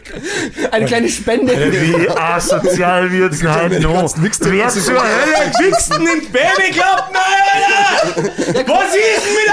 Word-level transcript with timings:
Eine 0.70 0.84
kleine 0.86 1.08
Spende. 1.08 1.52
Wie 1.72 2.08
asozial 2.10 3.10
wird's 3.10 3.40
nix 4.18 4.38
tun, 4.38 4.52
Wer 4.52 4.62
kannst 4.62 4.76
du 4.76 4.80
zur 4.82 4.94
so- 4.94 5.00
Hölle 5.00 5.52
wichst 5.70 5.92
denn 5.92 6.02
ins 6.06 6.28
Babyklappen, 6.28 7.16
Alter? 7.16 8.32
Was 8.68 8.94
ist 8.94 9.22
denn 9.24 9.34
mit 9.34 9.50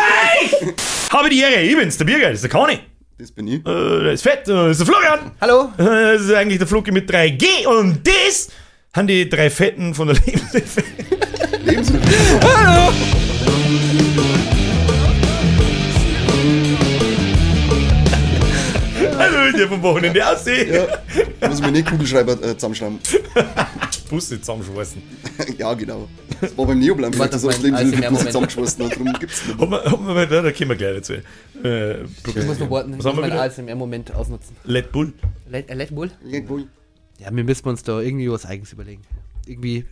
euch? 0.71 0.73
Habe 1.11 1.29
die 1.29 1.41
Ehre, 1.41 1.61
ich 1.61 1.75
bin's, 1.77 1.97
der 1.97 2.05
Birger, 2.05 2.27
das 2.27 2.35
ist 2.35 2.43
der 2.43 2.49
Conny. 2.51 2.79
Das 3.19 3.31
bin 3.31 3.47
ich. 3.47 3.59
Äh, 3.59 3.63
der 4.03 4.11
ist 4.13 4.23
fett, 4.23 4.47
äh, 4.47 4.53
das 4.53 4.79
ist 4.79 4.87
der 4.87 4.87
Florian. 4.87 5.31
Hallo? 5.39 5.71
Äh, 5.77 6.13
Das 6.13 6.21
ist 6.23 6.33
eigentlich 6.33 6.57
der 6.59 6.67
Fluki 6.67 6.91
mit 6.91 7.09
3G 7.09 7.65
und 7.67 7.99
das 8.07 8.49
haben 8.95 9.07
die 9.07 9.29
drei 9.29 9.49
Fetten 9.49 9.93
von 9.93 10.07
der 10.07 10.17
Lebenshilfe. 10.17 10.83
Also, 12.41 12.93
wie 19.45 19.57
der 19.57 19.67
vom 19.67 19.81
Wochenende 19.81 20.25
aussieht. 20.27 20.69
Ja. 20.69 20.85
Da 21.39 21.47
muss 21.49 21.59
ich 21.59 21.65
mir 21.65 21.71
nicht 21.71 21.87
Kugelschreiber 21.87 22.33
äh, 22.43 22.55
zusammenschreiben. 22.55 22.99
Busse 24.09 24.39
zusammenschmeißen. 24.39 25.01
ja, 25.57 25.73
genau. 25.73 26.07
Das 26.41 26.57
war 26.57 26.65
beim 26.67 26.79
Neoplan, 26.79 27.17
Warte, 27.17 27.39
vielleicht, 27.39 27.63
das 27.63 27.73
mein 27.73 27.75
Lebenshilfe 27.79 28.09
bloß 28.09 28.19
ASMR-Moment. 28.27 28.27
zusammengeschmissen 28.27 28.85
hat. 28.85 28.91
Darum 28.91 29.13
gibt's 29.19 29.45
nicht. 29.47 29.59
Man, 29.59 29.71
hat 29.83 30.01
man, 30.01 30.15
da, 30.29 30.41
da 30.41 30.51
kommen 30.51 30.69
wir 30.69 30.75
gleich 30.75 30.95
dazu. 30.95 31.13
Äh, 31.63 32.03
Ich 32.03 32.45
muss 32.45 32.59
noch 32.59 32.69
warten. 32.69 32.91
Ich 32.93 32.97
Was 32.99 33.05
muss 33.05 33.05
haben 33.05 33.17
wir 33.17 33.27
meinen? 33.29 33.39
ASMR-Moment 33.39 34.13
ausnutzen. 34.13 34.55
Let 34.65 34.91
Bull. 34.91 35.13
Let, 35.49 35.69
äh, 35.69 35.73
Let 35.73 35.95
Bull? 35.95 36.11
Irgendwo. 36.29 36.59
Ja, 37.19 37.27
wir 37.31 37.43
müssen 37.43 37.67
uns 37.67 37.83
da 37.83 37.99
irgendwie 38.01 38.29
was 38.29 38.45
Eigens 38.45 38.73
überlegen. 38.73 39.01
Irgendwie. 39.45 39.85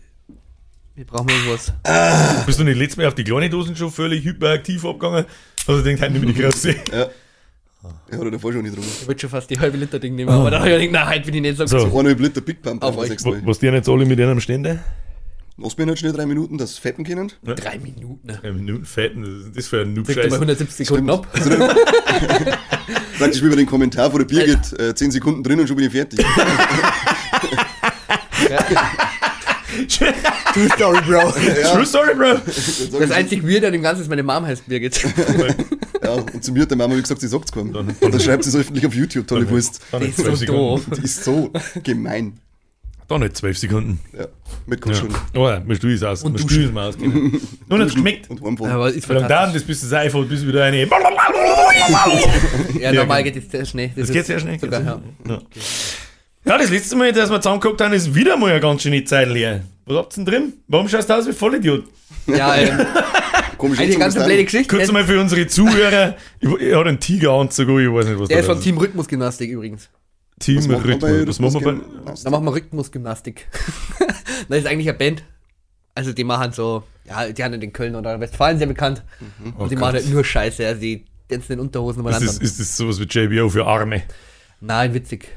Wir 0.95 1.05
brauchen 1.05 1.30
irgendwas. 1.30 1.72
Bist 2.45 2.59
du 2.59 2.63
nicht 2.66 2.77
letztes 2.77 2.97
Mal 2.97 3.08
auf 3.08 3.16
die 3.16 3.23
kleine 3.23 3.49
Dosen 3.49 3.75
schon 3.77 3.91
völlig 3.91 4.25
hyperaktiv 4.25 4.83
abgegangen? 4.83 5.25
Also 5.66 5.81
denkt 5.83 6.02
halt 6.02 6.11
nicht 6.11 6.23
mehr 6.25 6.33
die 6.33 6.41
große. 6.41 6.75
Ja. 6.91 7.08
Ich 8.09 8.17
hatte 8.17 8.30
davor 8.30 8.53
schon 8.53 8.62
nicht 8.62 8.76
drum. 8.76 8.84
Ich 8.84 9.08
würde 9.08 9.20
schon 9.20 9.30
fast 9.30 9.49
die 9.49 9.59
halbe 9.59 9.77
Liter 9.77 9.98
Ding 9.99 10.13
nehmen, 10.16 10.30
aber 10.30 10.52
da 10.52 10.59
habe 10.59 10.70
ich 10.70 10.88
gedacht, 10.88 11.05
nein, 11.05 11.16
heute 11.16 11.26
bin 11.26 11.34
ich 11.35 11.41
nicht 11.41 11.58
so, 11.58 11.66
So. 11.66 11.80
so. 11.80 11.85
Eineinhalb 11.88 12.20
Liter 12.20 12.41
Big 12.41 12.62
Pump 12.62 12.84
Auf 12.84 12.95
auf 12.98 13.09
euch. 13.09 13.17
Was 13.45 13.59
die 13.59 13.66
jetzt 13.67 13.89
alle 13.89 14.05
mit 14.05 14.20
einem 14.20 14.39
Stände? 14.39 14.80
Lass 15.58 15.78
mir 15.78 15.86
nicht 15.86 16.00
schnell 16.00 16.14
drei 16.14 16.25
Minuten, 16.25 16.58
dass 16.58 16.78
fetten 16.78 17.03
können. 17.03 17.31
Drei 17.44 17.78
Minuten. 17.78 18.25
Ne? 18.28 18.39
Ja, 18.44 18.52
Minuten 18.52 18.86
Fetten, 18.86 19.23
was 19.23 19.47
ist 19.47 19.58
das 19.58 19.67
für 19.67 19.81
ein 19.81 19.94
Kriegt 20.03 20.08
mal 20.17 20.23
Noob-Scheiß? 20.23 20.33
170 20.33 20.88
Sekunden 20.88 21.09
ab. 21.09 21.28
Praktisch 23.17 23.44
wie 23.44 23.50
bei 23.50 23.55
den 23.55 23.66
Kommentar 23.67 24.09
von 24.09 24.20
der 24.20 24.25
Birgit. 24.27 24.80
Äh, 24.80 24.95
zehn 24.95 25.11
Sekunden 25.11 25.44
drin 25.44 25.59
und 25.59 25.67
schon 25.67 25.75
bin 25.75 25.86
ich 25.86 25.92
fertig. 25.92 26.25
True 30.53 30.69
Story, 30.75 30.99
Bro. 31.07 31.31
True 31.73 31.85
Story, 31.85 32.16
Bro. 32.16 32.99
Das 32.99 33.11
einzig 33.11 33.44
Weird 33.47 33.66
an 33.66 33.73
dem 33.73 33.81
Ganzen 33.81 34.02
ist, 34.02 34.09
meine 34.09 34.23
Mom 34.23 34.45
heißt 34.45 34.67
Birgit. 34.67 35.02
Ja, 36.03 36.11
und 36.13 36.43
zu 36.43 36.52
mir 36.52 36.63
hat 36.63 36.69
der 36.71 36.77
Mama 36.77 36.95
wie 36.95 37.02
gesagt, 37.02 37.21
sie 37.21 37.27
sagt's 37.27 37.52
keinem. 37.52 37.75
Und 37.75 37.95
dann 38.02 38.19
schreibt 38.19 38.43
sie 38.43 38.49
es 38.49 38.55
öffentlich 38.55 38.85
auf 38.85 38.93
YouTube, 38.95 39.27
tolle 39.27 39.49
Wurst. 39.49 39.81
Dann 39.91 40.02
Die 40.02 40.08
nicht 40.08 40.17
ist 40.17 40.23
12 40.25 40.39
so 40.39 40.45
Sekunden. 40.45 40.61
doof. 40.89 40.97
Die 40.97 41.03
ist 41.05 41.23
so 41.23 41.52
gemein. 41.83 42.39
Dann 43.08 43.21
nicht 43.21 43.38
12 43.38 43.58
Sekunden. 43.58 43.99
Ja, 44.17 44.25
mit 44.66 44.80
Ja. 44.85 44.91
Kuscheln. 44.91 45.13
Oh 45.35 45.47
ja, 45.47 45.59
musst 45.66 45.83
du 45.83 45.88
es 45.89 46.02
aus. 46.02 46.23
Und 46.23 46.31
musst 46.31 46.45
duschen. 46.45 46.61
du 46.63 46.67
es 46.69 46.73
mal 46.73 46.88
auskennen. 46.89 47.41
Nun 47.67 47.81
hat's 47.81 47.93
geschmeckt. 47.93 48.30
Und 48.30 48.41
heimfahren. 48.41 48.71
Aber 48.71 48.89
ist 48.91 49.08
lange 49.08 49.27
dauert 49.27 49.53
das, 49.55 49.63
bis 49.63 49.81
das 49.81 49.93
iPhone, 49.93 50.27
bis 50.27 50.45
wieder 50.47 50.63
eine. 50.63 50.88
Ja, 52.80 52.91
normal 52.93 53.23
geht 53.23 53.36
es 53.38 53.52
sehr 53.52 53.65
schnell. 53.65 53.91
Das 53.95 54.08
ist 54.09 54.13
geht 54.13 54.25
sehr 54.25 54.39
schnell. 54.39 54.59
Sogar, 54.59 54.80
geht's 54.81 54.91
ja. 55.25 55.31
ja. 55.31 55.36
Ja. 55.36 55.41
Ja, 56.45 56.58
das 56.58 56.70
letzte 56.70 56.95
Mal, 56.95 57.11
dass 57.11 57.30
wir 57.30 57.39
zusammengeguckt 57.39 57.81
haben, 57.81 57.94
ist 57.94 58.14
wieder 58.14 58.38
mal 58.38 58.52
eine 58.52 58.59
ganz 58.59 58.81
schöne 58.84 59.03
Zeit 59.03 59.30
leer. 59.30 59.64
Was 59.86 59.97
habt 59.97 60.14
ihr 60.17 60.23
denn 60.23 60.34
drin? 60.34 60.53
Warum 60.67 60.88
schaust 60.88 61.09
du 61.09 61.14
aus 61.16 61.28
wie 61.28 61.33
Vollidiot? 61.33 61.86
Ja, 62.28 62.56
ähm, 62.56 62.80
Komisch 63.58 63.80
eine 63.80 63.95
ganz 63.95 64.16
ist 64.16 64.25
blöde. 64.25 64.44
Geschichte. 64.44 64.75
Kurz 64.75 64.92
mal 64.92 65.03
für 65.06 65.20
unsere 65.20 65.45
Zuhörer. 65.48 66.16
Ich, 66.39 66.50
ich 66.50 66.73
habe 66.73 66.89
einen 66.89 67.00
Tigeranzug, 67.00 67.70
an, 67.70 67.80
ich 67.80 67.94
weiß 67.94 68.06
nicht, 68.08 68.20
was 68.20 68.28
der 68.28 68.38
da 68.38 68.42
ist 68.42 68.48
von 68.48 68.58
ist. 68.58 68.64
Team 68.64 68.78
Rhythmusgymnastik 68.78 69.52
übrigens. 69.52 69.89
Team 70.39 70.58
Was 70.58 70.67
macht 70.67 70.86
man 70.86 71.00
bei 71.00 71.11
Rhythmus. 71.11 71.39
Was 71.42 71.53
machen 71.53 71.53
wir 71.53 71.61
bei. 71.61 71.72
Rhythmusgymnastik? 71.72 72.23
Da 72.23 72.30
machen 72.31 72.45
wir 72.45 72.53
Rhythmusgymnastik. 72.55 73.48
das 74.50 74.58
ist 74.58 74.66
eigentlich 74.67 74.89
eine 74.89 74.98
Band. 74.98 75.23
Also 75.94 76.14
die 76.14 76.23
machen 76.23 76.53
so, 76.53 76.83
ja, 77.05 77.31
die 77.31 77.44
haben 77.44 77.53
in 77.53 77.73
Köln 77.73 77.95
oder 77.95 78.20
Westfalen 78.20 78.58
sehr 78.58 78.67
bekannt. 78.67 79.04
Und 79.58 79.70
die 79.70 79.76
Oh 79.76 79.80
machen 79.80 79.94
Gott. 79.94 80.04
halt 80.04 80.10
nur 80.10 80.23
Scheiße. 80.23 80.65
Also 80.65 80.82
die 80.82 81.05
tanzen 81.30 81.54
in 81.54 81.60
Unterhosen 81.60 82.05
Ist 82.08 82.21
das, 82.21 82.38
ist 82.38 82.60
das 82.60 82.77
sowas 82.77 82.99
wie 82.99 83.04
JBO 83.04 83.49
für 83.49 83.65
Arme? 83.65 84.04
Nein, 84.60 84.94
witzig. 84.94 85.27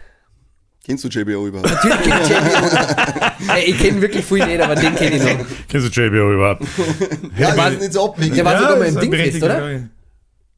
Kennst 0.84 1.02
du 1.04 1.08
JBO 1.08 1.46
überhaupt? 1.46 1.70
Natürlich 1.70 2.00
kenn 2.02 2.22
ich 2.22 2.28
JBO. 2.28 3.52
Ey, 3.54 3.64
ich 3.70 3.78
kenne 3.78 4.00
wirklich 4.02 4.24
viel 4.24 4.44
nicht, 4.46 4.60
aber 4.60 4.74
den 4.74 4.94
kenne 4.94 5.16
ich 5.16 5.22
noch. 5.22 5.46
Kennst 5.68 5.96
du 5.96 6.00
JBO 6.02 6.32
überhaupt? 6.34 6.62
Ja, 7.38 7.56
weil- 7.56 7.72
ich 7.74 7.80
nicht 7.80 7.92
so 7.94 8.04
abwegig. 8.10 8.34
Der 8.34 8.44
war 8.44 8.58
sogar 8.58 8.76
mal 8.76 8.86
im 8.88 9.00
Dingfest, 9.00 9.42
oder? 9.42 9.58
Frage. 9.58 9.88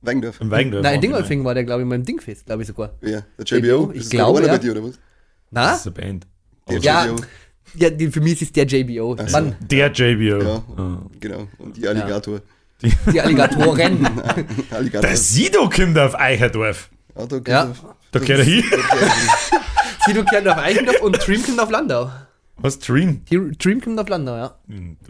Wegendorf. 0.02 0.40
Im 0.40 0.50
Wegendorf. 0.50 0.82
Nein, 0.82 0.92
in 0.94 0.98
auch, 0.98 1.00
Dingolfing 1.02 1.44
war 1.44 1.54
der, 1.54 1.64
glaube 1.64 1.82
ich, 1.82 1.88
mal 1.88 1.94
im 1.94 2.04
Dingfest, 2.04 2.44
glaube 2.46 2.62
ich 2.62 2.68
sogar. 2.68 2.92
Ja, 3.02 3.22
der 3.38 3.44
JBO. 3.60 3.90
Ich 3.92 3.98
Ist 4.00 4.04
das 4.06 4.10
glaube, 4.10 4.42
ja. 4.42 4.48
bei 4.48 4.58
dir, 4.58 4.72
oder 4.72 4.84
was? 4.84 4.98
Na? 5.50 5.70
Das 5.70 5.80
ist 5.80 5.86
eine 5.86 5.94
Band. 5.94 6.26
Der 6.68 6.78
Ja, 6.80 7.06
JBO. 7.06 7.22
ja 7.74 7.90
die, 7.90 8.08
für 8.08 8.20
mich 8.20 8.42
ist 8.42 8.54
der 8.56 8.66
JBO. 8.66 9.16
So. 9.16 9.32
Mann, 9.32 9.54
Der 9.60 9.90
JBO. 9.92 10.42
Ja, 10.44 10.62
Ah. 10.76 10.98
genau. 11.20 11.48
Und 11.58 11.76
die 11.76 11.86
Alligator. 11.88 12.40
die 12.82 13.20
Alligatoren. 13.20 14.06
Alligator. 14.70 15.08
Der 15.08 15.16
Sido 15.16 15.68
kommt 15.68 15.96
auf 15.98 16.14
Eicherdorf. 16.18 16.90
Ja, 17.16 17.26
da 17.26 17.40
Ja. 17.46 17.72
Da 18.12 18.18
gehört 18.20 18.40
er 18.40 18.44
hin. 18.44 18.64
Sido 20.06 20.24
kommt 20.24 20.48
auf 20.48 20.58
Eichendorf 20.58 21.00
und 21.02 21.26
Dream 21.26 21.42
kommt 21.42 21.60
auf 21.60 21.70
Landau. 21.70 22.10
Was, 22.58 22.78
Dream? 22.78 23.22
Dream 23.28 23.80
kommt 23.82 24.00
auf 24.00 24.08
Landau, 24.08 24.34
ja. 24.36 24.58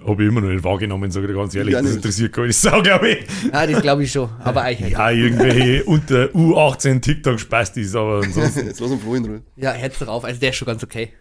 Habe 0.05 0.23
ich 0.25 0.29
immer 0.29 0.41
noch 0.41 0.49
nicht 0.49 0.65
wahrgenommen, 0.65 1.13
sage 1.13 1.29
ich 1.29 1.35
ganz 1.35 1.55
ehrlich. 1.55 1.75
Ja, 1.75 1.79
das 1.81 1.91
nicht. 1.91 1.97
interessiert 1.99 2.33
keine 2.33 2.53
Sau, 2.53 2.83
glaube 2.83 3.11
ich. 3.11 3.27
Ja, 3.53 3.67
das 3.67 3.83
glaube 3.83 4.03
ich 4.03 4.11
schon. 4.11 4.29
Aber 4.43 4.63
Eichhörnchen. 4.63 4.99
Ja, 4.99 5.11
irgendwelche 5.11 5.85
unter 5.85 6.25
U18 6.27 7.01
TikTok-Spastis, 7.01 7.95
aber 7.95 8.23
ansonsten. 8.25 8.67
Jetzt 8.67 8.81
lass 8.81 8.91
uns 8.91 9.03
Flo 9.03 9.15
in 9.15 9.25
Ruhe. 9.25 9.43
Ja, 9.57 9.71
Herz 9.73 9.99
drauf. 9.99 10.25
Also 10.25 10.41
der 10.41 10.51
ist 10.51 10.57
schon 10.57 10.67
ganz 10.67 10.83
okay. 10.83 11.13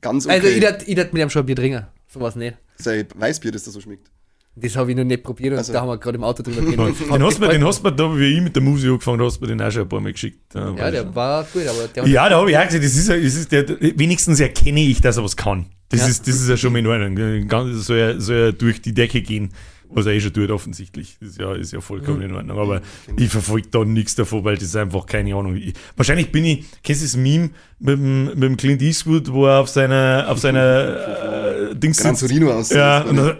Ganz 0.00 0.26
okay. 0.26 0.34
Also 0.34 0.48
ich 0.48 0.60
dat, 0.60 0.88
ich 0.88 0.96
dat 0.96 1.12
mit 1.12 1.22
dem 1.22 1.30
schon 1.30 1.44
ein 1.44 1.46
Bier 1.46 1.56
trinken. 1.56 1.86
Sowas 2.08 2.34
nicht. 2.34 2.56
Sein 2.76 3.06
Weißbier, 3.14 3.52
das 3.52 3.62
da 3.62 3.70
so 3.70 3.80
schmeckt. 3.80 4.10
Das 4.54 4.76
habe 4.76 4.90
ich 4.90 4.96
noch 4.96 5.04
nicht 5.04 5.22
probiert 5.22 5.52
und 5.52 5.58
Also- 5.58 5.72
da 5.72 5.80
haben 5.80 5.88
wir 5.88 5.96
gerade 5.98 6.18
im 6.18 6.24
Auto 6.24 6.42
drüber 6.42 6.60
geredet. 6.60 6.78
Den 7.10 7.22
hast 7.22 7.38
du 7.38 7.40
mir, 7.42 7.48
den 7.48 7.64
hast 7.64 7.78
du 7.82 7.88
mir 7.88 7.96
da, 7.96 8.18
wie 8.18 8.36
ich 8.36 8.40
mit 8.42 8.54
der 8.54 8.62
Musik 8.62 8.90
angefangen 8.90 9.18
habe, 9.18 9.26
hast 9.28 9.38
du 9.38 9.46
mir 9.46 9.48
den 9.56 9.62
auch 9.62 9.70
schon 9.70 9.82
ein 9.82 9.88
paar 9.88 10.00
Mal 10.00 10.12
geschickt. 10.12 10.54
Ja, 10.54 10.60
Ja, 10.60 10.76
weiß 10.76 10.92
der 10.92 11.02
ich. 11.08 11.14
war 11.14 11.44
gut, 11.44 11.62
aber 11.66 11.88
der 11.88 12.06
ja 12.06 12.28
da 12.28 12.36
habe 12.38 12.50
ich 12.50 12.56
auch 12.58 12.64
gesagt, 12.66 12.84
das 12.84 12.94
ist, 12.96 13.08
ja- 13.08 13.16
das 13.16 13.34
ist 13.34 13.50
der, 13.52 13.66
wenigstens 13.98 14.40
erkenne 14.40 14.80
ich, 14.82 15.00
dass 15.00 15.16
er 15.16 15.24
was 15.24 15.36
kann. 15.36 15.66
Das, 15.88 16.00
Ja. 16.00 16.06
ist, 16.08 16.26
das 16.28 16.34
ist 16.36 16.48
ja 16.48 16.56
schon 16.58 16.72
mal 16.72 16.80
in 16.80 16.86
Ordnung. 16.86 17.48
Ganz, 17.48 17.86
soll, 17.86 17.96
er, 17.98 18.20
soll 18.20 18.36
er 18.36 18.52
durch 18.52 18.80
die 18.82 18.92
Decke 18.94 19.20
gehen, 19.22 19.50
was 19.88 20.06
er 20.06 20.12
eh 20.12 20.20
schon 20.20 20.32
tut, 20.32 20.50
offensichtlich. 20.50 21.16
Das 21.20 21.30
ist 21.30 21.38
ja, 21.40 21.54
ist 21.54 21.72
ja 21.72 21.80
vollkommen 21.82 22.20
in 22.22 22.34
Ordnung. 22.34 22.58
Aber 22.58 22.80
ich 23.16 23.30
verfolge 23.30 23.68
da 23.70 23.84
nichts 23.84 24.14
davon, 24.14 24.42
weil 24.44 24.54
das 24.54 24.64
ist 24.64 24.76
einfach 24.76 25.04
keine 25.06 25.34
Ahnung. 25.34 25.56
Ich, 25.56 25.74
wahrscheinlich 25.96 26.30
bin 26.32 26.44
ich, 26.46 26.64
kennst 26.82 27.02
du 27.02 27.06
das 27.06 27.16
Meme 27.16 27.50
mit 27.78 27.98
dem, 27.98 28.24
mit 28.24 28.42
dem 28.42 28.56
Clint 28.56 28.80
Eastwood, 28.82 29.30
wo 29.32 29.46
er 29.46 29.60
auf 29.60 29.68
seiner, 29.68 30.26
auf 30.28 30.38
seiner 30.38 31.70
äh, 31.70 31.74
Dings 31.76 31.98
Gran 31.98 32.14
sitzt? 32.16 32.30
Torino 32.32 32.52
aus. 32.52 32.70
Ja, 32.70 33.02
und 33.02 33.16
dann, 33.16 33.36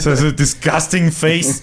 so, 0.00 0.14
so 0.14 0.30
disgusting 0.30 1.10
face. 1.12 1.62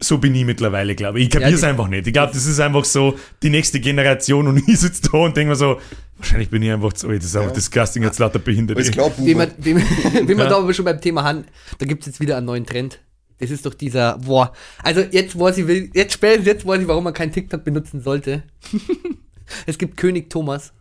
So 0.00 0.18
bin 0.18 0.34
ich 0.34 0.44
mittlerweile, 0.44 0.94
glaube 0.94 1.18
ich. 1.18 1.26
Ich 1.26 1.30
kapiere 1.30 1.50
Ja, 1.50 1.54
es 1.54 1.60
die- 1.60 1.66
einfach 1.66 1.88
nicht. 1.88 2.06
Ich 2.06 2.12
glaube, 2.12 2.32
das 2.32 2.46
ist 2.46 2.60
einfach 2.60 2.84
so 2.84 3.18
die 3.42 3.50
nächste 3.50 3.80
Generation 3.80 4.46
und 4.48 4.56
ich 4.68 4.78
sitze 4.80 5.02
da 5.10 5.18
und 5.18 5.36
denke 5.36 5.50
mir 5.50 5.56
so, 5.56 5.80
wahrscheinlich 6.18 6.50
bin 6.50 6.62
ich 6.62 6.70
einfach 6.70 6.92
zu 6.92 7.08
alt. 7.08 7.18
Das 7.22 7.26
ist 7.26 7.36
einfach 7.36 7.52
disgusting, 7.52 8.02
jetzt 8.02 8.18
lauter 8.18 8.38
Behinderte. 8.38 8.80
Alles 8.80 8.92
klar, 8.92 9.10
Wie 9.18 9.34
man, 9.34 9.50
wie, 9.58 9.76
wie 10.28 10.34
man 10.34 10.38
Ja. 10.38 10.48
da 10.48 10.56
aber 10.58 10.72
schon 10.74 10.84
beim 10.84 11.00
Thema 11.00 11.22
haben, 11.24 11.44
da 11.78 11.86
gibt 11.86 12.02
es 12.02 12.06
jetzt 12.06 12.20
wieder 12.20 12.36
einen 12.36 12.46
neuen 12.46 12.66
Trend. 12.66 13.00
Das 13.38 13.50
ist 13.50 13.66
doch 13.66 13.74
dieser, 13.74 14.18
boah, 14.18 14.52
also 14.82 15.00
jetzt 15.00 15.38
weiß 15.38 15.58
ich, 15.58 15.66
will- 15.66 15.90
jetzt 15.92 16.12
spätestens 16.14 16.46
jetzt 16.46 16.66
weiß 16.66 16.80
ich, 16.80 16.88
warum 16.88 17.04
man 17.04 17.12
kein 17.14 17.32
TikTok 17.32 17.64
benutzen 17.64 18.00
sollte. 18.00 18.44
es 19.66 19.76
gibt 19.76 19.96
König 19.96 20.30
Thomas. 20.30 20.72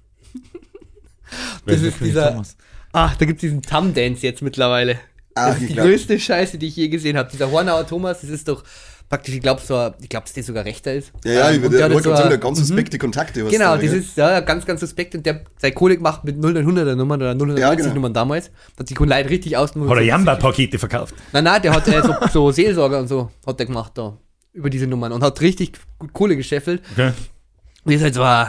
Das 1.23 1.39
Welcher 1.65 1.87
ist 1.87 1.97
König 1.97 2.13
dieser, 2.13 2.31
Thomas? 2.31 2.57
ach, 2.91 3.15
da 3.15 3.25
gibt 3.25 3.37
es 3.37 3.41
diesen 3.41 3.61
Thumb-Dance 3.63 4.21
jetzt 4.21 4.41
mittlerweile. 4.43 4.99
Ah, 5.35 5.47
das 5.49 5.61
ist 5.61 5.69
die 5.69 5.73
glaub- 5.73 5.85
größte 5.87 6.19
Scheiße, 6.19 6.57
die 6.57 6.67
ich 6.67 6.75
je 6.75 6.87
gesehen 6.89 7.17
habe. 7.17 7.29
Dieser 7.31 7.49
Hornauer 7.51 7.85
Thomas, 7.87 8.21
das 8.21 8.29
ist 8.29 8.47
doch 8.47 8.63
praktisch, 9.09 9.35
ich 9.35 9.41
glaube, 9.41 9.61
so, 9.61 9.91
ich 10.01 10.09
glaube, 10.09 10.25
dass 10.25 10.33
der 10.33 10.43
sogar 10.43 10.65
Rechter 10.65 10.93
ist. 10.93 11.11
Ja, 11.23 11.31
ja, 11.33 11.49
Ähm, 11.49 11.55
ich 11.57 11.61
würde 11.61 11.77
der 11.77 11.85
hat 11.85 11.91
wollte 11.91 12.03
so 12.03 12.09
gerade 12.09 12.23
sagen, 12.23 12.29
der 12.29 12.37
ganz 12.39 12.59
suspekte 12.59 12.97
Kontakte 12.97 13.43
Genau, 13.45 13.75
du, 13.77 13.83
das 13.85 13.93
ist 13.93 14.17
ja 14.17 14.39
ganz, 14.39 14.65
ganz 14.65 14.79
suspekt 14.79 15.15
und 15.15 15.25
der 15.25 15.41
sein 15.57 15.73
Kohle 15.75 15.97
gemacht 15.97 16.23
mit 16.23 16.37
0900er 16.37 16.95
Nummern 16.95 17.21
oder 17.21 17.35
090 17.35 17.59
Ja, 17.61 17.73
genau. 17.75 17.93
Nummern 17.93 18.13
damals. 18.13 18.49
Hat 18.77 18.87
sich 18.87 18.99
Leute 18.99 19.29
richtig 19.29 19.57
aus. 19.57 19.71
Hat 19.75 19.97
er 19.97 20.01
Jamba-Pakete 20.01 20.79
verkauft? 20.79 21.13
Nein, 21.31 21.43
nein, 21.43 21.61
der 21.61 21.73
hat 21.73 21.87
äh, 21.87 22.01
so, 22.01 22.15
so 22.31 22.51
Seelsorger 22.51 22.99
und 22.99 23.07
so 23.07 23.29
hat 23.45 23.59
der 23.59 23.65
gemacht 23.67 23.91
da 23.95 24.17
über 24.53 24.69
diese 24.69 24.87
Nummern 24.87 25.11
und 25.11 25.23
hat 25.23 25.41
richtig 25.41 25.73
gut 25.99 26.13
Kohle 26.13 26.35
gescheffelt. 26.35 26.81
Okay. 26.93 27.11
Und 27.85 27.91
ist 27.91 28.01
halt 28.03 28.13
so 28.13 28.21
ein, 28.23 28.47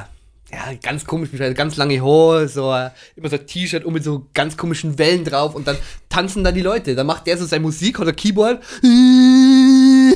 ja, 0.54 0.74
ganz 0.82 1.04
komisch 1.04 1.30
ganz 1.54 1.76
lange 1.76 2.00
Haare, 2.00 2.48
so 2.48 2.74
immer 3.16 3.28
so 3.28 3.36
ein 3.36 3.46
T-Shirt 3.46 3.84
und 3.84 3.92
mit 3.92 4.04
so 4.04 4.26
ganz 4.34 4.56
komischen 4.56 4.98
Wellen 4.98 5.24
drauf 5.24 5.54
und 5.54 5.66
dann 5.66 5.76
tanzen 6.08 6.44
da 6.44 6.52
die 6.52 6.62
Leute. 6.62 6.94
Dann 6.94 7.06
macht 7.06 7.26
der 7.26 7.36
so 7.36 7.44
seine 7.44 7.62
Musik, 7.62 7.98
hat 7.98 8.08
ein 8.08 8.16
Keyboard 8.16 8.62
und 8.82 10.14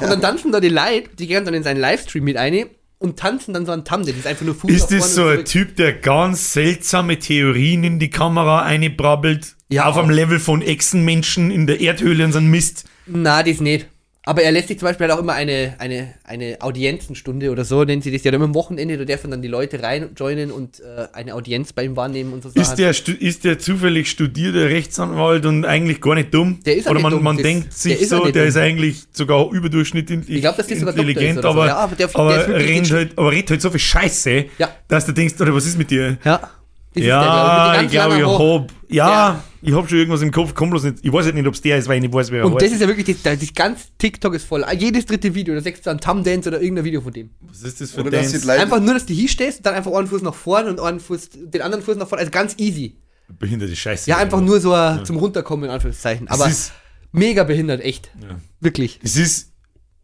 dann 0.00 0.20
tanzen 0.20 0.52
da 0.52 0.60
die 0.60 0.68
Leute, 0.68 1.10
die 1.18 1.26
gehen 1.26 1.44
dann 1.44 1.54
in 1.54 1.62
seinen 1.62 1.80
Livestream 1.80 2.24
mit 2.24 2.36
ein 2.36 2.66
und 2.98 3.18
tanzen 3.18 3.54
dann 3.54 3.64
so 3.66 3.72
ein 3.72 3.84
Tam, 3.84 4.04
das 4.04 4.16
ist 4.16 4.26
einfach 4.26 4.44
nur 4.44 4.54
Fuß 4.54 4.70
Ist 4.70 4.88
das 4.88 5.14
so 5.14 5.26
ein. 5.26 5.44
Typ, 5.44 5.76
der 5.76 5.92
ganz 5.92 6.52
seltsame 6.52 7.18
Theorien 7.18 7.84
in 7.84 7.98
die 7.98 8.10
Kamera 8.10 8.62
einbrabbelt? 8.62 9.56
Ja. 9.70 9.84
Auf 9.86 9.98
einem 9.98 10.10
Level 10.10 10.38
von 10.38 10.62
Echsenmenschen 10.62 11.50
in 11.50 11.66
der 11.66 11.80
Erdhöhle 11.80 12.24
und 12.24 12.32
so 12.32 12.38
ein 12.38 12.46
Mist? 12.46 12.84
Na, 13.06 13.42
das 13.42 13.60
nicht. 13.60 13.86
Aber 14.28 14.42
er 14.42 14.52
lässt 14.52 14.68
sich 14.68 14.78
zum 14.78 14.86
Beispiel 14.88 15.06
halt 15.08 15.16
auch 15.18 15.22
immer 15.22 15.32
eine, 15.32 15.74
eine, 15.78 16.12
eine 16.22 16.58
Audienzenstunde 16.60 17.50
oder 17.50 17.64
so, 17.64 17.82
nennen 17.84 18.02
sie 18.02 18.12
das 18.12 18.22
ja 18.24 18.32
immer 18.32 18.44
am 18.44 18.54
Wochenende, 18.54 18.98
da 18.98 19.06
dürfen 19.06 19.30
dann 19.30 19.40
die 19.40 19.48
Leute 19.48 19.82
rein 19.82 20.10
joinen 20.18 20.50
und 20.52 20.80
äh, 20.80 21.06
eine 21.14 21.34
Audienz 21.34 21.72
bei 21.72 21.84
ihm 21.84 21.96
wahrnehmen 21.96 22.34
und 22.34 22.42
so 22.42 22.50
Ist 22.52 22.74
der, 22.74 22.90
ist 22.90 23.44
der 23.44 23.58
zufällig 23.58 24.10
studierter 24.10 24.66
Rechtsanwalt 24.68 25.46
und 25.46 25.64
eigentlich 25.64 26.02
gar 26.02 26.14
nicht 26.14 26.34
dumm? 26.34 26.60
Der 26.66 26.76
ist 26.76 26.84
Oder 26.86 26.94
nicht 26.96 27.02
man, 27.04 27.12
dumm, 27.12 27.22
man 27.22 27.36
das- 27.36 27.42
denkt 27.42 27.66
der 27.68 27.72
sich 27.72 28.12
auch 28.12 28.18
so, 28.18 28.24
der 28.24 28.32
dumm. 28.42 28.48
ist 28.48 28.56
eigentlich 28.58 29.02
sogar 29.12 29.50
überdurchschnittlich 29.50 30.20
Ich 30.28 30.40
glaub, 30.42 30.56
der 30.56 30.68
intelligent, 30.70 31.36
ist 31.38 31.42
so. 31.42 31.48
aber, 31.48 31.66
Ja, 31.66 31.76
aber 31.78 31.96
der- 31.96 32.08
der 32.08 32.16
aber, 32.20 32.48
rennt 32.48 32.80
nicht- 32.82 32.92
halt, 32.92 33.12
aber 33.16 33.32
redet 33.32 33.50
halt 33.52 33.62
so 33.62 33.70
viel 33.70 33.80
Scheiße, 33.80 34.44
Ja. 34.58 34.68
dass 34.88 35.06
du 35.06 35.12
denkst, 35.12 35.40
oder 35.40 35.54
was 35.54 35.64
ist 35.64 35.78
mit 35.78 35.90
dir? 35.90 36.18
Ja. 36.22 36.50
Das 36.94 37.02
ist 37.02 37.06
der, 37.06 37.06
Ja, 37.06 37.72
glaub 37.74 37.84
ich 37.84 37.90
glaube, 37.90 38.14
ich 38.16 38.20
langen 38.22 38.38
Haaren. 38.38 38.60
hab, 38.62 38.72
ja, 38.88 39.44
ich 39.60 39.74
hab 39.74 39.88
schon 39.88 39.98
irgendwas 39.98 40.22
im 40.22 40.30
Kopf, 40.30 40.54
komm 40.54 40.70
bloß 40.70 40.84
nicht, 40.84 40.96
ich 41.02 41.12
weiß 41.12 41.26
halt 41.26 41.34
nicht, 41.34 41.46
ob 41.46 41.54
es 41.54 41.60
der 41.60 41.76
ist, 41.78 41.86
weil 41.88 41.96
ich 41.96 42.02
nicht 42.02 42.14
weiß, 42.14 42.30
wer 42.30 42.40
er 42.40 42.46
Und 42.46 42.60
das 42.62 42.72
ist 42.72 42.80
ja 42.80 42.86
wirklich, 42.88 43.06
das, 43.06 43.22
das, 43.22 43.38
das 43.40 43.54
ganz 43.54 43.88
TikTok 43.98 44.34
ist 44.34 44.44
voll. 44.44 44.64
Jedes 44.78 45.04
dritte 45.06 45.34
Video, 45.34 45.54
da 45.54 45.60
sechst 45.60 45.84
du 45.84 45.90
einen 45.90 46.00
Tum-Dance 46.00 46.48
oder 46.48 46.60
irgendein 46.60 46.84
Video 46.84 47.00
von 47.00 47.12
dem. 47.12 47.30
Was 47.42 47.62
ist 47.62 47.80
das 47.80 47.90
für 47.90 48.00
Oder 48.00 48.10
dass 48.12 48.32
Dance? 48.32 48.50
Einfach 48.52 48.80
nur, 48.80 48.94
dass 48.94 49.04
du 49.06 49.12
hier 49.12 49.28
stehst 49.28 49.58
und 49.58 49.66
dann 49.66 49.74
einfach 49.74 49.92
einen 49.92 50.06
Fuß 50.08 50.22
nach 50.22 50.34
vorne 50.34 50.70
und 50.70 50.80
einen 50.80 51.00
Fuß, 51.00 51.28
den 51.34 51.60
anderen 51.60 51.84
Fuß 51.84 51.96
nach 51.96 52.08
vorne. 52.08 52.20
Also 52.20 52.30
ganz 52.30 52.54
easy. 52.58 52.96
Behinderte 53.38 53.76
Scheiße. 53.76 54.08
Ja, 54.08 54.16
einfach 54.16 54.40
nur 54.40 54.58
so 54.60 54.74
äh, 54.74 55.02
zum 55.04 55.16
Runterkommen, 55.18 55.66
in 55.66 55.70
Anführungszeichen. 55.70 56.28
Aber 56.28 56.48
ist- 56.48 56.72
mega 57.12 57.44
behindert, 57.44 57.82
echt. 57.82 58.10
Ja. 58.22 58.38
Wirklich. 58.60 58.98
Es 59.02 59.16
ist, 59.16 59.52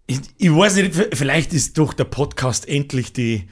ich, 0.06 0.20
ich 0.36 0.50
weiß 0.54 0.76
nicht, 0.76 0.94
vielleicht 1.14 1.54
ist 1.54 1.78
doch 1.78 1.94
der 1.94 2.04
Podcast 2.04 2.69
endlich 2.69 3.14
die, 3.14 3.48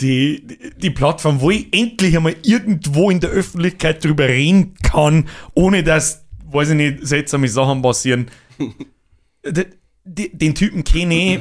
die, 0.00 0.44
die 0.76 0.90
Plattform, 0.90 1.40
wo 1.40 1.50
ich 1.50 1.72
endlich 1.72 2.16
einmal 2.16 2.34
irgendwo 2.42 3.10
in 3.10 3.20
der 3.20 3.30
Öffentlichkeit 3.30 4.04
drüber 4.04 4.28
reden 4.28 4.74
kann, 4.82 5.28
ohne 5.54 5.84
dass, 5.84 6.24
weiß 6.50 6.70
ich 6.70 6.76
nicht, 6.76 7.06
seltsame 7.06 7.48
Sachen 7.48 7.82
passieren. 7.82 8.30
Den 10.04 10.54
Typen 10.54 10.84
kenne 10.84 11.14
ich, 11.14 11.40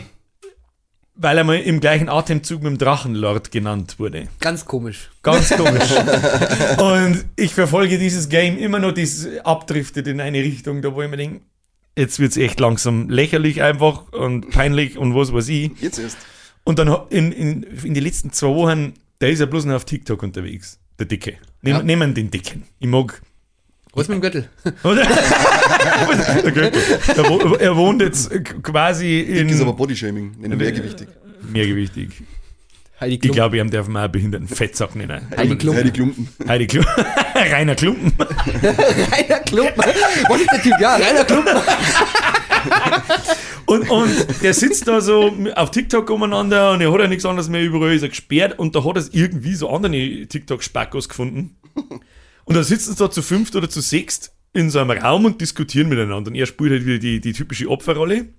weil 1.16 1.38
er 1.38 1.44
mal 1.44 1.60
im 1.60 1.80
gleichen 1.80 2.10
Atemzug 2.10 2.64
mit 2.64 2.72
dem 2.72 2.78
Drachenlord 2.78 3.52
genannt 3.52 4.00
wurde. 4.00 4.28
Ganz 4.40 4.66
komisch. 4.66 5.10
Ganz 5.22 5.50
komisch. 5.50 5.92
und 6.78 7.26
ich 7.36 7.54
verfolge 7.54 7.98
dieses 7.98 8.30
Game 8.30 8.58
immer 8.58 8.80
noch, 8.80 8.94
dieses 8.94 9.40
abdriftet 9.40 10.08
in 10.08 10.22
eine 10.22 10.40
Richtung, 10.40 10.82
da 10.82 10.94
wo 10.94 11.02
ich 11.02 11.10
mir 11.10 11.18
denke, 11.18 11.42
jetzt 11.98 12.20
wird 12.20 12.32
es 12.32 12.38
echt 12.38 12.60
langsam 12.60 13.10
lächerlich 13.10 13.62
einfach 13.62 14.12
und 14.12 14.50
peinlich 14.52 14.98
und 14.98 15.16
was 15.16 15.34
weiß 15.34 15.50
ich. 15.50 15.72
Jetzt 15.82 16.00
erst. 16.00 16.18
Und 16.66 16.80
dann 16.80 16.88
in, 17.10 17.32
in, 17.32 17.64
in 17.84 17.94
den 17.94 18.04
letzten 18.04 18.32
zwei 18.32 18.48
Wochen, 18.48 18.94
der 19.22 19.30
ist 19.30 19.40
ja 19.40 19.46
bloß 19.46 19.66
noch 19.66 19.76
auf 19.76 19.86
TikTok 19.86 20.22
unterwegs, 20.24 20.80
der 21.00 21.06
Dicke. 21.08 21.34
Nehm, 21.62 21.76
Ja. 21.78 21.84
Nehmen 21.84 22.14
den 22.14 22.32
Dicken. 22.32 22.64
Ich 22.80 22.88
mag. 22.88 23.22
Was 23.94 24.08
mit 24.08 24.16
dem 24.16 24.22
Göttel? 24.22 24.50
Oder? 24.84 25.04
Der 25.06 26.52
Göttel. 26.52 26.82
er, 27.16 27.62
er 27.62 27.76
wohnt 27.76 28.02
jetzt 28.02 28.32
quasi 28.64 29.20
in. 29.20 29.48
Dick 29.48 29.56
ist 29.56 29.62
aber 29.62 29.74
Bodyshaming, 29.74 30.36
nennen 30.40 30.58
mehrgewichtig. 30.58 31.08
mehrgewichtig. 31.52 32.10
Heidi 33.00 33.16
Ich 33.16 33.22
Klum. 33.22 33.34
glaube, 33.36 33.58
ich 33.58 33.70
darf 33.70 33.88
mal 33.88 34.04
einen 34.06 34.12
behinderten 34.12 34.48
Fettsack 34.48 34.96
nennen. 34.96 35.28
Heidi 35.36 35.56
Klum. 35.58 35.76
Heidi 35.76 35.92
Klumpen. 35.92 36.28
Heidi 36.48 36.68
Klum. 36.68 36.86
Rainer 37.36 37.76
Klumpen. 37.76 38.14
Rainer 38.28 39.40
Klumpen. 39.40 39.84
Was 40.30 40.42
ist 40.42 40.52
der 40.52 40.62
Typ? 40.62 40.74
Ja, 40.80 40.96
Rainer 40.96 41.26
Klumpen. 41.26 41.54
Und, 43.66 43.90
und 43.90 44.44
der 44.44 44.54
sitzt 44.54 44.88
da 44.88 45.00
so 45.00 45.34
auf 45.56 45.72
TikTok 45.72 46.10
umeinander 46.10 46.72
und 46.74 46.82
er 46.82 46.92
hat 46.92 47.00
ja 47.00 47.08
nichts 47.08 47.26
anderes 47.26 47.50
mehr 47.50 47.64
überall, 47.64 47.94
ist 47.94 48.04
er 48.04 48.10
gesperrt 48.10 48.60
und 48.60 48.76
da 48.76 48.84
hat 48.84 48.98
er 48.98 49.06
irgendwie 49.12 49.56
so 49.56 49.70
andere 49.70 50.28
TikTok-Spackos 50.28 51.08
gefunden. 51.08 51.56
Und 52.46 52.56
da 52.56 52.64
sitzen 52.64 52.92
sie 52.92 52.98
da 52.98 53.10
zu 53.10 53.22
fünft 53.22 53.56
oder 53.56 53.70
zu 53.70 53.82
sechst 53.82 54.34
in 54.52 54.70
so 54.70 54.80
einem 54.80 54.92
Raum 54.92 55.26
und 55.26 55.40
diskutieren 55.40 55.88
miteinander. 55.88 56.30
Und 56.30 56.36
er 56.36 56.46
spielt 56.46 56.72
halt 56.72 56.86
wieder 56.86 57.00
die, 57.00 57.22
die 57.22 57.34
typische 57.34 57.70
Opferrolle 57.70 58.34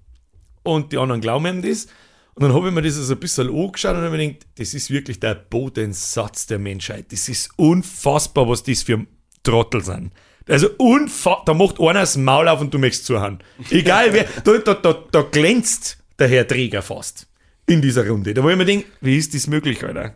und 0.63 0.93
die 0.93 0.99
anderen 0.99 1.21
glauben 1.21 1.47
ihm 1.47 1.63
das. 1.63 1.87
Und 2.35 2.43
dann 2.43 2.53
habe 2.53 2.69
ich 2.69 2.75
mir 2.75 2.83
das 2.83 2.95
so 2.95 3.15
ein 3.15 3.21
bisschen 3.21 3.49
angeschaut 3.49 3.97
und 3.97 4.03
habe 4.03 4.17
mir 4.17 4.29
gedacht, 4.29 4.47
das 4.57 4.75
ist 4.75 4.91
wirklich 4.91 5.21
der 5.21 5.37
Bodensatz 5.37 6.47
der 6.47 6.59
Menschheit. 6.59 7.13
Das 7.13 7.29
ist 7.29 7.51
unfassbar, 7.57 8.49
was 8.49 8.63
das 8.63 8.83
für 8.83 9.07
Trottel 9.43 9.83
sind. 9.83 10.13
Also 10.49 10.69
unfassbar, 10.77 11.45
da 11.47 11.55
macht 11.55 11.81
einer 11.81 12.01
das 12.01 12.17
Maul 12.17 12.49
auf 12.49 12.61
und 12.61 12.73
du 12.75 12.79
möchtest 12.79 13.07
zuhören. 13.07 13.39
Egal 13.71 14.13
wer, 14.13 14.27
da, 14.45 14.59
da, 14.59 14.75
da, 14.75 15.05
da 15.11 15.23
glänzt 15.23 15.99
der 16.19 16.29
Herr 16.29 16.47
Träger 16.47 16.83
fast 16.83 17.27
in 17.67 17.81
dieser 17.81 18.07
Runde. 18.07 18.35
Da 18.35 18.43
wo 18.43 18.51
ich 18.51 18.57
mir 18.57 18.67
denke, 18.67 18.87
wie 19.01 19.17
ist 19.17 19.35
das 19.35 19.47
möglich, 19.47 19.83
Alter? 19.83 20.15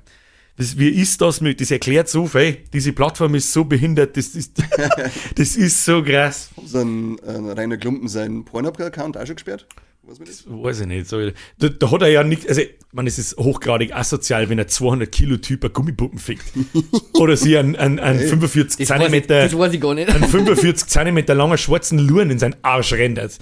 Das, 0.58 0.76
wie 0.76 0.88
ist 0.88 1.20
das 1.20 1.40
möglich? 1.40 1.68
Das 1.68 1.70
erklärt 1.70 2.08
so 2.08 2.26
viel. 2.26 2.58
Diese 2.72 2.92
Plattform 2.92 3.36
ist 3.36 3.52
so 3.52 3.64
behindert, 3.64 4.16
das 4.16 4.28
ist, 4.28 4.58
das 5.36 5.56
ist 5.56 5.84
so 5.84 6.02
krass. 6.02 6.50
So 6.64 6.80
ein, 6.80 7.18
ein 7.20 7.48
Rainer 7.50 7.76
Klumpen 7.78 8.08
seinen 8.08 8.44
Pornhub-Account 8.44 9.16
auch 9.16 9.26
schon 9.26 9.36
gesperrt? 9.36 9.66
Was 10.08 10.18
mit 10.18 10.28
das? 10.28 10.44
Weiß 10.46 10.80
ich 10.80 10.86
nicht. 10.86 11.06
So, 11.06 11.20
da, 11.58 11.68
da 11.68 11.90
hat 11.90 12.00
er 12.00 12.08
ja 12.08 12.24
nicht, 12.24 12.48
also, 12.48 12.62
man, 12.92 13.06
es 13.06 13.18
ist 13.18 13.36
hochgradig 13.36 13.94
asozial, 13.94 14.48
wenn 14.48 14.58
er 14.58 14.66
200 14.66 15.12
Kilo 15.12 15.36
Typ 15.36 15.64
eine 15.64 15.70
Gummipuppen 15.70 16.18
fickt. 16.18 16.46
Oder 17.12 17.36
sie 17.36 17.58
einen, 17.58 17.76
einen, 17.76 17.98
einen 17.98 18.20
45 18.20 18.86
Das 18.86 18.96
weiß, 18.96 18.96
ich, 18.96 19.02
Zentimeter, 19.02 19.42
das 19.42 19.58
weiß 19.58 19.72
ich 19.74 19.80
gar 19.80 19.94
nicht. 19.94 20.08
einen 20.08 20.24
45 20.24 20.88
Zentimeter 20.88 21.34
langer 21.34 21.58
schwarzen 21.58 21.98
Luren 21.98 22.30
in 22.30 22.38
seinen 22.38 22.56
Arsch 22.62 22.94
rendert. 22.94 23.38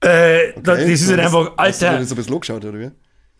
Äh, 0.00 0.52
da, 0.62 0.76
das 0.76 0.88
ist 0.88 1.10
halt 1.10 1.20
einfach, 1.20 1.56
Hast 1.58 1.82
du 1.82 1.86
Alter, 1.88 2.00
das 2.00 2.10
ein 2.10 2.16
bisschen 2.16 2.34
angeschaut, 2.34 2.64
oder 2.64 2.78
wie? 2.80 2.90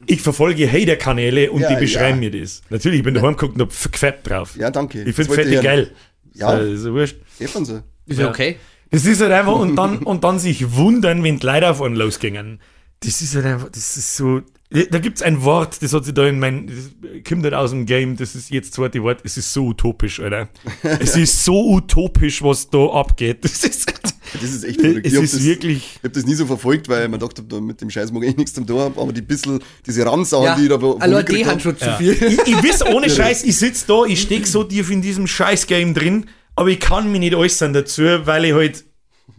ich 0.07 0.21
verfolge 0.21 0.71
Hater-Kanäle 0.71 1.51
und 1.51 1.63
Ja, 1.63 1.71
die 1.71 1.77
beschreiben 1.77 2.23
ja. 2.23 2.31
mir 2.31 2.41
das. 2.41 2.63
Natürlich, 2.69 2.99
ich 2.99 3.05
bin 3.05 3.15
daheim 3.15 3.37
geguckt 3.37 3.55
und 3.55 3.63
hab 3.63 3.93
gefett 3.93 4.29
drauf. 4.29 4.57
Ja, 4.57 4.71
danke. 4.71 5.03
Ich 5.03 5.15
finde 5.15 5.33
Fette 5.33 5.61
geil. 5.61 5.93
Ja. 6.35 6.57
So, 6.59 6.65
ist 6.65 6.85
ja 6.85 6.93
wurscht. 6.93 7.17
Eh 7.41 7.47
von 7.47 7.65
so. 7.65 7.81
Ist 8.07 8.21
ja 8.21 8.29
okay. 8.29 8.57
Das 8.91 9.05
ist 9.05 9.21
halt 9.21 9.33
einfach, 9.33 9.55
und 9.57 9.77
dann, 9.77 9.99
und 9.99 10.25
dann 10.25 10.39
sich 10.39 10.75
wundern, 10.77 11.23
wenn 11.23 11.39
die 11.39 11.47
Leute 11.47 11.69
auf 11.71 11.83
einen 11.83 11.97
losgingen. 11.97 12.61
Das 13.01 13.21
ist 13.23 13.35
halt 13.35 13.45
einfach, 13.47 13.69
das 13.71 13.97
ist 13.97 14.17
so. 14.17 14.41
Da 14.71 14.99
gibt 14.99 15.17
es 15.17 15.23
ein 15.23 15.43
Wort, 15.45 15.81
das 15.83 15.95
hat 15.95 16.05
sich 16.05 16.13
da 16.13 16.27
in 16.27 16.39
mein, 16.39 16.67
das 16.67 16.91
kommt 17.27 17.41
nicht 17.41 17.55
aus 17.55 17.71
dem 17.71 17.87
Game, 17.87 18.17
das 18.19 18.35
ist 18.35 18.51
jetzt 18.51 18.69
das 18.69 18.75
zweite 18.75 19.03
Wort, 19.03 19.21
es 19.25 19.39
ist 19.39 19.51
so 19.55 19.69
utopisch, 19.69 20.21
Alter. 20.21 20.51
es 20.83 21.17
ist 21.17 21.43
so 21.43 21.71
utopisch, 21.71 22.43
was 22.43 22.69
da 22.69 22.85
abgeht. 22.87 23.43
Das 23.47 23.65
ist, 23.65 23.91
Das 24.35 24.43
ist 24.43 24.65
echt 24.65 24.79
verrückt. 24.79 25.07
es 25.07 25.13
ich 25.13 25.17
hab 25.17 25.25
ist 25.25 25.35
das, 25.35 25.45
wirklich. 25.45 25.93
Ich 25.97 26.05
habe 26.05 26.11
das 26.11 26.27
nie 26.27 26.35
so 26.35 26.45
verfolgt, 26.45 26.87
weil 26.91 27.09
man 27.09 27.19
dachte, 27.19 27.43
da 27.43 27.61
mit 27.63 27.81
dem 27.81 27.89
Scheiß 27.89 28.13
mag 28.13 28.25
ich 28.25 28.37
nichts 28.37 28.53
zum 28.53 28.67
tun 28.67 28.79
haben, 28.79 28.99
aber 28.99 29.11
die 29.15 29.23
bisschen, 29.23 29.59
diese 29.87 30.05
Randsachen, 30.05 30.45
Ja, 30.45 30.57
die 30.57 30.69
da 30.69 30.83
wo- 30.83 30.99
mitgekriegt 30.99 31.31
die 31.31 31.45
hab, 31.47 31.53
haben 31.53 31.61
schon 31.61 31.79
zu 31.79 31.87
Ja. 31.87 31.97
viel. 31.97 32.13
Ich, 32.13 32.39
ich 32.47 32.57
weiß 32.63 32.85
ohne 32.95 33.09
Scheiß, 33.11 33.45
ich 33.45 33.57
sitze 33.57 33.87
da, 33.89 34.05
ich 34.05 34.21
stecke 34.21 34.47
so 34.47 34.65
tief 34.65 34.91
in 34.91 35.01
diesem 35.01 35.27
Scheiß-Game 35.27 35.95
drin, 35.95 36.27
aber 36.59 36.71
ich 36.71 36.81
kann 36.81 37.13
mich 37.13 37.21
nicht 37.21 37.37
äußern 37.37 37.73
dazu, 37.73 38.03
weil 38.03 38.45
ich 38.47 38.53
halt, 38.53 38.85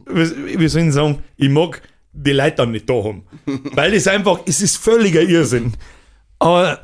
wie 0.08 0.68
soll 0.70 0.84
ich 0.84 0.94
sagen, 0.94 1.22
ich 1.36 1.50
mag 1.50 1.82
die 2.14 2.32
Leute 2.32 2.56
dann 2.56 2.72
nicht 2.72 2.90
da 2.90 2.94
haben. 2.94 3.24
Weil 3.74 3.94
es 3.94 4.08
einfach, 4.08 4.40
es 4.46 4.62
ist 4.62 4.78
völliger 4.78 5.22
Irrsinn. 5.22 5.74
Aber 6.40 6.80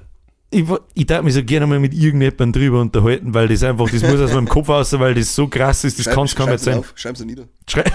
ich, 0.51 0.65
ich 0.93 1.05
darf 1.05 1.23
mich 1.23 1.33
so 1.33 1.41
gerne 1.43 1.67
mal 1.67 1.79
mit 1.79 1.93
irgendjemandem 1.93 2.51
drüber 2.51 2.81
unterhalten, 2.81 3.33
weil 3.33 3.47
das 3.47 3.63
einfach, 3.63 3.89
das 3.89 4.01
muss 4.01 4.19
aus 4.19 4.33
meinem 4.33 4.47
Kopf 4.49 4.67
raus, 4.67 4.91
weil 4.99 5.13
das 5.13 5.33
so 5.33 5.47
krass 5.47 5.85
ist, 5.85 5.97
das 5.99 6.05
Schreib- 6.05 6.15
kann 6.15 6.25
es 6.25 6.35
kaum 6.35 6.57
sein. 6.57 6.77
auf, 6.79 6.91
Schreib's 6.95 7.23
nieder. 7.23 7.45
Schrei 7.69 7.85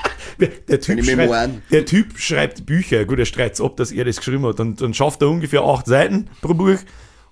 der, 0.68 0.80
typ 0.80 1.04
schreibt, 1.04 1.70
der 1.70 1.84
Typ 1.84 2.18
schreibt 2.18 2.64
Bücher. 2.64 3.04
Gut, 3.04 3.18
er 3.18 3.26
streitet 3.26 3.54
es 3.54 3.60
ab, 3.60 3.76
dass 3.76 3.92
er 3.92 4.06
das 4.06 4.16
geschrieben 4.16 4.46
hat. 4.46 4.58
Und 4.58 4.80
dann 4.80 4.94
schafft 4.94 5.20
er 5.20 5.28
ungefähr 5.28 5.60
acht 5.62 5.84
Seiten 5.86 6.28
pro 6.40 6.54
Buch. 6.54 6.78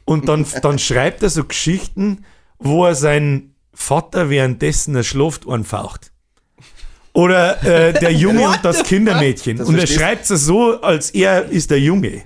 Und 0.04 0.28
dann, 0.28 0.44
dann 0.62 0.78
schreibt 0.78 1.22
er 1.22 1.30
so 1.30 1.44
Geschichten, 1.44 2.24
wo 2.58 2.84
er 2.84 2.94
seinen 2.94 3.54
Vater 3.78 4.28
währenddessen 4.28 4.94
er 4.96 5.04
schläft 5.04 5.48
anfaucht. 5.48 6.10
Oder 7.12 7.62
äh, 7.62 7.92
der 7.94 8.12
Junge 8.12 8.48
und 8.48 8.58
das 8.62 8.82
Kindermädchen. 8.82 9.56
Das 9.56 9.68
und 9.68 9.78
er 9.78 9.86
schreibt 9.86 10.28
es 10.28 10.44
so, 10.44 10.80
als 10.82 11.10
er 11.10 11.46
ist 11.46 11.70
der 11.70 11.80
Junge. 11.80 12.24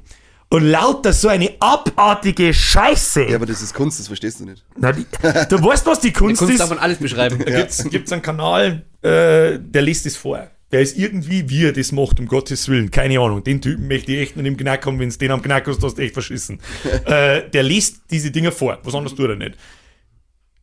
Und 0.49 0.65
lauter 0.65 1.13
so 1.13 1.29
eine 1.29 1.51
abartige 1.61 2.53
Scheiße. 2.53 3.25
Ja, 3.25 3.37
aber 3.37 3.47
das 3.47 3.63
ist 3.63 3.75
Kunst, 3.75 4.01
das 4.01 4.09
verstehst 4.09 4.41
du 4.41 4.47
nicht. 4.47 4.65
Na, 4.77 4.93
die, 4.93 5.07
du 5.49 5.63
weißt, 5.63 5.87
was 5.87 6.01
die 6.01 6.13
Kunst, 6.13 6.41
Kunst 6.41 6.55
ist? 6.55 6.61
darf 6.61 6.71
man 6.71 6.79
alles 6.79 6.99
beschreiben. 6.99 7.39
Da 7.45 7.55
gibt's, 7.55 7.85
gibt's 7.89 8.11
einen 8.13 8.23
Kanal, 8.23 8.83
äh, 9.03 9.59
der 9.61 9.83
liest 9.83 10.07
es 10.07 10.17
vor. 10.17 10.51
Der 10.73 10.81
ist 10.81 10.97
irgendwie, 10.97 11.49
wie 11.49 11.67
er 11.67 11.73
das 11.73 11.93
macht, 11.93 12.19
um 12.19 12.27
Gottes 12.27 12.67
Willen. 12.69 12.91
Keine 12.91 13.21
Ahnung. 13.21 13.45
Den 13.45 13.61
Typen 13.61 13.87
möchte 13.89 14.13
ich 14.13 14.19
echt 14.21 14.37
nicht 14.37 14.47
im 14.47 14.57
Knack 14.57 14.85
haben. 14.87 14.99
Wenn 14.99 15.09
es 15.09 15.19
den 15.19 15.31
am 15.31 15.43
Knack 15.43 15.69
hast, 15.69 15.83
hast 15.83 15.97
du 15.97 16.03
echt 16.03 16.15
verschissen. 16.15 16.61
äh, 17.05 17.49
der 17.49 17.63
liest 17.63 18.03
diese 18.11 18.31
Dinge 18.31 18.51
vor. 18.53 18.79
Was 18.83 18.95
anderes 18.95 19.17
tut 19.17 19.29
er 19.29 19.37
nicht. 19.37 19.57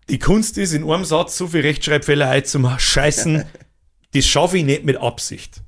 Die 0.09 0.19
Kunst 0.19 0.57
ist, 0.57 0.73
in 0.73 0.89
einem 0.89 1.05
Satz 1.05 1.37
so 1.37 1.47
viel 1.47 1.61
Rechtschreibfehlerei 1.61 2.41
zum 2.41 2.67
Scheißen, 2.77 3.43
das 4.13 4.25
schaffe 4.25 4.57
ich 4.57 4.65
nicht 4.65 4.83
mit 4.85 4.97
Absicht. 4.97 5.61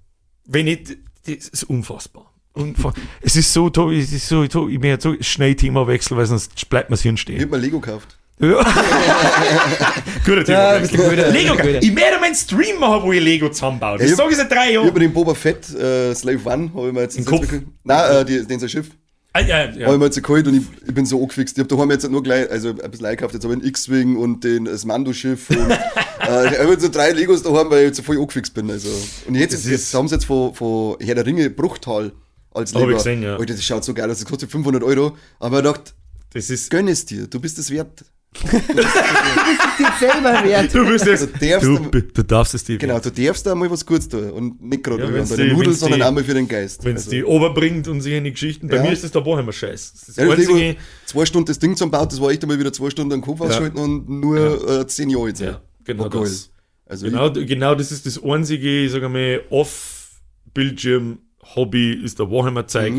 Wenn 0.46 0.68
ich, 0.68 0.98
das 1.26 1.48
ist 1.50 1.64
unfassbar. 1.64 2.28
Unfa 2.54 2.94
es 3.22 3.38
ist 3.38 3.54
so, 3.54 3.70
toll, 3.70 3.96
es 3.96 4.12
ist 4.12 4.28
so, 4.28 4.46
toll, 4.48 4.74
ich 4.74 4.80
mir 4.80 5.00
so 5.00 5.16
schnell 5.22 5.56
Thema 5.56 5.88
wechseln, 5.88 6.18
weil 6.18 6.26
sonst 6.26 6.70
bleibt 6.70 6.90
mir 6.90 6.96
das 6.96 7.04
Hirn 7.04 7.16
Ich 7.16 7.22
stehen. 7.22 7.42
hab 7.42 7.50
mir 7.50 7.58
Lego 7.58 7.80
gekauft. 7.80 8.18
Ja. 8.40 8.48
Guter 10.26 10.44
Thema. 10.44 10.78
Ja. 10.80 11.30
Lego, 11.30 11.54
ich 11.80 11.96
werde 11.96 12.20
meinen 12.20 12.36
Stream 12.36 12.80
machen, 12.80 13.04
wo 13.04 13.12
ich 13.14 13.22
Lego 13.24 13.50
zusammenbaue. 13.50 14.00
Das 14.00 14.08
Ja, 14.08 14.12
ich- 14.12 14.18
sage 14.18 14.32
ich 14.32 14.38
seit 14.38 14.52
drei 14.52 14.68
Ich 14.70 14.74
Jahren. 14.74 14.88
habe 14.88 15.00
den 15.00 15.14
Boba 15.14 15.34
Fett 15.36 15.70
äh, 15.74 16.14
Slave 16.16 16.40
One, 16.44 16.72
habe 16.74 16.88
ich 16.88 16.94
mir 16.94 17.02
jetzt 17.02 17.26
Kopf? 17.26 17.42
letzte- 17.42 17.64
Nein, 17.84 18.12
äh, 18.16 18.26
die, 18.26 18.46
den 18.46 18.60
sein 18.60 18.68
Schiff. 18.70 18.90
Ah, 19.34 19.40
ja, 19.40 19.60
Habe 19.60 19.72
ich 19.72 19.78
ja. 19.80 19.98
mir 19.98 20.06
jetzt 20.06 20.22
geholt 20.22 20.46
und 20.48 20.56
ich, 20.56 20.64
ich 20.88 20.94
bin 20.94 21.06
so 21.06 21.22
angefixt. 21.22 21.58
Ich 21.58 21.64
habe 21.64 21.74
daheim 21.74 21.90
jetzt 21.92 22.10
nur 22.10 22.22
gleich, 22.22 22.52
also 22.52 22.70
ein 22.70 22.92
bisschen 22.92 23.06
eingekauft. 23.06 23.34
Jetzt 23.34 23.44
habe 23.46 23.54
ich 23.54 23.62
einen 23.62 23.68
X-Wing 23.70 24.18
und 24.18 24.44
den, 24.44 24.66
das 24.66 24.84
Mando-Schiff 24.84 25.50
und 25.52 25.58
äh, 25.72 26.52
ich 26.52 26.60
habe 26.60 26.72
jetzt 26.72 26.82
so 26.82 26.90
drei 26.90 27.12
Legos 27.12 27.42
daheim, 27.42 27.70
weil 27.70 27.80
ich 27.80 27.86
jetzt 27.88 27.98
so 27.98 28.04
voll 28.04 28.18
angefixt 28.18 28.54
bin. 28.54 28.70
Also. 28.70 28.90
Und 29.28 29.36
jetzt, 29.36 29.54
jetzt, 29.54 29.68
jetzt 29.68 29.94
haben 29.94 30.10
sie 30.10 30.16
jetzt 30.16 30.26
von, 30.26 30.54
von 30.54 30.98
Herr 31.00 31.16
der 31.16 31.26
Ringe 31.26 31.50
Bruchtal 31.50 32.12
als 32.54 32.74
Hab 32.74 32.82
ich 32.82 32.88
Lego. 32.88 32.98
gesehen, 32.98 33.24
ja. 33.24 33.38
Alter, 33.38 33.54
das 33.54 33.64
schaut 33.64 33.86
so 33.86 33.94
geil 33.94 34.12
aus, 34.12 34.20
das 34.20 34.28
kostet 34.28 34.52
500 34.52 34.84
Euro. 34.84 35.16
Aber 35.40 35.60
ich 35.60 35.64
dachte, 35.64 35.92
Das 36.34 36.50
ist. 36.50 36.70
gönn 36.70 36.90
es 36.90 37.06
dir, 37.06 37.28
du 37.28 37.40
bist 37.40 37.58
es 37.58 37.70
wert. 37.72 38.04
Dir 38.34 39.92
selber 40.00 40.44
wert. 40.44 40.74
Du 40.74 40.86
bist 40.88 41.06
es. 41.06 41.30
Du 41.32 41.38
darfst 41.38 41.68
Du, 41.68 42.02
du 42.02 42.24
darfst 42.24 42.54
es 42.56 42.64
dir. 42.64 42.78
Genau, 42.78 42.98
du 43.00 43.12
darfst 43.12 43.46
da 43.46 43.54
mal 43.54 43.70
was 43.70 43.86
Gutes 43.86 44.08
tun 44.08 44.32
und 44.32 44.62
nicht 44.62 44.84
gerade 44.84 45.04
Ja, 45.04 45.10
ja, 45.12 45.22
die- 45.24 45.36
den 45.36 45.52
Nudeln, 45.54 45.76
sondern 45.76 46.00
die- 46.00 46.06
auch 46.06 46.12
mal 46.12 46.24
für 46.24 46.34
den 46.34 46.48
Geist. 46.48 46.84
Wenn 46.86 46.96
es 46.96 47.02
Also, 47.04 47.12
die 47.12 47.24
oberbringt 47.26 47.88
und 47.90 48.00
sich 48.02 48.14
in 48.14 48.24
die 48.24 48.32
Geschichten. 48.32 48.68
Bei 48.70 48.78
Ja. 48.78 48.84
mir 48.84 48.92
ist 48.94 49.04
das 49.04 49.12
der 49.12 49.26
Warhammer 49.26 49.52
Scheiß. 49.52 49.92
Das 49.94 50.10
ist 50.10 50.18
ja, 50.18 50.26
das 50.26 50.36
das 50.38 50.48
Lego, 50.48 50.54
einzige. 50.54 50.78
zwei 51.06 51.26
Stunden 51.26 51.48
das 51.48 51.60
Ding 51.60 51.76
zum 51.76 51.92
Baut, 51.92 52.10
das 52.12 52.22
war 52.22 52.32
echt 52.32 52.42
einmal 52.44 52.58
wieder 52.58 52.72
zwei 52.74 52.90
Stunden 52.90 53.10
den 53.12 53.22
Kopf 53.22 53.42
ausschalten 53.42 53.78
und 53.78 54.10
nur 54.10 54.70
äh, 54.80 54.88
zehn 54.88 55.10
Jahre 55.10 55.28
jetzt. 55.28 55.42
Ja, 55.42 55.60
genau 55.84 56.04
War 56.04 56.10
geil. 56.10 56.22
das. 56.24 56.50
Also 56.86 57.06
Genau, 57.08 57.30
genau 57.32 57.76
das 57.76 57.92
ist 57.92 58.06
das 58.06 58.22
einzige, 58.24 58.86
ich 58.86 58.92
sage 58.92 59.10
mal, 59.10 59.42
Off-Bildschirm-Hobby 59.50 61.94
ist 62.04 62.18
der 62.20 62.30
Warhammer-Zeug. 62.32 62.94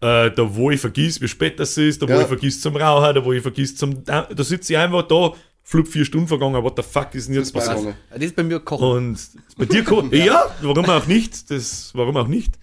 Äh, 0.00 0.30
da, 0.30 0.54
wo 0.54 0.70
ich 0.70 0.80
vergiss, 0.80 1.20
wie 1.20 1.28
spät 1.28 1.58
das 1.58 1.76
ist, 1.78 2.02
da, 2.02 2.08
wo. 2.08 2.12
Ja. 2.12 2.20
ich 2.20 2.26
vergiss 2.26 2.60
zum 2.60 2.76
Rauchen, 2.76 3.14
da, 3.14 3.24
wo 3.24 3.32
ich 3.32 3.42
vergiss 3.42 3.76
zum. 3.76 4.04
Da, 4.04 4.22
da 4.22 4.44
sitze 4.44 4.74
ich 4.74 4.78
einfach 4.78 5.02
da, 5.02 5.32
flup 5.62 5.88
vier 5.88 6.04
Stunden 6.04 6.28
vergangen, 6.28 6.62
what 6.62 6.74
the 6.76 6.82
fuck 6.82 7.14
ist 7.14 7.28
denn 7.28 7.34
jetzt 7.34 7.52
passiert? 7.52 7.96
Das 8.10 8.22
ist 8.22 8.36
bei 8.36 8.42
mir 8.42 8.60
Kochen. 8.60 8.88
Und 8.88 9.18
bei 9.56 9.64
dir 9.64 9.82
kocht. 9.84 10.12
ja, 10.12 10.44
warum 10.62 10.84
auch 10.84 11.06
nicht? 11.06 11.50
Das, 11.50 11.90
warum 11.94 12.16
auch 12.16 12.28
nicht? 12.28 12.54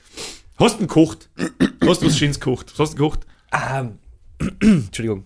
Hast 0.58 0.76
du 0.80 0.88
gekocht? 0.88 1.30
Hast 1.86 2.02
du 2.02 2.08
was 2.08 2.18
Schönes 2.18 2.40
gekocht? 2.40 2.72
Was 2.72 2.80
hast 2.80 2.94
du 2.94 2.98
gekocht? 2.98 3.22
Ähm, 3.52 3.98
Entschuldigung. 4.62 5.26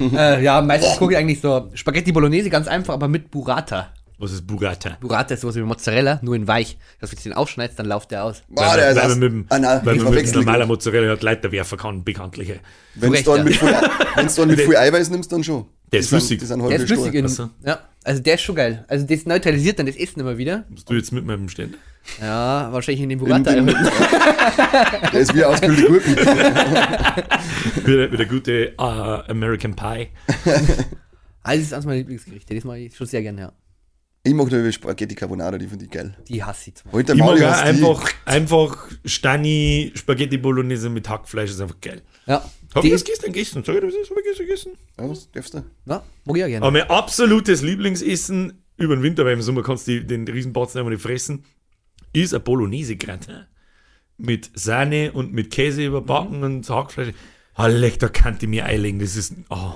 äh, 0.00 0.42
ja, 0.42 0.60
meistens 0.60 0.96
gucke 0.98 1.14
ich 1.14 1.18
eigentlich 1.18 1.40
so 1.40 1.70
Spaghetti 1.74 2.12
Bolognese, 2.12 2.50
ganz 2.50 2.68
einfach, 2.68 2.94
aber 2.94 3.08
mit 3.08 3.30
Burrata. 3.30 3.92
Was 4.20 4.32
ist 4.32 4.46
Burrata? 4.46 4.96
Burrata 5.00 5.34
ist 5.34 5.42
sowas 5.42 5.54
wie 5.54 5.60
Mozzarella, 5.60 6.18
nur 6.22 6.34
in 6.34 6.48
weich. 6.48 6.76
Dass 7.00 7.12
wenn 7.12 7.18
du 7.18 7.22
den 7.22 7.32
aufschneidest, 7.34 7.78
dann 7.78 7.86
läuft 7.86 8.10
der 8.10 8.24
aus. 8.24 8.42
Boah, 8.48 8.74
der 8.76 8.90
ist 8.90 8.96
weil 8.96 9.02
aus- 9.04 9.16
man 9.16 9.32
mit, 9.38 9.46
Ah, 9.48 9.58
nein, 9.60 9.80
weil 9.84 9.94
man 9.96 10.14
mit 10.14 10.34
normaler. 10.34 10.66
Mozzarella 10.66 11.12
hat 11.12 11.22
Leiter 11.22 11.52
werfen 11.52 11.78
kann, 11.78 12.02
bekanntliche. 12.02 12.58
Wenn 12.96 13.12
du 13.12 13.22
dann, 13.22 13.44
mit 13.44 13.54
viel, 13.56 13.68
wenn's 14.16 14.34
dann 14.34 14.48
mit 14.48 14.60
viel 14.60 14.76
Eiweiß 14.76 15.10
nimmst, 15.10 15.30
dann 15.30 15.44
schon. 15.44 15.66
Der 15.92 16.00
ist 16.00 16.08
flüssig. 16.08 16.40
Sind 16.42 16.60
Der 16.68 16.76
ist 16.80 16.86
flüssig. 16.86 17.14
In, 17.14 17.26
Ach 17.26 17.28
so. 17.28 17.48
ja, 17.64 17.78
also 18.04 18.20
der 18.20 18.34
ist 18.34 18.40
schon 18.42 18.56
geil. 18.56 18.84
Also 18.88 19.06
das 19.06 19.24
neutralisiert 19.24 19.78
dann 19.78 19.86
das 19.86 19.94
Essen 19.96 20.18
immer 20.20 20.36
wieder. 20.36 20.64
Musst 20.68 20.90
du 20.90 20.94
jetzt 20.94 21.12
mit 21.12 21.24
meinem 21.24 21.48
Ständer? 21.48 21.78
Ja, 22.20 22.72
wahrscheinlich 22.72 23.02
in 23.02 23.10
den 23.10 23.18
In 23.20 23.24
Burrata. 23.24 23.52
den- 23.54 23.66
Der 23.66 25.20
ist 25.20 25.32
wie 25.34 25.44
ausgekühlte 25.44 25.86
Gurken. 25.86 26.16
Wieder, 27.86 28.10
wieder 28.12 28.24
gute 28.24 28.52
äh, 28.72 28.72
American 29.30 29.74
Pie. 29.76 30.08
Also 30.44 30.56
das 31.44 31.58
ist 31.58 31.72
eines 31.72 31.86
meiner 31.86 31.98
Lieblingsgerichte. 31.98 32.54
Das 32.54 32.64
mache 32.64 32.78
ich 32.78 32.96
schon 32.96 33.06
sehr 33.06 33.22
gerne, 33.22 33.40
ja. 33.42 33.52
Ich 34.28 34.34
mag 34.34 34.50
nur 34.50 34.72
Spaghetti 34.72 35.14
Carbonara, 35.14 35.56
die 35.56 35.66
finde 35.66 35.86
ich 35.86 35.90
geil. 35.90 36.14
Die 36.28 36.44
hasse 36.44 36.68
ich 36.70 36.74
zum 36.76 36.92
Heute 36.92 37.14
Ich 37.14 37.18
mag 37.18 37.40
einfach, 37.42 38.10
einfach 38.26 38.88
Stani 39.04 39.90
Spaghetti 39.94 40.36
Bolognese 40.36 40.90
mit 40.90 41.08
Hackfleisch, 41.08 41.50
ist 41.50 41.60
einfach 41.60 41.80
geil. 41.80 42.02
Ja, 42.26 42.44
Hab 42.74 42.82
die 42.82 42.88
ich 42.88 42.92
das 42.92 43.02
ist, 43.02 43.06
gestern 43.06 43.32
gegessen? 43.32 43.64
Sag 43.64 43.74
ich 43.76 43.80
dir, 43.80 43.86
was 43.86 43.94
ist? 43.94 44.10
Hab 44.10 44.18
ich 44.18 44.24
gestern 44.24 44.46
gegessen? 44.46 44.72
Ja, 44.98 45.08
was 45.08 45.30
darfst 45.30 45.54
du? 45.54 45.58
ja, 45.86 46.02
mag 46.24 46.36
ich 46.36 46.44
auch 46.44 46.48
gerne. 46.48 46.66
Aber 46.66 46.70
mein 46.70 46.90
absolutes 46.90 47.62
Lieblingsessen 47.62 48.62
über 48.76 48.96
den 48.96 49.02
Winter, 49.02 49.24
weil 49.24 49.32
im 49.32 49.42
Sommer 49.42 49.62
kannst 49.62 49.88
du 49.88 50.04
den 50.04 50.28
Riesenbatzen 50.28 50.78
einfach 50.78 50.90
nicht 50.90 51.02
fressen, 51.02 51.44
ist 52.12 52.34
ein 52.34 52.42
Bolognese-Gratin. 52.42 53.46
Mit 54.18 54.50
Sahne 54.54 55.12
und 55.12 55.32
mit 55.32 55.50
Käse 55.50 55.86
überbacken 55.86 56.42
und 56.42 56.68
Hackfleisch. 56.68 57.14
Leck, 57.66 57.98
da 57.98 58.08
kann 58.08 58.36
ich 58.40 58.46
mir 58.46 58.64
einlegen. 58.66 59.00
Das 59.00 59.16
ist. 59.16 59.34
Oh, 59.50 59.74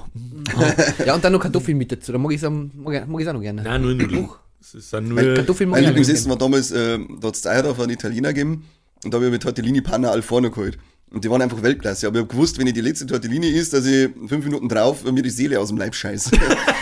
Ja, 1.06 1.14
und 1.14 1.24
dann 1.24 1.32
noch 1.32 1.40
Kartoffeln 1.40 1.76
mit 1.76 1.90
dazu. 1.90 2.12
Da 2.12 2.18
mag 2.18 2.30
ich 2.32 2.40
es 2.42 2.48
mag 2.48 3.08
mag 3.08 3.26
auch 3.26 3.32
noch 3.32 3.40
gerne. 3.40 3.62
nein, 3.62 3.82
nur 3.82 3.94
Nudeln. 3.94 4.28
Das 4.62 4.74
ist 4.74 4.92
dann 4.92 5.08
Mein 5.08 5.24
nur. 5.24 5.44
Mein 5.44 5.56
ich 5.58 5.66
auch 5.66 5.76
Lieblingsessen 5.88 6.30
war 6.30 6.38
damals, 6.38 6.70
äh, 6.70 6.96
da 7.20 7.28
hat 7.28 7.34
es 7.34 7.42
Zeit 7.42 7.66
auf 7.66 7.80
einen 7.80 7.90
Italiener 7.90 8.28
gegeben 8.32 8.64
und 9.02 9.12
da 9.12 9.16
habe 9.16 9.26
ich 9.26 9.32
mir 9.32 9.40
Tortellini 9.40 9.80
Panna 9.80 10.10
al 10.10 10.22
Forno 10.22 10.52
geholt. 10.52 10.78
Und 11.10 11.24
die 11.24 11.30
waren 11.30 11.42
einfach 11.42 11.62
Weltklasse. 11.64 12.06
Aber 12.06 12.16
ich 12.16 12.22
habe 12.22 12.28
gewusst, 12.28 12.58
wenn 12.58 12.68
ich 12.68 12.72
die 12.72 12.80
letzte 12.80 13.06
Tortellini 13.06 13.48
isst, 13.48 13.72
dass 13.72 13.84
ich 13.84 14.08
fünf 14.28 14.44
Minuten 14.44 14.68
drauf 14.68 15.02
mir 15.04 15.22
die 15.22 15.30
Seele 15.30 15.58
aus 15.58 15.68
dem 15.68 15.78
Leib 15.78 15.96
scheiße. 15.96 16.30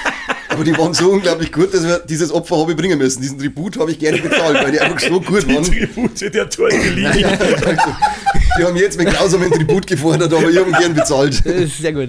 Aber 0.50 0.62
die 0.62 0.76
waren 0.76 0.92
so 0.92 1.10
unglaublich 1.10 1.52
gut, 1.52 1.72
dass 1.72 1.84
wir 1.84 2.00
dieses 2.00 2.30
Opfer 2.30 2.58
habe 2.58 2.72
ich 2.72 2.76
bringen 2.76 2.98
müssen. 2.98 3.22
Diesen 3.22 3.38
Tribut 3.38 3.78
habe 3.78 3.92
ich 3.92 3.98
gerne 3.98 4.18
bezahlt, 4.18 4.62
weil 4.62 4.72
die 4.72 4.80
einfach 4.80 5.00
so 5.00 5.18
gut 5.20 5.48
waren. 5.48 5.64
Tribute 5.64 6.34
der 6.34 6.50
Tortellini. 6.50 7.24
Die 8.58 8.64
haben 8.64 8.76
jetzt 8.76 8.98
mit 8.98 9.08
grausamen 9.08 9.50
Tribut 9.50 9.86
gefordert, 9.86 10.32
aber 10.32 10.50
ich 10.50 10.58
habe 10.58 10.70
gern 10.72 10.94
bezahlt. 10.94 11.44
Das 11.44 11.54
ist 11.54 11.78
sehr 11.78 11.92
gut. 11.92 12.08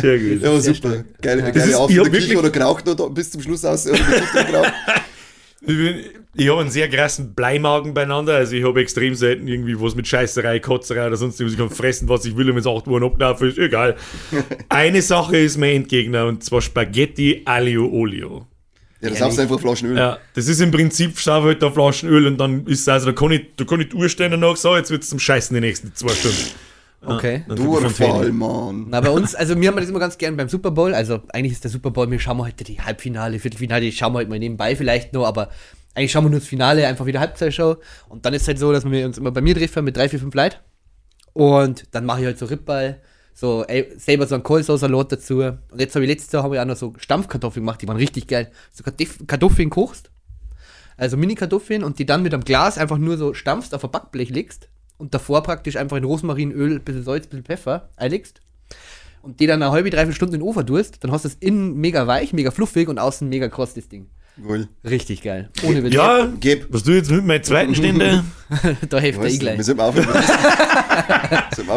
Sehr 0.00 0.18
gut. 0.18 0.42
Ja, 0.42 0.60
super. 0.60 1.04
Geile, 1.20 1.42
ist- 1.42 1.54
geile 1.54 1.68
ich 1.70 1.74
Auf 1.74 1.90
in 1.90 1.98
hab 1.98 2.04
der 2.04 2.12
Küche 2.12 2.28
wirklich- 2.28 2.38
oder 2.38 2.50
geraucht 2.50 2.88
oder 2.88 3.10
bis 3.10 3.30
zum 3.30 3.42
Schluss 3.42 3.64
aus. 3.64 3.86
Ich, 3.86 3.92
habe 6.48 6.60
einen 6.60 6.70
sehr 6.70 6.88
krassen 6.88 7.34
Bleimagen 7.34 7.92
beieinander. 7.92 8.36
Also 8.36 8.56
ich 8.56 8.64
habe 8.64 8.80
extrem 8.80 9.14
selten 9.14 9.46
irgendwie 9.46 9.78
was 9.80 9.94
mit 9.94 10.06
Scheißerei, 10.08 10.58
Kotzerei 10.60 11.06
oder 11.06 11.16
sonst 11.16 11.38
irgendwas. 11.40 11.60
Ich 11.60 11.68
kann 11.68 11.76
fressen, 11.76 12.08
was 12.08 12.24
ich 12.24 12.36
will 12.36 12.48
und 12.48 12.56
wenn 12.56 12.60
es 12.60 12.66
8 12.66 12.86
Uhr 12.88 13.02
ablaufen 13.02 13.48
ist, 13.50 13.58
egal. 13.58 13.96
Eine 14.70 15.02
Sache 15.02 15.36
ist 15.36 15.58
mein 15.58 15.76
Endgegner 15.82 16.26
und 16.26 16.42
zwar 16.44 16.62
Spaghetti 16.62 17.42
Aglio 17.44 17.86
Olio. 17.88 18.46
Ja, 19.00 19.10
das 19.10 19.36
du 19.36 19.42
einfach 19.42 19.60
Flaschen 19.60 19.90
Öl. 19.90 19.96
Ja, 19.96 20.18
das 20.34 20.46
ist 20.46 20.60
im 20.60 20.70
Prinzip, 20.70 21.18
schau 21.18 21.42
halt 21.42 21.62
da 21.62 21.70
Flaschen 21.70 22.08
Öl 22.08 22.26
und 22.26 22.38
dann 22.38 22.66
ist 22.66 22.80
es 22.80 22.88
also, 22.88 23.06
da 23.06 23.12
kann 23.12 23.30
ich, 23.30 23.46
da 23.56 23.64
kann 23.64 23.80
ich 23.80 23.88
die 23.88 23.96
Uhr 23.96 24.08
stellen 24.08 24.34
und 24.34 24.40
nach, 24.40 24.56
so, 24.56 24.76
jetzt 24.76 24.90
wird 24.90 25.02
es 25.02 25.08
zum 25.08 25.18
Scheißen 25.18 25.54
die 25.54 25.60
nächsten 25.60 25.94
zwei 25.94 26.12
Stunden. 26.12 26.50
Okay. 27.02 27.44
Die 27.50 27.54
Durchfall. 27.54 28.30
Mann. 28.30 28.86
Na, 28.90 29.00
bei 29.00 29.10
uns, 29.10 29.34
also 29.34 29.58
wir 29.58 29.68
haben 29.68 29.76
das 29.76 29.88
immer 29.88 30.00
ganz 30.00 30.18
gern 30.18 30.36
beim 30.36 30.50
Super 30.50 30.70
Bowl. 30.70 30.94
Also 30.94 31.20
eigentlich 31.32 31.52
ist 31.52 31.64
der 31.64 31.70
Super 31.70 31.90
Bowl, 31.90 32.10
wir 32.10 32.18
schauen 32.18 32.38
heute 32.38 32.62
die 32.62 32.80
Halbfinale, 32.80 33.38
Viertelfinale, 33.38 33.80
die 33.80 33.92
schauen 33.92 34.12
wir 34.12 34.18
halt 34.18 34.28
mal 34.28 34.38
nebenbei 34.38 34.76
vielleicht 34.76 35.14
nur, 35.14 35.26
aber 35.26 35.48
eigentlich 35.94 36.12
schauen 36.12 36.26
wir 36.26 36.30
nur 36.30 36.40
das 36.40 36.48
Finale, 36.48 36.86
einfach 36.86 37.06
wieder 37.06 37.20
Halbzeitshow. 37.20 37.76
Und 38.08 38.26
dann 38.26 38.34
ist 38.34 38.46
halt 38.46 38.58
so, 38.58 38.70
dass 38.72 38.84
wir 38.84 39.06
uns 39.06 39.16
immer 39.16 39.30
bei 39.30 39.40
mir 39.40 39.54
treffen 39.54 39.84
mit 39.84 39.96
drei, 39.96 40.08
vier, 40.10 40.18
fünf 40.18 40.34
Leuten. 40.34 40.56
Und 41.32 41.84
dann 41.92 42.04
mache 42.04 42.20
ich 42.20 42.26
halt 42.26 42.38
so 42.38 42.46
Rippball, 42.46 43.00
so 43.40 43.64
ey, 43.66 43.90
selber 43.96 44.26
so 44.26 44.34
einen 44.34 44.44
Kohlsauce-Salat 44.44 45.12
dazu. 45.12 45.38
Und 45.38 45.80
jetzt 45.80 45.94
habe 45.94 46.04
ich 46.04 46.10
letztes 46.10 46.30
Jahr 46.30 46.42
habe 46.42 46.56
ich 46.56 46.60
auch 46.60 46.66
noch 46.66 46.76
so 46.76 46.92
Stampfkartoffeln 46.98 47.64
gemacht, 47.64 47.80
die 47.80 47.88
waren 47.88 47.96
richtig 47.96 48.26
geil. 48.26 48.50
So 48.70 48.84
Kartoff- 48.84 49.26
Kartoffeln 49.26 49.70
kochst, 49.70 50.10
also 50.98 51.16
Mini-Kartoffeln 51.16 51.82
und 51.82 51.98
die 51.98 52.04
dann 52.04 52.22
mit 52.22 52.34
einem 52.34 52.44
Glas 52.44 52.76
einfach 52.76 52.98
nur 52.98 53.16
so 53.16 53.32
stampfst, 53.32 53.72
auf 53.74 53.82
ein 53.82 53.90
Backblech 53.90 54.28
legst 54.28 54.68
und 54.98 55.14
davor 55.14 55.42
praktisch 55.42 55.76
einfach 55.76 55.96
in 55.96 56.04
Rosmarinöl, 56.04 56.72
ein 56.72 56.84
bisschen 56.84 57.02
Salz, 57.02 57.24
ein 57.24 57.30
bisschen 57.30 57.46
Pfeffer 57.46 57.88
einlegst 57.96 58.42
und 59.22 59.40
die 59.40 59.46
dann 59.46 59.62
eine 59.62 59.72
halbe, 59.72 59.88
dreiviertel 59.88 60.16
Stunde 60.16 60.34
in 60.34 60.40
den 60.42 60.46
Ofen 60.46 60.66
tust, 60.66 61.02
dann 61.02 61.10
hast 61.10 61.24
du 61.24 61.28
es 61.28 61.36
innen 61.36 61.76
mega 61.76 62.06
weich, 62.06 62.34
mega 62.34 62.50
fluffig 62.50 62.88
und 62.88 62.98
außen 62.98 63.26
mega 63.26 63.48
kross, 63.48 63.72
das 63.72 63.88
Ding. 63.88 64.10
Cool. 64.42 64.68
Richtig 64.84 65.22
geil. 65.22 65.50
Ohne 65.62 65.84
Witz. 65.84 65.92
Ja, 65.94 66.26
Geb. 66.40 66.66
was 66.70 66.82
du 66.82 66.92
jetzt 66.92 67.10
mit 67.10 67.26
meinem 67.26 67.42
zweiten 67.42 67.74
Ständer? 67.74 68.24
da 68.88 68.98
hilft 68.98 69.18
eh 69.20 69.22
du, 69.22 69.32
wir 69.32 69.38
gleich. 69.38 69.56
sind. 69.64 69.78
Wir 69.78 69.88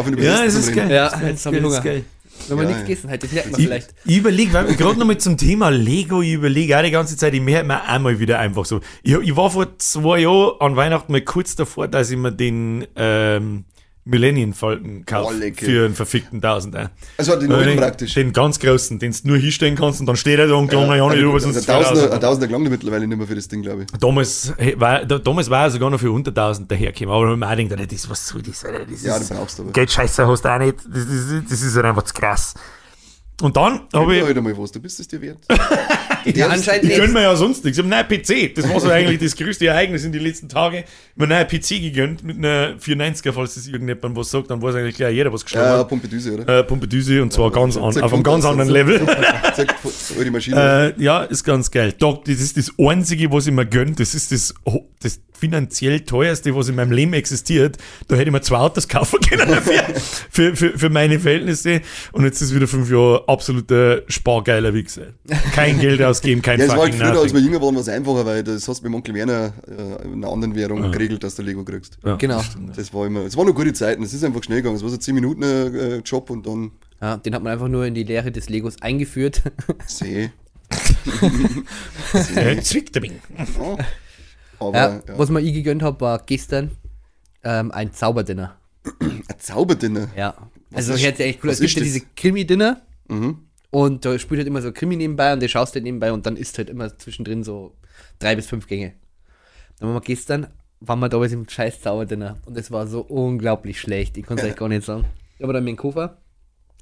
sind 0.02 0.12
über 0.14 0.22
ja, 0.22 0.44
es 0.44 0.54
ist 0.54 0.74
geil. 0.74 0.90
Ja, 0.90 1.06
Es 1.06 1.12
ist 1.14 1.20
geil, 1.20 1.28
jetzt 1.30 1.40
es 1.40 1.46
hab 1.46 1.52
ich 1.54 1.62
Hunger. 1.62 1.80
geil. 1.80 2.04
Wenn 2.48 2.56
man 2.56 2.66
Ja, 2.66 2.72
nichts 2.72 2.88
gegessen 2.88 3.10
hat, 3.10 3.22
das 3.22 3.32
merkt 3.32 3.50
man 3.52 3.60
Ich, 3.60 3.66
vielleicht. 3.66 3.94
ich 4.04 4.16
überlege, 4.16 4.52
weil 4.52 4.68
wir 4.68 4.74
gerade 4.74 4.98
nochmal 4.98 5.18
zum 5.18 5.36
Thema 5.36 5.68
Lego, 5.70 6.20
ich 6.20 6.32
überlege 6.32 6.76
auch 6.78 6.82
die 6.82 6.90
ganze 6.90 7.16
Zeit, 7.16 7.32
ich 7.32 7.40
merke 7.40 7.66
mir 7.66 7.84
einmal 7.84 8.18
wieder 8.18 8.38
einfach 8.40 8.64
so. 8.64 8.80
Ich, 9.02 9.14
ich 9.14 9.36
war 9.36 9.50
vor 9.50 9.78
zwei 9.78 10.18
Jahren 10.20 10.60
an 10.60 10.74
Weihnachten 10.76 11.12
mal 11.12 11.20
kurz 11.20 11.54
davor, 11.54 11.86
dass 11.86 12.10
ich 12.10 12.16
mir 12.18 12.32
den 12.32 12.86
ähm, 12.96 13.64
Millennium 14.06 14.52
Falcon 14.52 15.06
kaufe 15.06 15.34
Oh, 15.34 15.52
für 15.56 15.86
einen 15.86 15.94
verfickten 15.94 16.42
Tausender. 16.42 16.90
Also 17.16 17.36
den 17.36 17.48
neuen 17.48 17.78
praktisch. 17.78 18.14
Den 18.14 18.32
ganz 18.32 18.58
großen, 18.58 18.98
den 18.98 19.12
du 19.12 19.28
nur 19.28 19.38
hinstellen 19.38 19.76
kannst 19.76 20.00
und 20.00 20.06
dann 20.06 20.16
steht 20.16 20.38
er 20.38 20.46
da 20.46 20.54
und 20.54 20.68
kann 20.68 20.80
ja, 20.88 20.96
ja 20.96 21.08
nicht 21.08 21.22
über 21.22 21.32
also, 21.32 21.50
sonst 21.50 21.68
ein 21.68 21.74
Tausender, 21.74 22.10
2000. 22.10 22.12
ein 22.12 22.20
Tausender 22.20 22.46
gelangt 22.46 22.70
mittlerweile 22.70 23.06
nicht 23.06 23.16
mehr 23.16 23.26
für 23.26 23.34
das 23.34 23.48
Ding, 23.48 23.62
glaube 23.62 23.84
ich. 23.84 23.98
Damals 23.98 24.52
war, 24.76 25.04
da, 25.06 25.18
damals 25.18 25.48
war 25.48 25.64
er 25.64 25.70
sogar 25.70 25.88
noch 25.88 26.00
für 26.00 26.08
100.000 26.08 26.66
dahergekommen, 26.66 27.14
aber 27.14 27.36
man 27.36 27.50
auch 27.50 27.56
gedacht, 27.56 27.92
das, 27.92 28.10
was 28.10 28.28
soll 28.28 28.42
das, 28.42 28.64
Alter? 28.64 28.84
Das 28.84 29.02
Ja, 29.02 29.16
ist, 29.16 29.30
den 29.30 29.38
brauchst 29.38 29.58
du 29.58 29.62
aber. 29.62 29.72
Geldscheiße 29.72 30.26
hast 30.26 30.44
du 30.44 30.48
auch 30.50 30.58
nicht, 30.58 30.76
das, 30.86 31.06
das, 31.06 31.42
das 31.48 31.62
ist 31.62 31.74
halt 31.74 31.86
einfach 31.86 32.02
zu 32.02 32.14
krass. 32.14 32.54
Und 33.42 33.56
dann 33.56 33.80
habe 33.92 34.14
Ja, 34.14 34.20
ich, 34.20 34.26
halt 34.26 34.36
einmal 34.36 34.56
was, 34.56 34.70
du 34.72 34.80
bist 34.80 35.00
es 35.00 35.08
dir 35.08 35.20
wert. 35.20 35.38
Ja, 36.34 36.48
anscheinend 36.48 36.84
nicht. 36.84 37.12
mir 37.12 37.20
ja 37.22 37.36
sonst 37.36 37.64
nichts. 37.64 37.78
Ich 37.78 37.84
habe 37.84 37.94
einen 37.94 38.06
neuen 38.08 38.22
PC. 38.22 38.54
Das 38.54 38.66
war 38.66 38.80
so 38.80 38.88
eigentlich 38.90 39.18
das 39.18 39.36
größte 39.36 39.66
Ereignis 39.66 40.04
in 40.04 40.12
den 40.12 40.22
letzten 40.22 40.48
Tagen. 40.48 40.76
Ich 40.76 40.84
habe 41.22 41.34
einen 41.34 41.46
neuen 41.46 41.60
PC 41.60 41.68
gegönnt 41.82 42.24
mit 42.24 42.38
einer 42.38 42.76
490er, 42.78 43.32
falls 43.32 43.56
das 43.56 43.66
irgendjemand 43.66 44.16
was 44.16 44.30
sagt, 44.30 44.50
dann 44.50 44.62
weiß 44.62 44.74
eigentlich 44.74 44.96
gleich 44.96 45.14
jeder, 45.14 45.30
was 45.32 45.44
geschlagen 45.44 45.66
Ja, 45.72 45.78
hat. 45.80 45.88
Pompidüse, 45.90 46.32
oder? 46.32 46.60
Äh, 46.60 46.64
Pumpedüse 46.64 47.22
und 47.22 47.30
zwar 47.30 47.50
ganz 47.50 47.76
an, 47.76 47.82
auf 48.02 48.12
einem 48.14 48.22
ganz 48.22 48.44
anderen 48.46 48.70
Level. 48.70 49.00
Zack, 49.54 49.74
eure 50.18 50.30
Maschine. 50.30 50.94
Äh, 50.98 51.02
ja, 51.02 51.24
ist 51.24 51.44
ganz 51.44 51.70
geil. 51.70 51.92
Doc, 51.98 52.24
das 52.24 52.40
ist 52.40 52.56
das 52.56 52.72
Einzige, 52.78 53.30
was 53.30 53.46
ich 53.46 53.52
mir 53.52 53.66
gönnt. 53.66 54.00
Das 54.00 54.14
ist 54.14 54.32
das, 54.32 54.54
das 55.02 55.20
finanziell 55.36 56.00
teuerste, 56.00 56.54
was 56.56 56.68
in 56.68 56.76
meinem 56.76 56.92
Leben 56.92 57.12
existiert. 57.12 57.76
Da 58.08 58.14
hätte 58.16 58.26
ich 58.28 58.32
mir 58.32 58.40
zwei 58.40 58.56
Autos 58.58 58.88
kaufen 58.88 59.18
können 59.20 59.54
für, 59.60 59.84
für, 60.30 60.56
für, 60.56 60.78
für 60.78 60.88
meine 60.90 61.20
Verhältnisse. 61.20 61.82
Und 62.12 62.24
jetzt 62.24 62.40
ist 62.40 62.54
wieder 62.54 62.66
fünf 62.66 62.90
Jahre 62.90 63.24
absoluter 63.28 64.02
spargeiler 64.08 64.72
Wichser. 64.72 65.08
Kein 65.52 65.78
Geld 65.80 66.00
ausgeben, 66.02 66.40
kein 66.40 66.58
ja, 66.60 66.66
es 66.66 66.70
war 66.70 66.78
halt 66.84 66.94
fucking 66.94 67.06
früher, 67.08 67.20
als 67.20 67.34
wir 67.34 67.40
jünger 67.40 67.60
waren, 67.60 67.74
war 67.74 67.82
es 67.82 67.88
einfacher, 67.88 68.24
weil 68.24 68.42
das 68.42 68.66
hast 68.66 68.80
du 68.82 68.88
mit 68.88 68.94
Onkel 68.96 69.14
Werner 69.14 69.52
äh, 69.68 70.04
in 70.06 70.24
einer 70.24 70.32
anderen 70.32 70.54
Währung 70.54 70.90
geregelt, 70.92 71.22
dass 71.24 71.34
du 71.34 71.42
Lego 71.42 71.64
kriegst. 71.64 71.98
Ja, 72.04 72.16
Genau. 72.16 72.36
das 72.38 72.46
stimmt, 72.46 72.68
ja. 72.70 72.74
Das 72.76 72.94
war 72.94 73.06
immer, 73.06 73.20
es 73.26 73.36
waren 73.36 73.44
nur 73.46 73.54
gute 73.54 73.72
Zeiten, 73.74 74.02
es 74.02 74.14
ist 74.14 74.24
einfach 74.24 74.42
schnell 74.42 74.58
gegangen. 74.58 74.76
Es 74.76 74.82
war 74.82 74.90
so 74.90 74.96
10 74.96 75.14
Minuten 75.14 75.42
äh, 75.42 75.96
Job 75.98 76.30
und 76.30 76.46
dann 76.46 76.70
Ja, 77.02 77.16
den 77.18 77.34
hat 77.34 77.42
man 77.42 77.52
einfach 77.52 77.68
nur 77.68 77.84
in 77.84 77.94
die 77.94 78.04
Lehre 78.04 78.32
des 78.32 78.48
Legos 78.48 78.80
eingeführt. 78.80 79.42
See. 79.86 80.30
Äh, 82.36 82.60
Zwickterming. 82.60 83.20
Aber 84.60 84.76
Ja, 84.76 84.94
ja, 85.06 85.18
Was 85.18 85.30
mir 85.30 85.40
ich 85.40 85.52
gegönnt 85.52 85.82
habe, 85.82 86.00
war 86.00 86.18
gestern 86.24 86.70
ähm, 87.42 87.70
ein 87.72 87.92
Zauberdinner. 87.92 88.56
Ein 89.00 89.22
Zauberdinner. 89.38 90.08
Ja. 90.16 90.34
Also 90.72 90.92
ist- 90.92 91.00
ich 91.00 91.06
hätte 91.06 91.24
echt 91.24 91.42
cool. 91.42 91.50
was 91.50 91.56
Es 91.56 91.60
gibt 91.60 91.70
ist 91.72 91.76
ja 91.78 91.82
diese 91.84 92.00
Krimi-Dinner 92.16 92.80
Mhm. 93.08 93.38
und 93.70 94.04
da 94.04 94.18
spielt 94.18 94.38
halt 94.38 94.48
immer 94.48 94.62
so 94.62 94.72
Krimi 94.72 94.96
nebenbei 94.96 95.32
und 95.32 95.40
der 95.40 95.48
schaust 95.48 95.74
halt 95.74 95.84
nebenbei 95.84 96.12
und 96.12 96.24
dann 96.26 96.36
isst 96.36 96.56
halt 96.58 96.70
immer 96.70 96.96
zwischendrin 96.98 97.44
so 97.44 97.74
drei 98.18 98.34
bis 98.36 98.46
fünf 98.46 98.66
Gänge. 98.66 98.94
Dann 99.78 99.88
waren 99.88 99.96
wir 99.96 100.00
gestern, 100.00 100.46
waren 100.80 101.00
wir 101.00 101.08
da 101.08 101.18
bei 101.18 101.24
diesem 101.26 101.48
scheiß 101.48 101.80
Zauberdinner 101.80 102.36
und 102.46 102.56
es 102.56 102.70
war 102.70 102.86
so 102.86 103.00
unglaublich 103.02 103.80
schlecht. 103.80 104.16
Ich 104.16 104.24
kann 104.26 104.38
es 104.38 104.44
euch 104.44 104.56
gar 104.56 104.68
nicht 104.68 104.84
sagen. 104.84 105.04
Aber 105.42 105.52
dann 105.52 105.64
mit 105.64 105.72
dem 105.72 105.76
Koffer. 105.76 106.18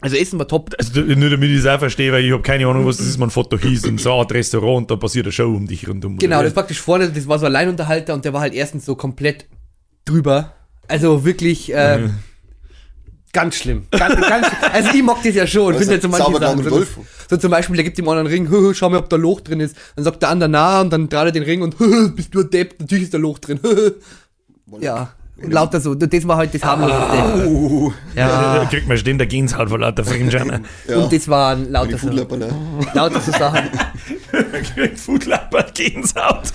Also 0.03 0.17
Essen 0.17 0.39
war 0.39 0.49
top. 0.49 0.71
Also 0.79 1.01
nur 1.01 1.31
damit 1.31 1.49
ich 1.51 1.59
es 1.59 1.67
auch 1.67 1.79
verstehe, 1.79 2.13
weil 2.13 2.25
ich 2.25 2.33
habe 2.33 2.43
keine 2.43 2.67
Ahnung, 2.67 2.85
was 2.85 2.97
das 2.97 3.07
ist. 3.07 3.19
Man 3.19 3.31
da 3.31 3.57
hieß 3.57 3.85
in 3.85 3.99
so 3.99 4.13
Art 4.13 4.33
Restaurant 4.33 4.79
und 4.79 4.91
da 4.91 4.97
passiert 4.97 5.27
eine 5.27 5.33
Show 5.33 5.47
um 5.47 5.67
dich 5.67 5.89
rundum. 5.89 6.19
Genau, 6.19 6.39
das 6.39 6.49
ist 6.49 6.55
praktisch 6.55 6.81
vorne, 6.81 7.09
das 7.09 7.29
war 7.29 7.39
so 7.39 7.47
ein 7.47 7.55
Alleinunterhalter 7.55 8.13
und 8.13 8.25
der 8.25 8.33
war 8.33 8.41
halt 8.41 8.53
erstens 8.53 8.85
so 8.85 8.97
komplett 8.97 9.47
drüber. 10.05 10.53
Also 10.89 11.25
wirklich 11.25 11.73
äh, 11.73 12.09
ganz 13.33 13.55
schlimm. 13.55 13.87
Ganz, 13.93 14.21
ganz, 14.29 14.49
also 14.73 14.91
ich 14.93 15.03
mag 15.05 15.23
das 15.23 15.37
ja 15.37 15.47
schon. 15.47 15.75
Was 15.75 15.79
Finde 15.79 15.93
halt 15.93 16.03
so 16.03 16.09
manche 16.09 16.25
Zaubergang 16.25 16.63
Sachen. 16.65 16.79
So, 16.81 16.87
so 17.31 17.37
zum 17.37 17.51
Beispiel, 17.53 17.77
der 17.77 17.85
gibt 17.85 17.97
dem 17.97 18.09
anderen 18.09 18.27
Ring, 18.27 18.49
"Hö, 18.51 18.61
hö, 18.61 18.75
schau 18.75 18.91
mal, 18.91 18.99
ob 18.99 19.09
da 19.09 19.15
Loch 19.17 19.41
drin 19.41 19.61
ist. 19.61 19.77
Dann 19.95 20.05
sagt 20.05 20.21
der 20.21 20.31
andere 20.31 20.51
na 20.51 20.81
und 20.81 20.93
dann 20.93 21.09
dreht 21.09 21.27
er 21.27 21.33
den 21.33 21.45
Ring 21.45 21.63
und 21.63 21.79
"Hö, 21.79 22.09
bist 22.17 22.35
du 22.35 22.41
ein 22.41 22.51
Depp, 22.51 22.81
natürlich 22.81 23.05
ist 23.05 23.15
da 23.15 23.19
Loch 23.19 23.39
drin. 23.39 23.61
ja. 24.81 25.15
Und 25.43 25.53
lauter 25.53 25.81
so. 25.81 25.95
Das 25.95 26.29
war 26.29 26.37
halt 26.37 26.55
das 26.55 26.63
harmloseste. 26.65 27.49
Uh, 27.49 27.93
Da 28.15 28.61
Ja. 28.61 28.65
kriegt 28.71 28.87
man 28.89 28.97
ständig 28.97 29.29
Gänsehaut 29.31 29.69
vor 29.69 29.79
lauter 29.79 30.05
Fringener. 30.05 30.61
ja. 30.89 30.97
Und 30.97 31.13
das 31.13 31.29
waren 31.29 31.71
lauter 31.71 31.93
so, 31.99 32.07
Foodlapperle. 32.09 32.49
lauter 32.95 33.21
so 33.21 33.33
Sachen. 33.33 33.69
kriegt 34.75 34.99
Foodlapper 34.99 35.65
Gänsehaut. 35.75 36.53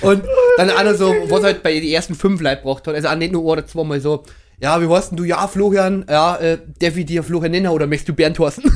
Und 0.00 0.24
dann 0.58 0.70
einer 0.70 0.94
so, 0.94 1.14
was 1.28 1.42
halt 1.44 1.62
bei 1.62 1.72
den 1.74 1.84
ersten 1.84 2.14
fünf 2.14 2.40
Leuten 2.40 2.62
braucht 2.62 2.86
hat, 2.86 2.94
also 2.94 3.08
auch 3.08 3.14
nicht 3.16 3.32
nur 3.32 3.42
ein 3.42 3.46
oder 3.46 3.66
zweimal 3.66 4.00
so, 4.00 4.22
ja, 4.60 4.80
wie 4.80 4.88
heißt 4.88 5.10
denn 5.10 5.16
du? 5.16 5.24
Ja, 5.24 5.46
Florian, 5.48 6.04
ja, 6.08 6.36
äh, 6.36 6.58
darf 6.80 6.96
ich 6.96 7.06
dir 7.06 7.22
Florian 7.22 7.52
nennen 7.52 7.68
oder 7.68 7.86
möchtest 7.86 8.08
du 8.10 8.12
Bernd 8.14 8.36
Thorsten? 8.36 8.70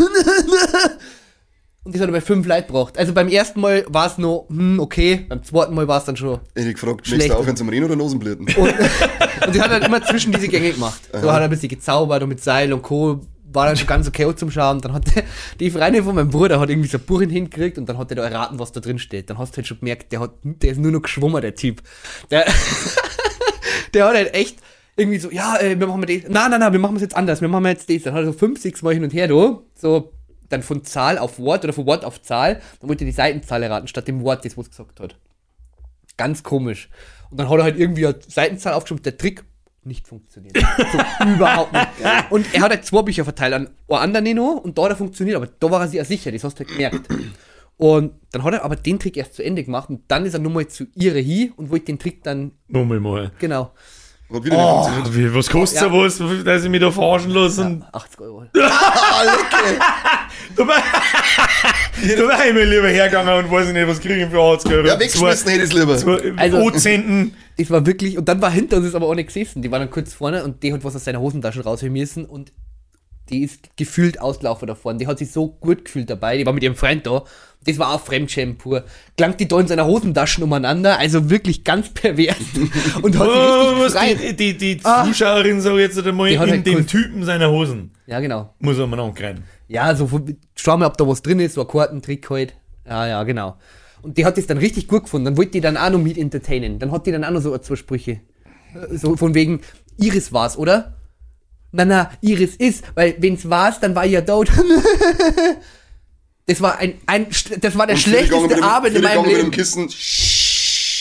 Und 1.85 1.94
das 1.94 2.02
hat 2.02 2.08
er 2.08 2.12
bei 2.12 2.20
fünf 2.20 2.47
Leuten 2.47 2.73
braucht. 2.73 2.99
Also 2.99 3.14
beim 3.14 3.28
ersten 3.28 3.61
Mal 3.61 3.85
war 3.88 4.06
es 4.06 4.18
noch, 4.18 4.47
hm, 4.49 4.78
okay, 4.78 5.25
beim 5.28 5.42
zweiten 5.42 5.75
Mal 5.75 5.88
war 5.88 5.99
es 5.99 6.04
dann 6.04 6.16
schon. 6.16 6.40
Ich 6.54 6.66
hab 6.66 6.75
gefragt, 6.75 7.08
möchtest 7.08 7.30
du 7.30 7.35
aufhören 7.35 7.56
zum 7.56 7.68
Reden 7.68 7.85
oder 7.85 7.97
Nosenblüten? 7.97 8.47
Und, 8.47 8.56
und 9.47 9.52
sie 9.52 9.62
hat 9.62 9.70
dann 9.70 9.82
immer 9.82 10.02
zwischen 10.02 10.32
diese 10.32 10.49
Gänge 10.49 10.73
gemacht. 10.73 11.00
So 11.12 11.32
hat 11.32 11.40
er 11.40 11.44
ein 11.44 11.50
bisschen 11.50 11.68
gezaubert 11.68 12.23
und 12.23 12.28
mit 12.28 12.42
Seil 12.42 12.73
und 12.73 12.82
Co. 12.82 13.20
War 13.50 13.66
dann 13.66 13.78
schon 13.78 13.87
ganz 13.87 14.06
okay 14.06 14.30
zum 14.37 14.50
Schauen. 14.50 14.82
Dann 14.82 14.92
hat 14.92 15.16
der, 15.16 15.23
die 15.58 15.70
Freundin 15.70 16.04
von 16.04 16.14
meinem 16.14 16.28
Bruder 16.28 16.61
hat 16.61 16.68
irgendwie 16.68 16.88
so 16.88 16.99
ein 16.99 17.04
Buch 17.04 17.20
hingekriegt 17.20 17.78
und 17.78 17.88
dann 17.88 17.97
hat 17.97 18.11
er 18.11 18.16
da 18.16 18.25
erraten, 18.25 18.58
was 18.58 18.73
da 18.73 18.80
drin 18.80 18.99
steht. 18.99 19.30
Dann 19.30 19.38
hast 19.38 19.54
du 19.54 19.58
halt 19.58 19.66
schon 19.66 19.78
gemerkt, 19.78 20.12
der, 20.12 20.20
hat, 20.20 20.32
der 20.42 20.73
ist 20.73 20.78
nur 20.78 20.92
noch 20.92 21.00
geschwommen, 21.00 21.40
der 21.40 21.54
Typ. 21.54 21.80
Der, 22.30 22.44
der 23.94 24.04
hat 24.04 24.14
halt 24.14 24.35
echt 24.35 24.58
irgendwie 24.97 25.18
so, 25.18 25.30
ja, 25.30 25.56
äh, 25.58 25.78
wir 25.80 25.87
machen 25.87 26.02
das. 26.02 26.28
Nein, 26.28 26.50
nein, 26.50 26.61
nein, 26.61 26.73
wir 26.73 26.80
machen 26.80 26.97
es 26.97 27.02
jetzt 27.02 27.16
anders. 27.16 27.40
Wir 27.40 27.49
machen 27.49 27.64
jetzt 27.64 27.88
das. 27.88 28.02
Dann 28.02 28.12
hat 28.12 28.25
er 28.25 28.26
so 28.26 28.32
fünf, 28.35 28.61
sechs 28.61 28.82
Mal 28.82 28.92
hin 28.92 29.04
und 29.04 29.14
her, 29.14 29.28
du. 29.28 29.64
So, 29.75 30.12
dann 30.49 30.62
von 30.62 30.85
Zahl 30.85 31.19
auf 31.19 31.38
Wort 31.38 31.64
oder 31.64 31.73
von 31.73 31.87
Wort 31.87 32.05
auf 32.05 32.23
Zahl. 32.23 32.61
Dann 32.81 32.88
wollte 32.88 33.05
er 33.05 33.07
die 33.07 33.12
Seitenzahl 33.12 33.62
erraten, 33.62 33.88
statt 33.88 34.09
dem 34.09 34.23
Wort, 34.23 34.45
das 34.45 34.57
was 34.57 34.71
gesagt 34.71 35.00
hat. 35.00 35.17
Ganz 36.17 36.43
komisch. 36.43 36.88
Und 37.31 37.38
dann 37.38 37.49
hat 37.49 37.59
er 37.59 37.64
halt 37.64 37.78
irgendwie 37.78 38.07
eine 38.07 38.19
Seitenzahl 38.26 38.73
aufgeschrieben, 38.73 39.02
der 39.02 39.19
Trick 39.19 39.45
nicht 39.85 40.07
funktioniert. 40.07 40.57
so, 40.93 41.25
überhaupt 41.26 41.73
nicht. 41.73 41.88
Und 42.31 42.55
er 42.55 42.61
hat 42.62 42.71
halt 42.71 42.85
zwei 42.85 43.02
Bücher 43.02 43.25
verteilt 43.25 43.55
an 43.55 43.71
anderen 43.88 44.37
noch 44.37 44.57
und 44.57 44.76
da 44.76 44.85
hat 44.85 44.90
er 44.90 44.97
funktioniert, 44.97 45.37
aber 45.37 45.49
da 45.59 45.71
war 45.71 45.81
er 45.81 45.88
sich 45.88 45.99
ja 45.99 46.05
sicher, 46.05 46.31
das 46.33 46.45
hast 46.45 46.55
du 46.59 46.64
halt 46.64 46.71
gemerkt. 46.71 47.09
Und 47.76 48.14
dann 48.33 48.43
hat 48.43 48.55
er 48.55 48.64
aber 48.64 48.76
den 48.76 48.99
Trick 48.99 49.17
erst 49.17 49.35
zu 49.35 49.45
Ende 49.45 49.62
gemacht 49.62 49.88
und 49.88 50.02
dann 50.09 50.26
ist 50.26 50.35
er 50.35 50.40
nochmal 50.40 50.67
zu 50.67 50.87
ihre 50.95 51.21
hin 51.21 51.52
und 51.57 51.71
wollte 51.71 51.87
den 51.87 51.99
Trick 51.99 52.23
dann, 52.25 52.52
Nochmal 52.67 53.00
mal. 53.00 53.33
genau, 53.38 53.73
Hat 54.30 54.44
wieder 54.44 54.56
nicht 54.56 54.68
funktioniert. 54.87 55.14
Wie, 55.16 55.35
was 55.35 55.49
kostet 55.49 55.80
Ja. 55.82 55.88
sowas, 55.88 56.44
dass 56.44 56.64
ich 56.64 56.68
mich 56.70 56.80
da 56.80 56.90
verarschen 56.90 57.30
lasse? 57.30 57.62
Und 57.64 57.82
80 57.92 58.20
Euro. 58.20 58.42
Lecker. 58.42 59.78
dabei, 60.56 60.75
dabei 62.16 62.52
bin 62.52 62.62
ich 62.64 62.68
lieber 62.70 62.88
hergegangen 62.88 63.44
und 63.44 63.50
weiß 63.50 63.68
ich 63.68 63.73
nicht, 63.75 63.88
was 63.88 64.00
kriege 64.00 64.23
ich 64.25 64.30
für 64.30 64.40
80 64.40 64.73
Euro. 64.73 64.86
Ja, 64.86 64.99
wegschmissen 65.00 65.49
hätte 65.50 65.64
ich 65.64 65.71
es 65.71 65.73
lieber. 65.73 65.97
Zwei, 65.97 66.32
Also- 66.36 66.58
O-Zenten. 66.58 67.34
Das 67.56 67.71
war 67.71 67.84
wirklich, 67.86 68.17
und 68.19 68.28
dann 68.28 68.41
war 68.41 68.50
hinter 68.52 68.76
uns 68.76 68.95
aber 68.95 69.06
auch 69.06 69.14
nicht 69.14 69.26
gesessen. 69.28 69.62
Die 69.62 69.71
war 69.71 69.78
dann 69.80 69.91
kurz 69.91 70.14
vorne 70.14 70.45
und 70.45 70.62
die 70.62 70.73
hat 70.73 70.84
was 70.84 70.95
aus 70.95 71.04
seiner 71.04 71.21
Hosentasche 71.21 71.64
rausholen 71.64 71.93
müssen 71.93 72.25
und 72.25 72.52
die 73.30 73.43
ist 73.43 73.76
gefühlt 73.76 74.21
auslaufen 74.21 74.67
da 74.69 74.75
vorne. 74.75 74.99
Die 74.99 75.06
hat 75.06 75.19
sich 75.19 75.30
so 75.32 75.49
gut 75.49 75.84
gefühlt 75.84 76.08
dabei. 76.10 76.36
Die 76.38 76.47
war 76.47 76.52
mit 76.52 76.62
ihrem 76.62 76.75
Freund 76.76 77.06
da. 77.06 77.25
Das 77.64 77.78
war 77.78 77.93
auch 77.95 78.00
Fremdschämen 78.00 78.56
pur. 78.56 78.84
Klangt 79.17 79.41
die 79.41 79.49
da 79.49 79.58
in 79.60 79.67
seiner 79.67 79.84
Hosentaschen 79.86 80.43
umeinander, 80.45 80.99
also 80.99 81.28
wirklich 81.28 81.64
ganz 81.64 81.88
pervers. 81.95 82.36
Und 83.02 83.19
hat 83.19 83.28
Oh, 83.28 83.84
sich 83.84 83.95
was 83.95 84.21
die, 84.36 84.36
die, 84.36 84.56
die 84.56 84.80
Ah. 84.84 85.04
Zuschauerin 85.04 85.60
so 85.60 85.78
jetzt 85.78 85.99
einmal 85.99 86.28
Die 86.28 86.34
in 86.34 86.41
hat 86.41 86.50
halt 86.50 86.67
dem 86.67 86.86
Typen 86.86 87.25
seiner 87.25 87.50
Hosen. 87.50 87.91
Ja, 88.06 88.21
genau. 88.21 88.54
Muss 88.60 88.78
er 88.78 88.86
mal 88.86 89.00
angreifen. 89.00 89.45
Ja, 89.67 89.95
so, 89.95 90.06
von- 90.06 90.36
schau 90.56 90.76
mal, 90.78 90.86
ob 90.86 90.97
da 90.97 91.06
was 91.06 91.21
drin 91.21 91.41
ist, 91.41 91.54
so 91.54 91.62
ein 91.62 91.69
Kartentrick 91.69 92.30
halt. 92.30 92.54
Ja, 92.86 93.06
ja, 93.06 93.23
genau. 93.25 93.56
Und 94.00 94.17
die 94.17 94.25
hat 94.25 94.38
das 94.38 94.47
dann 94.47 94.58
richtig 94.58 94.86
gut 94.88 95.02
gefunden. 95.04 95.25
Dann 95.26 95.36
wollte 95.36 95.50
die 95.50 95.60
dann 95.60 95.76
auch 95.76 95.91
noch 95.91 95.99
mit 95.99 96.17
entertainen. 96.17 96.78
Dann 96.78 96.93
hat 96.93 97.06
die 97.06 97.12
dann 97.12 97.25
auch 97.25 97.30
noch 97.32 97.41
so 97.43 97.58
zwei 97.58 97.75
Sprüche. 97.76 98.21
Äh, 98.75 98.97
So 98.97 99.17
von 99.17 99.34
wegen, 99.34 99.60
Iris 99.99 100.32
war's, 100.32 100.56
oder? 100.56 100.95
Na, 101.73 101.85
na, 101.85 102.11
Iris 102.23 102.57
ist, 102.57 102.83
weil 102.95 103.15
wenn's 103.19 103.49
war's, 103.49 103.78
dann 103.81 103.95
war 103.95 104.07
ich 104.07 104.13
ja 104.13 104.23
tot. 104.23 104.49
das 106.47 106.61
war 106.63 106.78
ein, 106.78 106.95
ein, 107.07 107.26
das 107.61 107.76
war 107.76 107.87
der 107.87 107.97
Und 107.97 108.07
mit 108.07 108.15
schlechteste 108.15 108.49
dem- 108.49 108.63
Abend 108.65 108.95
in 108.97 109.02
meinem 109.02 109.11
gegangen 109.13 109.26
mit 109.26 109.33
dem 109.33 109.37
Leben. 109.39 109.50
Kissen. 109.50 109.89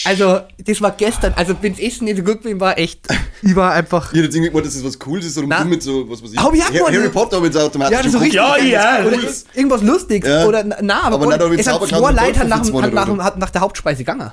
Also, 0.04 0.40
das 0.64 0.80
war 0.80 0.92
gestern, 0.92 1.32
also 1.36 1.54
wenn's 1.60 1.78
Essen 1.78 2.04
nicht 2.04 2.18
so 2.18 2.22
gut 2.22 2.38
gewesen 2.42 2.60
war, 2.60 2.78
echt, 2.78 3.00
ich 3.42 3.56
war 3.56 3.72
einfach, 3.72 4.12
Ich 4.12 4.16
hätte 4.18 4.26
jetzt 4.26 4.34
irgendwie 4.36 4.50
gemeint, 4.50 4.66
das 4.66 4.74
ist 4.76 4.84
was 4.84 4.98
Cooles, 4.98 5.34
so 5.34 5.42
du 5.42 5.64
mit 5.64 5.82
so, 5.82 6.08
was 6.08 6.22
weiß 6.22 6.32
ich. 6.32 6.38
Hab 6.38 6.54
ich 6.54 6.62
auch 6.62 6.68
Harry. 6.68 6.94
Harry 6.94 7.08
Potter 7.08 7.38
ich 7.38 7.44
jetzt 7.44 7.56
automatisch 7.56 7.92
Ja, 7.92 7.98
das 7.98 8.06
ist 8.06 8.12
so 8.12 8.18
richtig. 8.18 8.34
Ja, 8.36 8.56
ja. 8.58 9.04
Oder 9.06 9.16
irgendwas 9.54 9.82
Lustiges. 9.82 10.28
Ja. 10.28 10.46
Oder, 10.46 10.64
na, 10.64 11.02
aber, 11.02 11.16
Aber 11.34 11.48
mit 11.48 11.60
es 11.60 11.66
hat 11.66 11.86
zwei 11.86 12.10
Leute 12.12 12.44
nach, 12.46 12.58
für 12.58 12.64
dem- 12.64 12.72
200 12.72 12.94
nach, 12.94 13.24
hat 13.24 13.38
nach 13.38 13.50
der 13.50 13.60
Hauptspeise 13.62 13.98
gegangen. 13.98 14.32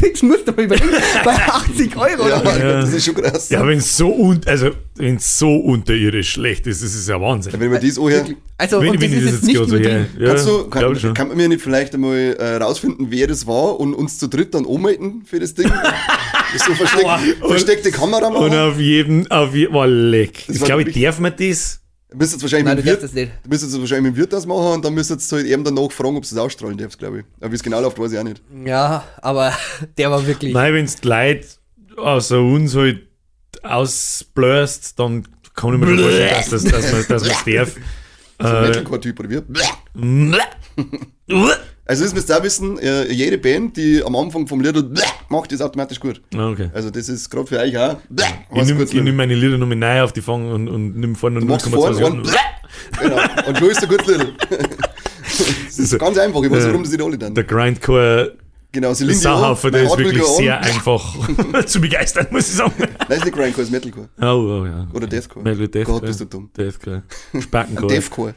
Das 0.00 0.22
musst 0.22 0.46
du 0.48 0.52
mal 0.52 0.64
überlegen. 0.64 0.90
Bei 1.24 1.34
80 1.34 1.96
Euro. 1.96 2.28
Ja, 2.28 2.40
oder? 2.40 2.58
Ja. 2.58 2.80
das 2.80 2.92
ist 2.92 3.04
schon 3.04 3.14
krass. 3.14 3.48
Ja, 3.50 3.66
wenn 3.66 3.78
es 3.78 3.96
so, 3.96 4.12
un 4.12 4.40
also, 4.46 4.70
wenn's 4.96 5.38
so 5.38 5.54
unterirdisch 5.56 6.30
schlecht 6.30 6.66
ist, 6.66 6.82
das 6.82 6.94
ist 6.94 7.08
ja 7.08 7.20
Wahnsinn. 7.20 7.52
Wenn 7.58 7.70
man 7.70 7.80
das 7.80 7.98
anhört, 7.98 8.34
Also, 8.58 8.80
wenn, 8.80 8.90
und 8.90 9.00
wenn 9.00 9.10
das 9.12 9.20
ist 9.20 9.26
das 9.26 9.32
jetzt 9.34 9.44
nicht 9.44 9.68
so 9.68 9.76
her. 9.76 10.06
Ja, 10.18 10.28
kannst 10.28 10.46
du, 10.46 10.68
glaub 10.68 10.70
kann, 10.70 10.96
schon. 11.00 11.14
kann 11.14 11.28
man 11.28 11.36
mir 11.36 11.48
nicht 11.48 11.62
vielleicht 11.62 11.94
einmal 11.94 12.16
äh, 12.38 12.56
rausfinden, 12.56 13.06
wer 13.10 13.26
das 13.26 13.46
war 13.46 13.78
und 13.80 13.94
uns 13.94 14.18
zu 14.18 14.28
dritt 14.28 14.54
dann 14.54 14.64
ummelden 14.64 15.22
für 15.24 15.38
das 15.40 15.54
Ding? 15.54 15.70
Das 16.52 16.60
ist 16.60 16.66
so 16.66 16.74
versteckt, 16.74 17.38
versteckte 17.46 17.90
Kamera 17.90 18.26
Und 18.26 18.34
machen. 18.34 18.58
auf 18.58 18.78
jedem, 18.78 19.26
auf 19.30 19.54
jedem, 19.54 19.74
oh, 19.74 19.84
leck. 19.86 20.44
Das 20.48 20.56
Ich 20.56 20.60
war 20.60 20.66
glaube, 20.68 20.82
ich 20.90 21.02
darf 21.02 21.18
man 21.18 21.32
das? 21.34 21.80
Du 22.12 22.18
müsst 22.18 22.32
jetzt 22.32 22.42
wahrscheinlich 22.42 22.66
Nein, 22.66 22.76
mit 22.76 22.84
du 22.84 22.88
dem 22.90 22.92
Wirt, 22.94 23.02
das 23.02 23.12
nicht. 23.14 23.32
du 23.42 23.48
müsst 23.48 23.62
jetzt 23.64 23.80
wahrscheinlich 23.80 24.10
mit 24.10 24.14
dem 24.14 24.20
Wirt 24.20 24.32
das 24.32 24.46
machen 24.46 24.66
und 24.74 24.84
dann 24.84 24.92
müsst 24.94 25.10
ihr 25.10 25.16
halt 25.18 25.46
eben 25.46 25.64
danach 25.64 25.90
fragen, 25.90 26.16
ob 26.16 26.24
sie 26.26 26.34
es 26.34 26.38
ausstrahlen 26.40 26.76
darfst, 26.76 26.98
glaube 26.98 27.20
ich. 27.20 27.24
Aber 27.40 27.50
wie 27.50 27.54
es 27.56 27.62
genau 27.62 27.80
läuft, 27.80 27.98
weiß 27.98 28.12
ich 28.12 28.18
auch 28.18 28.22
nicht. 28.24 28.42
Ja, 28.64 29.04
aber 29.22 29.52
der 29.98 30.10
war 30.10 30.26
wirklich. 30.26 30.52
Nein, 30.52 30.74
wenn 30.74 30.84
es 30.84 30.96
die 30.96 31.08
Leute 31.08 31.46
außer 31.96 32.40
uns 32.40 32.74
halt 32.74 33.06
ausblöst, 33.62 34.98
dann 34.98 35.26
kann 35.54 35.74
ich 35.74 35.80
mir 35.80 35.86
schon 35.86 35.98
vorstellen, 35.98 36.34
dass, 36.34 36.48
das, 36.50 36.64
dass 36.64 36.92
man 36.92 37.04
dass 37.08 37.24
man's 37.26 37.44
darf. 37.44 37.74
So 38.40 38.48
ein 38.48 38.64
Äh, 38.64 38.68
Metalcore-Typ 38.68 39.20
oder 39.20 39.30
wie? 39.30 39.40
Also 41.84 42.04
das 42.04 42.14
müsst 42.14 42.30
ihr 42.30 42.38
auch 42.38 42.42
wissen, 42.42 42.78
äh, 42.78 43.10
jede 43.12 43.38
Band, 43.38 43.76
die 43.76 44.02
am 44.04 44.14
Anfang 44.14 44.46
vom 44.46 44.60
Lied 44.60 44.76
macht, 45.28 45.50
ist 45.52 45.60
automatisch 45.60 45.98
gut. 45.98 46.22
Ah, 46.34 46.50
okay. 46.50 46.70
Also 46.72 46.90
das 46.90 47.08
ist 47.08 47.28
gerade 47.28 47.46
für 47.46 47.58
euch 47.58 47.76
auch. 47.76 47.96
Ich 48.54 48.66
nehme 48.66 48.84
nehm 48.84 49.16
meine 49.16 49.34
Lieder 49.34 49.58
nochmal 49.58 49.76
neu 49.76 50.02
auf 50.02 50.12
die 50.12 50.22
Fang 50.22 50.48
und, 50.50 50.68
und 50.68 50.96
nimm 50.96 51.16
vorne 51.16 51.40
vorne 51.40 51.56
0,2 51.56 52.04
und 52.04 52.30
genau. 53.00 53.16
Und 53.48 53.60
du 53.60 53.66
ist 53.66 53.82
ein 53.82 53.88
gutes 53.88 54.06
Lied. 54.06 54.32
Das 55.66 55.78
ist 55.78 55.98
ganz 55.98 56.18
einfach, 56.18 56.42
ich 56.42 56.50
weiß, 56.50 56.66
warum 56.66 56.82
das 56.82 56.92
nicht 56.92 57.02
alle 57.02 57.16
dann. 57.16 57.34
Der 57.34 57.44
Grindcore 57.44 58.36
Genau, 58.72 58.94
Celine 58.94 59.18
Dion, 59.18 59.22
Sauhaufen, 59.34 59.70
der 59.70 59.82
ist 59.82 59.98
wirklich 59.98 60.24
sehr 60.24 60.58
einfach 60.58 61.14
zu 61.66 61.78
begeistern, 61.78 62.26
muss 62.30 62.48
ich 62.48 62.54
sagen. 62.54 62.72
Nein, 62.78 63.18
ist 63.18 63.24
nicht 63.26 63.36
Grindcore, 63.36 63.62
ist 63.62 63.70
Metalcore. 63.70 64.08
Oh, 64.18 64.24
oh 64.24 64.66
ja. 64.66 64.88
Oder 64.94 65.06
Deathcore. 65.06 65.44
Metal 65.44 65.68
Deathcore. 65.68 66.00
Gott, 66.00 66.06
bist 66.06 66.20
du 66.20 66.24
dumm. 66.24 66.50
Deathcore. 66.56 67.02
Spackencore. 67.38 67.92
Deathcore. 67.92 68.34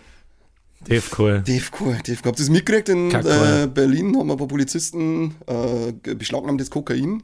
Deathcore. 0.87 1.41
Deathcore, 1.41 1.97
Deathcore. 2.05 2.27
Habt 2.29 2.39
ihr 2.39 2.45
das 2.45 2.49
mitgekriegt? 2.49 2.89
In 2.89 3.11
äh, 3.11 3.67
Berlin 3.73 4.17
haben 4.17 4.31
ein 4.31 4.37
paar 4.37 4.47
Polizisten 4.47 5.35
äh, 5.47 6.13
beschlagnahmtes 6.15 6.69
Kokain. 6.69 7.23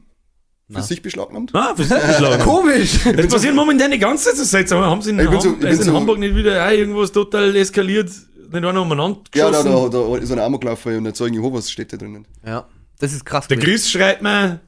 Für 0.68 0.78
Na. 0.78 0.82
sich 0.82 1.02
beschlagnahmt. 1.02 1.50
Ah, 1.54 1.74
für 1.76 1.84
sich 1.84 2.00
geschlagen. 2.00 2.42
Komisch. 2.44 3.00
Das 3.16 3.26
passiert 3.26 3.54
momentan 3.54 3.90
die 3.90 3.98
ganze 3.98 4.24
Zeit 4.26 4.36
so 4.36 4.44
seltsam. 4.44 4.80
Haben 4.80 5.02
sie 5.02 5.10
in, 5.10 5.18
so- 5.18 5.26
Ham 5.26 5.36
also 5.36 5.66
in 5.66 5.76
so- 5.82 5.92
Hamburg 5.94 6.18
nicht 6.18 6.34
wieder 6.34 6.66
auch 6.66 6.70
irgendwas 6.70 7.12
total 7.12 7.54
eskaliert? 7.56 8.08
Nicht 8.08 8.64
einer 8.64 8.80
umeinander 8.82 9.20
Ja, 9.34 9.50
da, 9.50 9.62
geschossen? 9.62 9.90
da, 9.92 9.98
da 9.98 10.16
ist 10.18 10.30
ein 10.30 10.38
Amok 10.38 10.60
gelaufen 10.60 10.96
und 10.96 11.04
der 11.04 11.14
Zeugen 11.14 11.34
Jehovas 11.34 11.70
steht 11.70 11.92
da 11.92 11.96
drinnen. 11.96 12.26
Ja, 12.46 12.66
das 12.98 13.12
ist 13.12 13.24
krass. 13.24 13.48
Der. 13.48 13.58
Chris 13.58 13.90
schreibt 13.90 14.22
mir, 14.22 14.60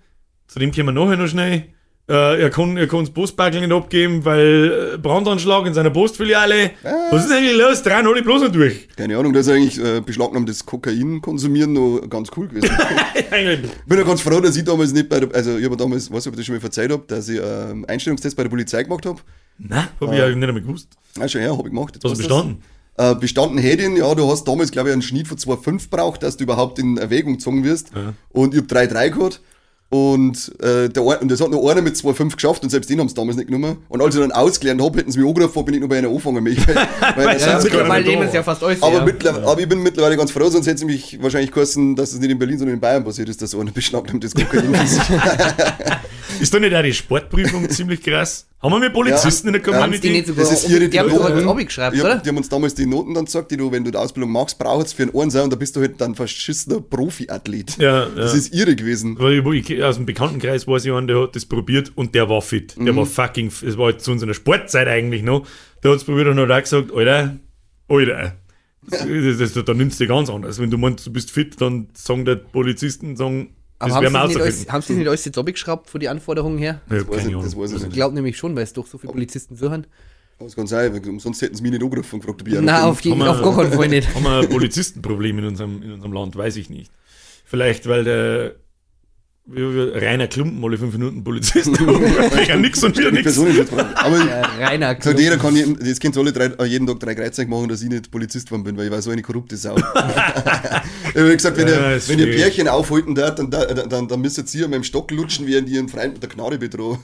zu 0.48 0.58
dem 0.58 0.72
kommen 0.72 0.94
wir 0.94 1.04
nachher 1.04 1.16
noch 1.16 1.28
schnell, 1.28 1.73
Äh, 2.06 2.42
er 2.42 2.50
kann 2.50 2.76
er 2.76 2.86
kann 2.86 3.00
das 3.00 3.10
Postbackel 3.10 3.62
nicht 3.62 3.72
abgeben, 3.72 4.26
weil 4.26 4.92
äh, 4.94 4.98
Brandanschlag 4.98 5.64
in 5.64 5.72
seiner 5.72 5.88
Postfiliale. 5.88 6.72
Was 7.10 7.24
ist 7.24 7.32
eigentlich 7.32 7.56
los? 7.56 7.82
Drehen 7.82 8.06
alle 8.06 8.22
bloß 8.22 8.42
nicht 8.42 8.54
durch. 8.54 8.88
Keine 8.94 9.16
Ahnung, 9.16 9.32
dass 9.32 9.48
eigentlich 9.48 9.82
äh, 9.82 10.02
beschlagnahmtes 10.02 10.66
Kokain 10.66 11.22
konsumieren 11.22 11.72
noch 11.72 12.00
ganz 12.10 12.30
cool 12.36 12.48
gewesen. 12.48 12.68
Eigentlich. 13.30 13.70
Ich 13.70 13.84
bin 13.86 13.98
ja 13.98 14.04
ganz 14.04 14.20
froh, 14.20 14.38
dass 14.40 14.54
ich 14.54 14.64
damals 14.64 14.92
nicht 14.92 15.08
bei 15.08 15.20
der, 15.20 15.34
also 15.34 15.56
ich 15.56 15.64
habe 15.64 15.78
damals, 15.78 16.12
weiß 16.12 16.26
nicht, 16.26 16.26
ob 16.26 16.32
ich 16.34 16.36
das 16.40 16.46
schon 16.46 16.54
mal 16.56 16.60
verzeiht 16.60 16.92
habe, 16.92 17.04
dass 17.06 17.26
ich 17.28 17.40
ähm, 17.42 17.86
Einstellungstest 17.88 18.36
bei 18.36 18.42
der 18.42 18.50
Polizei 18.50 18.82
gemacht 18.82 19.06
habe. 19.06 19.20
Nein, 19.56 19.88
hab 19.98 20.12
ich 20.12 20.18
ja 20.18 20.28
nicht 20.28 20.46
einmal 20.46 20.60
gewusst. 20.60 20.88
Ah, 21.18 21.26
schon 21.26 21.40
her, 21.40 21.52
habe 21.56 21.68
ich 21.68 21.74
gemacht. 21.74 21.94
Jetzt 21.94 22.04
Hast 22.04 22.14
du 22.14 22.18
bestanden? 22.18 22.62
Äh, 22.98 23.14
bestanden 23.14 23.58
hätte 23.58 23.82
ich 23.82 23.98
ja, 23.98 24.14
du 24.14 24.30
hast 24.30 24.44
damals, 24.44 24.70
glaube 24.70 24.90
ich, 24.90 24.92
einen 24.92 25.02
Schnitt 25.02 25.26
von 25.26 25.38
2,5 25.38 25.88
braucht, 25.88 26.22
dass 26.22 26.36
du 26.36 26.44
überhaupt 26.44 26.78
in 26.78 26.98
Erwägung 26.98 27.34
gezogen 27.34 27.64
wirst. 27.64 27.92
Und 28.28 28.54
ich 28.54 28.60
habe 28.60 28.74
3,3 28.74 29.10
gehabt. 29.10 29.40
Und, 29.90 30.52
äh, 30.60 30.88
der, 30.88 31.04
und 31.04 31.30
das 31.30 31.40
hat 31.40 31.50
noch 31.50 31.68
einer 31.68 31.80
mit 31.80 31.94
2,5 31.94 32.34
geschafft 32.34 32.64
und 32.64 32.70
selbst 32.70 32.90
den 32.90 32.98
haben 32.98 33.08
sie 33.08 33.14
damals 33.14 33.36
nicht 33.36 33.46
genommen. 33.46 33.76
Und 33.88 34.02
als 34.02 34.14
ich 34.16 34.20
dann 34.20 34.32
ausgelernt 34.32 34.82
habe, 34.82 34.98
hätten 34.98 35.12
sie 35.12 35.20
mich 35.20 35.28
angerufen, 35.28 35.64
bin 35.64 35.74
ich 35.74 35.80
noch 35.80 35.88
bei 35.88 35.98
einer 35.98 36.08
angefangen. 36.08 36.44
Weil, 36.46 36.56
weil, 37.16 37.26
Weil 37.26 37.40
ja, 37.40 37.60
Mittlerweile 37.62 38.04
da. 38.04 38.24
es 38.24 38.32
ja 38.32 38.42
fast 38.42 38.62
alles. 38.64 38.82
aber, 38.82 39.08
ja. 39.22 39.36
aber 39.44 39.60
ich 39.60 39.68
bin 39.68 39.82
mittlerweile 39.82 40.16
ganz 40.16 40.32
froh, 40.32 40.48
sonst 40.48 40.66
hätte 40.66 40.76
es 40.76 40.84
mich 40.84 41.22
wahrscheinlich 41.22 41.52
kosten, 41.52 41.94
dass 41.94 42.12
es 42.12 42.18
nicht 42.18 42.30
in 42.30 42.38
Berlin, 42.38 42.58
sondern 42.58 42.74
in 42.74 42.80
Bayern 42.80 43.04
passiert 43.04 43.28
ist, 43.28 43.40
dass 43.40 43.52
so 43.52 43.60
einer 43.60 43.70
beschlagnahmtes 43.70 44.34
Kokain 44.34 44.74
ist. 44.74 45.00
Ist 46.44 46.52
da 46.52 46.58
nicht 46.60 46.74
auch 46.74 46.82
die 46.82 46.92
Sportprüfung 46.92 47.70
ziemlich 47.70 48.02
krass? 48.02 48.46
Haben 48.62 48.72
wir 48.74 48.80
mit 48.80 48.92
Polizisten 48.92 49.48
in 49.48 49.54
der 49.54 49.62
Ja, 49.62 49.80
Haben 49.80 49.92
die 49.92 50.10
nicht 50.10 50.26
Community? 50.26 50.28
sogar, 50.28 50.44
Das 50.44 50.52
ist 50.64 50.68
ihre 50.70 50.88
die 50.90 50.98
haben 50.98 51.08
sogar 51.08 51.28
Diplom. 51.28 51.44
das 51.46 51.52
Abi 51.54 51.64
geschrieben, 51.64 52.00
oder? 52.02 52.16
die 52.18 52.28
haben 52.28 52.36
uns 52.36 52.48
damals 52.50 52.74
die 52.74 52.84
Noten 52.86 53.14
dann 53.14 53.24
gesagt, 53.24 53.50
die 53.50 53.56
du, 53.56 53.72
wenn 53.72 53.82
du 53.82 53.90
die 53.90 53.96
Ausbildung 53.96 54.30
machst, 54.30 54.58
brauchst 54.58 54.94
für 54.94 55.04
einen 55.04 55.14
Einser 55.18 55.42
und 55.44 55.50
da 55.52 55.56
bist 55.56 55.74
du 55.74 55.80
halt 55.80 55.98
dann 56.02 56.14
verschissener 56.14 56.82
Profiathlet. 56.82 57.78
Ja, 57.78 58.04
ja. 58.04 58.08
Das 58.14 58.34
ist 58.34 58.54
ihre 58.54 58.76
gewesen. 58.76 59.18
Weil 59.18 59.42
ich, 59.54 59.82
aus 59.82 59.96
dem 59.96 60.04
Bekanntenkreis 60.04 60.68
weiß 60.68 60.84
ich 60.84 60.92
einen, 60.92 61.06
der 61.06 61.18
hat 61.22 61.34
das 61.34 61.46
probiert 61.46 61.92
und 61.94 62.14
der 62.14 62.28
war 62.28 62.42
fit. 62.42 62.74
Mhm. 62.78 62.84
Der 62.84 62.96
war 62.96 63.06
fucking, 63.06 63.46
es 63.48 63.78
war 63.78 63.86
halt 63.86 64.02
zu 64.02 64.12
unserer 64.12 64.34
Sportzeit 64.34 64.86
eigentlich 64.86 65.22
noch. 65.22 65.46
Der 65.82 65.90
hat 65.92 65.98
es 65.98 66.04
probiert 66.04 66.28
und 66.28 66.38
hat 66.38 66.50
auch 66.50 66.60
gesagt, 66.60 66.92
Alter, 66.94 67.36
Alter, 67.88 68.34
das, 68.86 69.06
das, 69.38 69.52
das, 69.54 69.64
da 69.64 69.72
nimmst 69.74 69.98
du 69.98 70.06
ganz 70.06 70.28
anders. 70.28 70.58
Wenn 70.58 70.70
du 70.70 70.76
meinst, 70.76 71.06
du 71.06 71.12
bist 71.12 71.30
fit, 71.30 71.58
dann 71.60 71.88
sagen 71.94 72.26
die 72.26 72.36
Polizisten, 72.36 73.16
sagen, 73.16 73.54
Aber 73.78 73.94
haben 73.94 74.30
sie, 74.32 74.38
nicht 74.38 74.72
haben 74.72 74.82
sie 74.82 74.94
nicht 74.94 75.08
alles 75.08 75.24
jetzt 75.24 75.36
abgeschraubt 75.36 75.90
von 75.90 76.00
den 76.00 76.08
Anforderungen 76.10 76.58
her? 76.58 76.80
Ich 76.88 77.00
hab 77.00 77.08
weiß 77.08 77.16
keine 77.18 77.30
ich- 77.30 77.34
das 77.42 77.52
Ahnung. 77.52 77.62
weiß 77.64 77.70
ich 77.72 77.76
Ich 77.78 77.82
nicht. 77.84 77.92
glaube 77.94 78.14
nämlich 78.14 78.36
schon, 78.36 78.54
weil 78.56 78.62
es 78.62 78.72
doch 78.72 78.86
so 78.86 78.98
viele 78.98 79.12
Polizisten 79.12 79.56
so 79.56 79.70
haben. 79.70 79.84
Das 80.38 80.56
kann 80.56 80.66
sein, 80.66 81.00
sonst 81.20 81.42
hätten 81.42 81.54
sie 81.54 81.62
mich 81.62 81.72
nicht 81.72 81.82
angerufen 81.82 82.14
und 82.16 82.20
gefragt, 82.20 82.42
ob 82.42 82.48
ich 82.48 82.54
Nein, 82.54 82.82
auf, 82.82 83.00
jeden, 83.02 83.22
auf 83.22 83.40
gar 83.42 83.56
keinen 83.56 83.72
Fall 83.72 83.88
nicht. 83.88 84.12
Haben 84.14 84.24
wir 84.24 84.40
ein 84.40 84.48
Polizistenproblem 84.48 85.38
in 85.38 85.44
unserem, 85.46 85.82
in 85.82 85.92
unserem 85.92 86.12
Land? 86.12 86.34
Weiß 86.36 86.56
ich 86.56 86.68
nicht. 86.70 86.90
Vielleicht, 87.44 87.86
weil 87.88 88.04
der 88.04 88.54
Rainer 89.46 90.26
Klumpen 90.26 90.64
alle 90.64 90.78
fünf 90.78 90.94
Minuten 90.94 91.22
Polizist 91.22 91.70
ja 92.48 92.56
nix 92.56 92.82
und 92.82 92.96
wieder 92.96 93.10
nix. 93.10 93.38
Aber 93.38 94.16
Ja, 94.18 94.40
Rainer 94.66 94.94
gesagt, 94.94 95.18
jeder 95.20 95.36
kann 95.36 95.54
jeden, 95.54 95.78
das 95.78 96.00
könnt 96.00 96.16
ihr 96.16 96.20
alle 96.20 96.32
drei, 96.32 96.46
äh, 96.46 96.64
jeden 96.64 96.86
Tag 96.86 96.98
drei 97.00 97.14
Kreuzzeichen 97.14 97.50
machen, 97.50 97.68
dass 97.68 97.82
ich 97.82 97.90
nicht 97.90 98.10
Polizist 98.10 98.46
geworden 98.46 98.64
bin, 98.64 98.78
weil 98.78 98.86
ich 98.86 98.90
war 98.90 99.02
so 99.02 99.10
eine 99.10 99.20
korrupte 99.20 99.58
Sau. 99.58 99.76
ich 99.76 99.82
habe 99.84 101.36
gesagt, 101.36 101.58
wenn, 101.58 101.68
Ja, 101.68 101.92
ihr, 101.94 102.08
wenn 102.08 102.18
ihr. 102.20 102.36
Pärchen 102.36 102.68
aufhalten 102.68 103.14
dort, 103.14 103.38
dann, 103.38 103.50
dann, 103.50 103.86
dann, 103.90 104.08
dann 104.08 104.20
müsst 104.22 104.54
ihr 104.54 104.66
mit 104.66 104.76
dem 104.76 104.82
Stock 104.82 105.10
lutschen, 105.10 105.46
während 105.46 105.68
ihr 105.68 105.78
einen 105.78 105.90
Freund 105.90 106.14
mit 106.14 106.22
der 106.22 106.30
Knarre 106.30 106.56
bedrohen. 106.56 107.00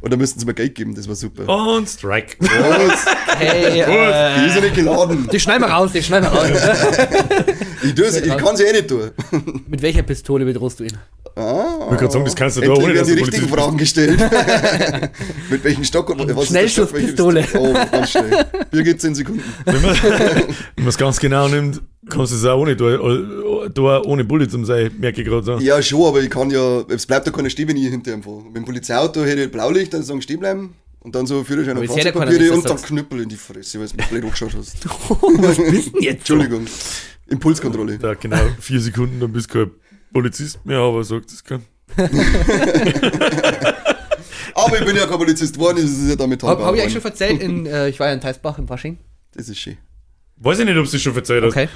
und 0.00 0.10
dann 0.10 0.18
müssten 0.18 0.40
sie 0.40 0.46
mir 0.46 0.54
Geld 0.54 0.74
geben, 0.74 0.94
das 0.94 1.06
war 1.06 1.16
super. 1.16 1.46
Und 1.46 1.86
Strike. 1.86 2.36
Was? 2.40 3.04
Hey, 3.36 3.80
äh, 3.82 4.40
Die 4.40 4.46
ist 4.46 4.54
ja 4.54 4.60
nicht 4.62 4.74
geladen. 4.74 5.28
die 5.30 5.38
schneiden 5.38 5.64
wir 5.64 5.68
raus, 5.70 5.92
die 5.92 6.02
schneiden 6.02 6.30
wir 6.30 6.38
raus. 6.38 6.48
Ich, 7.82 8.24
ich 8.24 8.36
kann 8.38 8.56
sie 8.56 8.64
eh 8.64 8.72
nicht 8.72 8.88
tun. 8.88 9.10
Mit 9.66 9.82
welcher 9.82 10.02
Pistole 10.02 10.46
bedrohst 10.46 10.80
du 10.80 10.84
ihn? 10.84 10.96
Ah, 11.34 11.76
Ich 11.78 11.86
wollte 11.86 11.96
gerade 11.96 12.12
sagen, 12.12 12.24
das 12.24 12.36
kannst 12.36 12.56
du 12.56 12.60
da 12.60 12.72
ohne, 12.72 12.94
dass 12.94 13.06
die 13.06 13.14
richtigen 13.14 13.48
Polizist. 13.48 13.54
Fragen 13.54 13.78
gestellt. 13.78 14.20
Mit 15.50 15.64
welchem 15.64 15.84
Stock 15.84 16.10
und 16.10 16.36
was? 16.36 16.46
Schnellschusspistole. 16.48 17.44
Oh, 17.54 17.72
ganz 17.72 18.10
schnell. 18.10 18.44
Hier 18.70 18.82
geht's 18.82 19.02
10 19.02 19.14
Sekunden. 19.14 19.42
Wenn 19.64 19.82
man 19.82 19.96
es 20.88 20.98
ganz 20.98 21.18
genau 21.18 21.48
nimmt, 21.48 21.80
kannst 22.08 22.32
du 22.32 22.36
es 22.36 22.44
auch 22.44 22.58
ohne 22.60 22.76
da, 22.76 22.98
da 23.72 24.02
ohne 24.02 24.24
Bulli 24.24 24.48
zum 24.48 24.64
sein, 24.64 24.90
merke 24.98 25.22
ich 25.22 25.26
gerade 25.28 25.44
so. 25.44 25.58
Ja, 25.58 25.80
schon, 25.82 26.04
aber 26.06 26.20
ich 26.20 26.30
kann 26.30 26.50
ja, 26.50 26.80
es 26.88 27.06
bleibt 27.06 27.26
ja 27.26 27.32
keine 27.32 27.48
Stehlinie 27.48 27.88
hinter 27.88 28.12
ihm 28.12 28.22
vor. 28.22 28.44
Mit 28.44 28.56
dem 28.56 28.64
Polizeiauto 28.64 29.22
hätte 29.24 29.44
ich 29.44 29.50
Blaulicht, 29.50 29.94
dann 29.94 30.02
sagen 30.02 30.20
stehen 30.20 30.40
bleiben. 30.40 30.74
Und 31.00 31.16
dann 31.16 31.26
so 31.26 31.42
Führerschein 31.42 31.76
und 31.76 31.84
ja 31.84 31.90
Fahrzeugpapiere 31.90 32.52
und 32.52 32.68
dann. 32.68 32.76
Knüppel 32.80 33.22
in 33.22 33.28
die 33.28 33.36
Fresse, 33.36 33.80
weil 33.80 33.88
du 33.88 33.96
mich 33.96 34.06
blöd 34.06 34.22
angeschaut 34.24 34.54
hast. 34.56 34.76
Was 35.38 35.56
bist 35.56 35.94
denn 35.94 36.02
jetzt? 36.02 36.18
Entschuldigung. 36.18 36.66
Impulskontrolle. 37.28 37.98
Da 37.98 38.14
genau 38.14 38.38
vier 38.60 38.80
Sekunden, 38.80 39.18
dann 39.18 39.32
bist 39.32 39.52
du 39.52 39.70
Polizist 40.12 40.64
mehr, 40.64 40.78
aber 40.78 41.02
sagt 41.04 41.32
das 41.32 41.42
kann. 41.42 41.62
Aber 44.54 44.78
ich 44.78 44.84
bin 44.84 44.96
ja 44.96 45.06
kein 45.06 45.18
Polizist 45.18 45.54
geworden, 45.54 45.76
das 45.76 45.90
ist 45.90 46.08
ja 46.08 46.16
damit 46.16 46.42
Habe 46.42 46.64
hab 46.64 46.74
ich 46.74 46.82
eigentlich 46.82 46.92
schon 46.92 47.02
erzählt, 47.02 47.42
in, 47.42 47.66
äh, 47.72 47.88
ich 47.88 47.98
war 47.98 48.08
ja 48.08 48.12
in 48.12 48.20
Teisbach 48.20 48.58
im 48.58 48.66
Fasching. 48.66 48.98
Das 49.34 49.48
ist 49.48 49.58
schön. 49.58 49.78
Weiß 50.36 50.58
ich 50.58 50.64
nicht, 50.64 50.76
ob 50.76 50.88
du 50.88 50.96
es 50.96 51.02
schon 51.02 51.14
erzählt 51.14 51.44
hast. 51.44 51.52
Okay. 51.52 51.68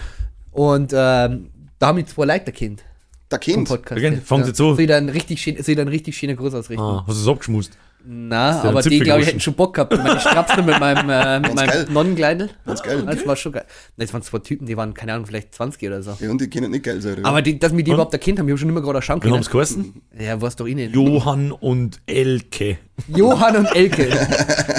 Und 0.50 0.92
ähm, 0.92 1.50
da 1.78 1.86
haben 1.88 1.98
die 1.98 2.06
zwei 2.06 2.24
Leute 2.24 2.52
Kind 2.52 2.84
Der 3.30 3.38
Kind. 3.38 3.68
Podcast. 3.68 3.98
Okay, 3.98 4.20
fangt 4.24 4.46
jetzt 4.46 4.60
an. 4.60 4.74
Soll 4.74 4.80
ich 4.80 4.88
dann 4.88 5.08
richtig 5.08 5.40
schön, 5.40 5.56
dann 5.76 5.88
richtig 5.88 6.16
schöne 6.16 6.36
Gruß 6.36 6.54
ausrichten? 6.54 6.82
Ah, 6.82 7.04
hast 7.06 7.18
du 7.18 7.22
es 7.22 7.28
abgeschmust? 7.28 7.76
Na, 8.08 8.62
aber 8.62 8.82
die, 8.82 9.00
glaube 9.00 9.22
ich, 9.22 9.26
hätten 9.26 9.40
schon 9.40 9.54
Bock 9.54 9.74
gehabt. 9.74 9.96
Meine 9.96 10.20
Strapsen 10.20 10.64
mit 10.64 10.78
meinem, 10.78 11.10
äh, 11.10 11.40
mit 11.40 11.54
meinem 11.56 11.92
Nonnenkleidel. 11.92 12.50
Ganz 12.64 12.80
geil. 12.80 13.02
Das 13.04 13.26
war 13.26 13.34
schon 13.34 13.50
geil. 13.50 13.64
Nein, 13.96 14.06
Das 14.06 14.12
waren 14.14 14.22
zwei 14.22 14.38
Typen, 14.38 14.64
die 14.66 14.76
waren, 14.76 14.94
keine 14.94 15.14
Ahnung, 15.14 15.26
vielleicht 15.26 15.52
20 15.52 15.82
oder 15.88 16.02
so. 16.04 16.16
Ja, 16.20 16.30
und 16.30 16.40
die 16.40 16.48
können 16.48 16.70
nicht 16.70 16.84
geil 16.84 17.02
sein. 17.02 17.14
oder? 17.18 17.24
Aber 17.28 17.42
die, 17.42 17.58
dass 17.58 17.72
mir 17.72 17.82
die 17.82 17.90
überhaupt 17.90 18.12
erkannt 18.12 18.38
haben, 18.38 18.46
ich 18.46 18.52
habe 18.52 18.58
schon 18.58 18.68
immer 18.68 18.80
gerade 18.80 19.02
schauen 19.02 19.16
Wir 19.16 19.22
können. 19.22 19.34
haben 19.34 19.40
es 19.40 19.50
geheißen. 19.50 20.02
Ja, 20.20 20.40
was 20.40 20.54
doch 20.54 20.66
ihnen. 20.68 20.92
Johann 20.92 21.50
und 21.50 22.00
Elke. 22.06 22.78
Johann 23.08 23.56
und 23.56 23.74
Elke. 23.74 24.08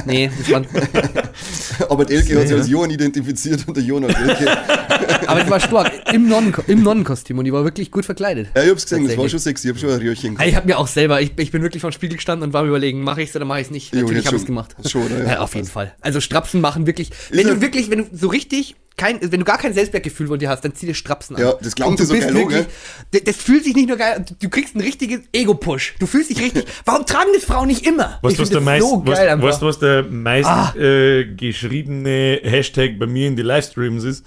nee, 0.05 0.31
das 0.37 0.49
waren, 0.49 0.65
Aber 1.89 2.09
Elke 2.09 2.39
hat 2.39 2.47
sich 2.47 2.57
als 2.57 2.69
Johann 2.69 2.91
identifiziert 2.91 3.67
und 3.67 3.75
der 3.75 3.83
Johann 3.83 4.05
als 4.05 4.15
Elke. 4.15 4.57
aber 5.27 5.39
das 5.41 5.49
war 5.49 5.59
stark. 5.59 5.91
Im, 6.13 6.27
Nonnen, 6.27 6.53
im 6.67 6.83
Nonnenkostüm 6.83 7.37
und 7.37 7.45
die 7.45 7.53
war 7.53 7.63
wirklich 7.63 7.91
gut 7.91 8.05
verkleidet. 8.05 8.47
Ja, 8.55 8.63
ich 8.63 8.69
hab's 8.69 8.83
gesehen, 8.83 9.07
das 9.07 9.17
war 9.17 9.27
schon 9.29 9.39
sexy. 9.39 9.67
Ich 9.69 9.73
hab 9.73 9.79
schon 9.81 9.89
ein 9.91 9.99
Röhrchen 9.99 10.37
Ich 10.45 10.55
habe 10.55 10.67
mir 10.67 10.77
auch 10.77 10.87
selber, 10.87 11.21
ich, 11.21 11.31
ich 11.37 11.51
bin 11.51 11.61
wirklich 11.61 11.81
vor 11.81 11.89
dem 11.91 11.93
Spiegel 11.93 12.15
gestanden 12.17 12.47
und 12.47 12.53
war 12.53 12.63
mir 12.63 12.69
überlegen, 12.69 13.01
mache 13.03 13.21
ich 13.21 13.29
es 13.29 13.35
oder 13.35 13.45
mache 13.45 13.59
ich 13.61 13.65
es 13.67 13.71
nicht. 13.71 13.93
Natürlich 13.93 14.25
habe 14.27 14.35
ich 14.35 14.41
es 14.41 14.47
schon. 14.47 14.55
gemacht. 14.55 14.75
Schon, 14.85 15.05
oder? 15.05 15.23
Ja, 15.23 15.31
Ja, 15.33 15.39
auf 15.41 15.55
jeden 15.55 15.67
Fall. 15.67 15.93
Also 16.01 16.21
Strapsen 16.21 16.61
machen 16.61 16.87
wirklich, 16.87 17.09
wenn 17.31 17.47
du 17.47 17.61
wirklich, 17.61 17.89
wenn 17.89 17.99
du 17.99 18.05
so 18.13 18.27
richtig 18.27 18.75
kein, 18.95 19.19
wenn 19.21 19.39
du 19.39 19.45
gar 19.45 19.59
kein 19.59 19.73
Selbstwertgefühl 19.75 20.25
von 20.25 20.39
dir 20.39 20.49
hast, 20.49 20.61
dann 20.65 20.73
zieh 20.73 20.87
dir 20.87 20.95
Strapsen 20.95 21.35
an. 21.35 21.41
Ja, 21.43 21.53
das 21.61 21.75
Und 21.75 21.99
du 21.99 22.03
so 22.05 22.13
geil 22.15 22.33
wirklich, 22.33 22.65
das, 23.11 23.23
das 23.25 23.35
fühlt 23.35 23.63
sich 23.63 23.75
nicht 23.75 23.87
nur 23.87 23.97
geil, 23.97 24.25
du- 24.27 24.33
du 24.39 24.49
kriegst 24.49 24.75
ein 24.75 24.81
richtiges 24.81 25.19
Ego-Push. 25.33 25.97
Du 25.99 26.07
fühlst 26.07 26.31
dich 26.31 26.41
richtig, 26.41 26.65
warum 26.85 27.05
tragen 27.05 27.29
das 27.35 27.43
Frauen 27.43 27.67
nicht 27.67 27.85
immer? 27.85 28.17
Weißt 28.23 28.31
Ich 28.31 28.37
du, 28.37 28.41
was 28.41 28.49
der 28.49 28.57
das 28.57 28.65
meist, 28.65 28.87
so 28.89 29.03
geil 29.03 29.39
weißt, 29.41 29.61
du, 29.61 29.65
was 29.67 29.77
der 29.77 30.01
meist 30.03 30.49
Ah. 30.49 30.73
äh, 30.75 31.25
geschriebene 31.25 32.39
Hashtag 32.43 32.97
bei 32.97 33.05
mir 33.05 33.27
in 33.27 33.35
die 33.35 33.43
Livestreams 33.43 34.03
ist? 34.03 34.25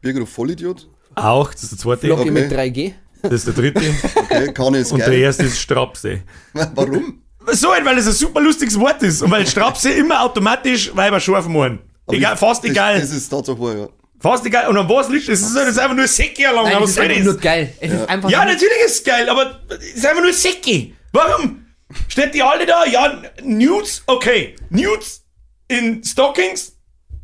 Birger, 0.00 0.20
du 0.20 0.26
Vollidiot. 0.26 0.88
Auch, 1.24 1.52
das 1.52 1.64
ist 1.64 1.72
der 1.72 1.78
zweite. 1.78 2.12
Okay. 2.12 2.30
mit 2.30 2.50
3G. 2.52 2.92
Das 3.22 3.32
ist 3.32 3.46
der 3.48 3.54
dritte. 3.54 3.82
Okay, 4.14 4.52
kann 4.52 4.74
ich 4.74 4.90
und 4.92 4.98
der 5.00 5.08
geil. 5.08 5.20
erste 5.20 5.44
ist 5.44 5.58
Strapse. 5.58 6.20
Warum? 6.52 7.22
So, 7.50 7.68
weil 7.68 7.98
es 7.98 8.06
ein 8.06 8.12
super 8.12 8.40
lustiges 8.40 8.78
Wort 8.78 9.02
ist. 9.02 9.22
Und 9.22 9.30
weil 9.30 9.46
Strapse 9.46 9.90
immer 9.90 10.22
automatisch 10.22 10.94
Weiber 10.94 11.18
scharf 11.18 11.48
machen. 11.48 11.80
Egal, 12.10 12.34
ich- 12.34 12.38
fast 12.40 12.62
das, 12.62 12.70
egal. 12.70 13.00
Das 13.00 13.10
ist 13.10 13.28
Tatsache 13.28 13.58
wahr, 13.58 13.76
ja. 13.76 13.88
fast 14.20 14.44
egal. 14.46 14.68
Und 14.68 14.76
an 14.76 14.88
was 14.88 15.08
liegt 15.08 15.28
das? 15.28 15.40
Das 15.40 15.48
ist, 15.50 15.56
das 15.56 15.68
ist 15.68 15.78
einfach 15.78 15.96
nur 15.96 16.06
Säcke 16.06 16.42
lang. 16.44 16.64
Nein, 16.64 16.74
aber 16.76 16.84
es 16.84 16.96
was 16.96 17.04
ist 17.04 17.10
einfach 17.10 17.24
nur 17.24 17.36
geil. 17.38 17.72
Es 17.80 17.92
ist 17.92 18.08
einfach 18.08 18.30
Ja, 18.30 18.44
natürlich 18.44 18.78
ist 18.86 18.94
es 18.96 19.04
geil, 19.04 19.28
aber 19.28 19.60
es 19.70 19.94
ist 19.94 20.06
einfach 20.06 20.22
nur 20.22 20.32
Säcke. 20.32 20.92
Warum? 21.12 21.64
Steht 22.08 22.34
die 22.34 22.42
alle 22.42 22.66
da? 22.66 22.84
Ja, 22.84 23.22
Nudes? 23.42 24.02
Okay. 24.06 24.54
Nudes 24.70 25.22
in 25.68 26.04
Stockings? 26.04 26.72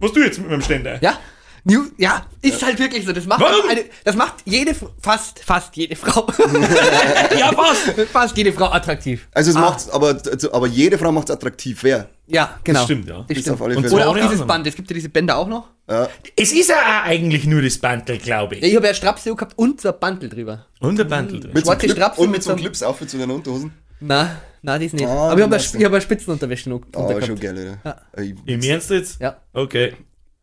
Was 0.00 0.12
du 0.12 0.20
jetzt 0.24 0.38
mit 0.38 0.48
meinem 0.50 0.62
Ständer? 0.62 0.98
Ja. 1.02 1.18
New, 1.66 1.84
ja, 1.96 2.26
ist 2.42 2.62
halt 2.62 2.78
wirklich 2.78 3.06
so. 3.06 3.12
Das 3.12 3.24
macht, 3.24 3.40
Warum? 3.40 3.66
eine, 3.70 3.84
das 4.04 4.14
macht 4.16 4.34
jede, 4.44 4.74
fast, 5.00 5.38
fast 5.42 5.74
jede 5.76 5.96
Frau, 5.96 6.26
Ja, 7.38 7.50
was? 7.56 8.06
fast 8.12 8.36
jede 8.36 8.52
Frau 8.52 8.66
attraktiv. 8.70 9.26
Also 9.32 9.50
es 9.50 9.56
Ah. 9.56 9.60
macht's, 9.60 9.88
aber, 9.88 10.08
also, 10.30 10.52
aber 10.52 10.66
jede 10.66 10.98
Frau 10.98 11.10
macht's 11.10 11.30
attraktiv. 11.30 11.82
Wer? 11.82 12.10
Ja, 12.26 12.58
genau. 12.64 12.84
stimmt, 12.84 13.08
ja. 13.08 13.24
Das 13.26 13.38
stimmt. 13.38 13.54
auf 13.54 13.62
alle 13.62 13.74
Fälle. 13.80 13.94
Oder 13.94 14.08
auch 14.08 14.14
dieses 14.14 14.30
anderen. 14.32 14.46
Band. 14.48 14.66
Es 14.66 14.76
gibt 14.76 14.90
ja 14.90 14.94
diese 14.94 15.08
Bänder 15.08 15.38
auch 15.38 15.48
noch. 15.48 15.68
Ja. 15.88 16.08
Es 16.36 16.52
ist 16.52 16.68
ja 16.68 16.76
auch 16.76 17.06
eigentlich 17.06 17.46
nur 17.46 17.62
das 17.62 17.78
Bandel, 17.78 18.18
glaube 18.18 18.56
Ja, 18.56 18.62
ich. 18.62 18.68
ich 18.70 18.76
habe 18.76 18.86
ja 18.86 18.94
Strapse 18.94 19.34
gehabt 19.34 19.56
und 19.56 19.80
so 19.80 19.88
ein 19.88 19.94
Bandel 19.98 20.28
drüber. 20.28 20.66
Und 20.80 20.98
der 20.98 21.04
Bandel 21.04 21.40
drin. 21.40 21.52
Mit 21.54 21.64
so 21.64 21.70
Schwarze 21.72 21.86
Clip 21.86 21.96
Strapsen 21.96 22.24
und 22.24 22.30
mit 22.30 22.36
mit 22.38 22.42
so 22.42 22.48
so 22.50 22.52
einem- 22.56 22.60
Clips 22.62 22.82
auf 22.82 23.06
zu 23.06 23.16
deinen 23.18 23.30
Unterhosen. 23.30 23.72
Na, 24.00 24.36
na, 24.60 24.78
die 24.78 24.86
ist 24.86 24.92
nicht. 24.94 25.06
Ah, 25.06 25.30
Aber 25.30 25.38
ich 25.38 25.44
habe 25.44 25.56
hab 25.58 25.92
eine 25.92 26.00
Spitzenunterwäsche 26.00 26.68
noch 26.68 26.80
drunter 26.92 27.22
schon 27.24 27.40
geil, 27.40 27.78
Alter. 27.82 28.02
Ich, 28.22 28.34
Im 28.44 28.60
Ernst 28.62 28.90
jetzt? 28.90 29.18
Ja. 29.20 29.36
Okay. 29.54 29.94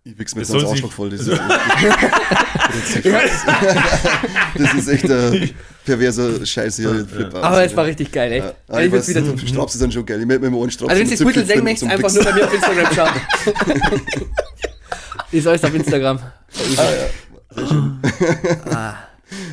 Ich 0.03 0.17
wichs 0.17 0.33
mir 0.35 0.41
Das 0.41 0.49
sich- 0.49 0.65
Arschloch 0.65 0.91
voll. 0.91 1.09
Das 1.11 1.21
ist, 1.21 1.29
das 4.57 4.73
ist 4.73 4.87
echt 4.87 5.05
ein 5.09 5.49
perverser 5.85 6.45
Scheiß 6.45 6.77
hier. 6.77 7.05
Flip 7.07 7.33
aus, 7.33 7.43
Aber 7.43 7.63
es 7.63 7.75
war 7.75 7.85
richtig 7.85 8.11
geil, 8.11 8.31
echt. 8.31 8.45
Ja, 8.45 8.53
Ja, 8.75 8.79
ich 8.81 8.91
würde 8.91 8.97
weiß, 8.99 9.07
wieder 9.09 9.23
tun. 9.25 9.37
Straps 9.39 9.73
sind 9.73 9.93
schon 9.93 10.05
geil. 10.05 10.19
Ich 10.21 10.25
möchte 10.25 10.41
mir 10.43 10.49
mal 10.51 10.61
einen 10.61 10.71
Straps 10.71 10.89
Also 10.91 11.01
wenn 11.01 11.07
du 11.07 11.11
das 11.11 11.17
zum 11.19 11.27
Büttel 11.27 11.45
Zipfel 11.45 11.55
sehen 11.57 11.63
möchtest, 11.63 11.91
einfach 11.91 12.13
nur 12.13 12.23
bei 12.23 12.33
mir 12.33 12.45
auf 12.47 12.53
Instagram 12.53 12.93
schauen. 12.95 13.11
ist 15.31 15.47
alles 15.47 15.63
auf 15.63 15.73
Instagram. 15.73 16.19
Ah, 16.19 16.29
ja. 16.77 17.07
Sehr 17.55 17.67
schön. 17.67 17.99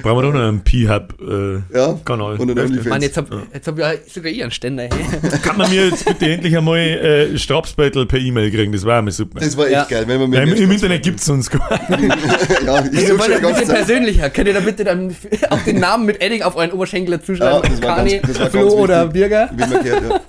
Brauchen 0.02 0.18
wir 0.18 0.22
doch 0.22 0.32
noch 0.32 0.40
einen 0.48 0.60
P-Hub 0.62 1.14
äh, 1.20 1.76
Ja, 1.76 1.86
und 1.88 2.58
einen. 2.58 2.88
Mann, 2.88 3.02
jetzt 3.02 3.16
hab, 3.16 3.28
jetzt 3.52 3.66
hab 3.68 3.78
ich 3.78 4.12
sogar 4.12 4.30
ich 4.32 4.42
einen 4.42 4.50
Ständer. 4.50 4.84
Hey. 4.84 4.90
Kann 5.42 5.56
man 5.58 5.70
mir 5.70 5.88
jetzt 5.88 6.04
bitte 6.04 6.26
endlich 6.30 6.56
einmal 6.56 6.78
äh, 6.78 7.38
Strapsbeutel 7.38 8.06
per 8.06 8.18
E-Mail 8.18 8.50
kriegen? 8.50 8.72
Das 8.72 8.84
war 8.84 9.02
mir 9.02 9.10
super. 9.12 9.40
Das 9.40 9.56
war 9.56 9.66
echt 9.66 9.72
Ja. 9.74 9.84
geil, 9.84 10.04
wenn 10.06 10.20
man 10.20 10.32
Ja, 10.32 10.42
im, 10.42 10.50
mir 10.50 10.56
Im 10.56 10.70
Internet 10.70 11.02
gibt 11.02 11.20
es 11.20 11.28
uns 11.28 11.48
gar 11.50 11.70
Ja, 12.64 12.84
ich 12.84 13.08
wollen 13.18 13.32
schon 13.40 13.54
Zeit. 13.54 13.68
persönlicher. 13.68 14.30
Könnt 14.30 14.48
ihr 14.48 14.54
da 14.54 14.60
bitte 14.60 14.84
dann 14.84 15.14
auch 15.50 15.60
den 15.62 15.78
Namen 15.80 16.06
mit 16.06 16.20
Edding 16.22 16.42
auf 16.42 16.56
euren 16.56 16.72
Oberschenkel 16.72 17.20
zuschreiben? 17.20 17.62
Ja, 17.62 17.68
das 17.70 17.82
war 17.82 17.96
Kani, 17.96 18.10
ganz- 18.18 18.26
das 18.28 18.40
war 18.40 18.50
Flo 18.50 18.60
ganz 18.62 18.72
oder. 18.74 19.06
Birger? 19.06 19.50
Wie 19.54 19.60
man 19.60 19.82
gehört, 19.82 20.02
ja. 20.08 20.20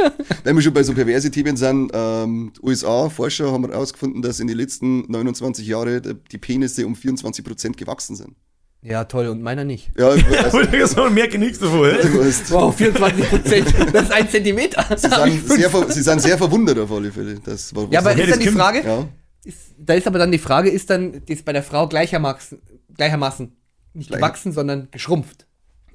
Wenn 0.43 0.55
wir 0.55 0.61
schon 0.61 0.73
bei 0.73 0.83
so 0.83 0.93
perverse 0.93 1.31
Themen 1.31 1.57
sind, 1.57 1.91
ähm, 1.93 2.51
USA-Forscher 2.61 3.51
haben 3.51 3.67
herausgefunden, 3.69 4.21
dass 4.21 4.39
in 4.39 4.47
den 4.47 4.57
letzten 4.57 5.01
29 5.11 5.65
Jahren 5.67 6.19
die 6.31 6.37
Penisse 6.37 6.85
um 6.85 6.93
24% 6.95 7.75
gewachsen 7.77 8.15
sind. 8.15 8.35
Ja, 8.81 9.03
toll. 9.03 9.27
Und 9.27 9.41
meiner 9.41 9.65
nicht. 9.65 9.91
Ja, 9.97 10.09
also, 10.43 10.85
so 10.85 11.09
merke 11.09 11.33
ich 11.33 11.39
nichts 11.39 11.59
davon. 11.59 11.89
hä? 11.91 11.97
du 12.01 12.23
hast, 12.23 12.49
Wow, 12.51 12.73
24 12.75 13.29
Prozent. 13.29 13.67
Das 13.93 14.03
ist 14.03 14.11
ein 14.11 14.29
Zentimeter. 14.29 14.85
sie, 14.97 15.07
sind 15.09 15.47
sehr, 15.49 15.69
ver- 15.69 15.91
sie 15.91 16.01
sind 16.01 16.21
sehr 16.21 16.37
verwundert 16.37 16.79
auf 16.79 16.91
alle 16.91 17.11
Fälle. 17.11 17.39
Das 17.43 17.75
war, 17.75 17.87
Ja, 17.91 17.99
aber 17.99 18.13
ist 18.13 18.21
das 18.21 18.29
dann 18.29 18.39
die 18.39 18.47
Frage, 18.47 18.81
ja. 18.85 19.05
ist, 19.43 19.57
da 19.77 19.93
ist 19.95 20.07
aber 20.07 20.17
dann 20.19 20.31
die 20.31 20.37
Frage, 20.37 20.69
ist 20.69 20.89
dann 20.89 21.21
das 21.27 21.41
bei 21.41 21.51
der 21.51 21.63
Frau 21.63 21.87
gleichermaßen, 21.89 22.61
gleichermaßen 22.95 23.51
nicht 23.95 24.07
Gleich- 24.09 24.19
gewachsen, 24.21 24.53
sondern 24.53 24.87
geschrumpft? 24.91 25.45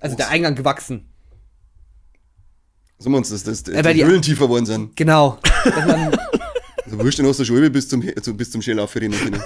Also 0.00 0.16
der 0.16 0.28
Eingang 0.28 0.54
gewachsen. 0.54 1.08
So 2.98 3.08
meinst 3.08 3.30
du, 3.30 3.34
dass, 3.34 3.44
dass 3.44 3.62
die 3.62 3.72
die- 3.94 4.04
Höhlen 4.04 4.20
tiefer 4.22 4.44
geworden 4.44 4.66
sind. 4.66 4.94
Genau. 4.94 5.38
Dass 5.64 5.74
man, 5.86 6.14
Also 6.84 6.98
wurscht, 6.98 7.18
dann 7.18 7.26
hast 7.26 7.40
du 7.40 7.44
schon 7.46 7.72
bis 7.72 7.88
zum, 7.88 8.00
bis 8.36 8.50
zum 8.50 8.60
Schellauf 8.60 8.90
für 8.90 9.00
können. 9.00 9.42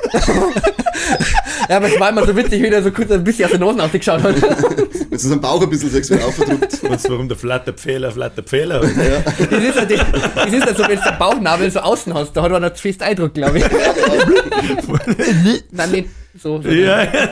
Ja, 1.68 1.76
aber 1.76 1.86
es 1.88 2.00
war 2.00 2.10
immer 2.10 2.26
so 2.26 2.36
witzig, 2.36 2.62
wie 2.62 2.70
der 2.70 2.82
so 2.82 2.90
kurz 2.90 3.10
ein 3.10 3.24
bisschen 3.24 3.46
aus 3.46 3.52
den 3.52 3.62
Hosen 3.62 3.80
ausgeschaut 3.80 4.22
hat. 4.22 4.42
Wenn 4.42 5.10
du 5.10 5.18
seinen 5.18 5.40
Bauch 5.40 5.62
ein 5.62 5.70
bisschen 5.70 5.90
sexuell 5.90 6.22
aufverdruckt. 6.22 6.82
Weißt 6.90 7.06
du, 7.06 7.12
warum 7.12 7.28
der 7.28 7.36
flatter 7.36 7.72
Pfähler, 7.72 8.10
flatter 8.10 8.42
Pfähler? 8.42 8.80
Das 8.80 8.90
ist 8.90 9.00
ja, 9.00 9.84
das, 9.84 10.52
ist 10.52 10.66
ja 10.66 10.74
so, 10.74 10.82
wenn 10.88 10.98
du 10.98 11.04
den 11.04 11.18
Bauchnabel 11.18 11.70
so 11.70 11.80
außen 11.80 12.14
hast, 12.14 12.32
da 12.32 12.42
hat 12.42 12.50
man 12.50 12.62
das 12.62 12.80
fest 12.80 13.02
Eindruck, 13.02 13.34
glaube 13.34 13.58
ich. 13.58 13.64
Nein, 15.70 15.90
nicht 15.90 16.08
so. 16.40 16.62
so. 16.62 16.68
ja, 16.68 17.04
ja. 17.04 17.30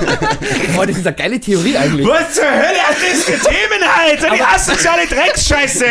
Oh, 0.78 0.84
das 0.84 0.96
ist 0.96 1.06
eine 1.06 1.16
geile 1.16 1.40
Theorie 1.40 1.76
eigentlich. 1.76 2.06
Was 2.06 2.34
zur 2.34 2.44
Hölle 2.44 2.78
hat 2.78 2.96
das 2.96 3.24
für 3.24 3.32
Themen 3.32 3.82
heute? 3.82 4.34
Die 4.34 4.42
asoziale 4.42 5.06
Drecksscheiße! 5.06 5.84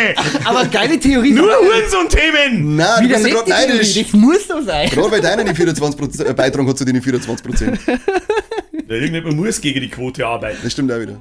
Aber 0.44 0.64
geile 0.66 0.98
Theorie. 0.98 1.30
Nur 1.32 1.52
Hurensohn-Themen! 1.54 2.76
Nein, 2.76 3.02
du 3.02 3.08
bist 3.08 3.26
ja 3.26 3.34
gerade 3.34 3.50
neidisch. 3.50 3.94
Das 3.94 4.12
muss 4.12 4.48
so 4.48 4.62
sein. 4.62 4.88
Gerade 4.90 5.10
weil 5.12 5.20
deiner 5.20 5.44
die 5.44 5.52
24% 5.52 6.24
äh, 6.24 6.32
beitragen 6.32 6.68
hat 6.68 6.78
zu 6.78 6.84
den 6.84 7.00
24%. 7.00 7.78
Ja, 7.86 8.94
irgendjemand 8.96 9.36
muss 9.36 9.60
gegen 9.60 9.80
die 9.80 9.88
Quote 9.88 10.26
arbeiten. 10.26 10.58
Das 10.62 10.72
stimmt 10.72 10.90
auch 10.90 11.00
wieder. 11.00 11.20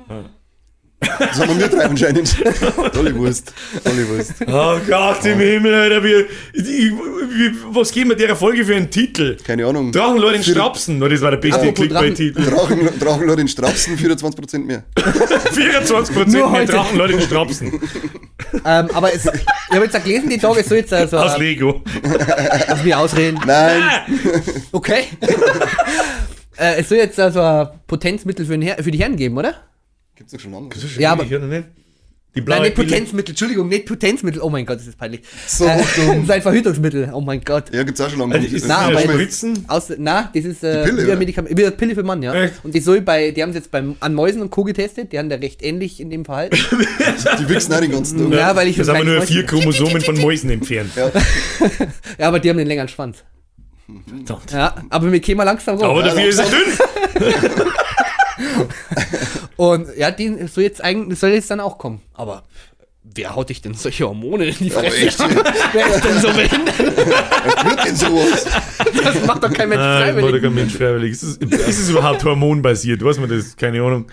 Das 0.99 1.39
haben 1.39 1.57
wir 1.57 1.67
drei 1.67 1.85
anscheinend. 1.85 2.35
Tolle 2.93 3.15
Wurst. 3.15 3.53
Tolle 3.83 4.09
Wurst. 4.09 4.33
Oh 4.47 4.77
Gott 4.87 5.23
im 5.25 5.39
Himmel, 5.39 5.73
Alter, 5.73 6.03
wir, 6.03 6.25
die, 6.53 6.91
wie, 6.91 7.55
was 7.71 7.91
geben 7.91 8.09
wir 8.09 8.17
der 8.17 8.35
Folge 8.35 8.65
für 8.65 8.75
einen 8.75 8.89
Titel? 8.89 9.37
Keine 9.45 9.65
Ahnung. 9.65 9.91
Drachenlord 9.91 10.35
in 10.35 10.43
Strapsen, 10.43 11.01
oh, 11.01 11.07
das 11.07 11.21
war 11.21 11.31
der 11.31 11.37
beste 11.37 11.71
Clickbait-Titel. 11.71 12.43
Drachen, 12.43 12.99
Drachenlord 12.99 13.39
in 13.39 13.47
Strapsen, 13.47 13.97
24% 13.97 14.59
mehr. 14.59 14.83
24% 14.97 16.13
Nur 16.15 16.25
mehr 16.25 16.51
heute. 16.51 16.71
Drachenlord 16.73 17.11
in 17.11 17.21
Strapsen. 17.21 17.79
Ähm, 18.65 18.89
aber 18.93 19.13
es, 19.13 19.25
ich 19.25 19.75
habe 19.75 19.85
jetzt 19.85 20.03
gelesen, 20.03 20.29
die 20.29 20.37
Tage, 20.37 20.63
soll 20.63 20.77
jetzt 20.79 20.93
also. 20.93 21.17
Aus 21.17 21.37
Lego. 21.37 21.81
Lass 22.67 22.83
mich 22.83 22.95
ausreden. 22.95 23.39
Nein, 23.45 23.83
Okay. 24.71 25.03
äh, 26.57 26.79
es 26.79 26.89
soll 26.89 26.97
jetzt 26.97 27.19
also 27.19 27.41
ein 27.41 27.67
Potenzmittel 27.87 28.45
für, 28.45 28.53
den 28.53 28.61
Her 28.61 28.77
für 28.81 28.91
die 28.91 28.99
Herren 28.99 29.15
geben, 29.15 29.37
oder? 29.37 29.55
Gibt's 30.19 30.33
doch 30.33 30.39
schon 30.39 30.51
lange. 30.51 30.69
Ja, 30.99 31.13
aber- 31.13 31.23
nicht. 31.25 31.65
Die 32.35 32.41
Nein, 32.41 32.45
blaue 32.45 32.61
nicht 32.61 32.75
Pille. 32.75 32.87
Potenzmittel, 32.89 33.31
Entschuldigung, 33.31 33.67
nicht 33.69 33.87
Potenzmittel. 33.87 34.39
Oh 34.43 34.51
mein 34.51 34.63
Gott, 34.63 34.77
das 34.77 34.85
ist 34.85 34.99
peinlich. 34.99 35.21
So 35.47 35.65
äh, 35.65 35.81
dumm. 35.95 36.25
Sein 36.27 36.43
Verhütungsmittel. 36.43 37.09
Oh 37.11 37.21
mein 37.21 37.41
Gott. 37.41 37.73
Ja, 37.73 37.81
gibt's 37.81 37.99
auch 38.01 38.09
schon 38.11 38.19
lange. 38.19 38.35
Also 38.35 38.55
ist 38.55 38.67
Na, 38.67 38.91
das 38.91 39.01
Spritzen? 39.01 39.65
Aus, 39.67 39.91
na, 39.97 40.29
das 40.35 40.45
ist 40.45 40.63
äh, 40.63 40.83
Die 40.83 40.89
Pille, 40.91 41.01
wie, 41.01 41.03
oder? 41.05 41.13
ein 41.13 41.19
Medikament, 41.19 41.57
wie 41.57 41.65
eine 41.65 41.71
Pille 41.75 41.95
für 41.95 42.03
Mann, 42.03 42.21
ja. 42.21 42.35
Echt? 42.35 42.53
Und 42.63 42.75
die 42.75 42.81
soll 42.81 43.01
bei, 43.01 43.31
die 43.31 43.41
haben 43.41 43.49
es 43.49 43.55
jetzt 43.55 43.71
beim, 43.71 43.95
an 43.99 44.13
Mäusen 44.13 44.43
und 44.43 44.51
Co. 44.51 44.63
getestet, 44.63 45.11
die 45.11 45.17
haben 45.17 45.29
da 45.29 45.37
recht 45.37 45.63
ähnlich 45.63 45.99
in 45.99 46.11
dem 46.11 46.23
Verhalten. 46.23 46.55
Die 47.39 47.49
wichsen 47.49 47.73
auch 47.73 47.79
den 47.79 47.91
ganzen 47.91 48.29
Tag. 48.29 48.39
Ja, 48.39 48.55
weil 48.55 48.67
ich 48.67 48.77
Da 48.77 48.83
so 48.83 48.91
sind 48.93 49.05
wir 49.07 49.13
nur 49.15 49.21
vier 49.23 49.45
Chromosomen 49.47 50.01
von 50.01 50.15
Mäusen 50.19 50.51
entfernt. 50.51 50.91
Ja. 50.95 51.11
Ja, 52.19 52.27
aber 52.27 52.39
die 52.39 52.49
haben 52.49 52.57
den 52.57 52.67
längeren 52.67 52.89
Schwanz. 52.89 53.23
Verdammt. 54.07 54.51
Ja, 54.51 54.75
aber 54.89 55.11
wir 55.11 55.19
kämen 55.19 55.45
langsam 55.45 55.77
rum. 55.77 55.85
Aber 55.89 56.03
dafür 56.03 56.25
ist 56.25 56.37
er 56.37 56.45
dünn. 56.45 57.69
Und 59.59 59.89
ja, 59.97 60.09
die 60.09 60.47
soll 60.47 60.63
jetzt 60.63 60.81
eigentlich, 60.81 61.19
soll 61.19 61.31
jetzt 61.31 61.51
dann 61.51 61.59
auch 61.59 61.77
kommen. 61.77 61.99
Aber 62.13 62.43
wer 63.03 63.35
haut 63.35 63.49
dich 63.49 63.61
denn 63.61 63.73
solche 63.73 64.07
Hormone 64.07 64.45
in 64.45 64.55
die 64.57 64.69
Fresse? 64.69 64.95
wer 65.73 65.87
ist 65.87 66.05
denn 66.05 66.19
so 66.19 66.29
behindert? 66.29 66.79
wird 66.79 67.85
denn 67.85 67.95
sowas? 67.97 68.45
Das 69.03 69.25
macht 69.25 69.43
doch 69.43 69.51
kein 69.51 69.67
Mensch 69.67 69.81
Nein, 69.81 70.15
doch 70.15 70.21
freiwillig. 70.21 70.41
kein 70.43 70.53
Mensch 70.55 70.73
freiwillig. 70.73 71.11
Ist 71.11 71.23
es, 71.23 71.37
ist 71.39 71.79
es 71.79 71.89
überhaupt 71.89 72.23
hormonbasiert? 72.23 73.03
Weiß 73.03 73.19
man 73.19 73.27
das? 73.29 73.57
Keine 73.57 73.81
Ahnung. 73.83 74.05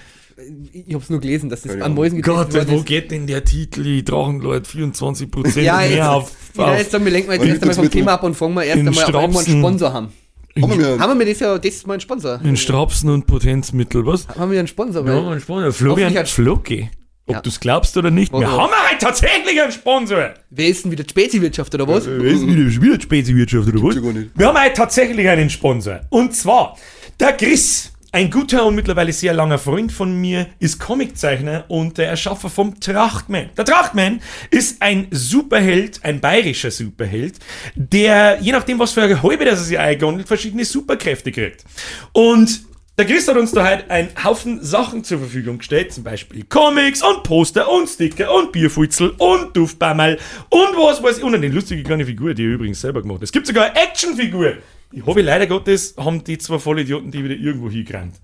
Ich 0.73 0.93
hab's 0.93 1.11
nur 1.11 1.21
gelesen, 1.21 1.49
dass 1.49 1.63
das 1.63 1.71
Keine 1.71 1.85
an. 1.85 1.95
Mäusen 1.95 2.21
Gott, 2.23 2.53
wo 2.69 2.79
ist. 2.79 2.87
geht 2.87 3.13
denn 3.13 3.29
der 3.29 3.45
Titel? 3.45 3.85
Die 3.85 4.05
Drachenlord 4.05 4.67
24% 4.67 5.61
Ja, 5.61 5.77
mehr 5.77 5.91
jetzt, 5.91 6.01
auf, 6.03 6.33
ja, 6.59 6.77
jetzt 6.77 6.91
sagen 6.91 7.05
wir, 7.05 7.13
lenken 7.13 7.31
wir 7.31 7.37
jetzt 7.37 7.47
erst 7.47 7.63
einmal 7.63 7.75
vom. 7.77 7.91
Thema 7.91 8.15
ab 8.15 8.25
und 8.25 8.35
fangen 8.35 8.55
wir 8.55 8.65
erst 8.65 8.81
In 8.81 8.89
einmal 8.89 9.05
auf 9.05 9.15
irgendwo 9.15 9.39
einen. 9.39 9.61
Sponsor 9.61 9.93
haben. 9.93 10.13
Haben 10.61 10.79
wir 10.79 10.99
Haben 10.99 11.19
wir 11.19 11.27
das 11.27 11.41
ja, 11.41 11.59
das 11.59 11.75
ist 11.75 11.87
mein 11.87 12.01
Sponsor. 12.01 12.41
in 12.43 12.57
Strapsen 12.57 13.11
und 13.11 13.27
Potenzmittel, 13.27 14.05
was? 14.07 14.27
Haben 14.29 14.51
wir 14.53 14.59
einen 14.59 14.69
Sponsor? 14.69 15.07
Ja, 15.07 15.25
weil- 15.27 15.35
ein 15.35 15.41
Sponsor. 15.41 15.73
Florian 15.73 16.27
Flocke. 16.27 16.91
Ob 17.29 17.35
Ja. 17.35 17.41
du 17.41 17.49
es 17.49 17.59
glaubst 17.59 17.97
oder 17.97 18.11
nicht. 18.13 18.33
Wir 18.33 18.41
Warum? 18.43 18.61
haben 18.63 18.73
halt 18.89 19.01
tatsächlich 19.01 19.61
einen 19.61 19.73
Sponsor. 19.73 20.31
Wer 20.51 20.69
ist 20.69 20.85
denn 20.85 20.93
wieder 20.93 21.03
die 21.03 21.11
Spezi-Wirtschaft 21.11 21.75
oder 21.75 21.89
was? 21.89 22.07
Wer 22.07 22.21
ist 22.31 22.47
wieder, 22.47 22.83
wieder 22.83 23.01
Speziwirtschaft 23.01 23.67
oder 23.69 23.83
was? 23.83 23.97
Wir 24.37 24.47
haben 24.47 24.57
halt 24.59 24.77
tatsächlich 24.77 25.29
einen 25.29 25.51
Sponsor. 25.51 26.01
Und 26.11 26.35
zwar 26.37 26.77
der 27.19 27.33
Chris. 27.33 27.93
Ein 28.13 28.31
guter 28.31 28.65
und 28.65 28.75
mittlerweile 28.75 29.13
sehr 29.13 29.35
langer 29.35 29.59
Freund 29.59 29.93
von 29.93 30.19
mir 30.21 30.47
ist 30.59 30.79
Comiczeichner 30.79 31.65
und 31.69 31.99
der 31.99 32.09
Erschaffer 32.09 32.49
vom 32.49 32.79
Trachtman. 32.81 33.51
Der 33.57 33.65
Trachtman 33.65 34.21
ist 34.51 34.81
ein 34.81 35.09
Superheld, 35.11 36.01
ein 36.03 36.21
bayerischer 36.21 36.71
Superheld, 36.71 37.35
der 37.75 38.39
je 38.41 38.53
nachdem, 38.53 38.79
was 38.79 38.93
für 38.93 39.03
eine 39.03 39.23
Halbe 39.23 39.45
das 39.45 39.59
er 39.59 39.65
sich 39.65 39.79
eingondelt, 39.79 40.29
verschiedene 40.29 40.65
Superkräfte 40.65 41.33
kriegt. 41.33 41.65
Und 42.13 42.63
der 42.99 43.05
Chris 43.05 43.29
hat 43.29 43.37
uns 43.37 43.53
da 43.53 43.65
halt 43.65 43.91
einen 43.91 44.09
Haufen 44.25 44.65
Sachen 44.65 45.05
zur 45.05 45.19
Verfügung 45.19 45.59
gestellt, 45.59 45.93
zum 45.93 46.03
Beispiel 46.03 46.45
Comics 46.49 47.03
und 47.03 47.25
Poster 47.25 47.71
und 47.71 47.89
Sticker 47.89 48.35
und 48.35 48.53
Bierfutzel 48.53 49.11
und 49.19 49.55
Duftbammerl 49.55 50.19
und 50.49 50.77
was 50.77 51.03
weiß 51.03 51.19
ich. 51.19 51.25
Und 51.25 51.35
eine 51.35 51.49
lustige 51.49 51.83
kleine 51.83 52.07
Figur, 52.07 52.33
die 52.33 52.45
er 52.45 52.55
übrigens 52.55 52.81
selber 52.81 53.03
gemacht 53.03 53.17
hat. 53.17 53.25
Es 53.25 53.33
gibt 53.33 53.47
sogar 53.47 53.67
eine 53.67 53.77
Actionfigur. 53.77 54.55
Die 54.93 55.03
habe 55.03 55.21
ich 55.21 55.27
leider 55.27 55.47
Gottes, 55.47 55.95
haben 55.97 56.23
die 56.25 56.39
zwei 56.39 56.59
Vollidioten 56.59 57.11
die 57.11 57.25
wieder 57.25 57.35
irgendwo 57.35 57.71
hingerannt. 57.71 58.17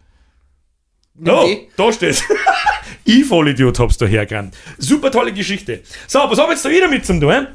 Okay. 1.21 1.69
da 1.77 1.93
steht. 1.93 2.23
ich 3.05 3.25
Vollidiot 3.25 3.79
hab's 3.79 3.99
da 3.99 4.07
hergerannt. 4.07 4.57
Super 4.79 5.11
tolle 5.11 5.33
Geschichte. 5.33 5.83
So, 6.07 6.21
was 6.21 6.39
hab 6.39 6.47
ich 6.47 6.53
jetzt 6.53 6.65
da 6.65 6.71
wieder 6.71 6.89
mit 6.89 7.05
zum 7.05 7.21
tun? 7.21 7.49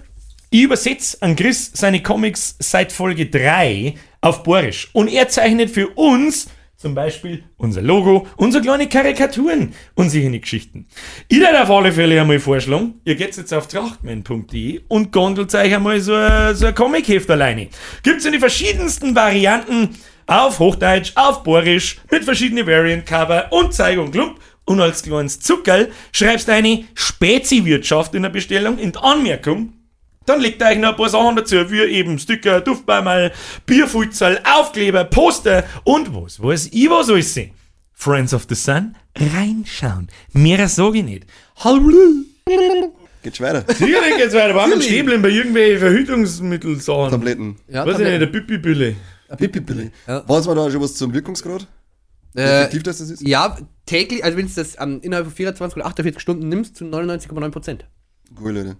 Ich 0.50 0.62
übersetze 0.62 1.18
an 1.22 1.36
Chris 1.36 1.72
seine 1.74 2.02
Comics 2.02 2.56
seit 2.60 2.92
Folge 2.92 3.26
3 3.26 3.96
auf 4.22 4.44
Borisch. 4.44 4.90
Und 4.94 5.10
er 5.10 5.28
zeichnet 5.28 5.70
für 5.70 5.90
uns 5.90 6.48
zum 6.78 6.94
Beispiel 6.94 7.44
unser 7.58 7.82
Logo, 7.82 8.28
unsere 8.38 8.64
kleine 8.64 8.88
Karikaturen 8.88 9.74
und 9.96 10.12
solche 10.12 10.40
Geschichten. 10.40 10.86
Ich 11.28 11.40
würde 11.40 11.62
auf 11.62 11.72
alle 11.72 11.92
Fälle 11.92 12.22
einmal 12.22 12.40
vorschlagen, 12.40 13.02
ihr 13.04 13.16
geht 13.16 13.36
jetzt 13.36 13.54
auf 13.54 13.68
trachtman.de 13.68 14.82
und 14.88 15.12
gondelt 15.12 15.54
euch 15.56 15.76
einmal 15.76 16.00
so 16.00 16.14
ein, 16.14 16.56
so 16.56 16.68
ein 16.68 16.76
Comic-Heft 16.76 17.30
alleine. 17.32 17.70
Gibt's 18.04 18.26
in 18.26 18.34
die 18.34 18.40
verschiedensten 18.40 19.16
Varianten 19.16 19.90
auf 20.28 20.60
Hochdeutsch, 20.60 21.14
auf 21.16 21.42
Borisch, 21.44 21.98
mit 22.12 22.24
verschiedenen 22.24 22.68
Variant-Cover 22.68 23.48
und 23.52 23.74
Zeig 23.74 23.98
und 23.98 24.12
Klump. 24.12 24.40
Und 24.66 24.82
als 24.82 25.02
kleines 25.02 25.40
Zuckerl 25.40 25.90
schreibst 26.12 26.50
du 26.50 26.52
eine 26.52 26.84
Spezi-Wirtschaft 26.94 28.14
in 28.14 28.24
der 28.24 28.30
Bestellung 28.30 28.78
in 28.78 28.92
die 28.92 29.00
Anmerkung 29.00 29.77
dann 30.28 30.40
legt 30.42 30.62
euch 30.62 30.78
noch 30.78 30.90
ein 30.92 30.96
paar 30.96 31.10
Sachen 31.10 31.36
dazu, 31.36 31.56
wie 31.72 31.80
eben 31.82 32.20
Sticker, 32.20 32.62
Duftbeimal, 32.62 33.32
Bierfutsal, 33.66 34.40
Aufkleber, 34.44 35.04
Poster 35.06 35.64
und 35.84 36.14
was 36.16 36.42
weiß 36.42 36.70
ich 36.72 36.90
was 36.90 37.10
alles 37.10 37.34
sind. 37.34 37.52
Friends 37.94 38.34
of 38.34 38.46
the 38.48 38.56
Sun, 38.56 38.96
reinschauen. 39.18 40.08
Mehr 40.34 40.68
sage 40.68 41.00
ich 41.00 41.04
nicht. 41.04 41.26
Hallo. 41.58 41.92
Geht's 43.24 43.42
weiter. 43.42 43.64
Sicherlich 43.74 44.18
geht's 44.18 44.34
weiter. 44.36 44.54
Warum 44.56 44.80
Stäbeln 44.82 45.22
bei 45.22 45.30
irgendwelchen 45.30 45.80
Verhütungsmittelsachen? 45.80 47.10
Tabletten. 47.12 47.58
Ja, 47.68 47.86
Weiß 47.86 47.94
ich 48.00 48.06
nicht, 48.06 48.12
Tabletten. 48.12 48.20
der 48.20 48.28
Pipi-Bülle. 48.40 48.96
Pipi-Pille. 49.38 49.92
Ja. 50.08 50.24
Weiß 50.30 50.46
man 50.48 50.56
da 50.56 50.70
schon 50.72 50.82
was 50.82 50.94
zum 50.96 51.14
Wirkungsgrad? 51.14 51.68
Wie 52.34 52.42
Äh, 52.42 52.60
effektiv 52.62 52.84
das 52.84 53.02
ist? 53.02 53.22
ja, 53.28 53.58
täglich, 53.86 54.24
also 54.24 54.38
wenn 54.38 54.46
du 54.48 54.54
das 54.56 54.76
ähm, 54.80 55.00
innerhalb 55.02 55.26
von 55.26 55.36
24 55.36 55.76
oder 55.78 55.86
48 55.88 56.22
Stunden 56.22 56.48
nimmst, 56.50 56.76
zu 56.78 56.86
99,9 56.86 57.50
Prozent. 57.50 57.86
Cool, 58.40 58.52
Leute. 58.54 58.78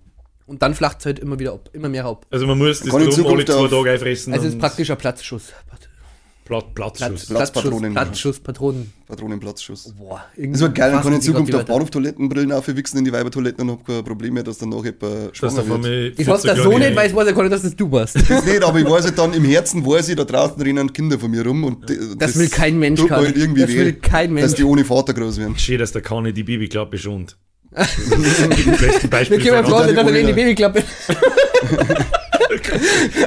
Und 0.48 0.62
dann 0.62 0.74
flacht 0.74 1.00
es 1.00 1.06
halt 1.06 1.20
immer 1.20 1.38
wieder 1.40 1.54
ab, 1.54 1.70
immer 1.74 1.90
mehr 1.90 2.06
ab. 2.06 2.26
Also 2.32 2.48
man 2.48 2.58
muss 2.58 2.80
das 2.80 2.90
Kann 2.90 3.04
drum 3.04 3.28
alle 3.28 3.46
zwei 3.46 3.68
Tage 3.68 3.92
einfressen. 3.92 4.34
Also 4.34 4.48
es 4.48 4.54
ist 4.54 4.60
praktisch 4.60 4.90
ein 4.90 4.98
Platzschuss. 4.98 5.52
Warte. 5.70 5.88
Plat 6.46 6.74
Platzschuss. 6.74 7.26
Platz, 7.26 7.52
Platzpatronen. 7.52 7.92
Platzschuss, 7.92 8.40
Platzschuss, 8.40 8.40
Patronen. 8.40 8.94
Patronenplatzschuss. 9.06 9.94
Boah, 9.98 10.24
Das 10.38 10.62
war 10.62 10.70
geil, 10.70 10.92
dann 10.92 11.04
kann 11.04 11.12
in 11.14 11.22
Zukunft 11.22 11.54
auf 11.54 11.62
auf 11.62 11.68
Bahnhoftoilettenbrillen 11.68 12.54
aufwichsen 12.54 13.00
in 13.00 13.04
die 13.06 13.12
Weibertoiletten 13.12 13.70
und 13.70 13.80
hab 13.80 13.86
kein 13.86 14.04
Problem 14.06 14.34
mehr, 14.36 14.44
dass 14.44 14.58
dann 14.58 14.70
noch 14.70 14.86
jemand 14.86 15.02
Dass 15.04 15.38
schwanger 15.38 15.68
wird. 15.84 16.18
Ich 16.18 16.26
weiß 16.26 16.42
40 16.44 16.50
das 16.52 16.60
so 16.64 16.78
nicht, 16.78 16.96
weil 16.96 17.08
ich 17.10 17.16
weiß 17.16 17.28
ja 17.28 17.34
gar 17.34 17.44
nicht, 17.44 17.52
dass 17.54 17.62
das 17.64 17.76
du 17.76 17.92
warst. 17.92 18.16
Das 18.16 18.46
nicht, 18.46 18.64
aber 18.64 18.80
ich 18.80 18.90
weiß 18.90 19.04
halt 19.04 19.18
dann 19.18 19.34
im 19.34 19.44
Herzen, 19.44 19.86
weiß 19.86 20.08
ich, 20.08 20.16
da 20.16 20.24
draußen 20.24 20.62
rennen 20.62 20.94
Kinder 20.94 21.20
von 21.20 21.30
mir 21.32 21.46
rum 21.46 21.66
und 21.66 21.90
d- 21.90 21.98
Das 22.18 22.38
will 22.40 22.48
kein 22.48 22.80
Mensch, 22.80 23.06
Karl. 23.06 23.26
halt 23.26 23.36
irgendwie 23.36 23.62
Das 23.62 23.70
weh, 23.72 23.78
will 23.80 23.94
kein 23.94 24.32
Mensch. 24.34 24.46
dass 24.46 24.56
die 24.56 24.64
ohne 24.64 24.86
Vater 24.86 25.14
groß 25.14 25.38
werden. 25.40 25.58
Schön, 25.58 25.80
dass 25.80 25.92
der 25.92 26.02
Kane 26.02 26.32
die 26.32 26.44
Babyklappe 26.44 26.98
schont. 26.98 27.36
Das 27.78 27.90
ist 27.98 28.68
das 28.68 28.78
beste 28.80 29.08
Beispiel 29.08 29.44
Wir 29.44 29.52
können 29.52 29.66
froh 29.66 29.80
sein, 29.80 29.96
dass 29.96 30.08
er 30.08 30.16
in 30.16 30.28
die 30.28 30.34
Babyklappe. 30.34 30.84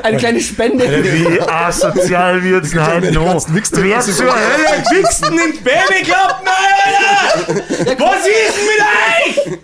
Eine 0.02 0.16
kleine 0.16 0.40
Spende. 0.40 0.84
Wie 1.04 1.40
asozial 1.40 2.42
wird's 2.42 2.72
kannst 2.72 3.54
wichsen, 3.54 3.84
Wer 3.84 4.00
zur 4.00 4.26
Hölle 4.26 4.82
wichst 4.90 5.26
in 5.26 5.62
Babyklappen, 5.62 6.48
Alter? 6.48 7.98
Was 7.98 8.26
ist 8.26 8.56
denn 8.56 8.66
mit 8.66 8.80
euch? 8.86 9.58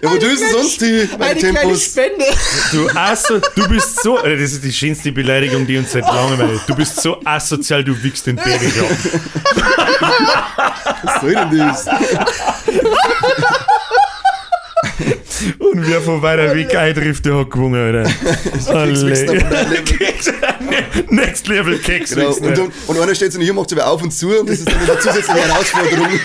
Ja, 0.00 0.10
ist 0.32 0.42
denn 0.42 0.52
sonst 0.52 0.80
die 0.80 1.08
meine 1.18 1.38
Tempos? 1.38 1.84
Spende. 1.84 2.24
Du 2.72 2.88
aso, 2.94 3.40
du 3.54 3.68
bist 3.68 4.02
so, 4.02 4.16
Alter, 4.16 4.36
das 4.36 4.52
ist 4.52 4.64
die 4.64 4.72
schönste 4.72 5.12
Beleidigung, 5.12 5.66
die 5.66 5.76
uns 5.76 5.92
seit 5.92 6.06
langem 6.06 6.40
erlebt. 6.40 6.62
Du 6.66 6.74
bist 6.74 7.00
so 7.00 7.20
asozial, 7.24 7.84
du 7.84 8.00
wichst 8.02 8.26
in 8.28 8.36
Babyklappen. 8.36 9.20
Was 11.02 11.20
soll 11.20 11.34
denn 11.34 11.58
das? 11.58 11.86
Und 15.58 15.86
wer 15.88 16.00
von 16.00 16.22
weiter 16.22 16.54
Weg 16.54 16.74
eintrifft, 16.74 17.24
der 17.26 17.36
hat 17.38 17.50
gewonnen, 17.50 17.74
Alter. 17.96 18.10
Keks- 19.84 20.32
Next 21.10 21.46
Level 21.48 21.78
Keks 21.78 22.14
Genau. 22.14 22.30
Und, 22.32 22.56
dann, 22.58 22.72
und 22.86 23.00
einer 23.00 23.14
steht 23.14 23.32
so 23.32 23.40
hier, 23.40 23.52
macht 23.54 23.70
so 23.70 23.76
auf 23.80 24.02
und 24.02 24.12
zu 24.12 24.28
und 24.40 24.48
das 24.48 24.58
ist 24.60 24.68
dann 24.68 24.76
eine 24.78 24.98
zusätzliche 24.98 25.40
Herausforderung. 25.48 26.08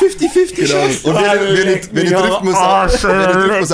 50-50 0.00 0.54
Genau. 0.54 0.84
Und 0.84 1.22
wer, 1.22 1.40
wer, 1.40 1.64
nicht, 1.64 1.88
wer 1.92 2.02
nicht 2.02 2.14
trifft, 2.14 2.44
muss, 2.44 2.54
auschecken. 2.54 3.50
Oh 3.50 3.56
Das 3.58 3.68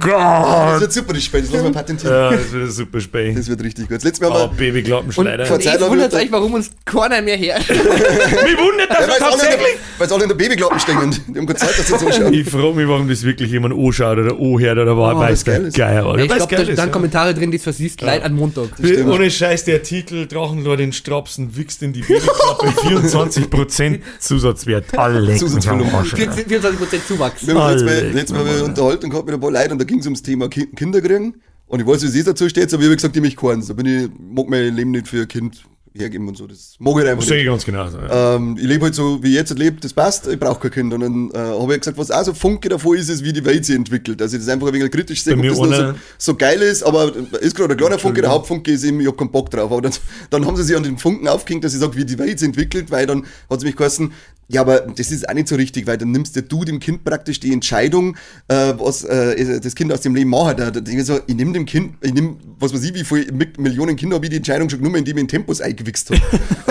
Gott. 0.00 0.80
wird 0.80 0.92
super, 0.92 1.12
das 1.12 1.22
Spiel. 1.24 1.42
Das 1.42 1.50
lassen 1.50 1.64
wir 1.64 1.72
patentieren. 1.72 2.12
Ja, 2.14 2.30
das 2.30 2.52
wird 2.52 2.72
super 2.72 3.00
spät. 3.00 3.36
Das 3.38 3.48
wird 3.48 3.62
richtig 3.62 3.88
gut. 3.88 3.96
Das 3.98 4.04
letzte 4.04 4.24
Mal 4.24 4.30
Oh, 4.32 4.38
haben 4.40 4.58
wir... 4.58 4.66
Babyklappenschneider. 4.72 5.46
vor- 5.46 5.56
Und 5.56 5.62
Zeit 5.62 5.74
ich 5.74 5.80
lang 5.80 5.90
wundert 5.90 6.14
euch, 6.14 6.32
warum 6.32 6.54
uns 6.54 6.70
keiner 6.84 7.22
mehr 7.22 7.36
her. 7.36 7.58
Mich 7.58 7.78
wundert, 7.78 8.90
dass 8.90 9.00
Ja, 9.00 9.06
wir 9.06 9.08
weil 9.08 9.16
es 9.16 9.22
alle, 9.22 9.32
in 9.32 9.38
tatsächlich... 9.38 9.66
der- 9.66 9.98
weil 9.98 10.06
es 10.06 10.12
alle 10.12 10.22
in 10.22 10.28
der 10.28 10.36
Babyklappen 10.36 10.80
stehen. 10.80 11.10
Die 11.28 11.38
haben 11.38 11.46
keine 11.46 11.58
Zeit, 11.58 11.78
dass 11.78 11.86
sie 11.86 11.98
so 11.98 12.09
schauen. 12.12 12.32
Ich 12.40 12.48
frage 12.48 12.74
mich, 12.74 12.88
warum 12.88 13.08
das 13.08 13.22
wirklich 13.22 13.50
jemand 13.50 13.74
anschaut 13.74 14.18
oder 14.18 14.32
anhört 14.38 14.78
oder 14.78 14.96
war, 14.96 15.16
Oh, 15.16 15.18
weiß 15.20 15.32
was 15.40 15.44
geil. 15.44 15.70
Geier. 15.72 16.06
Oder? 16.08 16.24
Ich 16.24 16.30
Weiß 16.30 16.48
glaube, 16.48 16.56
da 16.56 16.64
dann 16.64 16.76
ja. 16.76 16.86
Kommentare 16.92 17.34
drin, 17.34 17.50
die 17.50 17.56
es 17.58 17.62
versiehst, 17.62 18.00
leid 18.00 18.22
an 18.22 18.34
Montag. 18.34 18.68
Ohne 19.06 19.30
Scheiß, 19.30 19.64
der 19.64 19.82
Titel 19.82 20.26
Drachenlord 20.26 20.80
in 20.80 20.92
Strapsen 20.92 21.56
wichst 21.56 21.82
in 21.82 21.92
die 21.92 22.00
Babyklappe 22.00 22.66
24% 23.28 24.00
Zusatzwert. 24.18 24.98
Alle 24.98 25.36
Zusatzvolumen. 25.36 25.90
24% 25.92 27.06
Zuwachs. 27.06 27.46
Wir 27.46 27.54
haben 27.54 27.78
letztes 28.14 28.32
Mal, 28.32 28.44
Mal 28.44 28.62
unterhalten 28.62 29.10
gehabt 29.10 29.26
mit 29.26 29.34
ein 29.34 29.40
paar 29.40 29.50
Leuten 29.50 29.72
und 29.72 29.78
da 29.80 29.84
ging 29.84 29.98
es 30.00 30.06
ums 30.06 30.22
Thema 30.22 30.48
Ki- 30.48 30.68
Kinder 30.74 31.00
kriegen. 31.00 31.34
Und 31.66 31.78
ich 31.80 31.86
weiß, 31.86 32.02
wie 32.12 32.18
es 32.18 32.24
dazu 32.24 32.48
steht, 32.48 32.72
aber 32.74 32.82
ich 32.82 32.86
habe 32.88 32.96
gesagt, 32.96 33.14
ich 33.16 33.22
möchte 33.22 33.40
keins. 33.46 33.68
Da 33.68 33.74
bin 33.74 33.86
ich, 33.86 34.10
mag 34.34 34.48
mein 34.48 34.74
Leben 34.74 34.90
nicht 34.90 35.06
für 35.06 35.20
ein 35.22 35.28
Kind 35.28 35.62
hergeben 35.96 36.28
und 36.28 36.36
so. 36.36 36.46
Das 36.46 36.76
mag 36.78 36.94
ich 36.98 37.08
einfach 37.08 37.18
Das 37.18 37.28
sehe 37.28 37.40
ich 37.40 37.46
ganz 37.46 37.64
genau. 37.64 37.88
so, 37.88 37.98
Ja. 37.98 38.36
Ähm, 38.36 38.56
ich 38.58 38.66
lebe 38.66 38.84
halt 38.84 38.94
so, 38.94 39.22
wie 39.22 39.28
ich 39.28 39.34
jetzt 39.34 39.56
lebe, 39.58 39.80
das 39.80 39.92
passt, 39.92 40.26
ich 40.26 40.38
brauche 40.38 40.60
kein 40.60 40.70
Kind. 40.70 40.94
Und 40.94 41.00
dann 41.00 41.30
äh, 41.30 41.60
habe 41.60 41.74
ich 41.74 41.80
gesagt, 41.80 41.98
was 41.98 42.10
auch 42.10 42.24
so 42.24 42.34
Funke 42.34 42.68
davon 42.68 42.96
ist, 42.96 43.08
ist, 43.08 43.24
wie 43.24 43.32
die 43.32 43.44
Welt 43.44 43.64
sich 43.64 43.76
entwickelt. 43.76 44.22
Also 44.22 44.36
ich 44.36 44.42
das 44.42 44.52
einfach 44.52 44.68
ein 44.68 44.74
wenig 44.74 44.90
kritisch 44.90 45.22
sehe, 45.22 45.34
ob 45.34 45.42
das 45.42 45.58
nur 45.58 45.74
so, 45.74 45.94
so 46.18 46.34
geil 46.34 46.60
ist, 46.62 46.82
aber 46.82 47.12
ist 47.40 47.56
gerade 47.56 47.74
ein 47.74 47.78
kleiner 47.78 47.98
Funke, 47.98 48.20
der 48.20 48.30
Hauptfunke 48.30 48.70
ist 48.72 48.84
eben, 48.84 49.00
ich 49.00 49.06
habe 49.06 49.16
keinen 49.16 49.32
Bock 49.32 49.50
drauf. 49.50 49.70
Aber 49.72 49.82
dann, 49.82 49.92
dann 50.30 50.46
haben 50.46 50.56
sie 50.56 50.64
sich 50.64 50.76
an 50.76 50.82
den 50.82 50.98
Funken 50.98 51.28
aufgehängt, 51.28 51.64
dass 51.64 51.74
ich 51.74 51.80
sage, 51.80 51.96
wie 51.96 52.04
die 52.04 52.18
Welt 52.18 52.38
sich 52.38 52.46
entwickelt, 52.46 52.90
weil 52.90 53.06
dann 53.06 53.26
hat 53.48 53.60
sie 53.60 53.66
mich 53.66 53.76
geheißen, 53.76 54.12
ja, 54.52 54.62
aber 54.62 54.80
das 54.80 55.12
ist 55.12 55.28
auch 55.28 55.34
nicht 55.34 55.46
so 55.46 55.54
richtig, 55.54 55.86
weil 55.86 55.96
dann 55.96 56.10
nimmst 56.10 56.34
ja 56.34 56.42
du 56.42 56.64
dem 56.64 56.80
Kind 56.80 57.04
praktisch 57.04 57.38
die 57.38 57.52
Entscheidung, 57.52 58.16
äh, 58.48 58.74
was 58.78 59.04
äh, 59.04 59.60
das 59.60 59.74
Kind 59.76 59.92
aus 59.92 60.00
dem 60.00 60.14
Leben 60.14 60.30
macht. 60.30 60.58
Da, 60.58 60.70
da 60.72 60.80
denke 60.80 61.00
ich 61.02 61.06
so, 61.06 61.20
ich 61.26 61.34
nehme 61.36 61.52
dem 61.52 61.66
Kind, 61.66 61.94
ich 62.00 62.12
nehme, 62.12 62.36
was 62.58 62.74
weiß 62.74 62.82
ich, 62.82 62.94
wie 62.94 63.04
viele 63.04 63.30
Mi- 63.32 63.60
Millionen 63.60 63.94
Kinder 63.94 64.16
habe 64.16 64.26
ich 64.26 64.30
die 64.30 64.36
Entscheidung 64.38 64.68
schon 64.68 64.80
genommen, 64.80 64.96
indem 64.96 65.16
ich 65.18 65.22
in 65.22 65.28
Tempos 65.28 65.60
eingewichst 65.60 66.10
habe. 66.10 66.20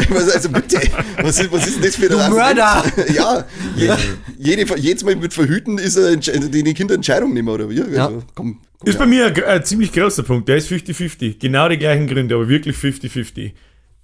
Weiß, 0.10 0.30
also 0.36 0.50
bitte, 0.50 0.80
was 1.22 1.40
ist, 1.40 1.52
was 1.52 1.68
ist 1.68 1.76
denn 1.78 1.84
das 1.84 1.96
für 1.96 2.10
Du 2.10 2.18
ein 2.18 2.32
Mörder! 2.32 2.84
ja, 3.14 3.46
je, 3.78 3.92
jede, 4.38 4.76
jedes 4.78 5.04
Mal 5.06 5.16
mit 5.16 5.34
Verhüten 5.34 5.78
ist 5.78 5.98
eine 5.98 6.18
Entsch- 6.18 6.50
die, 6.50 6.64
die 6.64 6.74
Kinder 6.74 6.96
Entscheidung 6.96 7.34
nehmen, 7.34 7.48
oder 7.48 7.70
wie? 7.70 7.80
Also, 7.80 7.92
Ja. 7.96 8.08
komm, 8.36 8.60
komm 8.78 8.88
Ist 8.90 8.98
bei 8.98 9.06
ja. 9.06 9.10
mir 9.10 9.26
ein, 9.28 9.34
gr- 9.34 9.48
ein 9.48 9.64
ziemlich 9.64 9.94
großer 9.94 10.24
Punkt. 10.24 10.50
Der 10.50 10.58
ist 10.58 10.70
50-50. 10.70 11.40
Genau 11.40 11.70
die 11.70 11.78
gleichen 11.78 12.08
Gründe, 12.08 12.36
aber 12.36 12.50
wirklich 12.50 12.76
50-50. 12.76 13.52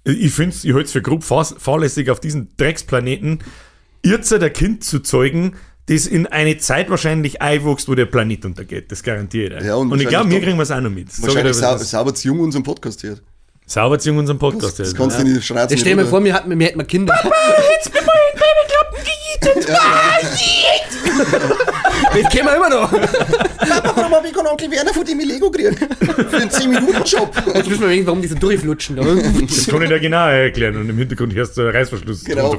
Ich 0.04 0.32
finde 0.32 0.54
es, 0.54 0.64
ich 0.64 0.72
halte 0.72 0.84
es 0.86 0.92
für 0.92 1.02
grob 1.02 1.24
fahr- 1.24 1.44
fahrlässig, 1.58 2.10
auf 2.10 2.20
diesen 2.20 2.48
Drecksplaneten 2.56 3.40
Irzer 4.06 4.38
der 4.38 4.50
Kind 4.50 4.84
zu 4.84 5.00
zeugen, 5.00 5.56
das 5.86 6.06
in 6.06 6.26
eine 6.26 6.58
Zeit 6.58 6.90
wahrscheinlich 6.90 7.42
einwächst, 7.42 7.88
wo 7.88 7.94
der 7.94 8.06
Planet 8.06 8.44
untergeht. 8.44 8.90
Das 8.90 9.02
garantiert. 9.02 9.62
Ja, 9.62 9.76
und 9.76 9.92
und 9.92 10.00
ich 10.00 10.08
glaube, 10.08 10.30
wir 10.30 10.40
kriegen 10.40 10.56
wir 10.56 10.62
es 10.62 10.70
auch 10.70 10.80
noch 10.80 10.90
mit. 10.90 11.08
Ich 11.10 11.22
Wahrscheinlich 11.22 11.54
sau, 11.54 11.74
es 11.74 11.82
ist. 11.82 11.90
sauber 11.90 12.14
zu 12.14 12.28
jung 12.28 12.40
unseren 12.40 12.62
Podcast 12.62 13.02
hört. 13.02 13.22
Sauber 13.66 13.98
zu 13.98 14.12
unseren 14.12 14.38
Podcast. 14.38 14.78
Das 14.78 14.88
also. 14.88 14.96
kannst 14.96 15.18
du 15.18 15.24
nicht 15.24 15.44
schreiben. 15.44 15.72
Ich 15.72 15.80
stell 15.80 15.96
mir 15.96 16.06
vor, 16.06 16.22
wir 16.22 16.34
hätten, 16.34 16.56
wir 16.56 16.66
hätten 16.66 16.86
Kinder. 16.86 17.14
jetzt 17.76 17.92
bin 17.92 18.02
in 19.42 19.60
Babyklappen 19.60 21.56
Das 22.22 22.32
kennen 22.32 22.46
wir 22.46 22.56
immer 22.56 22.70
noch. 22.70 22.90
Papa, 22.90 23.92
warum 23.96 24.12
hab 24.12 24.24
ich 24.24 24.32
keinen 24.32 24.46
Onkel 24.46 24.70
Werner, 24.70 24.92
von 24.92 25.04
dem 25.04 25.20
ich 25.20 25.26
Lego 25.26 25.50
kriegen? 25.50 25.76
Für 25.76 26.36
einen 26.36 26.50
10-Minuten-Job. 26.50 27.34
Jetzt 27.54 27.68
müssen 27.68 27.82
wir 27.82 27.88
wegen, 27.90 28.06
warum 28.06 28.22
die 28.22 28.28
so 28.28 28.34
durchflutschen. 28.34 28.96
Da. 28.96 29.02
Das 29.02 29.66
kann 29.66 29.82
ich 29.82 29.88
dir 29.88 30.00
genau 30.00 30.28
erklären. 30.28 30.76
Und 30.76 30.88
im 30.88 30.98
Hintergrund 30.98 31.34
hörst 31.34 31.56
du 31.56 31.62
einen 31.62 31.70
Reißverschluss. 31.70 32.24
Genau. 32.24 32.54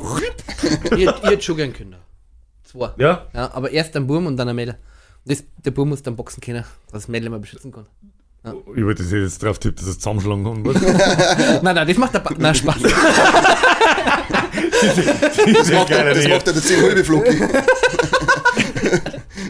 Ihr, 0.91 0.97
ihr 0.97 1.13
hättet 1.23 1.43
schon 1.43 1.57
gern 1.57 1.73
Kinder. 1.73 1.99
Zwei. 2.63 2.91
Ja, 2.97 3.27
Ja, 3.33 3.51
aber 3.53 3.71
erst 3.71 3.95
ein 3.95 4.07
Burm 4.07 4.25
und 4.25 4.37
dann 4.37 4.49
ein 4.49 4.55
Mädel. 4.55 4.77
Das, 5.25 5.43
der 5.63 5.71
Burm 5.71 5.89
muss 5.89 6.03
dann 6.03 6.15
boxen 6.15 6.41
können, 6.41 6.63
dass 6.91 7.03
das 7.03 7.07
Mädel 7.07 7.29
mal 7.29 7.39
beschützen 7.39 7.71
kann. 7.71 7.85
Ich 8.75 8.83
wollte 8.83 9.03
jetzt 9.03 9.43
drauf 9.43 9.59
tippen, 9.59 9.77
dass 9.77 9.87
es 9.87 9.99
zusammenschlagen 9.99 10.43
kann. 10.43 10.65
Was? 10.65 10.81
Nein, 11.61 11.75
nein, 11.75 11.87
das 11.87 11.97
macht 11.97 12.13
der 12.13 12.19
ba 12.19 12.33
Nein, 12.37 12.55
Spaß. 12.55 12.75
Das 15.53 15.71
macht, 15.71 15.89
er, 15.89 16.13
das 16.13 16.27
macht 16.27 16.47
er 16.47 16.53
der 16.53 16.61
10 16.61 16.81
halbe 16.83 17.03
Flocki. 17.03 17.39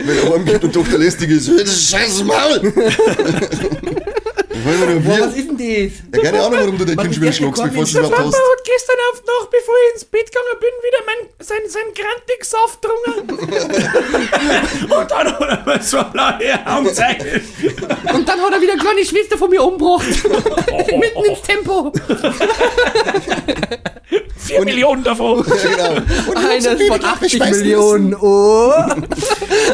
Wenn 0.05 0.17
er 0.17 0.33
heimgeht 0.33 0.63
und 0.63 0.73
Tochter 0.73 0.97
lästig 0.97 1.29
ist, 1.31 1.49
das 1.49 1.61
ist 1.63 1.89
scheiß 1.89 2.23
Maul! 2.23 2.71
Boah, 5.03 5.19
was 5.19 5.35
ist 5.35 5.49
denn 5.49 5.57
das? 5.57 5.91
Ja, 6.13 6.21
keine 6.23 6.43
Ahnung, 6.43 6.59
warum 6.59 6.77
du 6.77 6.85
dein 6.85 6.97
Kind 6.97 7.09
ist 7.09 7.15
schon 7.15 7.21
wieder 7.21 7.25
der 7.25 7.33
schluckst, 7.33 7.63
bevor 7.63 7.83
du 7.83 7.89
es 7.89 7.93
Korn? 7.93 8.33
Gestern 8.67 8.97
auf 9.11 9.23
Nacht, 9.23 9.49
bevor 9.49 9.75
ich 9.87 9.93
ins 9.93 10.05
Bett 10.05 10.27
gegangen 10.31 10.57
bin, 10.59 10.73
wieder 10.83 11.01
mein, 11.07 11.29
sein, 11.39 11.63
sein 11.67 11.93
Grantig-Saft 11.95 12.81
getrunken. 12.81 13.29
und 14.93 15.11
dann 15.11 15.27
hat 15.27 15.41
er 15.41 15.63
mir 15.65 15.81
so 15.81 15.97
eine 15.97 16.09
blaue 16.11 16.67
Augen 16.67 16.85
gezeigt. 16.85 17.25
Und 18.13 18.27
dann 18.27 18.41
hat 18.41 18.51
er 18.53 18.61
wieder 18.61 18.73
eine 18.73 18.81
kleine 18.81 19.05
Schwester 19.05 19.37
von 19.37 19.49
mir 19.49 19.63
umgebracht. 19.63 20.05
Mitten 20.99 21.25
ins 21.25 21.41
Tempo. 21.41 21.93
Vier 24.37 24.63
Millionen 24.63 25.03
davon. 25.03 25.45
Ja, 25.45 25.55
genau. 25.69 25.95
Und 26.29 26.39
von 26.39 26.77
Babyklappe 26.77 27.05
80 27.05 27.31
schmeißen 27.33 27.61
Millionen. 27.61 28.15
Oh. 28.15 28.71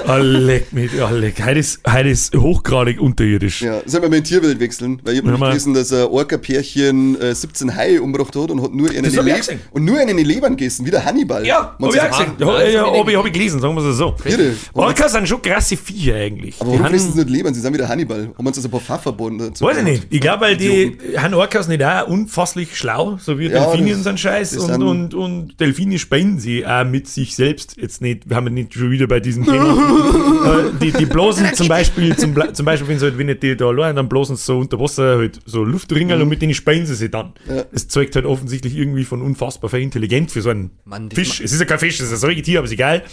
Oh, 0.08 0.18
leck 0.18 0.74
mich, 0.74 0.92
oh, 1.00 1.14
leck. 1.14 1.44
Heute 1.46 1.60
ist, 1.60 1.80
heute 1.88 2.10
ist 2.10 2.36
hochgradig 2.36 3.00
unterirdisch. 3.00 3.62
Ja, 3.62 3.82
sollen 3.86 4.04
wir 4.04 4.10
mal 4.10 4.18
in 4.18 4.24
die 4.24 4.30
Tierwelt 4.30 4.60
wechseln? 4.60 5.00
Weil 5.04 5.14
ich 5.16 5.22
habe 5.22 5.32
Ja, 5.32 5.48
gelesen, 5.50 5.74
dass 5.74 5.94
ein 5.94 6.06
Orca-Pärchen 6.06 7.22
äh, 7.22 7.36
17 7.36 7.76
Haie 7.76 8.02
umgebracht 8.02 8.36
hat 8.36 8.50
und 8.50 8.62
hat 8.64 8.74
nur 8.74 8.83
Das 8.88 8.96
in 8.96 9.06
hab 9.06 9.12
die 9.12 9.18
ich 9.20 9.26
Le- 9.26 9.38
gesehen. 9.40 9.60
und 9.72 9.86
nur 9.86 9.98
einen 10.00 10.10
in 10.10 10.18
die 10.18 10.24
Lebern 10.24 10.56
gegessen, 10.56 10.86
wie 10.86 10.92
der 10.92 11.04
Hannibal. 11.06 11.46
Ja, 11.46 11.76
hab 11.80 11.94
ich 11.94 12.02
auch 12.02 12.10
gesehen. 12.10 12.32
Ja, 12.38 12.60
das 12.60 12.74
ja, 12.74 12.86
hab 12.86 13.08
ich 13.10 13.16
hab 13.18 13.26
ich, 13.26 13.34
gelesen, 13.34 13.60
sagen 13.60 13.76
wir 13.76 13.84
es 13.84 13.98
so. 13.98 14.16
Irre. 14.26 14.54
Orcas 14.74 15.12
sind 15.12 15.28
schon 15.28 15.42
krasse 15.42 15.78
Viecher 15.78 16.16
eigentlich. 16.16 16.56
Aber 16.60 16.66
Die 16.66 16.72
warum 16.74 16.86
haben- 16.86 16.92
fressen 16.92 17.14
sie 17.14 17.20
nicht 17.20 17.30
Lebern? 17.30 17.54
Sie 17.54 17.62
sind 17.62 17.74
wie 17.74 17.78
der 17.78 17.88
Hannibal. 17.90 18.30
Haben 18.38 18.48
uns 18.48 18.56
das 18.56 18.66
ein 18.66 18.72
paar 18.72 18.80
Pfaffer 18.80 19.04
verbunden 19.04 19.40
dazu? 19.40 19.66
Weiß 19.66 19.78
ich 19.78 19.84
nicht. 19.84 20.08
Ich 20.10 20.22
glaube, 20.22 20.42
weil 20.42 20.58
die 20.58 20.98
haben 21.18 21.34
Orcas 21.34 21.68
nicht 21.68 21.84
auch 21.84 22.08
unfasslich 22.08 22.78
schlau, 22.78 23.18
so 23.22 23.38
wie 23.40 23.48
Ja, 23.48 23.66
Delfinien 23.66 23.96
das- 23.98 24.04
sind 24.04 24.20
Scheiß. 24.20 24.58
Und, 24.58 24.84
und, 24.84 25.14
und 25.14 25.60
Delfine 25.60 26.00
speien 26.00 26.40
sie 26.40 26.66
auch 26.66 26.86
mit 26.86 27.08
sich 27.08 27.36
selbst. 27.36 27.76
Jetzt 27.78 28.02
nicht, 28.02 28.30
wir 28.30 28.36
haben 28.36 28.54
nicht 28.54 28.74
schon 28.74 28.92
wieder 28.92 29.08
bei 29.08 29.20
diesem 29.20 29.46
Thema. 29.46 29.78
Äh, 30.44 30.78
die, 30.82 30.92
die 30.92 31.06
bloßen 31.06 31.54
zum 31.54 31.68
Beispiel, 31.70 32.16
zum, 32.18 32.36
zum 32.54 32.66
Beispiel, 32.66 32.88
wenn 32.90 33.00
sie 33.00 33.06
halt, 33.06 33.18
wenn 33.18 33.28
nicht 33.28 33.42
die 33.44 33.56
da 33.56 33.66
allein, 33.68 33.96
dann 33.96 34.10
bloßen 34.10 34.36
sie 34.36 34.44
so 34.44 34.58
unter 34.60 34.78
Wasser 34.80 35.18
halt 35.18 35.40
so 35.46 35.64
Luftringel 35.64 36.22
und 36.22 36.28
mit 36.28 36.42
denen 36.42 36.54
speien 36.54 36.86
sie 36.86 36.96
sich 36.96 37.12
dann. 37.12 37.34
Ja. 37.48 37.64
Das 37.72 37.88
zeugt 37.88 38.16
halt 38.18 38.26
offensichtlich 38.26 38.73
irgendwie 38.78 39.04
von 39.06 39.22
unfassbar 39.22 39.70
viel 39.70 39.82
Intelligenz 39.82 40.34
für 40.34 40.42
so 40.42 40.50
einen 40.50 40.72
Mann, 40.86 41.10
Fisch. 41.12 41.40
Es 41.42 41.52
ist 41.54 41.60
ja 41.60 41.66
kein 41.66 41.80
Fisch, 41.80 42.00
es 42.00 42.08
ist 42.08 42.12
ein 42.14 42.18
Säugetier, 42.18 42.60
aber 42.60 42.66
ist 42.66 42.72
egal. 42.74 43.04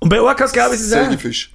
Und 0.00 0.08
bei 0.08 0.20
Orcas, 0.20 0.52
glaube 0.52 0.74
ich, 0.74 0.80
ist 0.80 0.88
es 0.88 0.92
auch, 0.92 1.04
Säugefisch. 1.06 1.52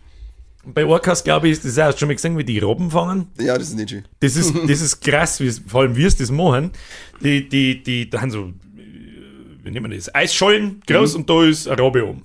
bei 0.65 0.85
Orcas, 0.85 1.23
glaube 1.23 1.47
ich, 1.47 1.53
ist 1.53 1.65
das 1.65 1.77
auch, 1.79 1.83
hast 1.85 1.95
du 1.95 1.99
schon 1.99 2.07
mal 2.09 2.15
gesehen, 2.15 2.37
wie 2.37 2.43
die 2.43 2.59
Robben 2.59 2.89
fangen? 2.91 3.27
Ja, 3.39 3.57
das 3.57 3.69
ist 3.69 3.75
nicht 3.75 3.89
schön. 3.91 4.05
Das 4.19 4.35
ist, 4.35 4.53
das 4.67 4.81
ist 4.81 5.01
krass, 5.01 5.39
wie 5.39 5.47
es, 5.47 5.61
vor 5.67 5.81
allem 5.81 5.95
wie 5.95 6.03
es 6.05 6.15
das 6.17 6.31
machen. 6.31 6.71
Die, 7.23 7.47
die, 7.47 7.83
die, 7.83 8.09
da 8.09 8.21
haben 8.21 8.31
so, 8.31 8.45
äh, 8.45 8.51
wie 9.63 9.71
nennt 9.71 9.81
man 9.83 9.91
das? 9.91 10.13
Eisschollen, 10.13 10.81
groß, 10.87 11.15
und 11.15 11.29
da 11.29 11.43
ist 11.43 11.67
ein 11.67 11.77
Robbe 11.79 12.05
oben. 12.07 12.23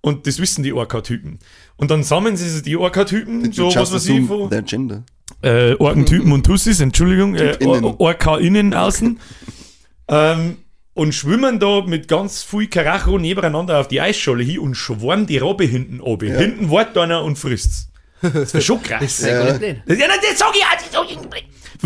Und 0.00 0.26
das 0.26 0.38
wissen 0.38 0.62
die 0.62 0.72
Orca-Typen. 0.74 1.38
Und 1.76 1.90
dann 1.90 2.02
sammeln 2.02 2.36
sie 2.36 2.62
die 2.62 2.76
Orca-Typen, 2.76 3.50
so 3.52 3.74
was 3.74 3.90
weiß 3.92 4.06
ich, 4.06 4.26
von, 4.26 4.50
their 4.50 4.60
gender. 4.62 5.02
äh, 5.40 5.72
Orkentypen 5.76 6.30
und 6.30 6.44
Tussis, 6.44 6.80
Entschuldigung, 6.80 7.34
äh. 7.36 7.56
Or- 7.64 7.98
Orca 8.00 8.36
innen, 8.36 8.74
außen. 8.74 9.18
ähm, 10.08 10.56
und 10.94 11.12
schwimmen 11.12 11.58
da 11.58 11.82
mit 11.82 12.08
ganz 12.08 12.42
viel 12.42 12.68
Karacho 12.68 13.18
nebeneinander 13.18 13.78
auf 13.80 13.88
die 13.88 14.00
Eisscholle 14.00 14.44
hin 14.44 14.60
und 14.60 14.74
schworn 14.76 15.26
die 15.26 15.38
Robbe 15.38 15.64
hinten 15.64 16.00
oben. 16.00 16.36
Hinten 16.36 16.70
wartet 16.70 16.96
einer 16.98 17.22
und 17.22 17.36
frisst's. 17.36 17.88
Das 18.22 18.54
wäre 18.54 18.62
schon 18.62 18.82
krass. 18.82 19.00
Das 19.00 19.20
ist 19.20 19.26
ja. 19.26 19.44
Das, 19.52 19.98
ja, 19.98 20.06
das 20.08 20.38
sag 20.38 20.54
ich 20.54 20.60
ja, 20.60 20.68
das 20.76 20.90
sag 20.90 21.10
ich 21.10 21.18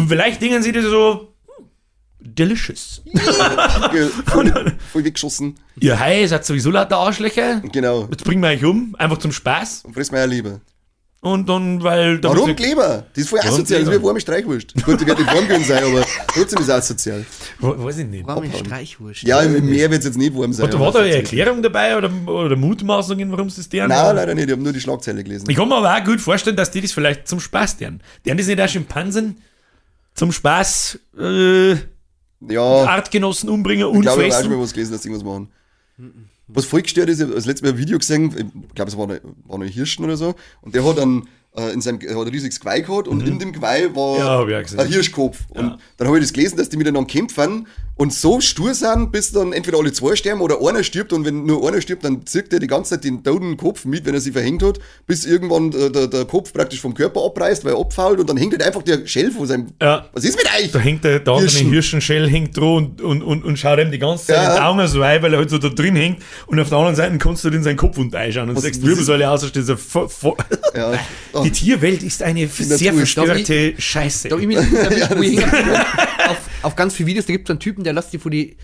vielleicht 0.07 0.41
denken 0.41 0.63
sie 0.63 0.71
das 0.71 0.85
so, 0.85 1.35
hm, 1.57 1.65
delicious. 2.21 3.03
Voll, 4.27 4.51
voll 4.93 5.05
weggeschossen. 5.05 5.59
Ihr 5.81 5.99
Hai 5.99 6.27
seid 6.27 6.45
sowieso 6.45 6.71
lauter 6.71 6.99
Arschlöcher. 6.99 7.61
Genau. 7.73 8.07
Jetzt 8.11 8.25
bringen 8.25 8.43
wir 8.43 8.51
euch 8.51 8.65
um, 8.65 8.95
einfach 8.99 9.19
zum 9.19 9.33
Spaß. 9.33 9.85
Und 9.85 9.95
friss 9.95 10.13
mir 10.13 10.19
ja 10.19 10.25
lieber. 10.27 10.61
Und 11.21 11.49
dann, 11.49 11.83
weil... 11.83 12.21
da 12.21 12.29
Warum 12.29 12.51
ich- 12.51 12.57
Kleber? 12.57 13.05
Das 13.13 13.25
ist 13.25 13.29
voll 13.31 13.41
Warum 13.43 13.55
asozial. 13.55 13.85
Das 13.85 13.93
ist 13.93 14.01
wie 14.01 14.05
warme 14.07 14.21
Streichwurst. 14.21 14.73
Gut, 14.85 15.01
die 15.01 15.07
wird 15.07 15.19
nicht 15.19 15.35
warm 15.35 15.49
gewesen 15.49 15.65
sein, 15.65 15.83
aber 15.83 16.05
trotzdem 16.33 16.61
ist 16.61 16.69
es 16.69 16.71
asozial. 16.71 17.27
Wo- 17.59 17.85
Weiß 17.85 17.99
ich 17.99 18.07
nicht. 18.07 18.25
Warum 18.25 18.45
ein 18.45 18.53
Streichwurst? 18.53 19.23
Ja, 19.25 19.41
im 19.43 19.67
Meer 19.67 19.91
wird 19.91 19.99
es 20.01 20.07
jetzt 20.07 20.17
nicht 20.17 20.33
warm 20.37 20.53
sein. 20.53 20.69
Hat, 20.69 20.79
war 20.79 20.93
da 20.93 21.01
eine. 21.01 21.11
Erklärung 21.17 21.61
dabei 21.61 21.97
oder, 21.97 22.09
oder 22.27 22.55
Mutmaßungen, 22.55 23.33
warum 23.33 23.49
es 23.49 23.57
das 23.57 23.69
deren? 23.69 23.89
Nein, 23.89 24.15
leider 24.15 24.33
nicht. 24.35 24.45
Ich 24.47 24.53
habe 24.53 24.63
nur 24.63 24.73
die 24.73 24.81
Schlagzeile 24.81 25.25
gelesen. 25.25 25.51
Ich 25.51 25.57
kann 25.57 25.69
mir 25.69 25.75
aber 25.77 25.93
auch 26.01 26.05
gut 26.05 26.21
vorstellen, 26.21 26.55
dass 26.57 26.71
die 26.71 26.83
das 26.83 26.93
vielleicht 26.93 27.27
zum 27.27 27.41
Spaß 27.41 27.79
deren. 27.79 28.01
Deren 28.25 28.39
das 28.39 28.47
nicht 28.47 28.61
auch 28.61 28.69
Schimpansen 28.69 29.39
zum 30.15 30.31
Spaß 30.31 31.01
äh, 31.19 31.73
Ja, 32.49 32.63
Artgenossen 32.85 33.49
umbringen 33.49 33.89
ich 33.89 33.93
und 33.97 34.03
glaube, 34.03 34.25
ich 34.25 34.33
habe 34.33 34.39
auch 34.39 34.49
schon 34.49 34.57
mal 34.57 34.63
was 34.63 34.73
gelesen, 34.73 34.93
dass 34.93 35.01
die 35.03 35.09
irgendwas 35.09 35.27
machen. 35.29 35.49
Was 36.49 36.65
voll 36.65 36.83
gestört 36.83 37.09
ist, 37.11 37.19
ich 37.19 37.25
habe 37.25 37.35
das 37.35 37.45
letzte 37.45 37.67
Mal 37.67 37.73
ein 37.73 37.79
Video 37.79 37.99
gesehen, 37.99 38.53
ich 38.69 38.75
glaube, 38.75 38.91
es 38.91 38.97
war 38.97 39.07
noch, 39.07 39.61
ein 39.61 39.69
Hirschen 39.69 40.05
oder 40.05 40.17
so, 40.17 40.35
und 40.63 40.75
der 40.75 40.85
hat 40.85 40.99
dann 40.99 41.29
äh, 41.59 41.73
in 41.73 41.81
seinem, 41.81 41.99
er 42.01 42.17
hat 42.17 42.27
ein 42.27 42.33
riesiges 42.33 42.61
Geweih 42.61 42.81
gehabt 42.81 43.09
und 43.09 43.27
in 43.27 43.39
dem 43.39 43.53
Geweih 43.53 43.89
war 43.95 44.45
Mhm. 44.45 44.51
Ja, 44.51 44.59
ein 44.83 44.89
Hirschkopf. 44.89 45.39
Und 45.51 45.79
dann 45.97 46.07
habe 46.09 46.19
ich 46.19 46.25
das 46.25 46.33
gelesen, 46.33 46.57
dass 46.57 46.69
die 46.69 46.77
miteinander 46.77 47.07
kämpfen 47.11 47.67
und 47.97 48.13
so 48.15 48.41
stur 48.41 48.75
sind, 48.75 49.11
bis 49.11 49.33
dann 49.33 49.53
entweder 49.53 49.79
alle 49.79 49.93
zwei 49.93 50.15
sterben 50.15 50.41
oder 50.41 50.59
einer 50.65 50.85
stirbt 50.85 51.13
und 51.13 51.25
wenn 51.25 51.45
nur 51.47 51.67
einer 51.67 51.81
stirbt, 51.81 52.05
dann 52.05 52.25
zirkt 52.27 52.53
er 52.53 52.61
die 52.61 52.69
ganze 52.69 52.91
Zeit 52.95 53.03
den 53.03 53.25
toten 53.25 53.57
Kopf 53.57 53.85
mit, 53.85 54.07
wenn 54.07 54.15
er 54.15 54.21
sich 54.21 54.33
verhängt 54.33 54.63
hat, 54.63 54.79
bis 55.09 55.27
irgendwann 55.27 55.73
äh, 55.73 55.91
der, 55.91 56.07
der 56.07 56.25
Kopf 56.25 56.53
praktisch 56.53 56.81
vom 56.81 56.95
Körper 56.95 57.25
abreißt, 57.25 57.65
weil 57.65 57.73
er 57.73 57.81
abfault 57.81 58.21
und 58.21 58.31
dann 58.31 58.37
hängt 58.37 58.53
halt 58.53 58.63
einfach 58.63 58.83
der 58.83 59.05
Shell 59.05 59.33
von 59.33 59.47
seinem... 59.49 59.67
Ja. 59.83 60.07
Was 60.13 60.23
ist 60.25 60.37
mit 60.37 60.47
euch? 60.47 60.71
Da 60.71 60.79
hängt 60.79 61.03
der, 61.03 61.19
der 61.19 61.33
andere 61.35 61.51
Hirschen. 61.51 61.71
Hirschenschell 61.71 62.31
hängt 62.31 62.57
dran 62.57 62.69
und, 62.69 63.01
und, 63.03 63.23
und, 63.23 63.45
und 63.45 63.59
schaut 63.59 63.81
ihm 63.81 63.91
die 63.91 63.99
ganze 63.99 64.27
Zeit 64.27 64.37
Ja. 64.37 64.51
in 64.51 64.55
die 64.55 64.61
Augen 64.83 64.89
so 64.89 65.03
ein, 65.03 65.21
weil 65.21 65.33
er 65.33 65.39
halt 65.41 65.51
so 65.51 65.59
da 65.59 65.69
drin 65.69 65.97
hängt. 65.97 66.23
Und 66.47 66.61
auf 66.61 66.69
der 66.69 66.79
anderen 66.79 66.95
Seite 66.95 67.19
kannst 67.19 67.43
du 67.43 67.49
in 67.49 67.65
seinen 67.65 67.77
Kopf 67.77 67.99
und 67.99 68.15
einschauen 68.15 68.49
und 68.49 68.55
Was- 68.57 68.63
sagst, 68.63 68.81
Wirbelsäule 68.87 69.29
aus, 69.29 69.45
steht 69.45 69.67
so 69.67 69.77
Ja. 70.75 70.93
Oh. 71.33 71.43
Die 71.49 71.53
Tierwelt 71.53 72.03
ist 72.03 72.23
eine 72.23 72.47
sehr 72.47 72.93
verstörte 72.93 73.75
Scheiße. 73.79 74.29
Ich 74.29 74.47
mich 74.47 74.59
auf, 74.59 76.37
auf 76.63 76.77
ganz 76.77 76.95
viele 76.95 77.07
Videos, 77.09 77.25
da 77.25 77.33
gibt 77.33 77.49
es 77.49 77.51
einen 77.51 77.61
Typen, 77.61 77.85
der 77.85 77.95
lässt 77.95 78.13
die 78.13 78.19
vor 78.19 78.31
die, 78.31 78.57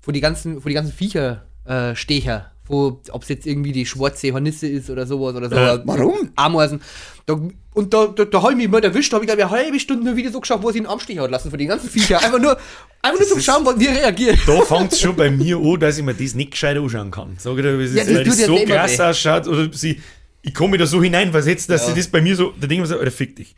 vor 0.00 0.12
die 0.12 0.20
ganzen, 0.20 0.60
vor 0.60 0.68
die 0.68 0.74
ganzen 0.74 0.92
Viecher 0.92 1.44
äh, 1.64 1.94
Stecher. 1.94 2.50
Wo, 2.66 2.98
ob 3.10 3.22
es 3.22 3.28
jetzt 3.28 3.46
irgendwie 3.46 3.72
die 3.72 3.84
schwarze 3.84 4.32
Hornisse 4.32 4.66
ist 4.66 4.88
oder 4.88 5.06
sowas 5.06 5.34
oder 5.34 5.50
so. 5.50 5.54
Ja. 5.54 5.82
Warum? 5.84 6.30
Ameisen. 6.34 6.80
Da, 7.26 7.38
und 7.74 7.92
da, 7.92 8.06
da, 8.06 8.24
da 8.24 8.42
habe 8.42 8.52
ich 8.52 8.56
mich 8.56 8.68
mal 8.70 8.82
erwischt, 8.82 9.12
da 9.12 9.16
habe 9.16 9.26
ich 9.26 9.28
glaube 9.28 9.42
ich 9.42 9.46
eine 9.46 9.64
halbe 9.64 9.78
Stunde 9.78 10.02
nur 10.02 10.16
Video 10.16 10.32
so 10.32 10.40
geschaut, 10.40 10.62
wo 10.62 10.72
sie 10.72 10.78
einen 10.78 10.86
Armstich 10.86 11.18
hat 11.18 11.30
lassen 11.30 11.50
von 11.50 11.58
den 11.58 11.68
ganzen 11.68 11.90
Viecher. 11.90 12.22
Einfach 12.24 12.38
nur, 12.40 12.56
einfach 13.02 13.20
nur 13.20 13.28
zum 13.28 13.40
Schauen, 13.40 13.78
wie 13.78 13.86
er 13.86 13.96
reagiert. 13.96 14.38
Da 14.46 14.62
fängt 14.62 14.92
es 14.92 15.00
schon 15.00 15.14
bei 15.14 15.30
mir 15.30 15.58
an, 15.58 15.78
dass 15.78 15.98
ich 15.98 16.04
mir 16.04 16.14
das 16.14 16.34
nicht 16.34 16.52
gescheit 16.52 16.78
anschauen 16.78 17.10
kann. 17.10 17.36
Sag 17.38 17.56
ich 17.58 17.62
dir, 17.62 17.78
wie 17.78 17.84
es 17.84 17.94
Ja, 17.94 18.02
ist, 18.02 18.14
weil 18.14 18.24
das 18.24 18.38
so 18.46 18.56
krass 18.64 18.98
weh. 18.98 19.02
ausschaut. 19.02 19.46
Oder 19.46 19.70
sie, 19.70 20.00
ich 20.44 20.54
komme 20.54 20.78
da 20.78 20.86
so 20.86 21.02
hineinversetzt, 21.02 21.68
dass 21.70 21.82
Ja. 21.82 21.88
sie 21.88 21.98
das 22.00 22.08
bei 22.08 22.20
mir 22.20 22.36
so, 22.36 22.52
ich 22.76 22.80
mir 22.80 22.86
so, 22.86 22.98
Alter, 22.98 23.10
fick 23.10 23.36
dich. 23.36 23.54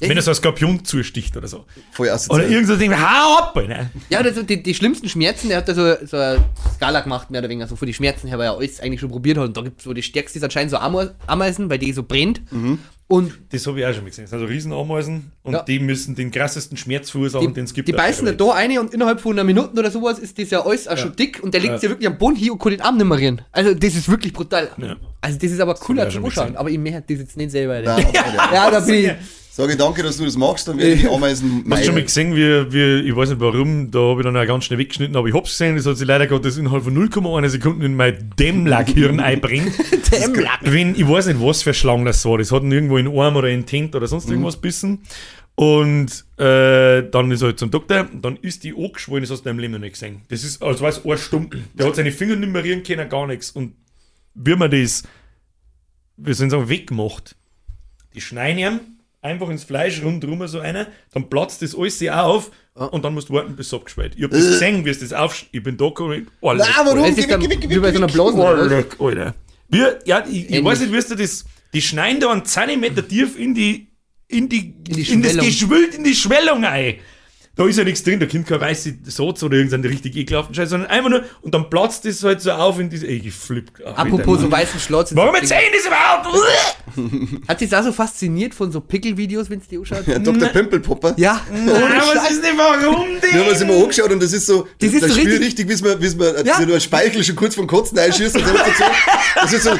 Wenn 0.00 0.16
er 0.16 0.22
so 0.22 0.30
ein 0.30 0.34
Skorpion 0.36 0.84
zusticht 0.84 1.36
oder 1.36 1.48
so. 1.48 1.64
Voll. 1.92 2.08
Oder 2.28 2.46
irgend 2.48 2.68
so 2.68 2.76
Ding, 2.76 2.92
hau 2.92 3.38
ab, 3.38 3.56
Alter. 3.56 3.90
Ja, 4.10 4.22
das, 4.22 4.34
die, 4.46 4.62
die 4.62 4.74
schlimmsten 4.74 5.08
Schmerzen, 5.08 5.48
der 5.48 5.58
hat 5.58 5.68
da 5.68 5.74
so, 5.74 5.94
so 6.06 6.16
eine 6.16 6.38
Skala 6.76 7.00
gemacht, 7.00 7.30
mehr 7.30 7.40
oder 7.40 7.48
weniger, 7.48 7.66
so 7.66 7.74
für 7.76 7.86
die 7.86 7.94
Schmerzen 7.94 8.28
her, 8.28 8.38
weil 8.38 8.46
er 8.46 8.56
alles 8.56 8.80
eigentlich 8.80 9.00
schon 9.00 9.10
probiert 9.10 9.38
hat. 9.38 9.46
Und 9.48 9.56
da 9.56 9.62
gibt 9.62 9.78
es 9.80 9.84
so 9.84 9.92
die 9.92 10.02
stärkste 10.02 10.38
ist 10.38 10.44
anscheinend 10.44 10.70
so 10.70 10.76
Ameisen, 10.78 11.68
weil 11.70 11.78
die 11.78 11.92
so 11.92 12.02
brennt. 12.04 12.40
Und 13.10 13.32
Das 13.52 13.66
habe 13.66 13.80
ich 13.80 13.86
auch 13.86 13.94
schon 13.94 14.02
mal 14.04 14.10
gesehen. 14.10 14.24
Das 14.24 14.30
sind 14.30 14.38
also 14.40 14.52
Riesenameisen 14.52 15.32
und 15.42 15.54
Ja. 15.54 15.62
die 15.62 15.78
müssen 15.78 16.14
den 16.14 16.30
krassesten 16.30 16.76
Schmerz 16.76 17.08
verursachen, 17.10 17.54
den 17.54 17.64
es 17.64 17.72
gibt. 17.72 17.88
die 17.88 17.92
beißen 17.92 18.26
da 18.26 18.32
da 18.32 18.50
eine 18.52 18.80
und 18.80 18.92
innerhalb 18.92 19.20
von 19.20 19.32
einer 19.32 19.44
Minute 19.44 19.70
oder 19.78 19.90
sowas 19.90 20.18
ist 20.18 20.38
das 20.38 20.50
ja 20.50 20.64
alles 20.64 20.86
auch 20.86 20.98
schon 20.98 21.16
dick 21.16 21.40
und 21.42 21.54
der 21.54 21.62
legt 21.62 21.72
Ja. 21.72 21.78
sich 21.78 21.84
ja 21.84 21.90
wirklich 21.90 22.06
am 22.06 22.18
Boden 22.18 22.36
hier 22.36 22.52
und 22.52 22.58
kann 22.60 22.70
den 22.72 22.82
Arm 22.82 22.98
nummerieren. 22.98 23.40
Also 23.50 23.72
das 23.72 23.94
ist 23.94 24.10
wirklich 24.10 24.34
brutal. 24.34 24.68
Ja. 24.76 24.96
Also 25.22 25.38
das 25.38 25.50
ist 25.50 25.58
aber 25.60 25.74
cooler 25.74 26.10
zum 26.10 26.22
Anschauen, 26.24 26.44
gesehen. 26.48 26.56
aber 26.58 26.68
ich 26.70 26.78
merke 26.78 27.04
das 27.14 27.18
jetzt 27.22 27.36
nicht 27.38 27.50
selber. 27.50 27.80
Nicht. 27.96 28.08
Ja, 28.52 28.70
da 28.70 28.80
bin 28.80 28.94
ich. 28.94 29.12
Sage 29.58 29.76
danke, 29.76 30.04
dass 30.04 30.18
du 30.18 30.24
das 30.24 30.36
machst, 30.36 30.68
dann 30.68 30.78
werde 30.78 30.92
ich 30.92 31.00
die 31.00 31.08
Ameisen 31.08 31.64
Hast 31.68 31.80
du 31.80 31.86
schon 31.86 31.86
mal 31.86 31.92
meiden. 31.94 32.04
gesehen, 32.04 32.36
wie, 32.36 32.72
wie, 32.72 33.08
ich 33.08 33.16
weiß 33.16 33.30
nicht 33.30 33.40
warum, 33.40 33.90
da 33.90 33.98
habe 33.98 34.20
ich 34.20 34.24
dann 34.24 34.36
auch 34.36 34.46
ganz 34.46 34.64
schnell 34.64 34.78
weggeschnitten, 34.78 35.16
aber 35.16 35.26
ich 35.26 35.34
hab's 35.34 35.50
gesehen, 35.50 35.74
das 35.74 35.84
hat 35.84 35.96
sich 35.96 36.06
leider 36.06 36.28
Gottes 36.28 36.58
innerhalb 36.58 36.84
von 36.84 36.96
0,1 36.96 37.48
Sekunden 37.48 37.82
in 37.82 37.96
mein 37.96 38.30
Dämmlackhirn 38.38 39.18
einbringt. 39.20 39.72
Dämmlack. 40.12 40.60
Wenn, 40.62 40.94
ich 40.94 41.08
weiß 41.08 41.26
nicht, 41.26 41.42
was 41.42 41.64
für 41.64 41.70
ein 41.70 41.74
Schlang 41.74 42.04
das 42.04 42.24
war, 42.24 42.38
das 42.38 42.52
hat 42.52 42.62
ihn 42.62 42.70
irgendwo 42.70 42.98
in 42.98 43.06
den 43.06 43.18
Arm 43.18 43.34
oder 43.34 43.48
in 43.48 43.62
den 43.62 43.66
Tent 43.66 43.96
oder 43.96 44.06
sonst 44.06 44.30
irgendwas 44.30 44.58
bissen. 44.58 45.02
Und 45.56 46.24
äh, 46.36 47.10
dann 47.10 47.32
ist 47.32 47.42
er 47.42 47.46
halt 47.46 47.58
zum 47.58 47.72
Doktor, 47.72 48.08
dann 48.12 48.36
ist 48.36 48.62
die 48.62 48.76
angeschwollen, 48.76 49.24
das 49.24 49.32
hast 49.32 49.44
du 49.44 49.48
in 49.50 49.56
deinem 49.56 49.60
Leben 49.62 49.72
noch 49.72 49.80
nicht 49.80 49.94
gesehen. 49.94 50.20
Das 50.28 50.44
ist, 50.44 50.62
als 50.62 50.80
es 50.80 51.04
ein 51.04 51.18
Stumpen. 51.18 51.64
Der 51.74 51.88
hat 51.88 51.96
seine 51.96 52.12
Finger 52.12 52.36
nummerieren 52.36 52.84
können, 52.84 53.08
gar 53.08 53.26
nichts. 53.26 53.50
Und 53.50 53.74
wie 54.34 54.54
man 54.54 54.70
das, 54.70 55.02
wir 56.16 56.36
sind 56.36 56.50
sagen, 56.50 56.68
weggemacht, 56.68 57.34
die 58.14 58.20
schneiden 58.20 58.58
ihm 58.60 58.80
einfach 59.20 59.48
ins 59.48 59.64
Fleisch 59.64 60.02
rundherum 60.02 60.46
so 60.46 60.60
einer, 60.60 60.86
dann 61.12 61.28
platzt 61.28 61.62
das 61.62 61.74
alles 61.76 61.98
sehr 61.98 62.24
auf 62.24 62.50
und 62.74 63.04
dann 63.04 63.14
musst 63.14 63.28
du 63.28 63.34
warten, 63.34 63.56
bis 63.56 63.68
es 63.68 63.74
abgeschwellt. 63.74 64.14
Ich 64.16 64.22
hab 64.22 64.30
das 64.30 64.44
gesehen, 64.46 64.84
wie 64.84 64.90
es 64.90 65.00
das 65.00 65.12
auf, 65.12 65.44
ich 65.50 65.62
bin 65.62 65.76
da 65.76 65.86
gekommen, 65.86 66.26
Nein, 66.40 66.60
warum? 66.84 66.98
Das 66.98 67.14
Geh 67.14 67.22
ist 67.22 67.28
weg, 67.28 67.28
dann 67.28 67.42
wie 67.42 67.78
bei 67.78 67.82
weg, 67.82 67.96
so 67.96 68.02
einer. 68.02 68.06
Blasen. 68.06 68.68
Leck, 68.68 68.96
Alter. 69.00 69.34
Wir, 69.68 69.98
ja, 70.04 70.24
ich, 70.28 70.50
ich 70.50 70.64
weiß 70.64 70.80
nicht, 70.80 70.92
wirst 70.92 71.10
du 71.10 71.14
das, 71.14 71.44
die 71.74 71.82
schneiden 71.82 72.20
da 72.20 72.30
einen 72.30 72.44
Zentimeter 72.44 73.06
tief 73.06 73.38
in 73.38 73.54
die, 73.54 73.88
in 74.28 74.48
die, 74.48 74.74
in, 74.88 74.94
die 74.94 75.02
das 75.02 75.06
Schwellung. 75.06 75.46
Geschwült, 75.46 75.94
in 75.94 76.04
die 76.04 76.14
Schwellung 76.14 76.64
ein. 76.64 76.94
Da 77.58 77.66
ist 77.66 77.76
ja 77.76 77.82
nichts 77.82 78.04
drin, 78.04 78.20
da 78.20 78.26
kommt 78.26 78.46
kein 78.46 78.60
weiße 78.60 78.94
Satz 79.04 79.42
oder 79.42 79.56
irgendein 79.56 79.84
richtig 79.84 80.14
ekelhaften 80.16 80.54
Scheiß, 80.54 80.70
sondern 80.70 80.88
einfach 80.90 81.10
nur, 81.10 81.24
und 81.42 81.52
dann 81.52 81.68
platzt 81.68 82.04
das 82.04 82.22
halt 82.22 82.40
so 82.40 82.52
auf 82.52 82.78
in 82.78 82.88
diese, 82.88 83.08
ey, 83.08 83.20
ich 83.26 83.34
flipp. 83.34 83.72
Apropos 83.96 84.40
so 84.42 84.50
weißen 84.50 84.78
Schlotz. 84.78 85.10
Warum 85.14 85.34
erzählen 85.34 85.72
das 85.74 85.84
überhaupt? 85.84 87.48
Hat 87.48 87.58
sich 87.58 87.68
da 87.68 87.82
so 87.82 87.90
fasziniert 87.92 88.54
von 88.54 88.70
so 88.70 88.80
Pickel-Videos, 88.80 89.50
wenn 89.50 89.58
es 89.58 89.66
die 89.66 89.76
anschaut? 89.76 90.06
Ja, 90.06 90.20
Dr. 90.20 90.48
Pimpelpopper. 90.50 91.14
Ja. 91.16 91.40
Nein, 91.52 91.66
was 92.14 92.30
ist 92.30 92.44
denn, 92.44 92.56
warum 92.56 93.06
denn? 93.20 93.32
Wir 93.34 93.40
haben 93.40 93.50
uns 93.50 93.60
immer 93.60 93.74
angeschaut 93.74 94.12
und 94.12 94.22
das 94.22 94.32
ist 94.32 94.46
so, 94.46 94.68
Das 94.78 94.92
ist 94.92 95.02
das 95.02 95.10
so 95.10 95.16
Spiel 95.18 95.30
richtig- 95.32 95.66
richtig, 95.66 95.80
wie 95.80 95.88
man, 95.88 96.00
wie 96.00 96.14
man 96.16 96.46
Ja. 96.46 96.60
ja. 96.60 96.64
nur 96.66 96.76
ein 96.76 96.80
Speichel 96.80 97.24
schon 97.24 97.34
kurz 97.34 97.56
vom 97.56 97.66
Kotzen 97.66 97.98
einschießt 97.98 98.36
und 98.36 98.46
dann 98.46 98.54
dazu. 98.56 98.82
Das 99.34 99.52
ist 99.52 99.64
so, 99.64 99.70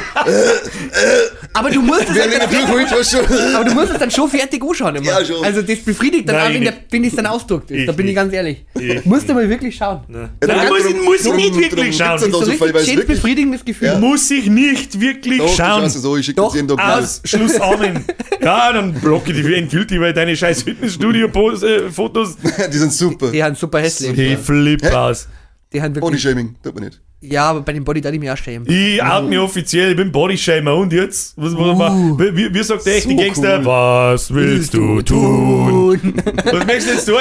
Aber 1.53 1.69
du 1.71 1.81
musst 1.81 2.05
es 2.09 3.09
schon. 3.11 3.25
Aber 3.55 3.63
du 3.65 3.73
musst 3.73 3.91
es 3.93 3.99
dann 3.99 4.11
schon 4.11 4.29
fertig 4.29 4.61
anschauen 4.63 4.95
immer. 4.97 5.05
Ja, 5.05 5.25
schon. 5.25 5.43
Also 5.43 5.61
das 5.61 5.79
befriedigt 5.79 6.27
dann 6.27 6.35
Nein, 6.35 6.45
auch, 6.47 6.53
wenn, 6.53 6.63
ich 6.63 6.69
der, 6.69 6.77
wenn 6.91 7.03
das 7.03 7.13
dann 7.15 7.25
ausdruckt 7.25 7.68
ist. 7.71 7.79
Ich 7.81 7.85
da 7.85 7.91
bin 7.91 8.05
ich 8.05 8.09
nicht. 8.11 8.15
ganz 8.15 8.33
ehrlich. 8.33 8.65
Ich 8.79 9.05
musst 9.05 9.27
du 9.29 9.33
mal 9.33 9.47
wirklich 9.49 9.75
schauen. 9.75 10.01
Nein, 10.07 10.29
dann 10.39 10.67
muss, 10.67 10.79
ich- 10.79 10.93
drum- 10.93 11.03
muss 11.05 11.25
ich 11.25 11.33
nicht 11.33 11.51
drum 11.51 11.61
wirklich 11.61 11.97
schauen. 11.97 12.19
dann 12.21 12.31
So 12.31 12.43
so 12.43 12.51
es 12.51 12.57
schön 12.87 13.05
befriedigendes 13.07 13.65
Gefühl. 13.65 13.97
Muss 13.99 14.29
ich 14.31 14.47
nicht 14.49 14.99
wirklich 14.99 15.37
Doch, 15.39 15.55
schauen. 15.55 15.83
das 15.83 15.93
so, 15.93 16.17
ich 16.17 16.25
schicke 16.25 16.37
Doch, 16.41 16.55
jeden 16.55 16.67
Tag 16.67 16.79
Aus, 16.99 17.21
Schluss, 17.25 17.59
Amen. 17.59 18.03
Ja, 18.41 18.71
dann 18.73 18.93
blocke 18.93 19.31
ich 19.33 19.43
die 19.45 19.53
endgültig, 19.53 19.99
weil 19.99 20.13
deine 20.13 20.35
scheiß 20.35 20.63
Fitnessstudio-Fotos, 20.63 22.37
Die 22.73 22.77
sind 22.77 22.93
super. 22.93 23.31
Die 23.31 23.43
haben 23.43 23.55
super 23.55 23.79
hässlich. 23.81 24.17
ich 24.17 24.37
aus. 24.93 25.27
Die 25.73 25.81
haben 25.81 25.93
Body 25.93 26.05
wirklich. 26.13 26.21
Shaming, 26.21 26.55
tut 26.63 26.73
man 26.75 26.83
nicht. 26.85 27.01
Ja, 27.21 27.49
aber 27.49 27.59
bei 27.61 27.73
dem 27.73 27.83
Body 27.83 27.99
da 27.99 28.09
ich 28.11 28.19
mich 28.19 28.31
auch 28.31 28.37
schämen. 28.37 28.65
Ich 28.71 29.03
out 29.03 29.27
mich 29.27 29.37
offiziell, 29.37 29.89
ich 29.91 29.97
bin 29.97 30.09
Bodyshamer 30.09 30.73
und 30.75 30.93
jetzt? 30.93 31.33
Was, 31.35 31.53
was, 31.53 31.59
Uh. 31.59 32.17
was, 32.17 32.35
wie, 32.35 32.53
wie 32.53 32.63
sagt 32.63 32.85
der 32.85 32.95
echte 32.95 33.09
So 33.09 33.15
Gangster? 33.17 33.57
cool. 33.59 33.65
Was 33.65 34.33
willst 34.33 34.73
du 34.73 35.01
tun? 35.01 36.13
Was 36.45 36.65
möchtest 36.65 36.87
du 36.87 36.91
jetzt 36.93 37.05
tun? 37.07 37.17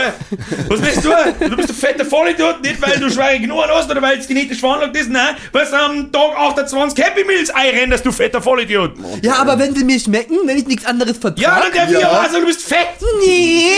Was 0.68 0.80
möchtest 0.80 1.04
du 1.04 1.08
tun? 1.10 1.50
Du 1.50 1.56
bist 1.56 1.70
ein 1.70 1.74
fetter 1.74 2.04
Vollidiot, 2.04 2.62
nicht 2.62 2.80
weil 2.80 3.00
du 3.00 3.10
schwere 3.10 3.40
Knochen 3.40 3.70
hast 3.72 3.90
oder 3.90 4.00
weil 4.00 4.18
es 4.18 4.28
genetisch 4.28 4.60
veranlagt 4.60 4.96
ist, 4.96 5.10
nein, 5.10 5.34
weil 5.50 5.66
du 5.66 5.76
am 5.76 6.12
Tag 6.12 6.30
28 6.36 7.04
Happy 7.04 7.24
Meals 7.24 7.50
einrennst, 7.50 8.06
du 8.06 8.12
fetter 8.12 8.40
Vollidiot. 8.40 8.92
Ja, 9.22 9.34
aber 9.40 9.58
wenn 9.58 9.74
sie 9.74 9.82
mir 9.82 9.98
schmecken, 9.98 10.36
wenn 10.44 10.58
ich 10.58 10.66
nichts 10.68 10.84
anderes 10.86 11.18
vertrage. 11.18 11.42
Ja, 11.42 11.60
dann 11.60 11.72
darf 11.74 11.90
ich 11.90 11.98
Ja. 11.98 12.08
auch 12.20 12.24
sagen, 12.30 12.42
du 12.42 12.46
bist 12.46 12.62
fett. 12.62 12.78
Nee. 13.26 13.70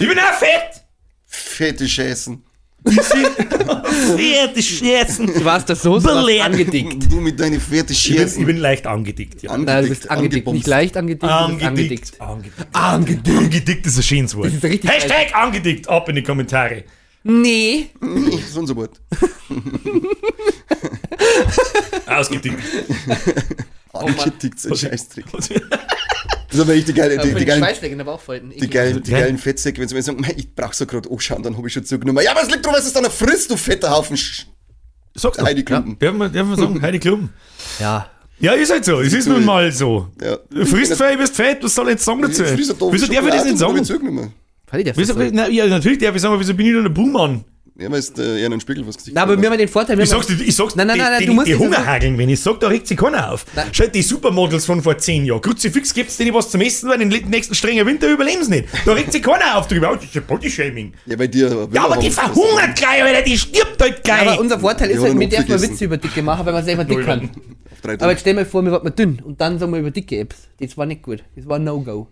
Ich 0.00 0.08
bin 0.08 0.18
auch 0.18 0.32
fett. 0.38 0.82
Fette 1.26 1.86
Scheißen. 1.86 2.42
Fette 4.16 4.62
Schätzen. 4.62 5.26
Du 5.26 5.44
warst 5.44 5.68
das 5.68 5.82
so, 5.82 5.98
so 5.98 6.08
angedickt. 6.08 7.10
Du 7.10 7.20
mit 7.20 7.38
deinen 7.38 7.60
fette 7.60 7.92
Ich 7.92 8.16
bin, 8.16 8.26
ich 8.26 8.46
bin 8.46 8.56
leicht 8.58 8.86
angedickt, 8.86 9.42
ja. 9.42 9.56
Nein, 9.56 9.82
du 9.82 9.88
bist 9.88 10.10
angedickt. 10.10 10.46
angebumst. 10.46 10.54
Nicht 10.54 10.66
leicht 10.66 10.96
angedickt, 10.96 11.22
du 11.22 11.26
bist 11.26 11.64
angedickt. 11.64 12.20
Angedickt. 12.20 12.72
Angedickt. 12.72 13.28
Angedickt 13.28 13.86
ist 13.86 13.96
ein 13.96 14.02
schönes 14.02 14.36
Wort. 14.36 14.46
Das 14.46 14.54
ist 14.54 14.64
richtig 14.64 14.90
Hashtag 14.90 15.34
angedickt. 15.34 15.88
Ab 15.88 16.08
in 16.08 16.16
die 16.16 16.22
Kommentare. 16.22 16.84
Nee. 17.24 17.90
Das 18.00 18.40
ist 18.40 18.56
unser 18.56 18.76
Wort. 18.76 19.00
Ausgedickt. 22.06 22.62
Angedickt, 23.92 24.60
so 24.60 24.70
ein 24.70 24.76
Scheißtrick. 24.76 25.24
Das 26.48 26.56
ist 26.56 26.60
aber 26.62 26.74
echt 26.74 26.88
die, 26.88 26.94
geile, 26.94 27.14
Aber 27.14 27.22
die, 27.24 27.28
für 27.28 27.34
die, 27.34 27.44
die 27.44 27.46
geilen, 27.46 27.62
die, 28.58 28.70
geilen, 28.70 29.02
die 29.02 29.10
Ja. 29.10 29.18
geilen 29.20 29.38
Fettsäcke, 29.38 29.80
wenn 29.80 29.88
sie 29.88 29.94
mir 29.94 30.02
sagen, 30.02 30.20
"Mei, 30.20 30.34
ich 30.36 30.54
brauch 30.54 30.72
so 30.72 30.86
gerade 30.86 31.10
anschauen, 31.10 31.42
dann 31.42 31.56
habe 31.56 31.66
ich 31.68 31.74
schon 31.74 31.84
zugenommen. 31.84 32.24
Ja, 32.24 32.30
aber 32.32 32.42
es 32.42 32.50
liegt 32.50 32.66
weil 32.66 32.76
es 32.76 32.92
dann 32.92 33.02
noch 33.02 33.12
frisst, 33.12 33.50
du 33.50 33.56
fetter 33.56 33.90
Haufen. 33.90 34.16
Sch 34.16 34.46
Sag's 35.14 35.36
doch. 35.36 35.44
Heidi 35.44 35.62
Klumpen. 35.64 35.98
Darf 35.98 36.14
man, 36.14 36.32
darf 36.32 36.46
man 36.46 36.56
sagen, 36.58 36.82
Heidi 36.82 36.98
Klumpen. 36.98 37.30
Ja. 37.78 38.08
Ja, 38.40 38.52
ist 38.52 38.70
halt 38.70 38.84
so. 38.84 39.00
Es 39.00 39.12
ist 39.12 39.26
nun 39.26 39.44
mal 39.44 39.70
so. 39.72 40.08
Ja. 40.22 40.38
Du 40.50 40.64
frisst 40.64 40.94
fett, 40.94 41.18
bist 41.18 41.34
fett, 41.34 41.62
was 41.62 41.74
soll 41.74 41.86
ich 41.88 41.92
jetzt 41.94 42.04
sagen 42.04 42.22
dazu? 42.22 42.44
Wieso 42.56 42.72
darf 42.74 42.94
ich 42.94 43.32
das 43.32 43.44
nicht 43.44 43.58
sagen? 43.58 43.84
Fand 43.84 44.80
ich 44.82 44.84
das 44.86 44.96
Wieso, 44.96 45.14
na, 45.32 45.48
ja, 45.48 45.66
natürlich 45.66 45.98
darf 45.98 46.14
ich 46.14 46.22
sagen, 46.22 46.38
wieso 46.38 46.54
bin 46.54 46.66
ich 46.66 46.72
nur 46.72 46.82
der 46.82 46.90
Buhmann? 46.90 47.44
Ja, 47.80 47.88
weil 47.92 48.00
es 48.00 48.10
äh, 48.18 48.40
eher 48.40 48.46
einen 48.46 48.60
Spiegel 48.60 48.84
was 48.88 48.96
Gesicht 48.96 49.14
Na, 49.14 49.22
aber 49.22 49.40
wir 49.40 49.48
haben 49.48 49.56
den 49.56 49.68
Vorteil, 49.68 49.96
wir 49.96 50.02
Ich 50.02 50.10
sag's 50.10 50.26
dir, 50.26 50.34
ich 50.34 50.56
sag's 50.56 50.74
Nein, 50.74 50.88
nein, 50.88 50.96
die, 50.96 51.00
nein, 51.00 51.12
nein, 51.12 51.20
die, 51.20 51.26
du 51.26 51.32
musst 51.32 51.46
die 51.46 51.54
Hunger 51.54 51.76
sagen. 51.76 51.86
hageln, 51.86 52.18
wenn 52.18 52.28
ich 52.28 52.40
sag, 52.40 52.58
da 52.58 52.66
regt 52.66 52.88
sich 52.88 52.98
keiner 52.98 53.32
auf. 53.32 53.46
Nein. 53.54 53.68
Schau, 53.70 53.86
die 53.86 54.02
Supermodels 54.02 54.66
von 54.66 54.82
vor 54.82 54.98
zehn 54.98 55.24
Jahren. 55.24 55.40
Kruzifix 55.40 55.94
gibt's 55.94 56.16
denen 56.16 56.34
was 56.34 56.50
zum 56.50 56.60
Essen, 56.60 56.88
weil 56.88 56.98
den 56.98 57.08
nächsten 57.08 57.54
strengen 57.54 57.86
Winter 57.86 58.10
überleben 58.10 58.42
sie 58.42 58.50
nicht. 58.50 58.68
Da 58.84 58.94
regt 58.94 59.12
sich 59.12 59.22
keiner 59.22 59.56
auf 59.56 59.68
drüber. 59.68 59.92
Das 59.94 60.02
ist 60.02 60.14
ja 60.14 60.22
Bodyshaming. 60.22 60.92
Ja, 61.06 61.14
bei 61.16 61.28
dir. 61.28 61.68
Ja, 61.70 61.84
aber 61.84 61.98
die 61.98 62.10
verhungert 62.10 62.74
gleich, 62.74 63.00
Alter, 63.00 63.22
die 63.22 63.38
stirbt 63.38 63.80
halt 63.80 64.02
gleich. 64.02 64.22
Aber 64.22 64.40
unser 64.40 64.58
Vorteil 64.58 64.90
ist 64.90 65.00
halt, 65.00 65.16
wir 65.16 65.28
dürfen 65.28 65.48
mal. 65.48 65.62
Witze 65.62 65.84
über 65.84 65.96
Dicke 65.98 66.20
machen, 66.20 66.46
weil 66.46 66.54
wir 66.54 66.62
selber 66.64 66.82
dick 66.82 67.06
haben. 67.06 67.30
Aber 67.84 67.92
Aber 67.92 68.10
jetzt 68.10 68.22
stell 68.22 68.34
mal 68.34 68.44
vor, 68.44 68.62
wir 68.62 68.72
waren 68.72 68.92
dünn 68.96 69.20
und 69.24 69.40
dann 69.40 69.56
sagen 69.60 69.70
wir 69.70 69.78
über 69.78 69.92
dicke 69.92 70.18
Apps. 70.18 70.48
Das 70.58 70.76
war 70.76 70.84
nicht 70.84 71.02
gut. 71.02 71.22
Das 71.36 71.46
war 71.46 71.60
ein 71.60 71.64
No-Go. 71.64 72.08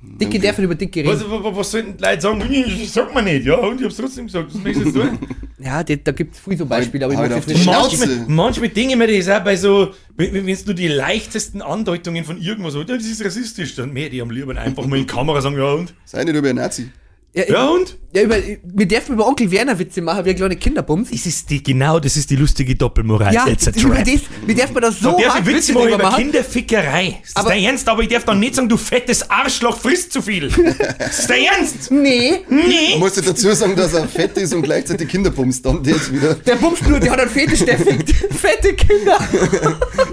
Dicke 0.00 0.38
dürfen 0.38 0.64
über 0.64 0.76
dicke 0.76 1.04
was, 1.04 1.20
reden. 1.20 1.30
was, 1.30 1.56
was 1.56 1.70
sollten 1.72 1.96
die 1.96 2.04
Leute 2.04 2.20
sagen? 2.20 2.44
Das 2.80 2.92
sagt 2.92 3.14
man 3.14 3.24
nicht, 3.24 3.44
ja, 3.46 3.56
und 3.56 3.80
ich 3.80 3.84
hab's 3.84 3.96
trotzdem 3.96 4.26
gesagt. 4.26 4.54
Was 4.54 4.62
möchtest 4.62 4.94
du 4.94 5.02
tun? 5.02 5.18
Ja, 5.58 5.82
da 5.82 6.12
gibt 6.12 6.34
es 6.34 6.40
viele 6.40 6.56
so 6.56 6.66
Beispiele, 6.66 7.04
aber 7.04 7.14
ich 7.14 7.18
Halt 7.18 7.32
auf 7.32 7.48
jetzt. 7.48 7.66
Manchmal, 7.66 8.24
manchmal 8.28 8.68
denke 8.68 8.92
ich 8.92 8.96
mir 8.96 9.18
das 9.18 9.28
auch 9.28 9.42
bei 9.42 9.56
so, 9.56 9.92
wenn 10.16 10.46
wenn 10.46 10.64
du 10.64 10.72
die 10.72 10.86
leichtesten 10.86 11.62
Andeutungen 11.62 12.24
von 12.24 12.40
irgendwas 12.40 12.76
hast, 12.76 12.88
ja, 12.88 12.96
das 12.96 13.06
ist 13.06 13.24
rassistisch, 13.24 13.74
dann 13.74 13.92
mehr 13.92 14.08
die 14.08 14.22
am 14.22 14.30
lieben 14.30 14.56
einfach 14.56 14.86
mal 14.86 14.96
in 14.96 15.02
die 15.02 15.12
Kamera 15.12 15.40
sagen, 15.40 15.56
ja 15.56 15.72
und? 15.72 15.94
Sei 16.04 16.22
nicht 16.22 16.36
über 16.36 16.48
ein 16.48 16.56
Nazi. 16.56 16.90
Ja, 17.34 17.44
Ja 17.46 17.66
und? 17.66 17.96
ja, 18.14 18.22
über, 18.22 18.36
wir 18.64 18.88
dürfen 18.88 19.12
über 19.14 19.26
Onkel 19.28 19.50
Werner 19.50 19.78
Witze 19.78 20.00
machen, 20.00 20.24
wie 20.24 20.30
ein 20.30 20.36
kleiner 20.36 20.56
Kinderbums. 20.56 21.10
Das 21.10 21.26
ist 21.26 21.50
die, 21.50 21.62
genau, 21.62 22.00
das 22.00 22.16
ist 22.16 22.30
die 22.30 22.36
lustige 22.36 22.74
Doppelmoral. 22.74 23.32
Ja, 23.34 23.46
It's 23.46 23.68
a 23.68 23.70
über 23.70 23.96
trap. 23.96 24.04
das, 24.06 24.20
wir 24.46 24.54
dürfen 24.54 24.74
da 24.80 24.90
so 24.90 25.18
hart 25.28 25.44
Witze 25.46 25.74
machen 25.74 25.88
über 25.88 25.98
machen. 25.98 26.16
Kinderfickerei. 26.22 27.18
Das 27.20 27.28
ist 27.28 27.36
Aber- 27.36 27.50
dein 27.50 27.62
Ernst, 27.64 27.86
aber 27.88 28.02
ich 28.02 28.08
darf 28.08 28.24
dann 28.24 28.40
nicht 28.40 28.54
sagen, 28.54 28.68
du 28.68 28.78
fettes 28.78 29.30
Arschloch, 29.30 29.78
frisst 29.78 30.12
zu 30.14 30.22
viel. 30.22 30.48
Das 30.98 31.18
ist 31.18 31.30
dein 31.30 31.44
Ernst? 31.44 31.90
Nee, 31.90 32.40
Du 32.48 32.54
Nee. 32.54 32.96
musst 32.98 33.18
dir 33.18 33.22
dazu 33.22 33.52
sagen, 33.52 33.76
dass 33.76 33.92
er 33.92 34.08
fett 34.08 34.36
ist 34.38 34.54
und 34.54 34.62
gleichzeitig 34.62 35.06
Kinder 35.08 35.30
bumst. 35.30 35.64
Dann 35.66 35.82
geht's 35.82 36.10
wieder. 36.10 36.34
der 36.34 36.56
bumst 36.56 36.88
nur, 36.88 36.98
der 36.98 37.12
hat 37.12 37.20
einen 37.20 37.30
Fetisch, 37.30 37.60
der 37.64 37.78
fickt 37.78 38.10
fette 38.34 38.72
Kinder. 38.74 39.18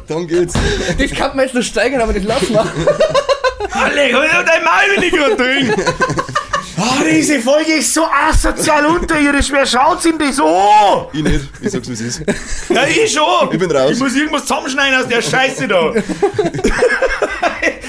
Dann 0.07 0.27
geht's. 0.27 0.53
Das 0.99 1.11
kann 1.11 1.35
man 1.35 1.45
jetzt 1.45 1.55
noch 1.55 1.63
steigern, 1.63 2.01
aber 2.01 2.11
das 2.13 2.23
lassen 2.23 2.53
wir. 2.53 2.71
Alle, 3.71 4.03
hol 4.13 4.23
dir 4.25 4.45
dein 4.45 4.63
Maul, 4.63 4.95
wenn 4.95 5.03
ich 5.03 5.11
gerade 5.11 5.35
drin. 5.37 5.73
Ah, 6.77 7.03
diese 7.09 7.39
Folge 7.39 7.73
ist 7.73 7.93
so 7.93 8.05
asozial 8.05 8.85
unterirdisch. 8.85 9.51
Wer 9.51 9.65
schaut's 9.65 10.05
ihm 10.05 10.17
das 10.17 10.39
an? 10.39 11.05
Ich 11.13 11.23
nicht. 11.23 11.49
Ich 11.61 11.71
sag's, 11.71 11.87
wie 11.87 11.93
es 11.93 12.01
ist. 12.01 12.21
Ja, 12.69 12.85
ich 12.85 13.11
schon. 13.11 13.51
Ich 13.51 13.59
bin 13.59 13.71
raus. 13.71 13.91
Ich 13.91 13.99
muss 13.99 14.15
irgendwas 14.15 14.43
zusammenschneiden 14.43 14.99
aus 14.99 15.07
der 15.07 15.21
Scheiße 15.21 15.67
da. 15.67 15.89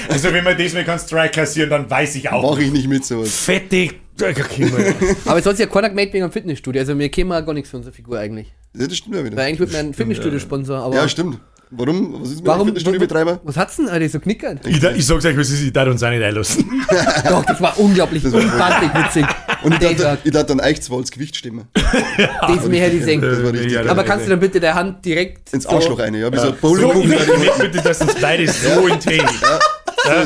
also, 0.09 0.31
wenn 0.31 0.43
man 0.43 0.57
das 0.57 0.73
mal 0.73 0.85
kann 0.85 0.99
Strike 0.99 1.31
kassieren, 1.31 1.69
dann 1.69 1.89
weiß 1.89 2.15
ich 2.15 2.29
auch. 2.29 2.51
Mach 2.51 2.59
ich 2.59 2.71
nicht 2.71 2.87
mit 2.87 3.05
sowas. 3.05 3.35
Fette. 3.35 3.89
Mal. 4.19 4.95
Aber 5.25 5.37
es 5.37 5.45
hat 5.45 5.57
sich 5.57 5.65
ja 5.67 5.71
keiner 5.71 5.89
gemeldet 5.89 6.15
wegen 6.15 6.23
einem 6.23 6.33
Fitnessstudio. 6.33 6.81
Also 6.81 6.97
wir 6.97 7.09
kämen 7.09 7.31
auch 7.31 7.45
gar 7.45 7.53
nichts 7.53 7.69
für 7.69 7.77
unsere 7.77 7.93
Figur 7.93 8.17
eigentlich. 8.17 8.51
Ja, 8.75 8.87
das 8.87 8.97
stimmt 8.97 9.15
ja 9.15 9.21
Weil 9.21 9.31
wieder. 9.31 9.43
eigentlich 9.43 9.59
wird 9.59 9.73
man 9.73 9.87
ein 9.87 9.93
Fitnessstudio-Sponsor, 9.93 10.79
aber. 10.79 10.95
Ja, 10.95 11.07
stimmt. 11.07 11.37
Warum? 11.69 12.21
Was 12.21 12.29
ist 12.29 12.37
mit 12.37 12.45
Warum? 12.47 12.59
dem 12.61 12.67
Fitnessstudio-Betreiber? 12.67 13.41
Was 13.43 13.57
hat's 13.57 13.75
denn? 13.75 13.89
Alter, 13.89 14.07
so 14.07 14.19
knickert? 14.19 14.65
ich, 14.65 14.79
da- 14.79 14.91
ich 14.91 15.05
sag's 15.05 15.25
euch, 15.25 15.37
was 15.37 15.49
ist, 15.49 15.61
ich 15.61 15.73
darf 15.73 15.87
uns 15.89 16.01
auch 16.01 16.09
nicht 16.09 16.23
einlassen. 16.23 16.69
Doch, 17.29 17.43
das 17.45 17.61
war 17.61 17.77
unglaublich 17.79 18.23
unfantig 18.25 18.89
witzig. 18.93 19.25
Und 19.63 19.73
ich 19.73 19.79
Der 19.79 19.93
dachte, 19.93 20.19
ich 20.23 20.31
dachte 20.31 20.45
dann 20.55 20.59
echt 20.59 20.83
zwar 20.83 20.99
als 20.99 21.11
Gewicht 21.11 21.35
stimmen. 21.35 21.67
das 21.73 22.67
mir 22.67 22.79
hätte 22.81 22.93
ich 22.95 22.99
Das 23.01 23.05
denken. 23.07 23.43
war 23.43 23.51
richtig. 23.53 23.71
Ja. 23.73 23.85
Aber 23.85 24.03
kannst 24.03 24.25
du 24.25 24.29
dann 24.29 24.39
bitte 24.39 24.59
der 24.61 24.75
Hand 24.75 25.03
direkt 25.03 25.51
Ins 25.53 25.65
Arschloch 25.65 25.99
eine, 25.99 26.19
ja, 26.19 26.31
wie 26.31 26.37
so 26.37 26.47
ein 26.47 26.53
So, 26.53 26.67
Bowlingkugel. 26.67 27.11
ich 27.13 27.27
möchte 27.37 27.59
bitte, 27.69 27.81
dass 27.81 28.01
uns 28.01 28.15
beide 28.21 28.47
so 28.47 28.87
intern. 28.87 29.27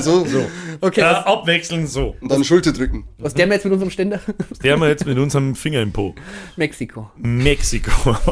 So, 0.01 0.25
so. 0.25 0.45
Okay, 0.79 1.01
was, 1.01 1.25
abwechselnd 1.25 1.89
so. 1.89 2.15
Und 2.21 2.31
dann 2.31 2.43
Schulter 2.43 2.71
drücken. 2.71 3.05
was 3.17 3.33
der 3.33 3.47
mir 3.47 3.55
jetzt 3.55 3.63
mit 3.63 3.73
unserem 3.73 3.89
Ständer? 3.89 4.19
Der 4.63 4.73
haben 4.73 4.81
wir 4.81 4.89
jetzt 4.89 5.05
mit 5.07 5.17
unserem 5.17 5.55
Finger 5.55 5.81
im 5.81 5.91
Po. 5.91 6.13
Mexiko. 6.55 7.09
Mexiko. 7.17 8.15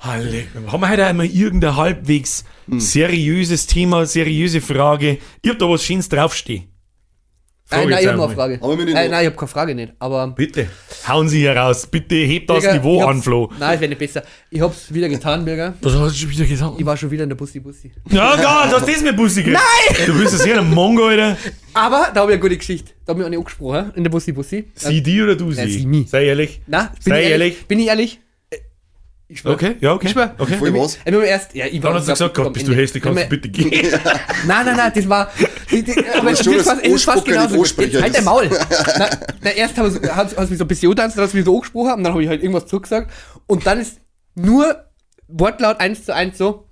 Halle. 0.00 0.44
Haben 0.66 0.80
wir 0.80 0.88
heute 0.88 1.06
einmal 1.06 1.26
irgendein 1.26 1.76
halbwegs 1.76 2.44
seriöses 2.68 3.66
Thema, 3.66 4.06
seriöse 4.06 4.60
Frage? 4.60 5.18
Ich 5.42 5.50
hab 5.50 5.58
da 5.58 5.68
was 5.68 5.84
Schönes 5.84 6.08
draufstehen. 6.08 6.70
Äh, 7.72 7.76
Frage 7.76 7.90
nein, 7.90 7.90
jetzt 7.90 8.02
ich 8.02 8.08
hab 8.08 8.16
noch 8.16 8.30
einmal. 8.30 8.44
eine 8.50 8.56
Frage. 8.58 8.64
Aber 8.64 8.78
wir 8.78 8.84
nicht 8.84 8.96
Äh, 8.96 9.08
nein, 9.08 9.20
ich 9.22 9.30
hab 9.30 9.36
keine 9.36 9.48
Frage 9.48 9.74
nicht. 9.76 9.92
Aber. 10.00 10.26
Bitte, 10.28 10.66
hauen 11.06 11.28
Sie 11.28 11.38
hier 11.38 11.56
raus. 11.56 11.86
Bitte 11.86 12.16
hebt 12.16 12.50
das 12.50 12.64
Birger, 12.64 12.78
Niveau 12.78 13.00
ich 13.00 13.06
an, 13.06 13.22
Flo. 13.22 13.52
Nein, 13.60 13.74
es 13.74 13.80
wäre 13.80 13.88
nicht 13.90 13.98
besser. 13.98 14.24
Ich 14.50 14.60
hab's 14.60 14.92
wieder 14.92 15.08
getan, 15.08 15.44
Birger. 15.44 15.74
Was 15.80 15.94
hast 15.94 16.16
du 16.16 16.18
schon 16.18 16.30
wieder 16.30 16.46
gesagt? 16.46 16.74
Ich 16.78 16.84
war 16.84 16.96
schon 16.96 17.12
wieder 17.12 17.22
in 17.22 17.28
der 17.28 17.36
Bussi 17.36 17.60
Bussi. 17.60 17.92
Ja, 18.10 18.36
du 18.36 18.42
hast 18.42 18.88
das 18.88 19.02
mit 19.02 19.16
Bussi 19.16 19.44
gekriegt. 19.44 19.62
Nein! 19.96 20.06
Du 20.06 20.18
bist 20.18 20.34
das 20.34 20.44
hier 20.44 20.58
ein 20.58 20.68
Mongo, 20.68 21.06
Alter. 21.06 21.36
Aber 21.72 22.10
da 22.12 22.22
habe 22.22 22.32
ich 22.32 22.34
eine 22.34 22.40
gute 22.40 22.56
Geschichte. 22.56 22.90
Da 23.06 23.12
habe 23.12 23.20
ich 23.20 23.26
auch 23.26 23.30
nicht 23.30 23.38
angesprochen 23.38 23.92
in 23.94 24.02
der 24.02 24.10
Bussi 24.10 24.32
Bussi. 24.32 24.64
Sie 24.74 25.00
die 25.00 25.22
oder 25.22 25.36
du 25.36 25.52
sie? 25.52 25.60
Ja, 25.60 25.68
sie 25.68 25.86
nie. 25.86 26.06
Sei 26.08 26.24
ehrlich. 26.24 26.62
Na, 26.66 26.92
bin 27.04 27.12
Sei 27.12 27.22
ich 27.22 27.28
ehrlich. 27.30 27.66
Bin 27.66 27.78
ich 27.78 27.86
ehrlich? 27.86 28.20
Äh, 29.30 29.32
Ich 29.32 29.40
schwör. 29.40 29.52
Okay, 29.54 29.76
ja, 29.80 29.92
okay. 29.94 30.06
Ich 30.08 30.12
schwör. 30.12 30.34
Okay. 30.38 30.56
Voll 30.58 30.74
was? 30.74 30.96
Ich 30.96 31.04
bin 31.04 31.22
erst, 31.22 31.54
ja, 31.54 31.66
ich 31.66 31.80
Dann 31.80 31.94
hast 31.94 32.08
du 32.08 32.12
gesagt, 32.12 32.34
Gott, 32.34 32.52
bist 32.52 32.66
du 32.66 32.74
hässlich, 32.74 33.02
kannst 33.02 33.22
du 33.22 33.28
bitte 33.28 33.48
gehen. 33.48 33.70
Nein, 34.46 34.66
nein, 34.66 34.76
nein, 34.76 34.92
das 34.94 35.08
war. 35.08 35.30
Die, 35.70 35.82
die, 35.84 35.92
aber 36.18 36.30
das 36.30 36.40
das 36.40 36.64
fast, 36.64 36.82
es 36.84 36.92
ist 36.92 37.04
fast 37.04 37.24
genauso. 37.24 37.64
Jetzt 37.64 37.78
halt 37.78 37.94
das- 37.94 38.12
der 38.12 38.22
Maul. 38.22 38.50
na, 38.98 39.10
na, 39.42 39.50
erst 39.50 39.76
hast 39.78 39.96
du 40.04 40.16
hast, 40.16 40.36
hast 40.36 40.50
mich 40.50 40.58
so 40.58 40.64
ein 40.64 40.68
bisschen 40.68 40.90
getanzt, 40.90 41.16
dann 41.16 41.24
hast 41.24 41.32
du 41.32 41.36
mich 41.36 41.46
so 41.46 41.54
angesprochen 41.54 41.92
und 41.94 42.04
dann 42.04 42.12
habe 42.12 42.22
ich 42.24 42.28
halt 42.28 42.42
irgendwas 42.42 42.66
zurückgesagt. 42.66 43.10
Und 43.46 43.64
dann 43.66 43.78
ist 43.80 43.98
nur 44.34 44.84
Wortlaut 45.28 45.78
eins 45.80 46.04
zu 46.04 46.12
eins 46.14 46.36
so: 46.38 46.66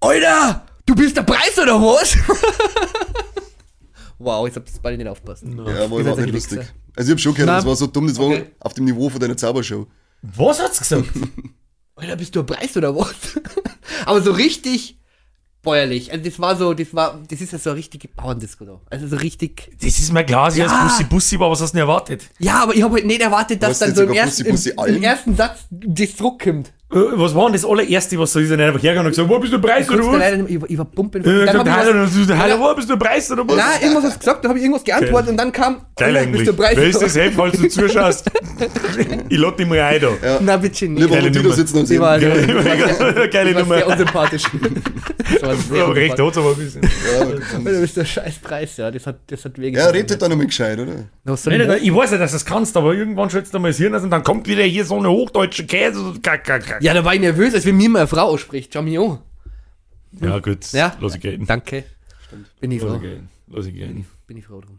Alter, 0.00 0.66
du 0.86 0.94
bist 0.96 1.16
der 1.16 1.22
Preis 1.22 1.56
oder 1.60 1.80
was? 1.80 2.16
wow, 4.18 4.46
jetzt 4.46 4.56
habt 4.56 4.68
ihr 4.68 4.74
beide 4.82 4.96
nicht 4.98 5.08
aufpassen. 5.08 5.56
Ja, 5.58 5.88
war 5.90 5.98
überhaupt 5.98 6.20
nicht 6.20 6.32
lustig. 6.34 6.58
Wichser. 6.58 6.70
Also 6.96 7.10
ich 7.10 7.14
hab 7.14 7.20
schon 7.20 7.34
gehört, 7.34 7.50
das 7.58 7.66
war 7.66 7.76
so 7.76 7.86
dumm, 7.86 8.08
das 8.08 8.18
war 8.18 8.26
okay. 8.26 8.46
auf 8.60 8.74
dem 8.74 8.84
Niveau 8.86 9.08
von 9.08 9.20
deiner 9.20 9.36
Zaubershow. 9.36 9.86
Was 10.22 10.60
hat's 10.60 10.78
gesagt? 10.80 11.04
Alter, 11.96 12.16
bist 12.16 12.34
du 12.34 12.40
ein 12.40 12.46
Preis 12.46 12.76
oder 12.76 12.96
was? 12.96 13.14
aber 14.06 14.22
so 14.22 14.32
richtig 14.32 14.98
bäuerlich. 15.62 16.10
Also 16.12 16.24
das 16.24 16.40
war 16.40 16.56
so, 16.56 16.74
das 16.74 16.92
war, 16.92 17.20
das 17.28 17.40
ist 17.40 17.52
ja 17.52 17.58
so 17.58 17.70
eine 17.70 17.78
richtige 17.78 18.08
Bauerndisco 18.08 18.64
da. 18.64 18.80
Also 18.90 19.06
so 19.06 19.16
richtig. 19.16 19.70
Das 19.80 19.98
ist 19.98 20.12
mir 20.12 20.24
klar, 20.24 20.50
sie 20.50 20.60
Ja. 20.60 20.68
heißt 20.70 20.98
Bussi 20.98 21.04
Bussi, 21.04 21.36
aber 21.36 21.50
was 21.50 21.60
hast 21.60 21.72
du 21.72 21.76
denn 21.76 21.82
erwartet? 21.82 22.24
Ja, 22.38 22.62
aber 22.64 22.74
ich 22.74 22.82
habe 22.82 22.94
halt 22.94 23.06
nicht 23.06 23.20
erwartet, 23.20 23.62
dass 23.62 23.70
Was 23.70 23.78
dann 23.80 23.94
so 23.94 24.02
im 24.02 24.12
ersten, 24.12 24.44
im, 24.46 24.56
im 24.96 25.02
ersten 25.02 25.36
Satz 25.36 25.66
das 25.70 26.16
Druck 26.16 26.42
kommt. 26.42 26.72
Äh, 26.94 26.98
Was 27.18 27.34
war 27.34 27.44
denn 27.46 27.54
das 27.54 27.64
allererste, 27.64 28.18
was 28.18 28.32
so 28.32 28.38
ist? 28.40 28.50
Dann 28.50 28.60
einfach 28.60 28.82
hergegangen 28.82 29.06
und 29.06 29.12
gesagt, 29.12 29.28
wo 29.28 29.38
bist 29.38 29.52
du 29.52 29.58
Preis 29.58 29.88
oder 29.88 30.06
was? 30.06 30.18
leider, 30.18 30.48
ich, 30.48 30.60
war- 30.60 30.70
ich 30.70 30.78
war 30.78 30.84
pumpen. 30.84 31.22
Äh, 31.22 31.24
Dann 31.24 31.38
gesagt, 31.40 31.58
hab 31.58 31.76
Hallo, 31.78 32.04
ich 32.04 32.18
was, 32.18 32.26
du, 32.26 32.38
Hallo, 32.38 32.54
wo 32.60 32.74
bist 32.74 32.90
du 32.90 32.96
Preis 32.98 33.30
oder 33.30 33.48
was? 33.48 33.56
na, 33.56 33.80
irgendwas 33.82 34.04
hast 34.04 34.14
du 34.14 34.18
gesagt, 34.18 34.44
da 34.44 34.48
habe 34.50 34.58
ich 34.58 34.64
irgendwas 34.64 34.84
geantwortet 34.84 35.30
und 35.30 35.36
dann 35.38 35.52
kam, 35.52 35.82
Geil 35.96 36.16
eigentlich. 36.16 36.44
bist 36.44 36.48
du 36.58 36.62
Preis 36.62 36.76
Wer 36.76 36.84
ist 36.88 36.96
oder 36.96 37.06
das 37.06 37.16
Held, 37.16 37.34
falls 37.34 37.58
du 37.58 37.68
zuschaust? 37.68 38.30
ich 39.28 39.38
lade 39.38 39.56
dich 39.56 39.66
mal 39.66 39.80
ein 39.80 40.00
da. 40.00 40.08
Ja. 40.22 40.38
Na, 40.42 40.56
bitte 40.56 40.88
nicht. 40.88 41.00
Lieber 41.02 41.16
Geile 41.16 41.30
Nummer. 41.30 41.54
sitzen 41.54 41.78
und 41.78 41.86
sehen. 41.86 42.00
war, 42.00 42.18
Geile, 42.18 42.46
geile 43.28 43.50
die 43.50 43.54
war 43.56 43.64
sehr 43.64 43.64
Nummer. 43.64 43.86
unsympathisch. 43.86 44.42
Sehr 44.42 45.84
Aber 45.84 45.94
recht 45.96 46.20
unsympathisch. 46.20 46.26
hat's 46.26 46.38
aber 46.38 46.50
ein 46.50 46.56
bisschen. 46.56 47.64
Du 47.64 47.80
bist 47.80 47.96
der 47.96 48.04
scheiß 48.04 48.38
Preis, 48.40 48.76
ja. 48.76 48.90
Das 48.90 49.06
hat, 49.06 49.16
das 49.28 49.44
hat 49.44 49.58
wehgetan. 49.58 49.86
Ja, 49.86 49.90
redet 49.92 50.20
da 50.20 50.28
noch 50.28 50.36
mal 50.36 50.46
gescheit, 50.46 50.78
oder? 50.78 50.92
Nein, 51.24 51.36
ich 51.60 51.66
nein, 51.68 51.78
ich 51.82 51.94
weiß 51.94 52.10
ja, 52.12 52.18
dass 52.18 52.32
du 52.32 52.36
es 52.36 52.44
kannst, 52.44 52.76
aber 52.76 52.94
irgendwann 52.94 53.30
schützt 53.30 53.54
du 53.54 53.58
mal 53.58 53.68
das 53.68 53.78
Hirn 53.78 53.94
aus 53.94 54.02
und 54.02 54.10
dann 54.10 54.22
kommt 54.22 54.46
wieder 54.48 54.62
hier 54.64 54.84
so 54.84 54.98
eine 54.98 55.08
hochdeutsche 55.10 55.64
Käse. 55.66 56.00
und 56.00 56.22
kack, 56.22 56.44
kack, 56.44 56.66
kack. 56.66 56.81
Ja, 56.82 56.94
da 56.94 57.04
war 57.04 57.14
ich 57.14 57.20
nervös, 57.20 57.54
als 57.54 57.64
wenn 57.64 57.76
mir 57.76 57.88
mal 57.88 58.00
eine 58.00 58.08
Frau 58.08 58.22
ausspricht. 58.22 58.72
Schau 58.74 58.82
mich 58.82 58.98
an. 58.98 59.18
Ja, 60.20 60.38
gut. 60.40 60.72
Ja. 60.72 60.96
Ich 61.00 61.20
gehen. 61.20 61.46
Danke. 61.46 61.84
Bin 62.60 62.70
ich 62.72 62.80
froh. 62.80 62.96
ich 62.96 63.00
gehen. 63.02 63.28
Lass 63.46 63.66
ich 63.66 63.74
gehen. 63.74 64.06
Bin 64.32 64.38
ich 64.38 64.46
froh 64.46 64.62
drum. 64.62 64.78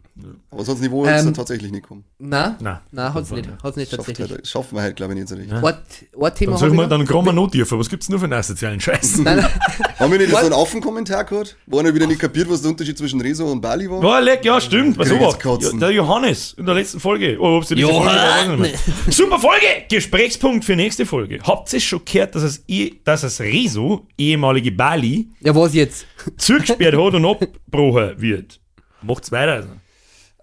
Aber 0.50 0.64
sonst 0.64 0.80
Niveau 0.80 1.04
ist 1.04 1.10
Ähm, 1.10 1.26
dann 1.26 1.34
tatsächlich 1.34 1.70
nicht 1.70 1.86
kommen. 1.86 2.02
Na? 2.18 2.56
Nein. 2.60 2.78
Na, 2.90 3.14
hat's 3.14 3.30
nicht. 3.30 3.48
Hat's 3.62 3.76
nicht 3.76 3.88
Schafft 3.88 4.04
tatsächlich. 4.04 4.30
halt, 4.32 4.46
schaffen 4.48 4.76
wir 4.76 4.82
halt, 4.82 4.96
glaube 4.96 5.12
ich, 5.12 5.20
nicht 5.20 5.28
so 5.28 5.36
richtig. 5.36 5.52
Dann 5.52 5.62
sag 5.62 5.72
hab 5.72 6.48
mal, 6.50 6.66
ich 6.66 6.72
noch. 6.72 6.88
dann 6.88 7.04
graben 7.04 7.26
wir 7.26 7.32
noch 7.32 7.48
tiefer. 7.48 7.78
Was 7.78 7.88
gibt's 7.88 8.08
nur 8.08 8.18
für 8.18 8.24
einen 8.24 8.32
asozialen 8.32 8.80
Scheiß? 8.80 9.18
Nein, 9.22 9.36
nein. 9.36 9.50
Haben 10.00 10.10
wir 10.10 10.18
nicht 10.18 10.32
What? 10.32 10.40
so 10.40 10.46
einen 10.46 10.54
Affenkommentar 10.56 11.22
gehört? 11.22 11.56
Wo 11.66 11.78
einer 11.78 11.94
wieder 11.94 12.08
nicht 12.08 12.20
kapiert, 12.20 12.50
was 12.50 12.62
der 12.62 12.72
Unterschied 12.72 12.98
zwischen 12.98 13.20
Rezo 13.20 13.46
und 13.46 13.60
Bali 13.60 13.88
war? 13.88 14.02
Ja, 14.02 14.18
leck, 14.18 14.44
ja, 14.44 14.60
stimmt. 14.60 14.98
Was 14.98 15.08
ja, 15.08 15.70
Der 15.78 15.90
Johannes 15.92 16.54
in 16.54 16.66
der 16.66 16.74
letzten 16.74 16.98
Folge. 16.98 17.36
Oh, 17.40 17.58
ob's 17.58 17.68
die. 17.68 17.80
Folge. 17.80 18.72
Super 19.08 19.38
Folge! 19.38 19.66
Gesprächspunkt 19.88 20.64
für 20.64 20.74
nächste 20.74 21.06
Folge. 21.06 21.38
Habt 21.44 21.72
ihr 21.72 21.78
schon 21.78 22.04
gehört, 22.04 22.34
dass 22.34 22.42
es, 22.42 22.64
eh- 22.66 22.94
dass 23.04 23.22
es 23.22 23.40
Rezo, 23.40 24.08
ehemalige 24.18 24.72
Bali, 24.72 25.28
Ja, 25.40 25.54
was 25.54 25.74
jetzt? 25.74 26.06
zugesperrt 26.38 26.96
hat 26.96 27.14
und 27.14 27.24
abgebrochen 27.24 28.20
wird? 28.20 28.60
Macht's 29.04 29.30
weiter. 29.32 29.52
Also. 29.54 29.68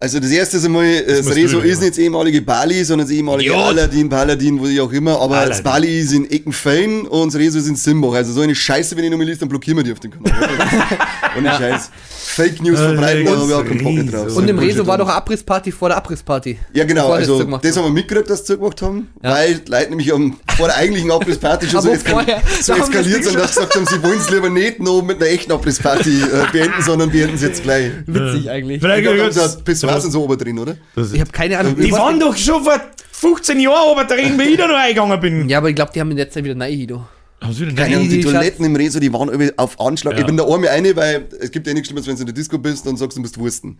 Also 0.01 0.19
das 0.19 0.31
erste 0.31 0.57
ist 0.57 0.65
einmal, 0.65 0.83
äh, 0.83 1.05
das 1.05 1.25
du 1.27 1.59
ist 1.59 1.79
nicht 1.79 1.91
das 1.91 1.97
ehemalige 1.99 2.41
Bali, 2.41 2.83
sondern 2.83 3.07
das 3.07 3.15
ehemalige 3.15 3.51
Idiot. 3.51 3.65
Aladdin, 3.67 4.09
Paladin, 4.09 4.59
wo 4.59 4.65
ich 4.65 4.81
auch 4.81 4.91
immer, 4.91 5.21
aber 5.21 5.35
das 5.45 5.59
Aladdin. 5.59 5.63
Bali 5.63 5.99
ist 5.99 6.13
in 6.13 6.31
Eckenfein 6.31 7.01
und 7.05 7.31
das 7.31 7.39
Rezo 7.39 7.59
ist 7.59 7.67
in 7.67 7.75
Simbach. 7.75 8.13
Also 8.13 8.33
so 8.33 8.41
eine 8.41 8.55
Scheiße, 8.55 8.97
wenn 8.97 9.03
ich 9.03 9.11
nochmal 9.11 9.27
liest, 9.27 9.43
dann 9.43 9.49
blockieren 9.49 9.77
wir 9.77 9.83
die 9.83 9.91
auf 9.91 9.99
dem 9.99 10.09
Kanal. 10.09 10.33
Ohne 11.37 11.49
Scheiß. 11.51 11.91
Fake 12.31 12.61
News 12.63 12.79
verbreiten, 12.79 13.25
da 13.25 13.31
habe 13.31 13.45
ich 13.45 13.53
auch 13.53 13.65
keinen 13.65 13.83
Bock 13.83 14.11
drauf. 14.11 14.37
Und 14.37 14.49
im 14.49 14.57
Rezo 14.57 14.87
war 14.87 14.97
doch 14.97 15.07
eine 15.07 15.17
Abrissparty 15.17 15.71
vor 15.71 15.89
der 15.89 15.97
Abrissparty. 15.97 16.57
Ja, 16.73 16.85
genau, 16.85 17.01
Bevor 17.03 17.15
also 17.17 17.37
zugemacht 17.37 17.63
das 17.63 17.75
haben. 17.75 17.83
haben 17.83 17.93
wir 17.93 18.01
mitgekriegt, 18.01 18.29
dass 18.29 18.39
sie 18.39 18.45
zugemacht 18.45 18.81
haben, 18.81 19.09
Ja. 19.21 19.31
weil 19.31 19.55
die 19.55 19.69
Leute 19.69 19.89
nämlich 19.89 20.13
am, 20.13 20.37
vor 20.57 20.67
der 20.67 20.77
eigentlichen 20.77 21.11
Abrissparty 21.11 21.67
schon 21.67 21.81
so, 21.81 21.89
eskal 21.89 22.25
so 22.61 22.73
eskaliert 22.73 23.23
sind, 23.25 23.35
dass 23.37 23.53
sie 23.53 23.59
gesagt 23.59 23.75
haben, 23.75 23.85
sie 23.85 24.01
wollen 24.01 24.17
es 24.17 24.29
lieber 24.29 24.49
nicht 24.49 24.79
noch 24.79 25.03
mit 25.03 25.17
einer 25.17 25.29
echten 25.29 25.51
Abrissparty 25.51 26.21
äh, 26.21 26.51
beenden, 26.51 26.81
sondern 26.81 27.11
beenden 27.11 27.35
es 27.35 27.41
jetzt 27.41 27.63
gleich. 27.63 27.91
Witzig 28.07 28.49
eigentlich. 28.49 28.77
Ich 28.77 28.81
Vielleicht 28.81 29.05
Pissoirs 29.95 30.05
und 30.05 30.11
so 30.11 30.23
oben 30.23 30.37
drin, 30.37 30.59
oder? 30.59 30.75
Ich 30.95 31.19
habe 31.19 31.31
keine 31.31 31.57
Ahnung. 31.59 31.75
Die 31.75 31.91
was- 31.91 31.99
waren 31.99 32.19
doch 32.19 32.35
schon 32.35 32.63
vor 32.63 32.79
15 33.11 33.59
Jahren 33.59 33.97
aber 33.97 34.05
drin, 34.05 34.37
wie 34.39 34.43
ich 34.43 34.57
da 34.57 34.67
noch 34.67 34.75
eingegangen 34.75 35.19
bin. 35.19 35.49
Ja, 35.49 35.59
aber 35.59 35.69
ich 35.69 35.75
glaube, 35.75 35.91
die 35.93 35.99
haben 35.99 36.11
in 36.11 36.17
der 36.17 36.29
Zeit 36.29 36.43
wieder 36.43 36.55
nein, 36.55 36.73
Hido. 36.73 37.05
Haben 37.41 37.53
sie 37.53 37.65
denn 37.65 37.75
Keine 37.75 37.95
Ahnung, 37.97 38.09
die 38.09 38.17
die 38.17 38.23
Toiletten 38.23 38.65
im 38.65 38.75
Rezo, 38.75 38.99
die 38.99 39.11
waren 39.11 39.29
irgendwie 39.29 39.51
auf 39.57 39.79
Anschlag. 39.79 40.13
Ja. 40.13 40.19
Ich 40.19 40.25
bin 40.25 40.37
da 40.37 40.43
einmal 40.43 40.69
eine, 40.69 40.95
weil 40.95 41.25
es 41.39 41.49
gibt 41.51 41.65
ja 41.65 41.73
nichts 41.73 41.87
Schlimmes, 41.89 42.05
wenn 42.07 42.15
du 42.15 42.21
in 42.21 42.25
der 42.27 42.35
Disco 42.35 42.57
bist 42.57 42.85
und 42.87 42.97
sagst, 42.97 43.17
du 43.17 43.21
musst 43.21 43.37
wursten. 43.39 43.79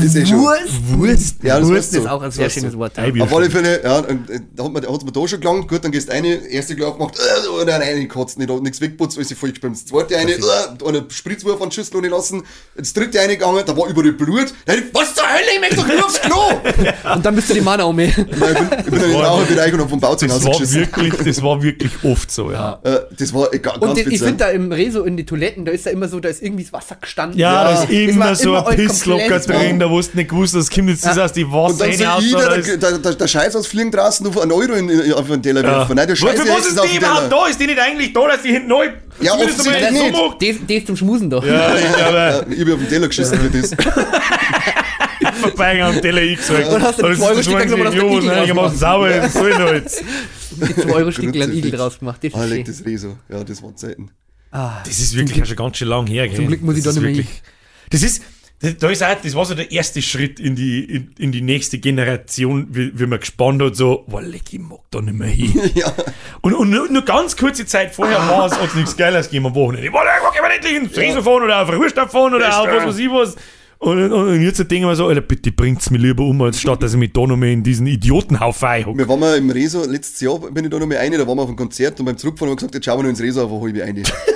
Das 0.00 0.14
ist 0.14 0.28
schon. 0.28 0.38
Wurst. 0.38 1.42
Ja, 1.42 1.58
das 1.58 1.68
Wurst 1.68 1.94
ist 1.94 2.06
auch 2.06 2.22
ein 2.22 2.30
sehr 2.30 2.48
schönes. 2.48 2.78
Wort. 2.78 2.92
Ja. 2.96 3.24
Auf 3.24 3.34
alle 3.34 3.50
Fälle, 3.50 3.82
ja, 3.82 3.98
und, 3.98 4.30
äh, 4.30 4.38
da 4.54 4.64
hat 4.64 4.72
man, 4.72 4.86
hat's 4.86 5.04
mir 5.04 5.10
da 5.10 5.26
schon 5.26 5.40
gelangt, 5.40 5.66
gut, 5.66 5.82
dann 5.82 5.90
gehst 5.90 6.08
du 6.08 6.12
eine, 6.12 6.28
erste 6.48 6.76
Glas 6.76 6.92
gemacht, 6.92 7.16
äh, 7.18 7.48
und 7.48 7.66
dann 7.66 7.82
eine 7.82 8.00
gekotzt, 8.00 8.38
nicht, 8.38 8.48
nichts 8.62 8.80
weggeputzt, 8.80 9.16
alles 9.18 9.32
voll 9.32 9.50
gespült. 9.50 9.72
Das 9.72 9.84
zweite 9.86 10.16
eine, 10.16 10.30
äh, 10.30 10.38
eine 10.86 11.04
Spritzwurf 11.08 11.60
an 11.60 11.70
die 11.70 11.74
Schüssel 11.74 11.96
ohne 11.96 12.06
lassen, 12.08 12.44
das 12.76 12.92
dritte 12.92 13.20
eine 13.20 13.36
gegangen, 13.36 13.64
da 13.66 13.76
war 13.76 13.88
überall 13.88 14.12
Blut. 14.12 14.54
Dann, 14.66 14.78
ich, 14.78 14.84
was 14.92 15.12
zur 15.16 15.24
Hölle, 15.24 15.42
ich 15.54 15.60
möchte 15.60 15.76
doch 15.76 15.88
nur 15.88 16.04
aufs 16.04 16.20
Klo! 16.20 17.12
Und 17.14 17.26
dann 17.26 17.34
bist 17.34 17.50
du 17.50 17.54
die 17.54 17.60
Mann 17.60 17.80
um 17.80 17.96
mich. 17.96 18.16
Nein, 18.16 18.26
ich 18.30 18.38
bin, 18.68 18.78
ich 18.78 18.84
bin 18.86 18.94
in 18.94 19.10
den 19.10 19.20
Raucherbereich 19.20 19.74
und 19.74 19.80
hab 19.80 19.90
vom 19.90 20.00
Bauzaun 20.00 20.28
Das 20.28 20.42
war, 20.44 20.52
rausgeschissen. 20.52 20.80
wirklich, 20.82 21.14
das 21.34 21.42
war 21.42 21.60
wirklich 21.62 21.92
oft 22.04 22.30
so, 22.30 22.52
ja. 22.52 22.78
Äh, 22.84 23.00
das 23.18 23.34
war 23.34 23.52
egal, 23.52 23.74
Und 23.74 23.88
ganz 23.88 23.98
ich 23.98 24.04
bizarr. 24.06 24.28
finde 24.28 24.44
da 24.44 24.50
im 24.50 24.70
Rezo 24.72 25.02
in 25.02 25.16
die 25.16 25.26
Toiletten, 25.26 25.64
da 25.64 25.72
ist 25.72 25.84
da 25.84 25.90
immer 25.90 26.06
so, 26.08 26.20
da 26.20 26.28
ist 26.28 26.42
irgendwie 26.42 26.62
das 26.62 26.72
Wasser 26.72 26.96
gestanden. 27.00 27.38
Ja, 27.40 27.64
da 27.64 27.82
ist 27.82 27.90
immer 27.90 28.34
so 28.36 28.54
ein 28.54 28.76
Pisslocker 28.76 29.22
komplett- 29.40 29.63
drin, 29.68 29.78
da 29.80 29.90
wusst 29.90 30.12
du 30.12 30.16
nicht 30.18 30.30
gewusst, 30.30 30.54
das 30.54 30.70
kommt 30.70 30.88
jetzt 30.90 31.04
das 31.04 31.18
aus 31.18 31.32
die 31.32 31.44
Und 31.44 31.52
Wasser 31.52 31.86
dann 31.86 31.92
so 31.96 32.04
rein, 32.04 32.22
ich, 32.24 32.34
oder 32.34 32.48
der, 32.48 32.58
ist- 32.58 32.82
der, 32.82 32.98
der, 32.98 33.14
der 33.14 33.26
Scheiß 33.28 33.56
aus 33.56 33.66
Fliegen 33.66 33.90
draußen 33.90 34.24
nur 34.24 34.32
für 34.32 34.42
einen 34.42 34.52
Euro 34.52 34.72
in, 34.72 34.88
in, 34.88 35.12
auf 35.12 35.26
den 35.26 35.42
Teller 35.42 35.62
Ja. 35.62 35.68
werfen. 35.78 35.96
Nein, 35.96 36.06
der 36.08 36.16
Scheiß 36.16 36.40
Für 36.40 36.48
was 36.48 36.66
ist 36.66 36.78
auf 36.78 36.86
die 36.86 36.92
den 36.92 36.98
überhaupt 36.98 37.32
da? 37.32 37.46
Ist 37.46 37.60
die 37.60 37.66
nicht 37.66 37.78
eigentlich 37.78 38.12
da, 38.12 38.26
dass 38.28 38.42
die 38.42 38.52
hinten 38.52 38.68
neu 38.68 38.88
Ja, 39.20 39.34
offensichtlich 39.34 39.90
nicht. 39.90 40.14
Die, 40.40 40.52
die 40.66 40.74
ist 40.76 40.86
zum 40.86 40.96
Schmusen 40.96 41.30
doch. 41.30 41.44
Ja, 41.44 41.74
ich 41.76 41.96
glaube, 41.96 42.46
Ich 42.50 42.64
bin 42.64 42.72
auf 42.74 42.80
den 42.80 42.88
Teller 42.88 43.08
geschissen 43.08 43.38
für 43.38 43.50
das. 43.50 43.70
vorbei 45.40 45.82
am 45.82 46.00
Teller 46.00 46.20
eingesagt. 46.22 46.68
Und 46.72 46.82
hast 46.82 47.00
du 47.02 47.08
die 47.08 47.16
zwei 47.16 47.26
Euro 47.28 47.42
Stück 47.42 47.58
genommen 47.62 47.86
und 47.86 48.28
hast 48.30 48.36
den 48.40 48.46
gemacht, 48.46 48.78
sauber, 48.78 49.08
das 49.10 49.32
soll 49.32 49.50
noch 49.58 49.72
jetzt. 49.72 50.02
2 50.82 50.92
Euro 50.92 51.10
Stück 51.10 51.34
einen 51.34 51.52
Igel 51.52 51.70
draus 51.72 51.98
gemacht. 51.98 52.18
Das 52.22 52.32
ist 52.32 52.38
Ah, 52.38 52.44
leg 52.44 52.64
das 52.64 52.84
Rezo. 52.84 53.16
Ja, 53.28 53.42
das 53.42 53.62
war 53.62 53.74
Zeiten. 53.74 54.10
Ah, 54.52 54.82
Das 54.86 54.98
ist 55.00 55.16
wirklich 55.16 55.44
schon 55.48 55.56
ganz 55.56 55.76
schön 55.78 55.88
lang 55.88 56.06
her, 56.06 56.28
gell? 56.28 56.36
Zum 56.36 56.46
Glück 56.46 56.62
muss 56.62 56.76
ich 56.76 56.84
da 56.84 56.90
ist 56.90 56.96
nicht 56.96 57.02
mehr 57.04 57.16
wirklich, 57.16 57.42
Das 57.90 58.02
ist, 58.02 58.22
da 58.60 58.88
ist 58.88 59.02
auch, 59.02 59.14
das 59.22 59.34
war 59.34 59.44
so 59.44 59.54
der 59.54 59.70
erste 59.70 60.00
Schritt 60.00 60.40
in 60.40 60.54
die, 60.56 60.84
in, 60.84 61.10
in 61.18 61.32
die 61.32 61.42
nächste 61.42 61.78
Generation, 61.78 62.68
wie, 62.70 62.98
wie 62.98 63.06
man 63.06 63.20
gespannt 63.20 63.60
hat, 63.62 63.76
so, 63.76 64.06
leck, 64.20 64.52
ich 64.52 64.60
mag 64.60 64.80
da 64.90 65.00
nicht 65.00 65.18
mehr 65.18 65.28
hin. 65.28 65.52
Ja. 65.74 65.92
Und, 66.40 66.54
und 66.54 66.70
nur, 66.70 66.88
nur 66.88 67.02
ganz 67.02 67.36
kurze 67.36 67.66
Zeit 67.66 67.94
vorher 67.94 68.18
war 68.18 68.46
es, 68.46 68.56
hat 68.56 68.68
es 68.68 68.74
nichts 68.74 68.96
Geiles 68.96 69.26
gegeben 69.26 69.46
am 69.46 69.54
Wochenende. 69.54 69.86
Ich 69.86 69.92
wollte 69.92 70.10
einfach 70.10 70.34
endlich 70.54 70.76
ins 70.76 70.96
Riesen 70.96 71.22
fahren 71.22 71.42
oder 71.42 71.62
auf 71.62 71.68
eine 71.68 72.08
fahren 72.08 72.34
oder 72.34 72.60
auf 72.60 72.68
was 72.68 72.86
weiß 72.86 72.98
ich 72.98 73.10
was. 73.10 73.36
Und, 73.78 74.02
und, 74.02 74.12
und 74.12 74.40
jetzt 74.40 74.58
denken 74.70 74.86
wir 74.86 74.96
so, 74.96 75.08
Alter, 75.08 75.20
bitte 75.20 75.52
bringt's 75.52 75.90
mir 75.90 75.98
lieber 75.98 76.24
um, 76.24 76.40
als 76.42 76.60
statt 76.60 76.82
dass 76.82 76.92
ich 76.92 76.98
mich 76.98 77.12
da 77.12 77.26
noch 77.26 77.36
mehr 77.36 77.52
in 77.52 77.62
diesen 77.62 77.86
Idiotenhaufen 77.86 78.68
einhocke. 78.68 78.98
Wir 78.98 79.08
waren 79.08 79.20
mal 79.20 79.36
im 79.36 79.50
Rezo, 79.50 79.84
letztes 79.84 80.20
Jahr 80.20 80.38
bin 80.38 80.64
ich 80.64 80.70
da 80.70 80.78
noch 80.78 80.86
mal 80.86 80.98
eine, 80.98 81.18
da 81.18 81.26
waren 81.26 81.36
wir 81.36 81.42
auf 81.42 81.48
einem 81.48 81.56
Konzert 81.56 81.98
und 82.00 82.06
beim 82.06 82.16
Zurückfahren 82.16 82.50
haben 82.50 82.54
wir 82.54 82.56
gesagt, 82.56 82.74
jetzt 82.74 82.84
schauen 82.84 82.98
wir 82.98 83.02
noch 83.02 83.10
ins 83.10 83.20
Rezo, 83.20 83.42
aber 83.42 83.52
hol 83.52 83.76
ich 83.76 83.82
eine. 83.82 84.02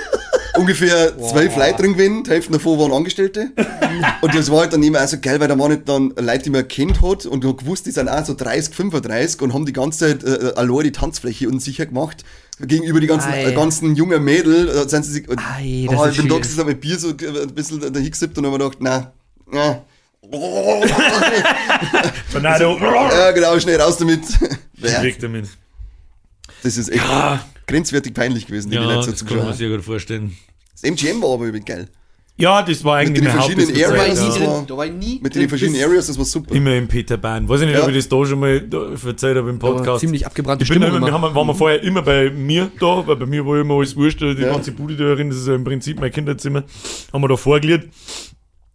Ungefähr 0.59 1.17
zwölf 1.17 1.55
Leute 1.55 1.81
drin 1.81 1.93
gewesen, 1.93 2.23
die 2.23 2.31
Hälfte 2.31 2.51
davon 2.51 2.77
waren 2.79 2.91
Angestellte. 2.91 3.51
und 4.21 4.35
das 4.35 4.51
war 4.51 4.61
halt 4.61 4.73
dann 4.73 4.83
immer 4.83 5.03
auch 5.03 5.07
so 5.07 5.17
geil, 5.19 5.39
weil 5.39 5.47
da 5.47 5.57
waren 5.57 5.71
nicht 5.71 5.87
dann 5.87 6.13
Leute, 6.17 6.43
die 6.43 6.49
man 6.49 6.67
kennt 6.67 7.01
hat 7.01 7.25
und 7.25 7.43
du 7.43 7.55
gewusst, 7.55 7.85
die 7.85 7.91
sind 7.91 8.09
auch 8.09 8.25
so 8.25 8.33
30, 8.33 8.75
35 8.75 9.41
und 9.41 9.53
haben 9.53 9.65
die 9.65 9.73
ganze 9.73 9.99
Zeit 9.99 10.23
äh, 10.23 10.53
allein 10.55 10.83
die 10.83 10.91
Tanzfläche 10.91 11.47
unsicher 11.47 11.85
gemacht. 11.85 12.25
Gegenüber 12.59 12.99
die 12.99 13.07
ganzen, 13.07 13.31
Ei. 13.31 13.45
äh, 13.45 13.53
ganzen 13.53 13.95
jungen 13.95 14.21
Mädel, 14.21 14.67
äh, 14.67 14.89
sind 14.89 15.05
sie 15.05 15.13
sich, 15.13 15.29
Ei, 15.29 15.87
das 15.89 15.97
oh, 15.97 16.03
ist 16.03 16.11
ich 16.11 16.17
bin 16.17 16.27
da 16.27 16.37
gesessen, 16.37 16.65
mit 16.65 16.81
Bier 16.81 16.99
so 16.99 17.11
äh, 17.11 17.43
ein 17.43 17.55
bisschen 17.55 17.79
dahin 17.79 18.11
gesippt 18.11 18.37
und 18.37 18.45
hab 18.45 18.51
mir 18.51 18.59
gedacht, 18.59 18.79
na, 18.81 19.13
na. 19.49 19.81
Tornado. 22.31 22.77
ja, 22.77 23.31
genau, 23.31 23.59
schnell 23.59 23.79
raus 23.79 23.97
damit. 23.97 24.23
Weg 24.77 25.19
damit. 25.19 25.47
Das 26.63 26.77
ist 26.77 26.89
echt 26.89 27.03
Ja. 27.03 27.43
grenzwertig 27.67 28.13
peinlich 28.13 28.47
gewesen, 28.47 28.69
die 28.71 28.75
Ja, 28.77 28.85
letzte 28.85 29.11
das 29.11 29.25
kann 29.25 29.37
man 29.37 29.53
sich 29.53 29.61
ja 29.61 29.75
gut 29.75 29.83
vorstellen. 29.85 30.35
Das 30.73 30.83
MGM 30.83 31.21
war 31.21 31.33
aber 31.33 31.45
übrigens 31.45 31.65
geil. 31.65 31.87
Ja, 32.37 32.61
das 32.61 32.85
war 32.85 32.95
eigentlich 32.97 33.15
den 33.15 33.23
mein 33.25 33.33
verschiedenen 33.33 33.67
Areas, 33.83 34.37
ja. 34.39 34.47
war-. 34.47 34.63
Da 34.65 34.77
war 34.77 34.85
ich 34.85 34.93
nie 34.93 35.19
Mit 35.21 35.35
den 35.35 35.49
verschiedenen 35.49 35.83
Areas, 35.83 36.07
das 36.07 36.17
war 36.17 36.23
super. 36.23 36.55
Immer 36.55 36.73
im 36.75 36.87
Peterbahn. 36.87 37.49
Weiß 37.49 37.59
ich 37.59 37.67
nicht, 37.67 37.75
Ja. 37.75 37.83
ob 37.83 37.89
ich 37.89 37.95
das 37.97 38.07
da 38.07 38.25
schon 38.25 38.39
mal 38.39 38.63
erzählt 39.05 39.35
habe 39.37 39.49
im 39.49 39.59
Podcast. 39.59 39.99
ziemlich 39.99 40.25
abgebrannte 40.25 40.63
Ich 40.63 40.69
bin 40.69 40.77
Stimmung 40.81 40.97
immer, 40.97 41.05
wir 41.07 41.13
haben, 41.13 41.35
waren 41.35 41.47
wir 41.47 41.53
vorher 41.55 41.83
immer 41.83 42.01
bei 42.01 42.29
mir 42.29 42.71
da, 42.79 43.05
weil 43.05 43.17
bei 43.17 43.25
mir 43.25 43.45
war 43.45 43.59
immer 43.59 43.73
alles 43.75 43.93
wurscht, 43.97 44.21
die 44.21 44.27
Ja. 44.41 44.53
ganze 44.53 44.71
Bude 44.71 44.95
da 44.95 45.15
drin, 45.15 45.29
das 45.29 45.39
ist 45.39 45.47
ja 45.49 45.55
im 45.55 45.65
Prinzip 45.65 45.99
mein 45.99 46.11
Kinderzimmer, 46.13 46.63
haben 47.11 47.21
wir 47.21 47.27
da 47.27 47.35
vorgelegt. 47.35 47.89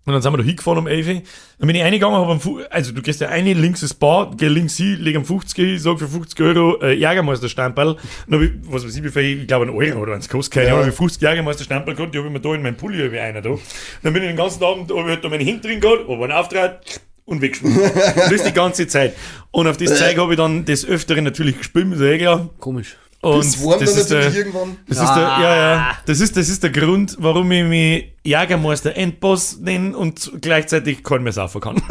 Und 0.06 0.12
dann 0.12 0.20
sind 0.20 0.32
wir 0.32 0.36
da 0.38 0.44
hingefahren 0.44 0.78
um 0.78 0.86
11 0.86 1.08
Uhr. 1.08 1.22
Dann 1.58 1.66
bin 1.66 1.76
ich 1.76 1.82
reingegangen, 1.82 2.18
hab 2.18 2.28
am 2.28 2.40
Fu 2.40 2.60
also 2.68 2.92
du 2.92 3.00
gehst 3.00 3.20
ja 3.22 3.28
eine, 3.28 3.54
links 3.54 3.80
ins 3.82 3.94
Bar, 3.94 4.32
geh 4.36 4.48
links 4.48 4.76
hin, 4.76 5.00
leg 5.00 5.16
am 5.16 5.24
50 5.24 5.56
hin, 5.56 5.78
sag 5.78 5.98
für 5.98 6.08
50 6.08 6.40
Euro 6.42 6.78
äh, 6.82 6.92
Jägermeister-Stempel. 6.92 7.96
Dann 8.28 8.38
hab 8.38 8.46
ich, 8.46 8.52
was 8.64 8.84
weiß 8.84 8.94
ich, 8.96 9.02
wie 9.02 9.08
viel, 9.08 9.40
ich 9.42 9.46
glaube 9.46 9.66
einen 9.66 9.74
Euro 9.74 10.00
oder 10.00 10.14
eins 10.14 10.28
kostet, 10.28 10.54
keine 10.54 10.68
Ja. 10.68 10.74
Ahnung, 10.74 10.88
ich 10.90 10.94
50 10.94 11.22
Jägermeister-Stempel 11.22 11.94
gehabt, 11.94 12.14
die 12.14 12.18
hab 12.18 12.26
ich 12.26 12.32
mir 12.32 12.40
da 12.40 12.54
in 12.54 12.62
meinen 12.62 12.76
Pulli 12.76 13.02
ich 13.06 13.18
einer 13.18 13.40
da. 13.40 13.56
Dann 14.02 14.12
bin 14.12 14.22
ich 14.22 14.28
den 14.28 14.36
ganzen 14.36 14.62
Abend, 14.62 14.90
hab 14.90 14.98
ich 14.98 15.04
halt 15.04 15.24
da 15.24 15.28
meine 15.30 15.44
Hände 15.44 15.66
drin 15.66 15.80
gehabt, 15.80 16.06
hab 16.06 16.20
einen 16.20 16.32
Auftritt 16.32 17.00
und 17.24 17.40
weggeschmissen. 17.40 17.90
Das 18.30 18.42
die 18.44 18.52
ganze 18.52 18.86
Zeit. 18.86 19.14
Und 19.52 19.66
auf 19.66 19.78
das 19.78 19.98
Zeug 19.98 20.18
habe 20.18 20.32
ich 20.34 20.36
dann 20.36 20.64
des 20.66 20.86
Öfteren 20.86 21.24
natürlich 21.24 21.56
gespielt, 21.58 21.92
ist 21.92 22.00
ja 22.00 22.06
eh 22.06 22.18
klar. 22.18 22.50
Komisch. 22.58 22.96
Und 23.24 23.44
Das 23.44 23.64
warm 23.64 23.80
das 23.80 23.90
dann 23.92 24.00
ist 24.00 24.10
der, 24.10 24.34
irgendwann. 24.34 24.76
das 24.86 24.98
ist 24.98 25.08
der, 25.14 25.22
ja, 25.22 25.56
ja, 25.56 25.98
das 26.06 26.20
ist, 26.20 26.36
das 26.36 26.48
ist 26.48 26.62
der 26.62 26.70
Grund, 26.70 27.16
warum 27.18 27.50
ich 27.52 27.64
mich 27.64 28.12
Jagermeister 28.24 28.94
Endboss 28.96 29.58
nenne 29.58 29.96
und 29.96 30.30
gleichzeitig 30.40 31.02
keinen 31.02 31.24
mehr 31.24 31.32
saufen 31.32 31.60
kann. 31.60 31.76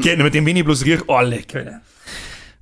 Geht 0.00 0.16
nicht, 0.18 0.18
mit 0.18 0.34
dem 0.34 0.46
wenn 0.46 0.56
ich 0.56 0.64
bloß 0.64 0.84
riech, 0.84 1.00
oh 1.08 1.20
leck, 1.20 1.54
Alter. 1.54 1.80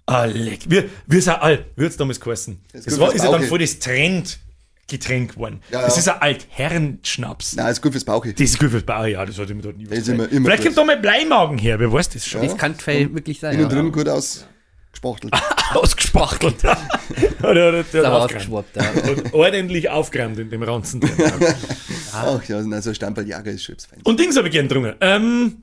Oh 0.07 0.25
leck. 0.33 0.61
Wir, 0.69 0.85
wir 1.07 1.21
sind 1.23 1.35
alt, 1.43 1.67
wie 1.77 1.85
hat's 1.85 1.97
damals 1.97 2.21
geheißen? 2.21 2.61
Das 2.73 2.85
Das 2.85 2.95
ist 2.95 3.01
war, 3.01 3.13
ist 3.15 3.25
ja 3.25 3.31
dann 3.33 3.43
voll 3.43 3.59
das 3.59 3.79
Trendgetränk 3.81 5.35
geworden. 5.35 5.61
Ja, 5.71 5.83
Das 5.83 5.95
ja. 5.97 5.99
ist 6.01 6.09
ein 6.09 6.23
Altherrenschnaps. 6.23 7.57
Nein, 7.57 7.73
ist 7.73 7.83
gut 7.83 7.93
fürs 7.93 8.05
Bauch. 8.05 8.25
Das 8.25 8.35
ist 8.41 8.59
gut 8.59 8.71
fürs 8.71 8.85
Bauer, 8.85 9.07
ja, 9.07 9.25
das 9.27 9.37
hatte 9.39 9.51
ich 9.51 9.57
mir 9.57 9.63
dort 9.63 9.77
nie 9.77 9.85
Das 9.87 10.07
immer- 10.07 10.31
immer 10.31 10.47
Vielleicht 10.47 10.63
kommt 10.65 10.77
da 10.79 10.85
mal 10.85 10.97
Bleimagen 10.99 11.59
her, 11.59 11.79
wer 11.81 11.93
weiß 11.93 12.09
das 12.11 12.25
schon. 12.27 12.43
Das 12.43 12.57
kann 12.57 12.75
Fall 12.77 13.13
wirklich 13.15 13.41
sein. 13.41 13.55
Innen 13.55 13.63
Ja. 13.65 13.69
drin 13.69 13.91
gut 13.91 14.09
ausgespachtelt. 14.97 15.35
Ausgespachtelt. 15.75 16.65
oder, 17.41 17.69
oder, 17.69 17.83
der 17.83 18.05
Aber 18.05 18.25
aufgeräumt. 18.25 18.67
ausgeschwappt, 18.77 18.77
ja. 18.77 19.11
Und 19.11 19.35
ordentlich 19.35 19.91
aufgeräumt 19.91 20.39
in 20.39 20.51
dem 20.51 20.63
Ranzen. 20.63 21.01
Ach 22.13 22.43
ja, 22.45 22.63
nein, 22.63 22.83
so 22.83 22.91
ein 22.91 22.95
Stamperljager 22.95 23.51
ist 23.51 23.67
fein. 23.67 24.01
Und 24.05 24.19
Dings 24.21 24.37
habe 24.37 24.49
ich 24.49 24.53
gern 24.53 24.69
getrunken. 24.69 24.95
Ähm, 25.01 25.63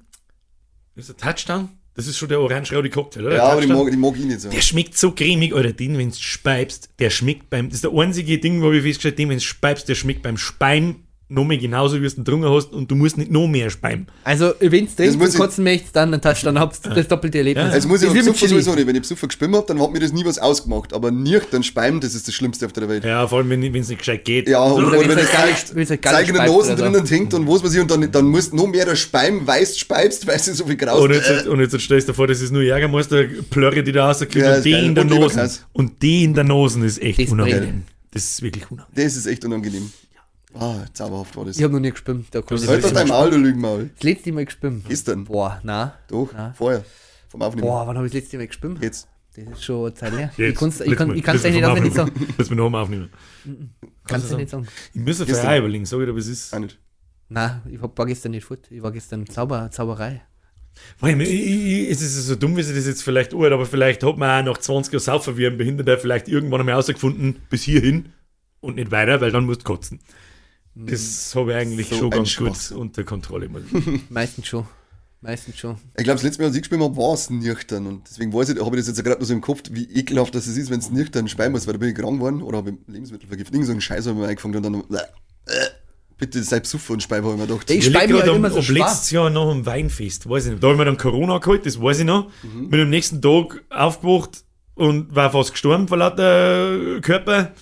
das 0.96 1.10
ist 1.10 1.22
der 1.22 1.34
Touchdown. 1.34 1.70
Das 1.96 2.08
ist 2.08 2.18
schon 2.18 2.28
der 2.28 2.40
orange-raudi 2.42 2.90
Cocktail, 2.90 3.28
oder? 3.28 3.36
Ja, 3.36 3.44
aber 3.44 3.62
die 3.62 3.68
mag, 3.68 3.92
die 3.92 3.98
mag 3.98 4.16
ich 4.18 4.26
nicht 4.26 4.42
so. 4.42 4.50
der 4.50 4.62
schmeckt 4.62 4.98
so 4.98 5.12
cremig, 5.12 5.54
oder 5.54 5.72
den, 5.74 5.98
wenn 6.00 6.10
du 6.10 6.16
speibst, 6.16 6.90
der 6.98 7.12
schmeckt 7.12 7.52
beim, 7.52 7.70
das 7.70 7.76
ist 7.76 7.84
der 7.84 7.94
einzige 7.94 8.40
Ding, 8.40 8.64
wo 8.64 8.72
ich 8.72 8.82
festgestellt 8.82 9.20
den, 9.20 9.30
wenn 9.30 9.38
du 9.38 9.44
speibst, 9.44 9.88
der 9.88 9.94
schmeckt 9.96 10.24
beim 10.24 10.38
Speim 10.38 11.04
noch 11.34 11.44
mehr 11.46 11.58
genauso, 11.58 12.02
wie 12.02 12.08
du 12.08 12.16
ihn 12.16 12.24
drungen 12.24 12.50
hast 12.50 12.72
und 12.74 12.90
du 12.90 12.96
musst 12.96 13.18
nicht 13.18 13.32
noch 13.32 13.48
mehr 13.48 13.70
speimen. 13.70 14.08
Also, 14.24 14.54
wenn 14.60 14.86
du 14.86 14.92
trinkst 14.96 15.20
und 15.20 15.34
kotzen 15.36 15.64
möchtest, 15.64 15.96
dann 15.96 16.14
einen 16.14 16.22
Touchdown 16.22 16.60
habt 16.60 16.80
das 16.86 17.08
doppelte 17.08 17.40
Erlebnis. 17.40 17.72
Also 17.74 17.88
muss 17.88 18.02
ich 18.04 18.12
Besucher 18.12 18.34
Chili. 18.36 18.50
sowieso 18.50 18.76
nicht. 18.76 18.88
Wenn 18.88 18.96
ich 18.96 19.02
Besucher 19.02 19.28
geschwimmt 19.28 19.56
hab, 19.56 19.68
dann 19.68 19.82
hat 19.82 19.92
mir 19.92 20.00
das 20.00 20.14
nie 20.14 20.24
was 20.26 20.38
ausgemacht. 20.40 20.94
Aber 20.94 21.12
nüchtern 21.12 21.64
speimen, 21.64 22.00
das 22.00 22.16
ist 22.16 22.28
das 22.28 22.36
Schlimmste 22.36 22.66
auf 22.66 22.74
der 22.74 22.88
Welt. 22.88 23.04
Ja, 23.04 23.28
vor 23.28 23.40
allem, 23.40 23.50
wenn 23.50 23.64
es 23.76 23.90
nicht 23.90 23.98
gescheit 24.00 24.24
geht. 24.26 24.48
Ja, 24.48 24.64
und 24.64 24.84
Oder 24.86 24.88
oder 24.88 25.00
wenn's 25.00 25.10
wenn 25.10 25.18
halt 25.18 25.26
es 25.28 25.32
gar 25.34 25.46
nicht- 25.48 25.76
wenn's 25.76 25.90
halt 25.90 26.02
gar 26.02 26.12
nicht 26.12 26.20
zeig 26.20 26.28
in 26.30 26.34
der 26.36 26.42
speibst 26.44 26.54
Nose 26.56 26.74
oder 26.74 26.78
so. 26.78 26.92
drinnen 26.92 27.08
hängt 27.08 27.34
und 27.34 27.48
was 27.48 27.64
weiß 27.64 27.74
ich, 27.74 27.82
und 27.82 27.92
dann, 27.92 28.12
dann 28.12 28.26
musst 28.26 28.52
du 28.52 28.56
noch 28.58 28.68
mehr 28.68 28.96
Speim, 28.96 29.46
weißt, 29.48 29.80
speibst, 29.80 30.28
weil 30.28 30.40
sie 30.40 30.54
so 30.54 30.66
viel 30.66 30.76
graust. 30.78 31.02
Und 31.02 31.12
jetzt, 31.12 31.48
und 31.48 31.60
jetzt 31.60 31.80
stellst 31.82 32.08
du 32.08 32.12
dir 32.12 32.16
vor, 32.16 32.28
das 32.28 32.42
ist 32.42 32.52
nur 32.52 32.62
Jägermeister, 32.62 33.24
Plörre, 33.50 33.84
die 33.84 33.92
da 33.92 34.08
rauskommt 34.08 34.36
Ja, 34.36 34.56
und 34.58 34.66
die 34.66 34.72
in 34.72 34.96
der. 34.96 35.04
Leberkäse. 35.06 35.60
Und 35.74 36.02
die 36.02 36.24
in 36.24 36.34
der 36.34 36.44
Nase 36.44 36.86
ist 36.86 37.02
echt 37.02 37.30
unangenehm. 37.32 37.84
Das 38.12 38.24
ist 38.26 38.42
wirklich 38.42 38.70
unangenehm. 38.70 39.04
Das 39.06 39.16
ist 39.16 39.26
echt 39.26 39.44
unangenehm. 39.46 39.92
Ah, 40.54 40.86
zauberhaft 40.93 41.36
war 41.36 41.45
das. 41.45 41.58
Ich 41.58 41.64
habe 41.64 41.74
noch 41.74 41.80
nie 41.80 41.91
gespimmt. 41.91 42.28
Da 42.32 42.39
ich 42.39 42.45
Halt 42.68 42.84
doch 42.84 42.89
nicht. 42.89 42.95
dein 42.95 43.08
Maul, 43.08 43.32
du 43.32 43.38
Lügenmaul. 43.38 43.89
Das 43.95 44.04
letzte 44.04 44.32
Mal 44.32 44.45
gespimmt. 44.45 44.88
Gestern. 44.88 45.24
Boah, 45.26 45.60
na. 45.64 45.97
Doch, 46.08 46.30
Na. 46.34 46.54
vorher. 46.54 46.84
Vom 47.30 47.41
Aufnehmen. 47.41 47.68
Boah, 47.68 47.88
wann 47.88 47.97
habe 47.97 48.06
ich 48.08 48.14
das 48.14 48.22
letzte 48.22 48.38
Mal 48.38 48.47
gespimmt? 48.47 48.84
Jetzt. 48.84 49.08
Das 49.36 49.45
ist 49.45 49.64
schon 49.64 49.86
eine 49.86 49.93
Zeit 49.95 50.14
her. 50.16 50.30
Ich 50.34 50.38
Jetzt, 50.38 50.60
kann's- 50.60 50.80
ich 50.82 50.95
kann 50.95 51.08
Mal. 51.08 51.18
ich 51.18 51.24
kann's 51.24 51.41
Letztes 51.41 51.51
dir 51.62 51.68
nicht 51.68 51.78
aufnehmen. 51.89 51.95
sagen. 51.95 52.28
Lass 52.38 52.49
mich 52.51 52.58
noch 52.58 52.66
einmal 52.68 52.84
aufnehmen. 52.84 53.10
Kannst 54.08 54.32
du 54.32 54.38
nicht 54.38 54.49
sagen. 54.51 54.68
Ich 54.93 55.01
muss 55.01 55.18
ja 55.20 55.26
Gestern. 55.26 55.58
überlegen, 55.58 55.86
sag 55.86 55.99
ich 56.01 56.06
dir, 56.06 56.16
was 56.16 56.28
ist. 56.28 56.54
Auch 56.54 56.60
nicht. 56.60 56.78
Nein, 57.30 57.62
ich 57.72 57.82
hab- 57.82 57.97
war 57.97 58.06
gestern 58.06 58.32
nicht 58.32 58.45
fort. 58.45 58.68
Ich 58.70 58.84
war 58.84 58.91
gestern 58.91 59.26
Zauber, 59.26 59.72
Zauberei. 59.72 60.22
Weil 60.99 61.20
ich, 61.22 61.30
ich, 61.32 61.89
es 61.91 62.01
ist 62.01 62.16
so 62.28 62.36
dumm, 62.36 62.56
wie 62.58 62.64
sie 62.64 62.76
das 62.76 62.86
jetzt 62.86 63.04
vielleicht 63.04 63.34
alt, 63.34 63.51
aber 63.54 63.66
vielleicht 63.66 64.04
hat 64.04 64.18
man 64.18 64.47
auch 64.47 64.54
nach 64.54 64.58
20 64.60 64.93
Jahren 64.93 65.04
Saufen 65.04 65.38
wie 65.38 65.47
ein 65.47 65.58
Behinderter 65.58 65.97
vielleicht 65.97 66.28
irgendwann 66.28 66.60
einmal 66.62 66.74
herausgefunden, 66.74 67.38
bis 67.49 67.64
hierhin 67.64 68.10
und 68.60 68.76
nicht 68.76 68.91
weiter, 68.91 69.20
weil 69.22 69.32
dann 69.32 69.45
musst 69.45 69.62
du 69.62 69.66
kotzen. 69.66 69.99
Das 70.76 71.34
habe 71.36 71.52
ich 71.52 71.58
eigentlich 71.58 71.90
So 71.90 71.96
schon 71.98 72.10
ganz 72.10 72.36
gut 72.36 72.48
Schwachsinn. 72.48 72.78
unter 72.78 73.04
Kontrolle. 73.04 73.50
Meistens 74.10 74.48
schon. 74.48 74.66
Meistens 75.22 75.58
schon. 75.58 75.78
Ich 75.98 76.04
glaube, 76.04 76.16
das 76.16 76.24
letzte 76.24 76.42
Mal, 76.42 76.48
als 76.48 76.56
ich 76.56 76.64
gespielt 76.64 76.82
habe, 76.82 76.98
war 76.98 77.14
es 77.14 77.30
nüchtern. 77.30 77.88
Und 77.88 78.10
deswegen 78.10 78.34
weiß 78.34 78.50
ich, 78.50 78.60
habe 78.60 78.76
ich 78.76 78.82
das 78.82 78.88
jetzt 78.88 79.04
gerade 79.06 79.22
noch 79.22 79.26
so 79.28 79.34
im 79.34 79.40
Kopf, 79.42 79.62
wie 79.72 79.86
ekelhaft 79.86 80.36
das 80.36 80.48
ist, 80.48 80.70
wenn 80.70 80.80
es 80.80 80.90
nüchtern 80.92 81.28
speien 81.30 81.52
muss, 81.54 81.66
weil 81.66 81.74
da 81.74 81.78
bin 81.80 81.90
ich 81.90 81.96
krank 81.96 82.18
geworden 82.18 82.42
oder 82.42 82.58
habe 82.58 82.78
Lebensmittelvergiftung, 82.88 83.64
so 83.64 83.72
einen 83.72 83.80
Scheiß 83.82 84.06
habe 84.08 84.16
ich 84.18 84.22
mir 84.22 84.28
eingefangen 84.28 84.58
und 84.58 84.64
dann 84.64 85.00
äh, 85.00 85.04
äh, 85.46 85.68
bitte 86.18 86.44
sei 86.44 86.60
besoffen 86.60 86.96
und 86.96 87.04
speien, 87.04 87.24
habe 87.24 87.36
ich 87.36 87.40
mir 87.40 87.48
gedacht. 87.48 87.70
Ich 87.70 87.78
Ich 87.78 87.86
speib 87.86 88.10
überlege 88.10 88.14
mir 88.14 88.32
halt 88.32 88.38
immer 88.38 88.50
so 88.50 88.58
ob 88.58 88.64
schwach. 88.66 88.88
letztes 88.90 89.12
Jahr 89.12 89.30
noch 89.30 89.50
am 89.52 89.66
Weinfest, 89.66 90.28
weiß 90.30 90.46
ich 90.46 90.52
nicht. 90.54 90.64
Da 90.64 90.68
habe 90.68 90.76
ich 90.76 90.80
mir 90.80 90.86
dann 90.86 90.98
Corona 90.98 91.38
geholt, 91.38 91.66
das 91.66 91.80
weiß 91.82 92.00
ich 92.00 92.06
noch. 92.06 92.30
Bin 92.42 92.82
am 92.82 92.90
nächsten 92.90 93.22
Tag 93.22 93.64
aufgewacht 93.70 94.44
und 94.76 95.16
war 95.16 95.32
fast 95.32 95.52
gestorben 95.52 95.88
vor 95.88 95.98
lauter 96.00 97.00
Körper. 97.00 97.54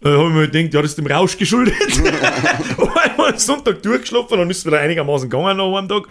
Da 0.00 0.10
habe 0.16 0.28
ich 0.28 0.34
mir 0.34 0.48
gedacht, 0.48 0.74
ja, 0.74 0.82
das 0.82 0.92
ist 0.92 0.98
dem 0.98 1.06
Rausch 1.06 1.36
geschuldet. 1.36 1.74
und 2.78 2.96
einmal 2.96 3.32
am 3.32 3.38
Sonntag 3.38 3.82
durchgeschlafen, 3.82 4.38
dann 4.38 4.50
ist 4.50 4.58
es 4.58 4.66
wieder 4.66 4.80
einigermaßen 4.80 5.28
gegangen 5.28 5.56
nach 5.58 5.76
einem 5.76 5.88
Tag. 5.88 6.04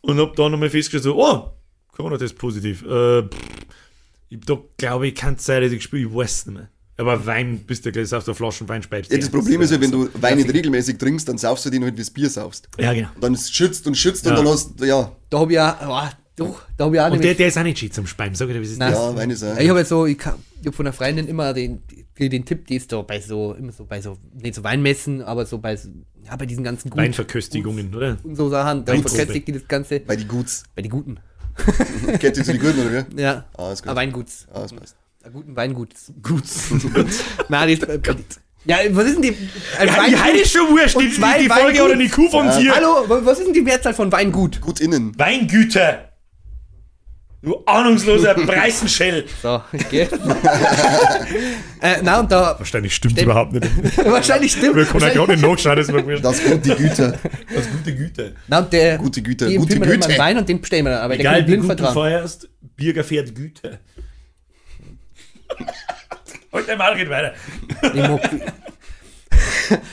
Und 0.00 0.18
hab 0.18 0.34
dann 0.36 0.52
nochmal 0.52 0.70
festgestellt, 0.70 1.04
so, 1.04 1.16
oh, 1.16 1.50
Corona-Test 1.96 2.36
positiv. 2.36 2.82
Äh, 2.84 3.22
pff, 3.22 3.28
ich 4.28 4.40
da 4.40 4.58
glaube 4.76 5.08
ich, 5.08 5.14
kann 5.14 5.34
es 5.34 5.44
sein, 5.44 5.62
dass 5.62 5.72
ich 5.72 5.78
gespielt 5.78 6.08
ich 6.08 6.14
weiß 6.14 6.32
es 6.32 6.46
nicht 6.46 6.56
mehr. 6.56 6.68
Aber 6.96 7.24
Wein, 7.26 7.60
bist 7.64 7.86
du 7.86 7.92
gleich 7.92 8.12
auf 8.12 8.24
der 8.24 8.34
Flasche 8.34 8.68
Wein 8.68 8.82
speibst. 8.82 9.12
Ja, 9.12 9.18
das 9.18 9.30
Problem 9.30 9.60
ist 9.60 9.70
ja, 9.70 9.80
wenn 9.80 9.92
du 9.92 10.08
Wein 10.14 10.36
nicht 10.36 10.52
regelmäßig 10.52 10.98
trinkst, 10.98 11.28
dann 11.28 11.38
saufst 11.38 11.64
du 11.64 11.70
die 11.70 11.78
noch 11.78 11.86
nicht 11.86 11.96
wie 11.96 12.02
das 12.02 12.10
Bier 12.10 12.28
saufst. 12.28 12.68
Ja, 12.76 12.92
genau. 12.92 13.08
Dann 13.20 13.34
ist 13.34 13.42
es 13.42 13.50
schützt 13.52 13.86
und 13.86 13.96
schützt 13.96 14.24
Ja. 14.26 14.32
und 14.32 14.38
dann 14.38 14.48
hast 14.48 14.80
du, 14.80 14.84
ja, 14.84 15.12
Da 15.30 15.38
habe 15.38 15.52
ich 15.52 15.56
ja, 15.56 15.78
oh, 15.88 16.27
doch, 16.38 16.62
da 16.76 16.84
habe 16.84 16.96
ich 16.96 17.00
auch 17.02 17.10
Und 17.10 17.22
der, 17.24 17.34
der 17.34 17.48
ist 17.48 17.58
auch 17.58 17.62
nicht 17.62 17.78
shit 17.78 17.92
zum 17.94 18.06
Speiben, 18.06 18.34
sag 18.34 18.48
ich 18.48 18.54
dir, 18.54 18.60
wie 18.60 18.64
ist. 18.66 18.78
Nein. 18.78 18.92
ja, 18.92 19.16
Wein 19.16 19.30
ist 19.30 19.42
auch. 19.44 19.56
ich 19.58 19.68
habe 19.68 19.84
so, 19.84 20.06
ich, 20.06 20.18
kann- 20.18 20.34
ich 20.60 20.66
habe 20.66 20.76
von 20.76 20.86
einer 20.86 20.92
Freundin 20.92 21.26
immer 21.28 21.52
den, 21.54 21.82
den, 22.18 22.30
den 22.30 22.44
Tipp, 22.44 22.66
die 22.66 22.76
ist 22.76 22.92
da 22.92 23.02
bei 23.02 23.20
so, 23.20 23.54
immer 23.54 23.72
so 23.72 23.84
bei 23.84 24.00
so, 24.00 24.16
nicht 24.40 24.54
so 24.54 24.64
Weinmessen, 24.64 25.22
aber 25.22 25.46
so 25.46 25.58
bei, 25.58 25.76
so- 25.76 25.88
ja, 26.24 26.36
bei 26.36 26.46
diesen 26.46 26.64
ganzen 26.64 26.90
Gut 26.90 26.98
Weinverköstigungen, 26.98 27.94
oder? 27.94 28.16
und 28.22 28.36
so 28.36 28.48
Sachen, 28.48 28.84
da 28.84 28.92
Weinprobe. 28.92 29.14
verköstigt 29.16 29.48
die 29.48 29.52
das 29.52 29.66
Ganze 29.68 30.00
Bei 30.00 30.16
die 30.16 30.26
Guts. 30.26 30.64
bei 30.74 30.82
den 30.82 30.90
Guten. 30.90 31.18
Kennt 32.20 32.36
ihr 32.36 32.44
zu 32.44 32.52
die 32.52 32.58
Guten, 32.58 32.80
oder 32.80 33.06
wie? 33.10 33.20
Ja, 33.20 33.44
Ah, 33.56 33.72
ist 33.72 33.82
gut. 33.82 33.90
ein 33.90 33.96
Weinguts. 33.96 34.46
Ah, 34.52 34.60
das 34.62 34.72
passt. 34.72 34.96
Ein 35.24 35.32
guten 35.32 35.56
Weingut. 35.56 35.90
Gut. 36.22 36.44
Nein, 37.48 37.68
die 37.68 37.74
ist, 37.74 37.82
äh, 37.82 37.98
ja, 38.64 38.76
was 38.90 39.06
ist 39.06 39.14
denn 39.14 39.22
die, 39.22 39.36
ein 39.78 39.88
Ja, 39.88 40.06
die 40.08 40.16
Heide 40.16 40.38
ist 40.40 40.52
schon 40.52 40.68
wurscht, 40.70 41.00
die, 41.00 41.10
zwei 41.10 41.38
die, 41.38 41.44
die 41.44 41.48
Folge 41.48 41.66
Weingut. 41.78 41.86
oder 41.86 41.96
die 41.96 42.08
Kuh 42.08 42.28
vom 42.30 42.50
Tier. 42.50 42.74
Hallo, 42.74 43.04
was 43.08 43.38
ist 43.38 43.46
denn 43.46 43.54
die 43.54 43.60
Mehrzahl 43.62 43.94
von 43.94 44.10
Weingut? 44.12 44.60
Gut 44.60 44.80
innen. 44.80 45.18
Weingüter. 45.18 46.07
Du 47.40 47.62
ahnungsloser 47.66 48.34
Preisenschell. 48.46 49.24
So, 49.40 49.62
ich 49.72 49.88
gehe. 49.90 50.08
äh, 51.80 51.98
na, 52.02 52.18
und 52.20 52.32
da, 52.32 52.56
Wahrscheinlich 52.58 52.94
stimmt 52.94 53.12
Stimmt. 53.12 53.26
überhaupt 53.26 53.52
nicht. 53.52 53.64
wahrscheinlich 54.04 54.52
stimmt. 54.52 54.74
Wir 54.74 54.84
können 54.86 55.04
ja 55.04 55.10
gerade 55.10 55.32
nicht 55.32 55.42
nachschauen, 55.46 55.76
das 55.76 55.88
ist 55.88 55.94
mir 55.94 56.04
wurscht. 56.04 56.24
Das 56.24 56.42
die 56.42 56.74
Güter. 56.74 57.16
Das 57.54 57.70
gute 57.70 57.94
Güte. 57.94 58.34
Na, 58.48 58.58
und 58.58 58.72
der, 58.72 58.98
Gute 58.98 59.22
Güte, 59.22 59.46
die 59.46 59.56
gute 59.56 59.74
dann 59.78 59.82
immer 59.84 59.94
Güte. 59.94 60.08
einen 60.08 60.18
Wein 60.18 60.38
und 60.38 60.48
den 60.48 60.60
bestellen 60.60 60.84
wir 60.86 60.90
dann, 60.90 61.02
aber 61.02 61.14
der 61.14 61.20
Egal 61.20 61.34
kann 61.34 61.42
wie 61.42 61.56
blind 61.56 61.68
gut 61.68 61.80
du 61.80 61.92
feierst, 61.92 62.48
Bierger 62.76 63.04
fährt 63.04 63.32
Güte. 63.34 63.78
Heute 66.52 66.76
mal 66.76 66.96
geht 66.96 67.08
weiter. 67.10 67.34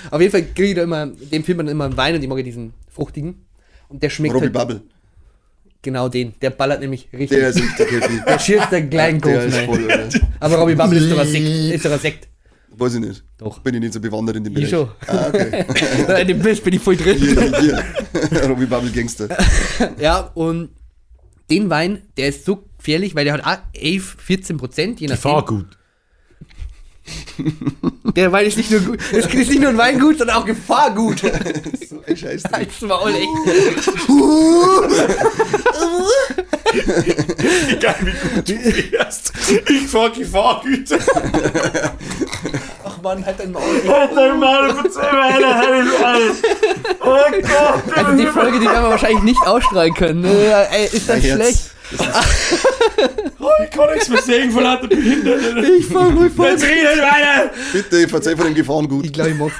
Auf 0.10 0.20
jeden 0.22 0.32
Fall 0.32 0.44
kriege 0.46 0.70
ich 0.70 0.76
da 0.76 0.84
immer, 0.84 1.06
dem 1.06 1.28
empfiehlt 1.32 1.58
man 1.58 1.68
immer 1.68 1.86
einen 1.86 1.98
Wein 1.98 2.16
und 2.16 2.24
ich 2.24 2.28
mag 2.30 2.44
diesen 2.44 2.74
fruchtigen. 2.90 3.46
Und 3.88 4.02
der 4.02 4.10
schmeckt 4.10 4.34
Robbie 4.34 4.46
halt 4.46 4.54
Bubble. 4.54 4.82
Genau 5.86 6.10
den. 6.10 6.34
Der 6.42 6.50
ballert 6.50 6.82
nämlich 6.82 7.08
richtig. 7.14 7.30
Der 7.40 7.50
ist 7.50 7.62
richtig 7.62 7.92
heavy. 7.92 8.20
Der 8.28 8.40
schießt 8.40 8.72
der 8.72 8.88
kleinen 8.88 9.22
Der 9.22 9.34
Kopf 9.36 9.46
ist 9.48 9.56
rein. 9.56 9.66
voll, 9.66 9.92
Alter. 9.92 10.20
Aber 10.42 10.56
Robbie 10.58 10.76
Bubble 10.76 11.00
ist 11.00 11.10
doch 11.12 11.20
ein 11.20 11.28
Sekt. 11.28 11.46
Ist 11.48 11.86
doch 11.86 11.92
ein 11.92 12.00
Sekt. 12.00 12.28
Weiß 12.78 12.94
ich 12.96 13.00
nicht. 13.00 13.24
Doch. 13.38 13.60
Bin 13.60 13.74
ich 13.76 13.80
nicht 13.80 13.94
so 13.94 14.02
bewandert 14.02 14.36
in 14.36 14.44
dem 14.44 14.58
Ich 14.58 14.70
Bereich. 14.70 14.70
schon. 14.70 14.90
Ah, 15.08 15.28
okay. 15.30 15.66
In 16.22 16.28
dem 16.28 16.40
Bild 16.40 16.62
bin 16.62 16.74
ich 16.74 16.82
voll 16.82 16.98
drin. 16.98 17.18
Hier, 17.18 17.60
hier. 17.62 17.84
Robbie 18.50 18.66
Bubble 18.66 18.92
Gangster. 18.92 19.30
Ja, 20.00 20.20
und 20.34 20.72
den 21.50 21.70
Wein, 21.70 22.02
der 22.18 22.28
ist 22.30 22.44
so 22.44 22.66
gefährlich, 22.78 23.16
weil 23.16 23.24
der 23.24 23.36
hat 23.36 23.46
auch 23.46 23.58
11, 23.80 24.18
14 24.20 24.58
Prozent, 24.58 25.00
je 25.00 25.08
Fahr 25.16 25.46
gut. 25.46 25.68
Der 28.16 28.32
Wein 28.32 28.46
ist 28.48 28.58
nicht 28.58 28.72
nur 28.72 28.80
gut, 28.80 29.00
es 29.12 29.26
ist 29.26 29.34
nicht 29.34 29.60
nur 29.60 29.70
ein 29.70 29.78
Weingut, 29.78 30.18
sondern 30.18 30.38
auch 30.38 30.46
Gefahrgut. 30.46 31.22
So 31.90 32.02
ein 32.08 32.18
Scheiß. 32.18 32.44
Das 32.44 32.90
war 32.90 33.00
auch 33.02 33.10
echt. 33.10 33.28
Egal 37.70 37.96
wie 38.02 38.12
gut 38.12 38.50
du 38.50 38.72
fährst. 38.72 39.32
Ich 39.70 39.88
fahr 39.88 40.10
Gefahrgüter. 40.10 40.98
Ach 42.86 43.02
man, 43.02 43.26
halt 43.26 43.40
dein 43.40 43.52
Maul. 43.52 43.64
Halt 43.88 44.12
dein 44.16 44.40
Maul, 44.40 44.74
verzeih 44.74 45.12
weiter, 45.12 45.56
halt 45.56 46.36
Oh 47.02 47.16
Gott. 47.42 47.98
Also 47.98 48.18
die 48.18 48.28
Folge, 48.28 48.60
die 48.60 48.66
werden 48.66 48.84
wir 48.84 48.90
wahrscheinlich 48.90 49.24
nicht 49.24 49.42
ausstrahlen 49.46 49.94
können. 49.94 50.22
ne? 50.22 50.68
Ey, 50.72 50.86
ist 50.92 51.08
das 51.10 51.24
Ja, 51.24 51.36
schlecht? 51.36 51.72
Oh, 53.40 53.50
ich 53.64 53.70
kann 53.72 53.94
nichts 53.94 54.10
mehr 54.10 54.22
sehen 54.22 54.52
von 54.52 54.64
lauter 54.64 54.88
Behinderten. 54.88 55.64
Ich 55.80 55.86
fahr 55.86 56.12
ruhig 56.12 56.34
voll. 56.34 56.50
Jetzt 56.50 56.64
redet 56.64 56.98
weiter. 57.00 57.52
Bitte 57.74 58.08
verzeih 58.08 58.36
von 58.36 58.46
dem 58.48 58.56
Gefahrengut. 58.56 59.06
Ich 59.06 59.14
glaube, 59.14 59.32
ich 59.32 59.38
mag's. 59.38 59.56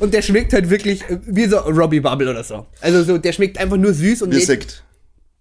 Und 0.00 0.12
der 0.14 0.22
schmeckt 0.22 0.52
halt 0.52 0.68
wirklich 0.68 1.02
äh, 1.08 1.18
wie 1.26 1.46
so 1.46 1.58
Robbie 1.58 2.00
Bubble 2.00 2.28
oder 2.30 2.42
so. 2.42 2.66
Also 2.80 3.02
so, 3.04 3.18
der 3.18 3.32
schmeckt 3.32 3.58
einfach 3.58 3.76
nur 3.76 3.92
süß 3.94 4.22
und 4.22 4.30
Wie 4.32 4.36
der- 4.36 4.46
Sekt. 4.46 4.82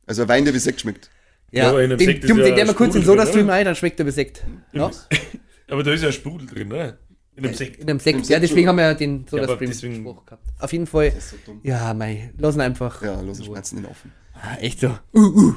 Also 0.05 0.23
ein 0.23 0.27
Wein, 0.27 0.45
der 0.45 0.53
wie 0.53 0.59
Sekt 0.59 0.81
schmeckt. 0.81 1.09
Ja, 1.51 1.71
Ja, 1.71 1.77
einem 1.77 1.97
den, 1.97 2.21
den, 2.21 2.37
ja 2.37 2.43
den, 2.45 2.55
der 2.55 2.65
mal 2.65 2.73
kurz 2.75 2.93
in 2.95 3.03
Soda-Stream 3.03 3.49
ein, 3.49 3.65
dann 3.65 3.75
schmeckt 3.75 3.99
er 3.99 4.05
wie 4.05 4.11
Sekt. 4.11 4.43
Ja? 4.71 4.91
Aber 5.69 5.83
da 5.83 5.93
ist 5.93 6.03
ja 6.03 6.11
Sprudel 6.11 6.47
drin, 6.47 6.71
oder? 6.71 6.97
In 7.35 7.43
dem 7.43 7.53
Sekt. 7.55 7.77
In 7.79 7.89
einem 7.89 7.99
Sekt. 7.99 8.27
Ja, 8.27 8.39
deswegen 8.39 8.67
haben 8.67 8.75
wir 8.75 8.83
ja 8.85 8.93
den 8.93 9.19
Ja, 9.21 9.25
aber 9.31 9.41
Soda-Stream 9.47 9.69
deswegen- 9.69 9.95
Spruch 10.01 10.25
gehabt. 10.25 10.43
Auf 10.59 10.71
jeden 10.73 10.85
Fall. 10.87 11.11
so 11.19 11.35
dumm. 11.45 11.59
Ja, 11.63 11.93
mei, 11.93 12.31
lassen 12.37 12.61
einfach. 12.61 13.01
Ja, 13.01 13.19
los, 13.21 13.43
schmerzen 13.43 13.77
den 13.77 13.85
offen. 13.85 14.11
Ah, 14.41 14.55
echt 14.61 14.79
so. 14.79 14.87
Uh, 15.13 15.19
uh. 15.19 15.53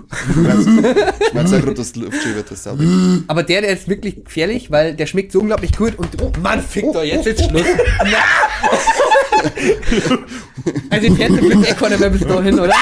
Schmerzen 1.31 1.55
einfach, 1.55 1.75
dass 1.75 1.93
die 1.93 2.01
Luft 2.01 2.21
schön 2.21 2.35
wird, 2.35 2.51
das 2.51 2.65
sauber. 2.65 2.83
Aber 3.29 3.45
der, 3.45 3.61
der 3.61 3.71
ist 3.71 3.89
wirklich 3.89 4.25
gefährlich, 4.25 4.73
weil 4.73 4.95
der 4.95 5.07
schmeckt 5.07 5.31
so 5.33 5.39
unglaublich 5.41 5.73
gut 5.77 5.97
und. 5.99 6.21
Oh 6.21 6.33
Mann, 6.43 6.61
fick 6.61 6.93
doch, 6.93 7.05
jetzt 7.05 7.27
ist 7.27 7.45
Schluss. 7.45 7.63
also, 10.91 11.07
ich 11.07 11.19
hätte 11.19 11.33
mit 11.35 11.59
mehr 11.61 12.11
bis 12.11 12.21
dahin, 12.27 12.59
oder? 12.59 12.75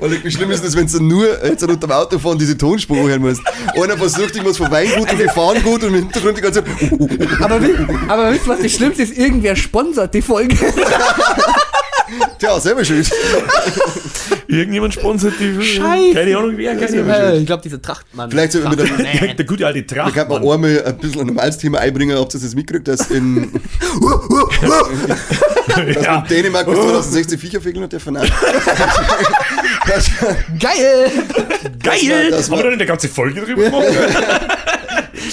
Und 0.00 0.24
wie 0.24 0.30
schlimm 0.30 0.50
ist 0.50 0.64
das, 0.64 0.76
wenn 0.76 0.86
du 0.86 1.02
nur 1.02 1.44
jetzt 1.44 1.62
unter 1.62 1.76
dem 1.76 1.90
Autofahren 1.90 2.38
diese 2.38 2.56
Tonspur 2.58 2.96
hören 2.96 3.22
musst? 3.22 3.42
Einer 3.74 3.96
versucht 3.96 4.34
irgendwas 4.34 4.56
von 4.56 4.70
Weingut 4.70 5.10
und 5.10 5.18
Gefahrengut 5.18 5.84
und 5.84 5.88
im 5.88 5.94
Hintergrund 5.94 6.38
die 6.38 6.42
ganze 6.42 6.64
Zeit. 6.64 6.92
Uh, 6.92 6.94
uh, 6.94 7.04
uh. 7.04 7.18
Aber, 7.40 7.60
aber 8.08 8.32
wisst 8.32 8.46
ihr, 8.46 8.48
was 8.48 8.62
das 8.62 8.72
Schlimmste 8.72 9.02
ist? 9.02 9.16
Irgendwer 9.16 9.54
sponsert 9.54 10.14
die 10.14 10.22
Folge. 10.22 10.56
Tja, 12.38 12.60
selber 12.60 12.84
schuld. 12.84 13.10
Irgendjemand 14.48 14.94
sponsert 14.94 15.34
die. 15.40 15.60
Scheiße. 15.62 16.14
Keine 16.14 16.36
Ahnung, 16.38 16.52
wer. 16.56 16.76
Keine 16.76 17.14
Ahnung. 17.14 17.40
Ich 17.40 17.46
glaube, 17.46 17.62
dieser 17.62 17.82
Trachtmann. 17.82 18.30
Vielleicht 18.30 18.52
sollten 18.52 18.70
wir 18.70 18.76
dann- 18.86 18.96
Der, 19.20 19.34
der 19.34 19.44
gute 19.44 19.66
alte 19.66 19.82
Da 19.82 20.04
kann 20.10 20.12
Tracht. 20.14 20.28
man 20.28 20.42
einmal 20.48 20.84
ein 20.84 20.98
bisschen 20.98 21.20
ein 21.22 21.26
normales 21.26 21.58
Thema 21.58 21.78
einbringen, 21.80 22.16
ob 22.16 22.28
das 22.30 22.42
mitgekriegt 22.54 22.86
dass 22.88 23.10
in, 23.10 23.50
dass 25.68 26.02
Ja. 26.04 26.18
in 26.20 26.24
Dänemark 26.28 26.66
bis 26.66 26.74
2016 26.76 27.38
Viecher 27.38 27.60
fehlen 27.60 27.82
und 27.82 27.92
dürfen 27.92 28.16
auch. 28.16 28.24
Das, 29.86 30.06
Geil! 30.60 31.10
Geil! 31.82 32.30
das 32.30 32.50
war- 32.50 32.58
Haben 32.58 32.64
wir 32.64 32.70
da 32.70 32.70
nicht 32.70 32.80
eine 32.80 32.86
ganze 32.86 33.08
Folge 33.08 33.40
drüber 33.40 33.64
gemacht? 33.64 33.84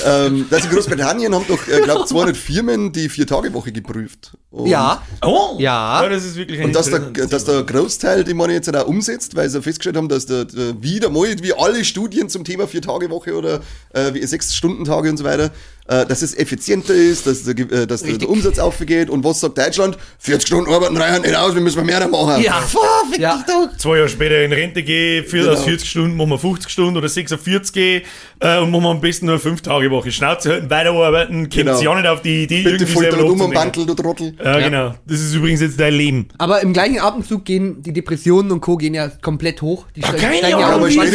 ähm, 0.06 0.48
dass 0.50 0.66
in 0.66 0.72
Großbritannien 0.72 1.34
haben 1.34 1.46
doch, 1.48 1.68
äh, 1.68 1.82
glaube 1.82 2.06
200 2.06 2.36
Firmen 2.38 2.92
die 2.92 3.10
Vier-Tage-Woche 3.10 3.72
geprüft. 3.72 4.34
Und, 4.52 4.68
Ja, 4.68 5.02
Oh! 5.22 5.56
Ja. 5.60 6.08
das 6.10 6.26
ist 6.26 6.36
wirklich 6.36 6.60
ein 6.60 6.68
Und 6.68 6.76
dass 6.76 6.90
der, 6.90 7.00
dass 7.00 7.46
der 7.46 7.64
Großteil, 7.64 8.24
den 8.24 8.38
man 8.38 8.50
jetzt 8.50 8.74
auch 8.76 8.88
umsetzt, 8.88 9.36
weil 9.36 9.50
sie 9.50 9.62
festgestellt 9.62 9.98
haben, 9.98 10.10
dass 10.10 10.26
der, 10.26 10.46
der 10.46 10.82
wieder 10.82 11.10
mal, 11.10 11.28
wie 11.42 11.54
alle 11.54 11.84
Studien 11.84 12.30
zum 12.30 12.44
Thema 12.44 12.68
Vier-Tage-Woche 12.68 13.36
oder 13.36 13.62
äh, 13.94 14.26
Sechs-Stunden-Tage 14.26 15.10
und 15.10 15.18
so 15.18 15.24
weiter, 15.24 15.52
äh, 15.88 16.06
dass 16.06 16.22
es 16.22 16.34
effizienter 16.38 16.94
ist, 16.94 17.28
dass, 17.28 17.44
der, 17.44 17.58
äh, 17.60 17.86
dass 17.88 18.04
der, 18.04 18.18
der 18.18 18.30
Umsatz 18.30 18.60
aufgeht. 18.60 19.10
Und 19.10 19.24
was 19.24 19.40
sagt 19.40 19.58
Deutschland? 19.58 19.98
40 20.20 20.48
Stunden 20.48 20.72
arbeiten 20.72 20.96
reichen 20.98 21.22
nicht 21.24 21.36
aus, 21.36 21.54
wir 21.54 21.62
müssen 21.62 21.86
mehr 21.86 22.08
machen. 22.08 22.42
Ja. 22.42 22.62
Fick 23.12 23.20
Ja. 23.20 23.36
dich 23.38 23.46
doch. 23.46 23.78
zwei 23.78 23.98
Jahre 23.98 24.10
später 24.10 24.42
in 24.44 24.54
Rente 24.54 24.82
gehe, 24.84 25.24
für 25.24 25.40
Genau. 25.40 25.52
aus 25.54 25.64
40 25.64 25.90
Stunden 25.90 26.16
machen 26.18 26.30
wir 26.30 26.40
50 26.40 26.72
Stunden 26.72 26.98
oder 26.98 27.10
46 27.10 27.74
gehe 27.74 28.02
äh, 28.40 28.60
und 28.60 28.72
machen 28.72 28.84
wir 28.84 28.90
am 28.92 29.02
besten 29.02 29.26
nur 29.26 29.40
5 29.40 29.62
Tage 29.62 29.92
Woche. 29.92 30.12
Schnauze 30.12 30.52
halten, 30.52 30.70
weiterarbeiten, 30.70 31.38
kommt 31.44 31.54
Genau. 31.54 31.80
ja 31.82 31.96
nicht 31.96 32.08
auf 32.08 32.22
die 32.22 32.44
Idee, 32.44 32.64
Bitte 32.64 32.84
irgendwie 32.86 33.00
selber 33.00 33.18
um 33.24 33.24
loszulegen. 33.40 33.54
Bandel, 33.54 33.86
du 33.86 33.94
Trottel. 33.94 34.34
Ja, 34.44 34.60
Ja. 34.60 34.68
genau. 34.70 34.96
Das 35.06 35.20
ist 35.20 35.34
übrigens 35.34 35.62
jetzt 35.62 35.80
dein 35.80 35.94
Leben. 35.94 36.28
aber 36.38 36.62
im 36.62 36.74
gleichen 36.74 37.00
Atemzug 37.00 37.46
gehen 37.46 37.82
die 37.84 37.94
Depressionen 37.94 38.52
und 38.52 38.62
Co. 38.62 38.78
gehen 38.78 38.94
ja 38.94 39.10
komplett 39.22 39.62
hoch. 39.62 39.86
Die 39.96 40.02
ste- 40.02 40.14
keine 40.18 40.38
steigen 40.38 40.46
Ahnung, 40.46 40.60
ja 40.60 40.60
Ja, 40.60 40.68
auch 40.68 40.80
aber 40.80 40.92
stell 40.92 41.10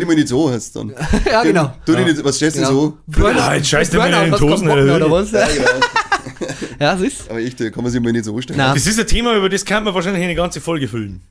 dir, 0.00 0.06
mal 0.06 0.14
nicht, 0.14 0.28
so- 0.28 0.50
heißt 0.50 0.76
dann. 0.76 0.94
Ja, 1.30 1.42
genau. 1.42 1.72
Du 1.84 1.94
dir 1.94 2.04
nicht, 2.04 2.22
was 2.24 2.36
stellst 2.36 2.56
du 2.56 2.60
Genau. 2.62 2.72
so? 2.72 2.98
Burnout- 3.06 3.40
Ah, 3.40 3.62
Burnout, 3.96 4.38
Tosen, 4.38 4.50
was 4.50 4.60
kommt 4.60 4.70
Alter. 4.72 4.96
oder 4.96 5.10
was? 5.10 5.30
Ja, 5.32 5.46
genau. 5.46 5.68
Ja, 6.78 6.92
das 6.92 7.00
ist. 7.00 7.30
Aber 7.30 7.40
echt, 7.40 7.58
kann 7.58 7.82
man 7.82 7.90
sich 7.90 8.00
mal 8.00 8.12
nicht 8.12 8.24
so 8.24 8.38
stellen. 8.40 8.58
Na. 8.58 8.74
Das 8.74 8.86
ist 8.86 8.98
ein 9.00 9.06
Thema, 9.06 9.34
über 9.34 9.48
das 9.48 9.64
kann 9.64 9.84
man 9.84 9.94
wahrscheinlich 9.94 10.22
eine 10.22 10.34
ganze 10.34 10.60
Folge 10.60 10.86
füllen. 10.88 11.22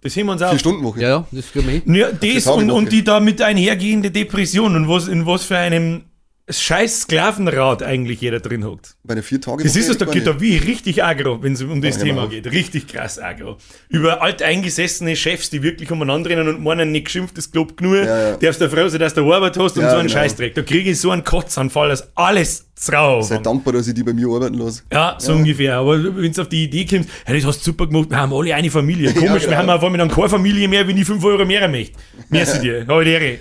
Das 0.00 0.16
heben 0.16 0.28
wir 0.28 0.32
uns 0.32 0.42
auf. 0.42 0.50
Vier 0.50 0.58
Stunden 0.58 0.82
Woche. 0.84 1.00
Ja, 1.00 1.08
ja, 1.08 1.26
das 1.30 1.52
kriegen 1.52 1.66
wir 1.66 1.80
hin. 1.80 1.94
Ja, 1.94 2.12
das 2.12 2.44
Tage 2.44 2.56
und, 2.56 2.70
und 2.70 2.92
die 2.92 3.04
damit 3.04 3.42
einhergehende 3.42 4.10
Depression 4.10 4.74
und 4.76 4.88
was, 4.88 5.08
in 5.08 5.26
was 5.26 5.44
für 5.44 5.58
einem 5.58 6.04
scheiß 6.48 7.00
Sklavenrad 7.02 7.82
eigentlich 7.82 8.20
jeder 8.20 8.38
drin 8.38 8.64
hockt. 8.64 8.96
Bei 9.02 9.12
einer 9.14 9.22
vier 9.24 9.40
Tage 9.40 9.64
Das 9.64 9.74
ist 9.74 9.88
es, 9.88 9.98
da 9.98 10.04
geht 10.04 10.28
da 10.28 10.40
wie 10.40 10.56
richtig 10.56 11.02
aggro, 11.02 11.42
wenn 11.42 11.54
es 11.54 11.62
um 11.62 11.82
das 11.82 11.96
Ja, 11.96 12.04
Thema 12.04 12.20
genau. 12.28 12.28
geht. 12.28 12.46
Richtig 12.52 12.86
krass 12.86 13.18
aggro. 13.18 13.56
Über 13.88 14.22
alteingesessene 14.22 15.16
Chefs, 15.16 15.50
die 15.50 15.64
wirklich 15.64 15.90
umeinander 15.90 16.30
rennen 16.30 16.46
und 16.48 16.62
meinen, 16.62 16.92
nicht 16.92 17.06
geschimpft 17.06 17.36
ist 17.36 17.50
Glob 17.52 17.76
genug, 17.76 17.96
Ja, 17.96 18.30
ja. 18.30 18.36
darfst 18.36 18.60
du 18.60 18.70
froh 18.70 18.86
sein, 18.88 19.00
dass 19.00 19.14
du 19.14 19.32
Arbeit 19.32 19.58
hast 19.58 19.76
und 19.76 19.82
Ja, 19.82 19.90
so 19.90 19.96
einen 19.96 20.06
genau. 20.06 20.20
Scheißdreck. 20.20 20.54
Da 20.54 20.62
kriege 20.62 20.90
ich 20.90 21.00
so 21.00 21.10
einen 21.10 21.24
Kotzanfall, 21.24 21.88
dass 21.88 22.16
alles 22.16 22.66
zrau. 22.76 23.22
Sei 23.22 23.38
dankbar, 23.38 23.72
dass 23.72 23.88
ich 23.88 23.94
die 23.94 24.04
bei 24.04 24.12
mir 24.12 24.28
arbeiten 24.28 24.54
lasse. 24.58 24.82
Ja, 24.92 25.16
so 25.18 25.32
ungefähr. 25.32 25.74
Aber 25.78 26.00
wenn 26.16 26.32
du 26.32 26.42
auf 26.42 26.48
die 26.48 26.62
Idee 26.64 26.84
kommst, 26.86 27.08
hey, 27.24 27.36
das 27.40 27.44
hast 27.44 27.58
du 27.60 27.64
super 27.72 27.88
gemacht, 27.88 28.10
wir 28.10 28.18
haben 28.18 28.32
alle 28.32 28.54
eine 28.54 28.70
Familie. 28.70 29.12
Komisch, 29.14 29.42
genau. 29.42 29.50
wir 29.50 29.58
haben 29.58 29.70
auf 29.70 29.82
einmal 29.82 29.98
dann 29.98 30.10
keine 30.10 30.28
Familie 30.28 30.68
mehr, 30.68 30.86
wenn 30.86 30.96
ich 30.96 31.06
5 31.06 31.24
Euro 31.24 31.44
mehr 31.44 31.66
möchte. 31.66 31.98
Merci 32.28 32.60
dir. 32.62 32.86
Halt 32.86 33.08
Ehre. 33.08 33.38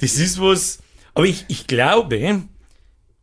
Das 0.00 0.14
ist 0.16 0.40
was. 0.40 0.80
Aber 1.14 1.26
ich, 1.26 1.44
ich 1.48 1.66
glaube, 1.66 2.42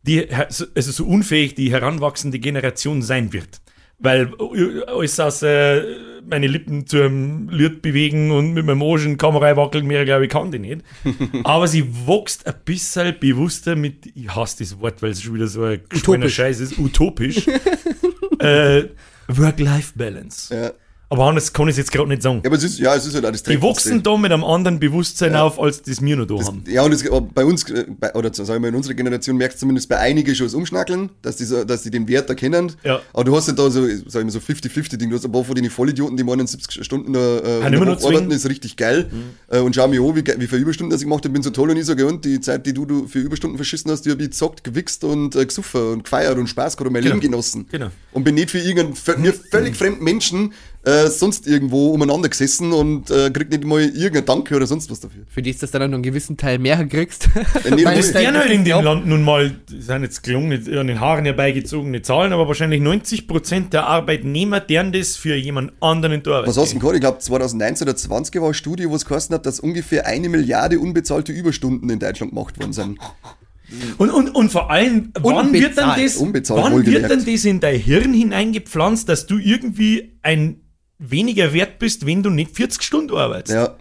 die, 0.02 0.28
also 0.32 0.66
so 0.74 1.04
unfähig 1.04 1.54
die 1.54 1.70
heranwachsende 1.70 2.38
Generation 2.38 3.02
sein 3.02 3.32
wird. 3.32 3.60
Weil 3.98 4.32
äh, 4.54 4.82
alles 4.86 5.20
aus 5.20 5.42
äh, 5.42 5.82
meine 6.26 6.46
Lippen 6.46 6.86
zu 6.86 7.02
einem 7.02 7.48
Lied 7.50 7.82
bewegen 7.82 8.30
und 8.30 8.54
mit 8.54 8.64
meinem 8.64 8.78
Motion 8.78 9.18
Kamera 9.18 9.56
wackeln, 9.56 9.86
mehr 9.86 10.04
glaube 10.04 10.24
ich 10.24 10.30
kann 10.30 10.50
die 10.50 10.58
nicht. 10.58 10.82
Aber 11.44 11.68
sie 11.68 11.84
wächst 12.06 12.46
ein 12.46 12.54
bisschen 12.64 13.18
bewusster 13.20 13.76
mit, 13.76 14.06
ich 14.14 14.34
hasse 14.34 14.58
das 14.60 14.80
Wort, 14.80 15.02
weil 15.02 15.10
es 15.10 15.22
schon 15.22 15.34
wieder 15.34 15.48
so 15.48 15.64
ein 15.64 15.82
Utopisch. 15.92 16.34
Scheiß 16.34 16.60
ist, 16.60 16.78
utopisch. 16.78 17.46
äh, 18.38 18.84
Work-Life-Balance. 19.28 20.54
Ja. 20.54 20.72
Aber 21.12 21.24
anders 21.24 21.52
kann 21.52 21.66
ich 21.66 21.72
es 21.72 21.78
jetzt 21.78 21.90
gerade 21.90 22.08
nicht 22.08 22.22
sagen. 22.22 22.40
Ja, 22.44 22.48
aber 22.48 22.56
es 22.56 22.62
ist, 22.62 22.78
ja, 22.78 22.94
es 22.94 23.04
ist 23.04 23.14
halt 23.14 23.24
das 23.24 23.42
Die 23.42 23.60
wachsen 23.60 24.00
da 24.00 24.16
mit 24.16 24.30
einem 24.30 24.44
anderen 24.44 24.78
Bewusstsein 24.78 25.34
auf, 25.34 25.58
als 25.58 25.82
das 25.82 26.00
wir 26.00 26.16
noch 26.16 26.26
da 26.26 26.36
haben. 26.44 26.62
Ja, 26.68 26.82
und 26.82 26.92
es, 26.92 27.04
bei 27.34 27.44
uns, 27.44 27.68
äh, 27.68 27.84
bei, 27.98 28.14
oder 28.14 28.32
sag 28.32 28.54
ich 28.54 28.60
mal, 28.60 28.68
in 28.68 28.76
unserer 28.76 28.94
Generation 28.94 29.36
merkst 29.36 29.58
du 29.58 29.60
zumindest 29.62 29.88
bei 29.88 29.98
einigen 29.98 30.32
schon 30.36 30.46
das 30.46 30.54
Umschnackeln, 30.54 31.10
dass 31.22 31.34
die, 31.34 31.46
so, 31.46 31.64
dass 31.64 31.82
die 31.82 31.90
den 31.90 32.06
Wert 32.06 32.30
erkennen. 32.30 32.72
Ja. 32.84 33.00
Aber 33.12 33.24
du 33.24 33.34
hast 33.36 33.48
ja 33.48 33.54
da 33.54 33.68
so, 33.70 33.84
sag 34.06 34.20
ich 34.20 34.24
mal, 34.24 34.30
so 34.30 34.38
50-50-Ding. 34.38 35.10
Du 35.10 35.16
hast 35.16 35.24
ein 35.24 35.32
paar 35.32 35.42
von 35.42 35.56
den 35.56 35.68
Vollidioten, 35.68 36.16
die 36.16 36.22
meinen 36.22 36.46
70 36.46 36.84
Stunden 36.84 37.12
äh, 37.16 37.18
Woche 37.18 38.06
arbeiten, 38.06 38.30
ist 38.30 38.48
richtig 38.48 38.76
geil. 38.76 39.10
Äh, 39.48 39.58
und 39.58 39.74
schau 39.74 39.88
mir 39.88 40.00
an, 40.00 40.14
wie, 40.14 40.24
wie 40.24 40.46
viele 40.46 40.62
Überstunden 40.62 40.90
das 40.90 41.00
ich 41.00 41.06
gemacht 41.06 41.24
habe, 41.24 41.32
bin 41.32 41.42
so 41.42 41.50
toll 41.50 41.70
und 41.70 41.76
ich 41.76 41.86
sage, 41.86 42.06
und 42.06 42.24
die 42.24 42.40
Zeit, 42.40 42.66
die 42.66 42.72
du, 42.72 42.86
du 42.86 43.08
für 43.08 43.18
Überstunden 43.18 43.58
verschissen 43.58 43.90
hast, 43.90 44.02
die 44.02 44.10
habe 44.10 44.22
ich 44.22 44.30
gezockt, 44.30 44.62
gewichst 44.62 45.02
und 45.02 45.34
äh, 45.34 45.44
gesuffen 45.44 45.92
und 45.92 46.04
gefeiert 46.04 46.38
und 46.38 46.46
Spaß 46.46 46.76
gehabt 46.76 46.86
und 46.86 46.92
mein 46.92 47.02
Genau. 47.02 47.14
Leben 47.16 47.20
genossen. 47.20 47.66
Genau. 47.70 47.88
Und 48.12 48.22
bin 48.22 48.36
nicht 48.36 48.50
für 48.50 48.58
irgendeinen 48.58 49.22
mir 49.22 49.32
völlig 49.32 49.74
fremden 49.76 50.04
Menschen 50.04 50.52
äh, 50.82 51.08
sonst 51.08 51.46
irgendwo 51.46 51.90
umeinander 51.92 52.28
gesessen 52.30 52.72
und 52.72 53.10
äh, 53.10 53.30
krieg 53.30 53.50
nicht 53.50 53.64
mal 53.64 53.80
irgendein 53.82 54.24
Danke 54.24 54.56
oder 54.56 54.66
sonst 54.66 54.90
was 54.90 55.00
dafür. 55.00 55.24
Für 55.28 55.42
die 55.42 55.50
ist 55.50 55.62
das 55.62 55.70
dann 55.70 55.82
auch 55.82 55.88
noch 55.88 55.94
einen 55.94 56.02
gewissen 56.02 56.38
Teil 56.38 56.58
mehr 56.58 56.82
kriegst. 56.86 57.28
nee, 57.64 57.84
Weil 57.84 58.00
dein- 58.00 58.12
gerne 58.12 58.44
in 58.52 58.64
dem. 58.64 58.82
Land 58.82 59.06
nun 59.06 59.22
mal, 59.22 59.50
das 59.70 59.86
sind 59.86 60.02
jetzt 60.04 60.22
gelungen, 60.22 60.52
an 60.78 60.86
den 60.86 61.00
Haaren 61.00 61.26
herbeigezogene 61.26 62.00
Zahlen, 62.00 62.32
aber 62.32 62.48
wahrscheinlich 62.48 62.80
90% 62.80 63.68
der 63.68 63.86
Arbeitnehmer, 63.86 64.60
deren 64.60 64.92
das 64.92 65.16
für 65.16 65.34
jemand 65.36 65.72
anderen 65.80 66.14
in 66.14 66.22
der 66.22 66.32
Arbeit 66.32 66.48
Was 66.48 66.56
hast 66.56 66.70
du 66.72 66.78
denn 66.78 66.80
gehabt? 66.80 66.94
Ich 66.96 67.00
glaube 67.02 67.18
2019 67.18 67.86
oder 67.88 67.96
20 67.96 68.34
war 68.36 68.44
eine 68.44 68.54
Studie, 68.54 68.88
wo 68.88 68.94
es 68.96 69.04
geheißen 69.04 69.34
hat, 69.34 69.44
dass 69.44 69.60
ungefähr 69.60 70.06
eine 70.06 70.30
Milliarde 70.30 70.80
unbezahlte 70.80 71.32
Überstunden 71.32 71.90
in 71.90 71.98
Deutschland 71.98 72.32
gemacht 72.32 72.58
worden 72.58 72.72
sind. 72.72 72.98
und, 73.98 74.10
und, 74.10 74.30
und 74.34 74.50
vor 74.50 74.70
allem, 74.70 75.12
wann 75.20 75.52
wird 75.52 75.76
dann 75.76 75.90
Unbezahlt. 75.90 76.04
das, 76.06 76.16
Unbezahlt, 76.16 76.62
wann 76.64 76.86
wird 76.86 77.10
dann 77.10 77.24
das 77.26 77.44
in 77.44 77.60
dein 77.60 77.78
Hirn 77.78 78.14
hineingepflanzt, 78.14 79.08
dass 79.08 79.26
du 79.26 79.36
irgendwie 79.38 80.16
ein 80.22 80.62
weniger 81.00 81.52
wert 81.52 81.78
bist, 81.78 82.06
wenn 82.06 82.22
du 82.22 82.30
nicht 82.30 82.54
40 82.54 82.82
Stunden 82.82 83.16
arbeitest? 83.16 83.54
Ja. 83.54 83.76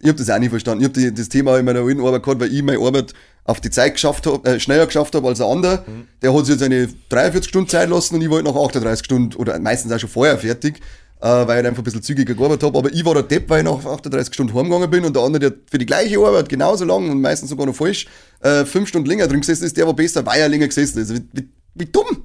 Ich 0.00 0.08
habe 0.08 0.18
das 0.18 0.28
auch 0.28 0.38
nicht 0.38 0.50
verstanden. 0.50 0.84
Ich 0.84 0.88
habe 0.88 1.12
das 1.12 1.28
Thema 1.28 1.58
in 1.58 1.64
meiner 1.64 1.80
alten 1.80 2.00
Arbeit 2.00 2.22
gehabt, 2.22 2.40
weil 2.40 2.52
ich 2.52 2.62
meine 2.62 2.78
Arbeit 2.78 3.14
auf 3.44 3.60
die 3.60 3.70
Zeit 3.70 3.94
geschafft 3.94 4.26
hab, 4.26 4.46
äh, 4.46 4.60
schneller 4.60 4.86
geschafft 4.86 5.14
habe 5.14 5.26
als 5.28 5.40
ein 5.40 5.48
anderer. 5.48 5.84
Der 6.20 6.34
hat 6.34 6.46
sich 6.46 6.54
jetzt 6.54 6.62
eine 6.62 6.88
43 7.08 7.48
Stunden 7.48 7.68
Zeit 7.68 7.88
lassen 7.88 8.16
und 8.16 8.22
ich 8.22 8.28
wollte 8.28 8.50
nach 8.50 8.56
38 8.56 9.04
Stunden 9.04 9.36
oder 9.36 9.58
meistens 9.58 9.92
auch 9.92 9.98
schon 9.98 10.10
vorher 10.10 10.36
fertig, 10.36 10.80
äh, 11.20 11.26
weil 11.28 11.60
ich 11.60 11.66
einfach 11.66 11.80
ein 11.80 11.84
bisschen 11.84 12.02
zügiger 12.02 12.34
gearbeitet 12.34 12.64
habe. 12.64 12.78
Aber 12.78 12.92
ich 12.92 13.04
war 13.04 13.14
der 13.14 13.22
Depp, 13.22 13.48
weil 13.48 13.60
ich 13.60 13.64
nach 13.64 13.84
38 13.84 14.34
Stunden 14.34 14.54
heimgegangen 14.54 14.90
bin 14.90 15.04
und 15.04 15.16
der 15.16 15.22
andere, 15.22 15.50
der 15.50 15.58
für 15.70 15.78
die 15.78 15.86
gleiche 15.86 16.18
Arbeit 16.18 16.48
genauso 16.48 16.84
lang 16.84 17.08
und 17.08 17.20
meistens 17.20 17.50
sogar 17.50 17.66
noch 17.66 17.74
falsch, 17.74 18.06
äh, 18.40 18.64
fünf 18.64 18.88
Stunden 18.88 19.08
länger 19.08 19.28
drin 19.28 19.40
gesessen 19.40 19.64
ist, 19.64 19.76
der 19.76 19.86
war 19.86 19.94
besser, 19.94 20.26
weil 20.26 20.40
er 20.40 20.48
länger 20.48 20.66
gesessen 20.66 21.00
ist. 21.00 21.14
Wie, 21.14 21.22
wie, 21.32 21.48
wie 21.74 21.86
dumm! 21.86 22.24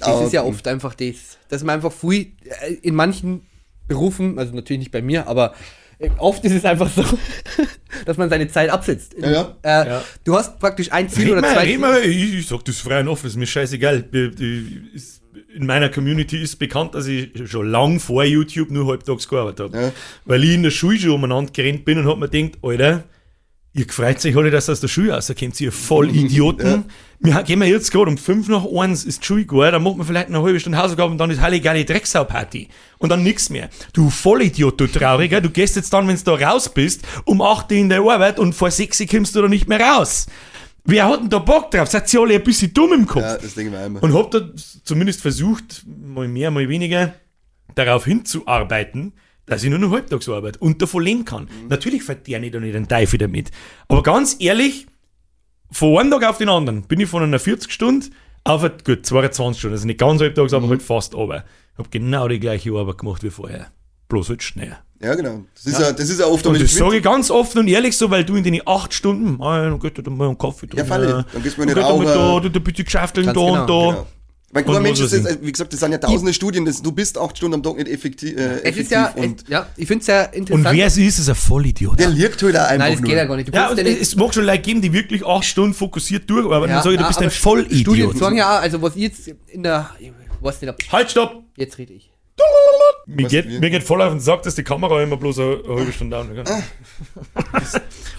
Das 0.00 0.26
ist 0.26 0.32
ja 0.32 0.42
oft 0.42 0.66
einfach 0.66 0.94
das, 0.94 1.38
dass 1.48 1.62
man 1.62 1.76
einfach 1.76 1.92
früh 1.92 2.16
äh, 2.16 2.72
in 2.82 2.96
manchen 2.96 3.42
Berufen, 3.94 4.38
also 4.38 4.54
natürlich 4.54 4.80
nicht 4.80 4.92
bei 4.92 5.02
mir, 5.02 5.26
aber 5.26 5.54
äh, 5.98 6.10
oft 6.18 6.44
ist 6.44 6.52
es 6.52 6.64
einfach 6.64 6.90
so, 6.90 7.04
dass 8.06 8.16
man 8.16 8.28
seine 8.30 8.48
Zeit 8.48 8.70
absetzt. 8.70 9.14
Ja, 9.18 9.30
ja. 9.30 9.56
Äh, 9.62 9.88
Ja. 9.88 10.04
Du 10.24 10.34
hast 10.34 10.58
praktisch 10.58 10.90
ein 10.92 11.08
Ziel 11.08 11.24
Red 11.24 11.32
oder 11.32 11.40
mal, 11.42 11.52
zwei 11.54 11.64
red 11.64 11.80
mal, 11.80 12.00
ich, 12.04 12.34
ich 12.38 12.46
sag 12.46 12.64
das 12.64 12.78
frei 12.78 13.00
und 13.00 13.08
offen, 13.08 13.26
ist 13.26 13.36
mir 13.36 13.46
scheißegal. 13.46 14.02
Die- 14.02 14.80
ist- 14.94 15.20
In 15.54 15.66
meiner 15.66 15.90
Community 15.90 16.38
ist 16.42 16.56
bekannt, 16.58 16.94
dass 16.94 17.06
ich 17.06 17.30
schon 17.44 17.68
lang 17.70 18.00
vor 18.00 18.24
YouTube 18.24 18.70
nur 18.70 18.86
halbtags 18.88 19.28
gearbeitet 19.28 19.60
habe. 19.60 19.76
Ja. 19.82 19.92
Weil 20.24 20.42
ich 20.44 20.54
in 20.54 20.62
der 20.62 20.70
Schule 20.70 20.98
schon 20.98 21.10
umeinander 21.10 21.52
gerannt 21.52 21.84
bin 21.84 21.98
und 21.98 22.06
hab 22.06 22.18
mir 22.18 22.28
gedacht, 22.28 22.58
Alter, 22.62 23.04
ihr 23.74 23.86
freut 23.88 24.24
euch 24.24 24.36
alle, 24.36 24.50
dass 24.50 24.68
ihr 24.68 24.72
aus 24.72 24.80
der 24.80 24.88
Schule 24.88 25.12
rauskommt, 25.12 25.60
ihr 25.60 25.72
voll 25.72 26.14
Idioten. 26.14 26.84
Wir 27.20 27.42
gehen 27.44 27.60
wir 27.60 27.68
jetzt 27.68 27.90
gerade 27.90 28.10
um 28.10 28.18
5 28.18 28.48
nach 28.48 28.64
1 28.66 29.04
ist 29.04 29.22
die 29.22 29.26
Schule 29.26 29.44
gut, 29.44 29.64
dann 29.64 29.82
macht 29.82 29.96
man 29.96 30.06
vielleicht 30.06 30.28
eine 30.28 30.42
halbe 30.42 30.58
Stunde 30.58 30.78
Hausaufgaben 30.78 31.12
und 31.12 31.18
dann 31.18 31.30
ist 31.30 31.40
Halligalli 31.40 31.84
Drecksau-Party. 31.84 32.68
Und 32.98 33.08
dann 33.10 33.22
nix 33.22 33.48
mehr. 33.48 33.70
Du 33.92 34.10
Vollidiot, 34.10 34.80
du 34.80 34.86
Trauriger, 34.86 35.40
du 35.40 35.50
gehst 35.50 35.76
jetzt 35.76 35.92
dann, 35.92 36.08
wenn 36.08 36.16
du 36.16 36.36
da 36.36 36.50
raus 36.50 36.68
bist, 36.68 37.02
um 37.24 37.40
8 37.40 37.70
Uhr 37.70 37.78
in 37.78 37.88
der 37.88 38.00
Arbeit 38.00 38.38
und 38.38 38.54
vor 38.54 38.70
6 38.70 39.00
Uhr 39.00 39.06
kommst 39.06 39.34
du 39.34 39.42
da 39.42 39.48
nicht 39.48 39.68
mehr 39.68 39.80
raus. 39.80 40.26
Wer 40.84 41.08
hat 41.08 41.20
denn 41.20 41.30
da 41.30 41.38
Bock 41.38 41.70
drauf? 41.70 41.88
Seid 41.88 42.12
ihr 42.12 42.20
alle 42.20 42.34
ein 42.34 42.42
bisschen 42.42 42.74
dumm 42.74 42.92
im 42.92 43.06
Kopf? 43.06 43.22
Ja, 43.22 43.38
das 43.38 43.54
denke 43.54 43.72
ich 43.72 43.78
mir 43.78 43.86
immer. 43.86 44.02
Und 44.02 44.14
hab 44.14 44.32
da 44.32 44.40
zumindest 44.82 45.22
versucht, 45.22 45.84
mal 45.86 46.26
mehr, 46.26 46.50
mal 46.50 46.68
weniger, 46.68 47.14
darauf 47.76 48.04
hinzuarbeiten, 48.04 49.12
dass 49.46 49.62
ich 49.64 49.70
nur 49.70 49.78
noch 49.78 49.90
halbtags 49.90 50.28
arbeite 50.28 50.58
und 50.60 50.80
davon 50.80 51.02
leben 51.02 51.24
kann. 51.24 51.48
Natürlich 51.68 52.02
verdiene 52.02 52.46
ich 52.46 52.52
da 52.52 52.60
nicht 52.60 52.74
einen 52.76 52.88
Teufel 52.88 53.18
damit. 53.18 53.50
Aber 53.88 54.02
ganz 54.02 54.36
ehrlich, 54.38 54.86
von 55.70 55.98
einem 55.98 56.10
Tag 56.10 56.24
auf 56.28 56.38
den 56.38 56.48
anderen 56.48 56.82
bin 56.82 57.00
ich 57.00 57.08
von 57.08 57.22
einer 57.22 57.38
40 57.38 57.72
Stunden 57.72 58.14
auf 58.44 58.62
eine, 58.62 58.74
gut, 58.84 59.06
22 59.06 59.60
Stunden, 59.60 59.74
also 59.74 59.86
nicht 59.86 60.00
ganz 60.00 60.20
halbtags, 60.20 60.52
aber 60.52 60.68
halt 60.68 60.82
fast 60.82 61.14
aber. 61.14 61.44
Hab 61.78 61.90
genau 61.90 62.28
die 62.28 62.40
gleiche 62.40 62.72
Arbeit 62.72 62.98
gemacht 62.98 63.22
wie 63.22 63.30
vorher. 63.30 63.68
Bloß 64.08 64.28
halt 64.28 64.42
schneller. 64.42 64.78
Ja, 65.00 65.14
genau. 65.14 65.44
Das 65.54 65.66
ist 65.66 65.80
ja, 65.80 65.92
das 65.92 66.08
ist 66.08 66.20
ja 66.20 66.26
oft 66.26 66.46
Und 66.46 66.60
das 66.60 66.74
sage 66.74 66.98
ich 66.98 67.02
ganz 67.02 67.30
offen 67.30 67.58
und 67.60 67.68
ehrlich 67.68 67.96
so, 67.96 68.10
weil 68.10 68.24
du 68.24 68.36
in 68.36 68.44
den 68.44 68.60
acht 68.66 68.92
Stunden, 68.94 69.42
ah, 69.42 69.62
dann 69.62 69.80
geht 69.80 69.98
da 70.06 70.10
mal 70.10 70.28
einen 70.28 70.38
Kaffee 70.38 70.68
Ja, 70.74 70.84
Falle. 70.84 71.24
Dann 71.32 71.42
gehst 71.42 71.56
du 71.56 71.60
mal 71.62 71.64
nicht 71.66 71.76
da, 71.76 71.86
rauchen. 71.86 72.04
da, 72.06 72.40
da, 72.40 72.48
da 72.48 72.58
bitte 72.60 72.84
geschäfteln 72.84 73.26
da 73.26 73.40
und 73.40 73.66
genau, 73.66 73.66
da. 73.66 73.90
Genau. 73.90 74.06
Weil 74.54 74.64
Und 74.64 74.74
kein 74.74 74.82
Mensch 74.82 75.00
was 75.02 75.12
ist, 75.14 75.24
jetzt, 75.24 75.42
wie 75.42 75.50
gesagt, 75.50 75.72
das 75.72 75.80
sind 75.80 75.92
ja 75.92 75.98
tausende 75.98 76.34
Studien, 76.34 76.66
das, 76.66 76.82
du 76.82 76.92
bist 76.92 77.16
acht 77.16 77.38
Stunden 77.38 77.54
am 77.54 77.62
Tag 77.62 77.76
nicht 77.76 77.88
effektiv. 77.88 78.36
Äh, 78.36 78.40
Es 78.42 78.60
effektiv 78.64 78.80
ist 78.82 78.90
ja, 78.90 79.08
und 79.16 79.42
es, 79.42 79.48
ja, 79.48 79.66
ich 79.78 79.88
finde 79.88 80.04
es 80.06 80.26
Und 80.28 80.34
interessant. 80.36 80.76
wer 80.76 80.86
es 80.86 80.96
ist, 80.98 81.18
ist 81.20 81.28
ein 81.30 81.34
Vollidiot. 81.34 81.98
der 81.98 82.10
liegt 82.10 82.42
halt 82.42 82.56
auch 82.56 82.60
einfach 82.60 82.78
Nein, 82.78 82.92
das 82.92 83.00
nur. 83.00 83.08
geht 83.08 83.16
ja 83.16 83.24
gar 83.24 83.36
nicht. 83.36 83.48
Du 83.48 83.52
Ja, 83.56 83.70
und 83.70 83.78
ja 83.78 83.84
nicht 83.84 84.00
es 84.02 84.14
mag 84.14 84.34
schon 84.34 84.44
Leute 84.44 84.58
geben, 84.60 84.82
die 84.82 84.92
wirklich 84.92 85.24
acht 85.24 85.44
Stunden 85.46 85.72
fokussiert 85.72 86.28
durcharbeiten. 86.28 86.68
Ja, 86.68 86.74
dann 86.76 86.82
sage 86.82 86.94
ich, 86.94 86.98
du 86.98 87.02
na, 87.02 87.08
bist 87.08 87.18
aber 87.18 87.26
ein 87.28 87.30
Vollidiot. 87.30 87.80
Studien 87.80 88.16
sagen 88.18 88.36
ja, 88.36 88.58
auch, 88.58 88.62
also 88.62 88.82
was 88.82 88.94
ich 88.94 89.02
jetzt 89.02 89.28
in 89.48 89.62
der, 89.62 89.88
ich 89.98 90.12
weiß 90.42 90.60
nicht, 90.60 90.70
ob, 90.70 90.92
Halt, 90.92 91.10
stopp! 91.10 91.42
jetzt 91.56 91.78
rede 91.78 91.94
ich. 91.94 92.11
Mir 93.06 93.28
geht, 93.28 93.48
wir- 93.48 93.60
mir 93.60 93.70
geht 93.70 93.82
voll 93.82 94.00
auf 94.00 94.10
den 94.12 94.20
Sack, 94.20 94.42
dass 94.42 94.54
die 94.54 94.62
Kamera 94.62 95.02
immer 95.02 95.16
bloß 95.16 95.38
eine, 95.38 95.62
halbe 95.68 95.92
Stunde 95.92 96.16
down 96.16 96.34
kann. 96.44 96.46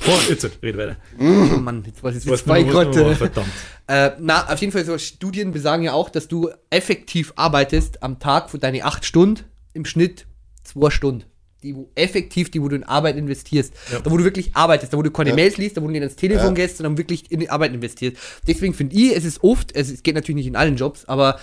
oh, 0.07 0.19
jetzt, 0.29 0.45
red 0.61 0.77
weiter. 0.77 0.97
Oh 1.19 1.23
Mann, 1.23 1.83
jetzt 1.85 2.03
weiß 2.03 2.15
ich 2.17 2.25
jetzt 2.25 2.45
bei 2.45 2.63
Gott. 2.63 2.95
äh, 2.95 3.15
Verdammt. 3.15 3.47
Äh, 3.85 4.11
na, 4.19 4.49
auf 4.49 4.59
jeden 4.61 4.71
Fall, 4.71 4.85
so 4.85 4.97
Studien 4.97 5.51
besagen 5.51 5.83
ja 5.83 5.91
auch, 5.91 6.09
dass 6.09 6.29
du 6.29 6.49
effektiv 6.69 7.33
arbeitest 7.35 8.01
am 8.01 8.17
Tag 8.17 8.49
für 8.49 8.57
deine 8.57 8.85
acht 8.85 9.03
Stunden, 9.03 9.43
im 9.73 9.83
Schnitt 9.83 10.25
zwei 10.63 10.89
Stunden. 10.89 11.25
Die 11.63 11.75
wo 11.75 11.89
effektiv, 11.95 12.49
die 12.49 12.61
wo 12.61 12.69
du 12.69 12.77
in 12.77 12.83
Arbeit 12.85 13.17
investierst. 13.17 13.73
Da 13.91 14.09
wo 14.09 14.15
du 14.17 14.23
wirklich 14.23 14.55
arbeitest, 14.55 14.93
da 14.93 14.97
wo 14.97 15.01
du 15.01 15.11
keine 15.11 15.31
Ja. 15.31 15.35
Mails 15.35 15.57
liest, 15.57 15.75
da 15.75 15.81
wo 15.81 15.87
du 15.87 15.91
nicht 15.91 16.01
ans 16.01 16.15
Telefon 16.15 16.47
Ja. 16.47 16.53
gehst, 16.53 16.77
sondern 16.77 16.97
wirklich 16.97 17.29
in 17.29 17.41
die 17.41 17.49
Arbeit 17.49 17.73
investierst. 17.73 18.15
Deswegen 18.47 18.73
finde 18.73 18.95
ich, 18.95 19.13
es 19.17 19.25
ist 19.25 19.43
oft, 19.43 19.75
es, 19.75 19.91
es 19.91 20.01
geht 20.01 20.15
natürlich 20.15 20.37
nicht 20.37 20.47
in 20.47 20.55
allen 20.55 20.77
Jobs, 20.77 21.03
aber 21.05 21.39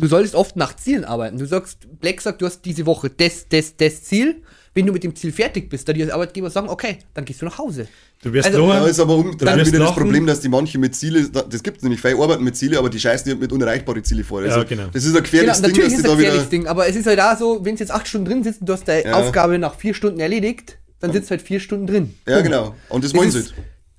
du 0.00 0.06
solltest 0.06 0.34
oft 0.34 0.56
nach 0.56 0.74
Zielen 0.76 1.04
arbeiten. 1.04 1.38
Du 1.38 1.46
sagst, 1.46 1.86
Black 2.00 2.20
sagt, 2.20 2.42
du 2.42 2.46
hast 2.46 2.64
diese 2.64 2.86
Woche 2.86 3.10
das, 3.10 3.46
das, 3.48 3.76
das 3.76 4.02
Ziel. 4.04 4.42
Wenn 4.72 4.86
du 4.86 4.92
mit 4.92 5.02
dem 5.02 5.16
Ziel 5.16 5.32
fertig 5.32 5.68
bist, 5.68 5.88
dann 5.88 5.96
die 5.96 6.02
als 6.04 6.12
Arbeitgeber 6.12 6.48
sagen, 6.48 6.68
okay, 6.68 6.98
dann 7.12 7.24
gehst 7.24 7.42
du 7.42 7.44
nach 7.46 7.58
Hause. 7.58 7.88
Du 8.22 8.32
wirst 8.32 8.46
Also- 8.46 8.64
lachen. 8.68 8.82
Ja, 8.84 8.86
ist 8.88 9.00
aber 9.00 9.16
um, 9.16 9.36
dann 9.36 9.58
wieder 9.58 9.64
das 9.64 9.88
lachen. 9.88 10.02
Problem, 10.02 10.26
dass 10.28 10.40
die 10.40 10.48
manche 10.48 10.78
mit 10.78 10.94
Ziele, 10.94 11.28
das 11.28 11.62
gibt 11.64 11.78
es 11.78 11.82
nämlich, 11.82 12.00
viele 12.00 12.16
arbeiten 12.22 12.44
mit 12.44 12.54
Ziele, 12.56 12.78
aber 12.78 12.88
die 12.88 13.00
scheißen 13.00 13.28
dir 13.32 13.36
mit 13.36 13.50
unerreichbaren 13.52 14.04
Ziele 14.04 14.22
vor. 14.22 14.40
Also, 14.42 14.58
Ja, 14.58 14.62
genau. 14.64 14.86
Das 14.92 15.02
ist 15.02 15.08
ein 15.08 15.14
Genau, 15.14 15.22
gefährliches 15.22 15.60
Ding, 15.62 15.70
natürlich 15.72 15.92
ist 15.94 15.98
es 15.98 16.04
ein 16.10 16.16
gefährliches 16.16 16.48
Ding, 16.50 16.66
aber 16.68 16.86
es 16.86 16.94
ist 16.94 17.06
halt 17.06 17.18
da 17.18 17.34
so, 17.36 17.64
wenn 17.64 17.74
du 17.74 17.80
jetzt 17.80 17.90
acht 17.90 18.06
Stunden 18.06 18.26
drin 18.28 18.44
sitzt 18.44 18.60
und 18.60 18.68
du 18.68 18.72
hast 18.74 18.86
deine 18.86 19.06
Ja. 19.06 19.14
Aufgabe 19.14 19.58
nach 19.58 19.74
vier 19.74 19.92
Stunden 19.94 20.20
erledigt, 20.20 20.78
dann 21.00 21.12
sitzt 21.12 21.28
du 21.28 21.30
halt 21.32 21.42
vier 21.42 21.58
Stunden 21.58 21.88
drin. 21.88 22.14
Ja, 22.28 22.40
genau. 22.40 22.76
Und 22.90 23.02
das 23.02 23.10
Das 23.10 23.18
wollen 23.20 23.30
sie. 23.32 23.44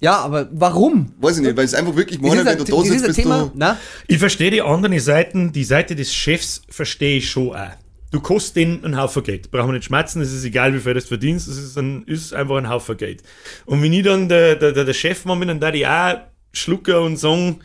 Ja, 0.01 0.17
aber 0.17 0.49
warum? 0.51 1.13
Weiß 1.19 1.37
ich 1.37 1.43
nicht, 1.43 1.55
weil 1.55 1.65
es 1.65 1.73
einfach 1.73 1.95
wirklich 1.95 2.19
ist 2.21 2.31
wenn 2.45 2.57
du 2.57 2.63
da 2.63 2.83
sitzt, 2.83 3.05
bist 3.05 3.19
Thema, 3.19 3.43
du. 3.43 3.51
na? 3.55 3.77
Ich 4.07 4.17
verstehe 4.17 4.51
die 4.51 4.61
anderen 4.61 4.99
Seiten, 4.99 5.51
die 5.53 5.63
Seite 5.63 5.95
des 5.95 6.13
Chefs 6.13 6.63
verstehe 6.69 7.17
ich 7.17 7.29
schon 7.29 7.55
auch. 7.55 7.69
Du 8.09 8.19
kostet 8.19 8.57
den 8.57 8.83
einen 8.83 8.97
Haufen 8.99 9.23
Geld. 9.23 9.51
Brauchen 9.51 9.69
wir 9.69 9.73
nicht 9.73 9.85
schmerzen, 9.85 10.19
es 10.21 10.33
ist 10.33 10.43
egal, 10.43 10.73
wie 10.73 10.79
viel 10.79 10.93
das 10.93 11.05
verdienst, 11.05 11.47
es 11.47 11.57
ist, 11.57 11.77
ein, 11.77 12.03
ist 12.07 12.33
einfach 12.33 12.57
ein 12.57 12.67
Haufen 12.67 12.97
Geld. 12.97 13.23
Und 13.65 13.81
wenn 13.81 13.93
ich 13.93 14.03
dann 14.03 14.27
der, 14.27 14.55
der, 14.57 14.73
der, 14.73 14.83
der 14.83 14.93
Chef 14.93 15.23
mal 15.23 15.35
bin, 15.35 15.47
dann 15.47 15.59
da 15.61 15.71
die 15.71 15.87
auch 15.87 16.17
schlucken 16.51 16.95
und 16.95 17.17
sagen, 17.17 17.59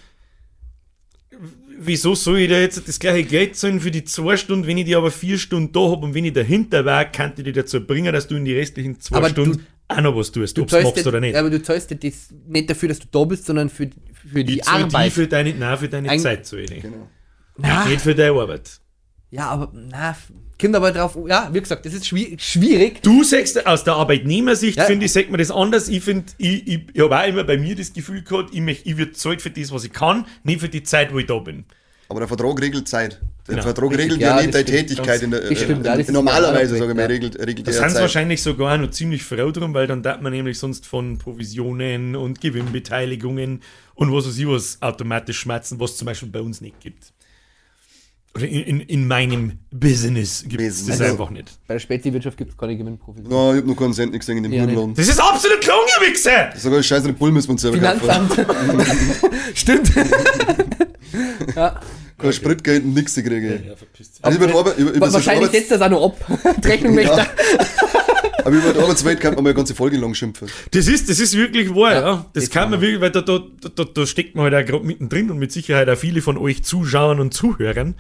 wieso 1.79 2.15
soll 2.15 2.39
ich 2.39 2.49
da 2.49 2.59
jetzt 2.59 2.87
das 2.89 2.99
gleiche 2.99 3.25
Geld 3.25 3.57
zahlen 3.57 3.81
für 3.81 3.91
die 3.91 4.05
zwei 4.05 4.37
Stunden, 4.37 4.67
wenn 4.67 4.79
ich 4.79 4.85
die 4.87 4.95
aber 4.97 5.11
vier 5.11 5.37
Stunden 5.39 5.73
da 5.73 5.81
habe 5.91 6.07
und 6.07 6.15
wenn 6.15 6.25
ich 6.25 6.33
dahinter 6.33 6.85
war, 6.85 7.05
kann 7.07 7.33
ich 7.37 7.45
dich 7.45 7.55
dazu 7.55 7.81
bringen, 7.85 8.13
dass 8.13 8.29
du 8.29 8.37
in 8.37 8.45
die 8.45 8.55
restlichen 8.55 9.01
zwei 9.01 9.17
Aber 9.17 9.29
Stunden 9.31 9.59
du- 9.59 9.65
auch 9.89 10.01
noch 10.01 10.17
was 10.17 10.33
tust, 10.33 10.59
ob 10.59 10.69
du 10.69 10.77
dir- 10.93 11.07
oder 11.07 11.21
nicht. 11.21 11.37
Aber 11.37 11.51
du 11.51 11.63
zahlst 11.63 11.91
dir 11.91 11.97
das 11.97 12.33
nicht 12.47 12.69
dafür, 12.71 12.89
dass 12.89 12.99
du 12.99 13.07
da 13.11 13.25
bist, 13.25 13.47
sondern 13.47 13.69
für, 13.69 13.89
für 14.31 14.45
die 14.45 14.59
ich 14.59 14.67
Arbeit. 14.69 15.07
Die 15.07 15.11
für 15.11 15.27
deine, 15.29 15.55
nein, 15.55 15.79
für 15.79 15.89
deine 15.89 16.11
Ein- 16.11 16.19
Zeit 16.21 16.45
zu 16.47 16.57
ich. 16.59 16.71
Genau. 16.83 17.09
Na, 17.59 17.85
Nicht 17.87 18.01
für 18.03 18.15
deine 18.15 18.39
Arbeit. 18.39 18.81
ja, 19.31 19.49
aber 19.49 19.73
na, 19.73 20.11
f- 20.11 20.33
kommt 20.61 20.75
aber 20.75 20.93
drauf, 20.93 21.17
ja, 21.27 21.49
wie 21.53 21.61
gesagt, 21.61 21.87
das 21.87 21.95
ist 21.95 22.05
schwi- 22.05 22.39
schwierig. 22.39 23.03
Du 23.03 23.23
sagst 23.25 23.67
aus 23.67 23.85
der 23.85 23.95
Arbeitnehmersicht, 23.95 24.77
Ja. 24.79 24.85
finde 24.85 25.07
ich, 25.07 25.13
sagt 25.13 25.31
man 25.31 25.39
das 25.39 25.51
anders. 25.51 25.89
Ich 25.89 26.03
finde, 26.03 26.27
ich, 26.39 26.67
ich, 26.67 26.81
ich 26.93 27.01
habe 27.03 27.19
auch 27.19 27.27
immer 27.27 27.45
bei 27.45 27.57
mir 27.57 27.75
das 27.77 27.93
Gefühl 27.93 28.23
gehabt, 28.23 28.51
ich, 28.53 28.61
möcht- 28.61 28.83
ich 28.87 28.97
würde 28.97 29.13
zahlt 29.13 29.41
für 29.41 29.51
das, 29.51 29.71
was 29.73 29.85
ich 29.85 29.93
kann, 29.93 30.27
nicht 30.45 30.61
für 30.61 30.69
die 30.69 30.83
Zeit, 30.83 31.13
wo 31.15 31.19
ich 31.19 31.27
da 31.27 31.39
bin. 31.39 31.65
Aber 32.09 32.21
der 32.21 32.29
Vertrag 32.29 32.61
regelt 32.61 32.89
Zeit. 32.89 33.21
Der 33.49 33.55
Genau. 33.55 33.63
Vertrag 33.63 33.91
regelt 33.97 34.21
ja, 34.21 34.29
ja, 34.31 34.43
nicht 34.43 34.55
das 34.55 34.65
deine. 34.65 34.79
Tätigkeit 34.79 35.23
in 35.23 35.31
der 35.31 35.41
Das 35.43 35.59
stimmt, 35.61 35.87
äh, 35.87 35.97
das 35.99 36.09
normalerweise, 36.09 36.77
sage 36.79 36.91
ich 36.91 36.97
mal, 36.97 37.07
regelt, 37.07 37.39
regelt 37.39 37.67
Da 37.69 37.71
der 37.71 37.89
sind 37.91 38.01
wahrscheinlich 38.01 38.43
sogar 38.43 38.77
noch 38.77 38.91
ziemlich 38.91 39.23
froh 39.23 39.53
drum, 39.53 39.73
weil 39.73 39.87
dann 39.87 40.03
darf 40.03 40.21
man 40.21 40.33
nämlich 40.33 40.59
sonst 40.59 40.85
von 40.87 41.19
Provisionen 41.19 42.17
und 42.17 42.41
Gewinnbeteiligungen 42.41 43.63
und 43.95 44.13
was 44.13 44.27
weiß 44.27 44.37
ich 44.39 44.49
was 44.49 44.79
automatisch 44.83 45.39
schmerzen, 45.39 45.79
was 45.79 45.97
zum 45.97 46.07
Beispiel 46.07 46.29
bei 46.29 46.41
uns 46.41 46.61
nicht 46.61 46.81
gibt. 46.81 47.13
Oder 48.35 48.49
in, 48.49 48.61
in, 48.65 48.81
in 48.81 49.09
meinem 49.09 49.61
Business 49.71 50.45
gibt 50.47 50.61
es 50.61 50.85
das. 50.85 51.01
Also- 51.01 51.13
einfach 51.13 51.31
nicht. 51.31 51.53
Bei 51.69 51.75
der 51.75 51.79
Speziwirtschaft 51.79 52.37
gibt 52.37 52.51
es 52.51 52.57
keine 52.59 52.77
Gewinnprovision. 52.77 53.31
No, 53.31 53.53
ich 53.55 53.61
hab 53.61 53.67
noch 53.67 53.77
keinen 53.77 53.95
Cent 53.95 54.11
nicht 54.13 54.21
gesehen 54.21 54.39
in 54.39 54.43
dem 54.43 54.53
Ja, 54.53 54.65
Hurenlohn. 54.65 54.93
Das 54.95 55.09
ist 55.09 55.19
absolut 55.21 55.61
klar, 55.63 55.79
ihr 56.01 56.09
Wichser! 56.11 56.51
Sogar 56.57 56.83
scheiße, 56.83 57.05
eine 57.05 57.13
Bull 57.15 57.31
müssen 57.33 57.49
wir 57.49 57.53
uns 57.53 57.63
selber 57.63 57.79
kaufen. 57.79 58.01
Finanzamt. 58.29 58.47
Stimmt. 59.55 59.91
ja. 61.57 61.81
Kein 62.19 62.33
Spritgeld 62.33 62.85
und 62.85 62.95
nix 62.95 63.15
kriege. 63.15 63.63
Ja, 63.69 63.77
verpisst 63.77 64.19
Also 64.23 64.39
über 64.39 64.47
die 64.47 64.55
Arbeit, 64.55 64.79
über, 64.79 64.91
über 64.93 65.07
so 65.09 65.15
Wahrscheinlich 65.15 65.51
setzt 65.51 65.71
das 65.71 65.81
auch 65.83 65.91
noch 65.91 66.05
ab. 66.05 66.41
Die 66.65 66.69
Rechnung 66.69 66.95
möchte 66.95 67.15
Ja. 67.17 67.27
aber 68.45 68.57
über 68.57 68.73
die 68.73 68.79
Arbeitswelt 68.79 69.21
kann 69.21 69.35
man 69.35 69.45
mal 69.45 69.51
eine 69.51 69.57
ganze 69.57 69.75
Folge 69.75 69.97
lang 69.99 70.15
schimpfen. 70.15 70.49
Das 70.71 70.87
ist, 70.89 71.11
das 71.11 71.19
ist 71.21 71.37
wirklich 71.37 71.75
wahr, 71.75 71.93
ja. 71.93 72.01
Ja, 72.01 72.27
Das 72.33 72.45
das 72.45 72.51
kann 72.51 72.71
man. 72.71 72.81
wirklich, 72.81 73.01
weil 73.03 73.11
da, 73.11 73.21
da, 73.21 73.41
da, 73.75 73.85
da 73.85 74.07
steckt 74.07 74.35
man 74.35 74.45
halt 74.51 74.55
auch 74.55 74.67
gerade 74.71 74.85
mittendrin 74.87 75.31
und 75.31 75.39
mit 75.39 75.53
Sicherheit 75.53 75.89
auch 75.91 75.99
viele 75.99 76.23
von 76.23 76.39
euch 76.39 76.63
Zuschauern 76.65 77.21
und 77.21 77.35
Zuhörern. 77.35 77.97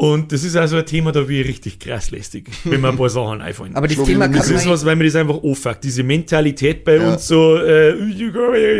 Und 0.00 0.32
das 0.32 0.44
ist 0.44 0.56
also 0.56 0.78
ein 0.78 0.86
Thema, 0.86 1.12
da 1.12 1.28
wie 1.28 1.42
richtig 1.42 1.78
krass 1.78 2.10
lästig, 2.10 2.48
wenn 2.64 2.80
mir 2.80 2.88
ein 2.88 2.96
paar 2.96 3.10
Sachen 3.10 3.42
einfallen. 3.42 3.76
Aber 3.76 3.86
das 3.86 3.96
Schau, 3.96 4.04
Thema 4.04 4.28
kann 4.28 4.38
das 4.38 4.48
man 4.48 4.56
ist 4.56 4.66
was, 4.68 4.86
weil 4.86 4.96
mir 4.96 5.04
das 5.04 5.14
einfach 5.16 5.42
anfuckt. 5.42 5.84
Diese 5.84 6.02
Mentalität 6.02 6.84
bei 6.84 6.96
Ja. 6.96 7.12
uns 7.12 7.28
so, 7.28 7.56
äh, 7.58 7.90
ich 8.08 8.18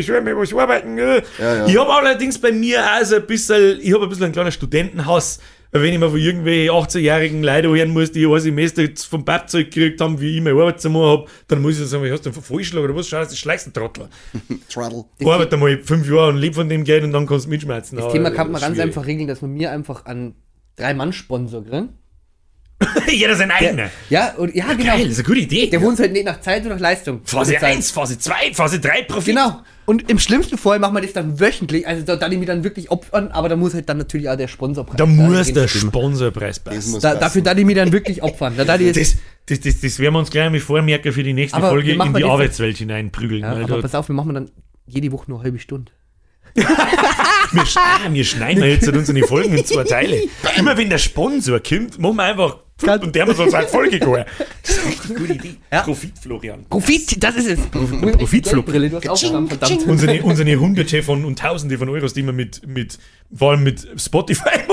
will 0.09 0.23
mir 0.23 0.35
was 0.35 0.55
arbeiten. 0.55 0.97
Äh. 0.97 1.23
Ja, 1.39 1.57
ja. 1.57 1.67
Ich 1.67 1.77
habe 1.79 1.93
allerdings 1.93 2.39
bei 2.39 2.53
mir 2.53 2.81
auch 2.83 3.05
so 3.05 3.17
ein 3.17 3.27
bisschen, 3.27 3.81
ich 3.83 3.93
habe 3.93 4.05
ein 4.05 4.09
bisschen 4.09 4.25
ein 4.25 4.33
kleiner 4.33 4.51
Studentenhaus. 4.51 5.41
Weil 5.73 5.83
Wenn 5.83 5.93
ich 5.93 5.99
mir 6.01 6.09
von 6.11 6.19
irgendwelchen 6.19 6.75
18-jährigen 6.75 7.43
Leuten 7.45 7.69
hören 7.77 7.91
muss, 7.91 8.11
die 8.11 8.27
ein 8.27 8.41
Semester 8.41 8.83
vom 9.09 9.23
Pappzeug 9.25 9.71
gekriegt 9.71 10.01
haben, 10.01 10.19
wie 10.21 10.37
ich 10.39 10.43
meine 10.43 10.59
Arbeit 10.59 10.81
zu 10.81 10.89
machen 10.89 11.05
habe, 11.05 11.27
dann 11.49 11.61
muss 11.61 11.79
ich 11.79 11.87
sagen, 11.87 12.11
hast 12.11 12.25
du 12.27 12.31
einen 12.31 12.43
Vollschlag 12.43 12.83
oder 12.83 12.97
was? 12.97 13.07
Schau, 13.09 13.19
das 13.19 13.39
schleichst 13.39 13.67
ein 13.69 13.73
Trottel. 13.75 14.09
Trottel. 14.73 15.05
Arbeite 15.25 15.57
mal 15.59 15.79
fünf 15.85 16.09
Jahre 16.09 16.31
und 16.31 16.39
leb 16.39 16.55
von 16.55 16.69
dem 16.69 16.83
Geld 16.83 17.05
und 17.05 17.13
dann 17.13 17.27
kannst 17.27 17.45
du 17.45 17.51
mitschmerzen. 17.51 17.99
Das 17.99 18.11
Thema 18.11 18.31
kann 18.31 18.51
man 18.51 18.61
ganz 18.61 18.79
einfach 18.79 19.07
regeln, 19.07 19.29
dass 19.29 19.43
man 19.43 19.53
mir 19.53 19.71
einfach 19.71 20.07
an 20.07 20.35
drei 20.81 20.95
Mann 20.95 21.13
Sponsor 21.13 21.65
kriegen. 21.65 21.91
Jeder 23.13 23.37
sein 23.37 23.51
eigener. 23.51 23.91
Ja, 24.09 24.33
und, 24.37 24.55
ja, 24.55 24.73
genau. 24.73 24.93
Geil, 24.95 25.03
das 25.03 25.13
ist 25.13 25.19
eine 25.19 25.27
gute 25.29 25.41
Idee. 25.41 25.67
Der 25.69 25.83
wohnt 25.83 25.99
halt 25.99 26.13
nicht 26.13 26.25
nach 26.25 26.41
Zeit 26.41 26.63
oder 26.65 26.77
nach 26.77 26.81
Leistung. 26.81 27.21
Phase 27.25 27.53
bezahlt. 27.53 27.77
1, 27.77 27.91
Phase 27.91 28.19
2, 28.19 28.55
Phase 28.55 28.81
3, 28.81 29.03
Profit. 29.03 29.35
Genau. 29.37 29.61
Und 29.85 30.11
im 30.11 30.19
schlimmsten 30.19 30.57
Fall 30.57 30.79
machen 30.79 30.95
wir 30.95 31.03
das 31.03 31.13
dann 31.13 31.39
wöchentlich. 31.39 31.87
Also 31.87 32.07
da, 32.07 32.17
da 32.17 32.27
die 32.31 32.39
mir 32.39 32.47
dann 32.47 32.65
wirklich 32.65 32.91
opfern, 32.91 33.29
aber 33.33 33.51
da 33.51 33.57
muss 33.57 33.75
halt 33.75 33.87
dann 33.91 33.99
natürlich 33.99 34.31
auch 34.31 34.37
der 34.37 34.49
Sponsorpreis. 34.49 34.97
Da 34.97 35.05
muss 35.05 35.45
drin 35.47 35.55
der 35.57 35.69
stimmen. 35.69 35.91
Sponsorpreis 35.91 36.65
Das 36.65 36.75
passen. 36.75 36.91
muss 36.93 37.03
Da, 37.03 37.17
dafür 37.17 37.43
da 37.43 37.53
die 37.53 37.67
mir 37.67 37.75
dann 37.75 37.93
wirklich 37.93 38.23
opfern. 38.23 38.55
Da, 38.57 38.65
da 38.65 38.79
die 38.79 38.85
jetzt, 38.87 38.97
Das, 38.99 39.17
das, 39.45 39.61
das, 39.61 39.81
das 39.83 39.99
werden 39.99 40.15
wir 40.15 40.21
uns 40.21 40.31
gleich 40.31 40.49
mal 40.51 40.59
vormerken 40.59 41.13
für 41.13 41.23
die 41.23 41.35
nächste 41.35 41.59
Aber 41.59 41.69
Folge 41.69 41.93
in 41.93 42.01
die 42.15 42.21
das- 42.23 42.31
Arbeitswelt 42.31 42.79
hineinprügeln. 42.79 43.43
ja, 43.43 43.51
aber 43.63 43.83
pass 43.83 43.95
auf, 43.95 44.09
wir 44.09 44.15
machen 44.15 44.33
dann 44.33 44.51
jede 44.87 45.13
Woche 45.13 45.31
nur 45.31 45.41
eine 45.41 45.45
halbe 45.45 45.59
Stunde. 45.59 45.93
Wir, 46.55 47.65
sch- 47.65 47.77
ah, 47.79 48.09
wir 48.11 48.25
schneiden 48.25 48.65
jetzt 48.65 48.89
unsere 48.89 49.27
Folgen 49.27 49.57
in 49.57 49.65
zwei 49.65 49.85
Teile. 49.85 50.23
Immer 50.57 50.77
wenn 50.77 50.91
der 50.91 50.99
Sponsor 50.99 51.61
kommt, 51.61 51.99
machen 51.99 52.17
wir 52.17 52.25
einfach 52.25 52.57
Ganz- 52.83 53.05
und 53.05 53.15
der 53.15 53.27
muss 53.27 53.39
uns 53.39 53.53
eine 53.53 53.69
Folge 53.69 53.99
gehen. 53.99 54.25
Das 54.63 54.71
ist 54.71 54.79
eine 54.81 54.89
richtig 54.91 55.17
gute 55.17 55.33
Idee. 55.35 55.57
Ja. 55.71 55.83
Profit, 55.83 56.13
Florian. 56.19 56.65
Profit, 56.67 57.23
das 57.23 57.37
ist 57.37 57.47
es. 57.47 57.59
Aufgaben, 59.11 59.49
verdammt. 59.49 59.87
Unsere, 59.87 60.23
unsere 60.23 60.57
Hunderte 60.59 61.03
von 61.03 61.27
und 61.27 61.39
Tausende 61.39 61.77
von 61.77 61.91
Euros, 61.91 62.15
die 62.15 62.25
wir 62.25 62.33
mit, 62.33 62.67
mit 62.67 62.99
vor 63.35 63.53
allem 63.53 63.63
mit 63.63 63.87
Spotify 63.97 64.61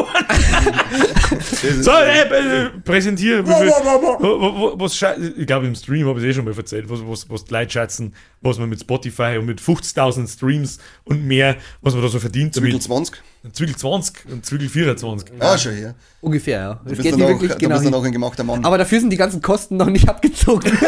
So, 1.81 1.91
äh, 1.91 2.21
äh, 2.21 2.69
präsentiere. 2.83 3.45
Wie 3.45 3.51
viel, 3.53 3.67
wo, 3.69 4.41
wo, 4.41 4.57
wo, 4.75 4.79
was 4.79 4.93
ich 4.93 5.45
glaube, 5.47 5.67
im 5.67 5.75
Stream 5.75 6.07
habe 6.07 6.19
ich 6.19 6.25
es 6.25 6.31
eh 6.31 6.33
schon 6.35 6.45
mal 6.45 6.55
erzählt, 6.57 6.89
was, 6.89 6.99
was, 7.05 7.29
was 7.29 7.45
die 7.45 7.53
Leute 7.53 7.71
schätzen, 7.71 8.13
was 8.41 8.57
man 8.57 8.69
mit 8.69 8.79
Spotify 8.79 9.37
und 9.37 9.45
mit 9.45 9.59
50.000 9.59 10.31
Streams 10.31 10.79
und 11.03 11.25
mehr, 11.25 11.57
was 11.81 11.93
man 11.93 12.03
da 12.03 12.09
so 12.09 12.19
verdient. 12.19 12.53
Zwickel 12.53 12.71
Damit. 12.71 12.83
20. 12.83 13.15
Zwickel 13.53 13.75
20 13.75 14.25
und 14.31 14.45
Zwickel 14.45 14.69
24. 14.69 15.29
Ah, 15.39 15.57
schon 15.57 15.73
her. 15.73 15.95
Ungefähr, 16.21 16.59
ja. 16.59 16.73
Du 16.75 16.89
Das 16.89 16.97
bist 16.97 17.03
geht 17.03 17.13
auch, 17.13 17.27
wirklich 17.27 17.57
genau 17.57 17.75
bist 17.75 17.85
dann 17.85 17.93
hin. 17.93 17.93
auch 17.93 18.03
ein 18.05 18.11
gemachter 18.11 18.43
Mann. 18.43 18.65
Aber 18.65 18.77
dafür 18.77 18.99
sind 18.99 19.09
die 19.09 19.17
ganzen 19.17 19.41
Kosten 19.41 19.77
noch 19.77 19.87
nicht 19.89 20.07
abgezogen. 20.09 20.71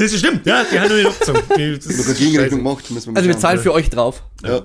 Das 0.00 0.12
ist 0.12 0.20
stimmt, 0.20 0.46
ja, 0.46 0.62
die 0.70 0.78
haben 0.78 0.88
noch 0.90 0.94
nicht 0.96 1.06
abgezogen. 1.08 1.42
Die- 1.56 1.72
das 1.76 2.16
Gegenrechnung 2.16 2.62
müssen 2.62 2.94
wir 3.06 3.12
mal 3.12 3.16
Also 3.18 3.28
wir 3.28 3.38
zahlen 3.38 3.58
für 3.58 3.72
euch 3.72 3.90
drauf. 3.90 4.22
Ja. 4.44 4.64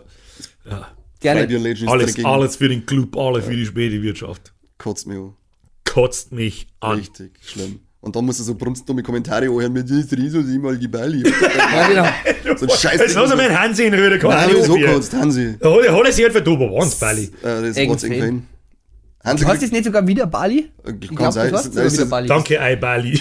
Ja. 0.70 0.88
Gerne. 1.24 1.42
Alles, 1.88 2.12
dagegen. 2.12 2.26
alles 2.28 2.56
für 2.58 2.68
den 2.70 2.86
Club, 2.86 3.18
alles 3.18 3.46
für 3.46 3.56
die 3.56 3.66
späte 3.66 4.02
Wirtschaft. 4.02 4.54
Kotzt 4.78 5.08
mich 5.08 5.18
an. 5.18 5.34
Kotzt 5.86 6.32
mich 6.34 6.68
an. 6.82 6.98
Richtig 6.98 7.32
schlimm. 7.42 7.80
Und 8.02 8.14
dann 8.18 8.26
musst 8.26 8.42
du 8.42 8.44
so 8.44 8.54
brunstdumme 8.54 9.02
Kommentare 9.02 9.46
anhören 9.46 9.72
mit 9.72 9.90
das 9.90 10.12
Riso 10.12 10.42
sie 10.42 10.60
mal 10.60 10.78
die 10.78 10.90
Bali. 10.90 11.24
Ja, 11.94 12.14
genau. 12.44 12.58
so 12.58 12.66
ein 12.66 12.70
Scheiß. 12.70 13.00
Jetzt 13.00 13.16
lass 13.16 13.30
mal 13.30 13.40
einen 13.40 13.58
Hansi 13.58 13.86
in 13.86 13.94
Röder 13.94 14.20
kommen. 14.20 14.34
Nein, 14.34 14.64
so 14.64 14.78
kotzt, 14.78 15.14
Hansi. 15.14 15.56
Ja, 15.62 15.70
hol 15.70 15.90
hol 15.90 16.08
es 16.08 16.18
hier 16.18 16.30
für 16.30 16.42
du, 16.42 16.56
aber 16.56 16.70
once, 16.70 16.96
Bali. 16.96 17.24
Äh, 17.24 17.30
das 17.44 17.78
ist 17.78 17.78
Eng 17.78 18.46
Hansi 19.24 19.46
Du 19.46 19.50
hast 19.50 19.62
jetzt 19.62 19.72
nicht 19.72 19.86
sogar 19.86 20.06
wieder 20.06 20.28
Bali? 20.28 20.70
Kann 20.84 21.00
Ich 21.02 21.16
glaube, 21.16 21.32
sein. 21.32 21.50
du 21.50 21.58
hast 21.58 21.74
sogar 21.74 21.92
wieder 21.92 22.06
Bali. 22.06 22.28
Danke, 22.28 22.60
ei 22.60 22.76
Bali. 22.76 23.20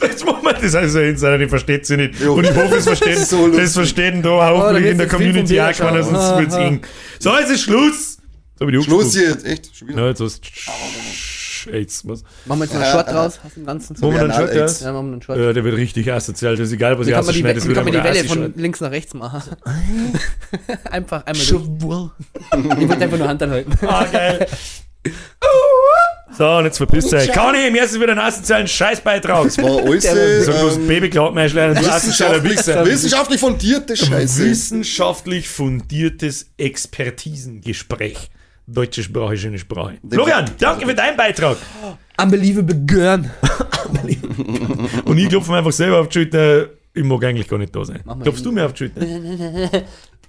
Jetzt 0.00 0.24
machen 0.24 0.42
wir 0.42 0.54
das 0.54 0.74
also 0.74 1.00
in 1.00 1.16
seiner, 1.18 1.36
die 1.38 1.48
versteht 1.48 1.84
sie 1.84 1.98
nicht. 1.98 2.20
Jo. 2.20 2.34
Und 2.34 2.44
ich 2.44 2.54
hoffe, 2.54 2.76
es 2.76 2.84
verstehen, 2.84 3.18
So 3.24 3.48
das 3.48 3.74
verstehen 3.74 4.22
da 4.22 4.30
Oh, 4.30 4.38
da 4.38 4.50
hoffentlich 4.50 4.84
wird's 4.84 4.92
in 4.92 4.98
der 4.98 5.08
Community 5.08 5.60
auch 5.60 5.72
keiner, 5.72 6.02
sonst 6.02 6.38
wird's 6.38 6.54
eng. 6.54 6.80
So, 7.18 7.36
jetzt 7.38 7.50
ist 7.50 7.62
Schluss. 7.62 8.18
So, 8.58 8.82
Schluss 8.82 9.14
jetzt, 9.14 9.44
echt? 9.44 9.76
Schon 9.76 9.88
wieder? 9.88 10.02
Ja, 10.02 10.08
jetzt 10.08 10.20
hast 10.20 10.40
AIDS, 11.66 12.06
was? 12.06 12.22
Machen 12.44 12.60
wir 12.60 12.64
jetzt 12.66 12.74
einen 12.74 12.84
Short 12.84 13.08
draus 13.08 13.40
aus 13.44 13.54
dem 13.54 13.66
Ganzen. 13.66 13.96
Machen 13.98 14.12
wir 14.12 14.20
einen 14.20 14.32
Shot, 14.32 14.50
na, 14.52 14.54
ja? 14.54 14.66
Ja, 14.66 14.92
machen 14.92 15.06
wir 15.06 15.12
einen 15.12 15.22
Shot. 15.22 15.36
Ja, 15.38 15.52
der 15.52 15.64
wird 15.64 15.76
richtig 15.76 16.12
asozial. 16.12 16.56
Das 16.56 16.68
ist 16.68 16.74
egal, 16.74 16.98
was 16.98 17.06
ich 17.06 17.14
ausschneide. 17.14 17.54
Das 17.54 17.68
wie 17.68 17.72
kann 17.72 17.84
man 17.84 17.92
die 17.92 17.98
einfach 17.98 18.14
Welle 18.14 18.28
von 18.28 18.54
links 18.56 18.80
nach 18.80 18.90
rechts 18.90 19.14
machen? 19.14 19.42
einfach 20.90 21.24
einmal 21.26 21.46
durch. 21.46 22.10
Ich 22.80 22.88
wollte 22.88 23.04
einfach 23.04 23.18
nur 23.18 23.28
Hand 23.28 23.42
anhalten. 23.42 23.72
Ah, 23.86 24.04
geil. 24.04 24.46
So, 26.36 26.48
und 26.56 26.64
jetzt 26.64 26.78
verpisst 26.78 27.14
euch. 27.14 27.30
Kann 27.30 27.54
ich, 27.54 27.70
mir 27.70 27.84
ist 27.84 27.94
wieder 27.94 28.10
einen 28.10 28.18
asozialen 28.18 28.66
Scheißbeitrag. 28.66 29.56
War 29.58 29.84
alles 29.84 30.04
So 30.46 30.52
bloß 30.52 30.76
ähm, 30.78 30.88
Babyklaut 30.88 31.32
mehr 31.34 31.48
schleien, 31.48 31.74
du 31.76 31.80
wissenschaftlich, 31.80 32.52
Wichser. 32.58 32.84
wissenschaftlich 32.84 33.38
fundierte 33.40 33.96
Scheiße. 33.96 34.44
Wissenschaftlich 34.44 35.48
fundiertes 35.48 36.46
Expertisengespräch. 36.56 38.30
Deutsche 38.66 39.02
Sprache, 39.04 39.36
schöne 39.36 39.58
Sprache. 39.58 39.98
Florian, 40.10 40.50
danke 40.58 40.86
für 40.86 40.94
deinen 40.94 41.16
Beitrag. 41.16 41.58
Unbelievable 42.20 42.80
Girl. 42.84 43.30
Und 45.04 45.18
ich 45.18 45.28
klopfe 45.28 45.50
mir 45.52 45.58
einfach 45.58 45.72
selber 45.72 46.00
auf 46.00 46.08
die 46.08 46.20
Schulter. 46.20 46.68
Ich 46.94 47.04
mag 47.04 47.22
eigentlich 47.24 47.46
gar 47.46 47.58
nicht 47.58 47.76
da 47.76 47.84
sein. 47.84 48.02
Klopfst 48.22 48.42
du 48.42 48.50
mir 48.52 48.64
auf 48.66 48.72
die 48.72 48.84
Schulter? 48.88 49.02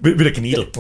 Wie- 0.02 0.20
Wieder 0.20 0.32
Knädel. 0.32 0.68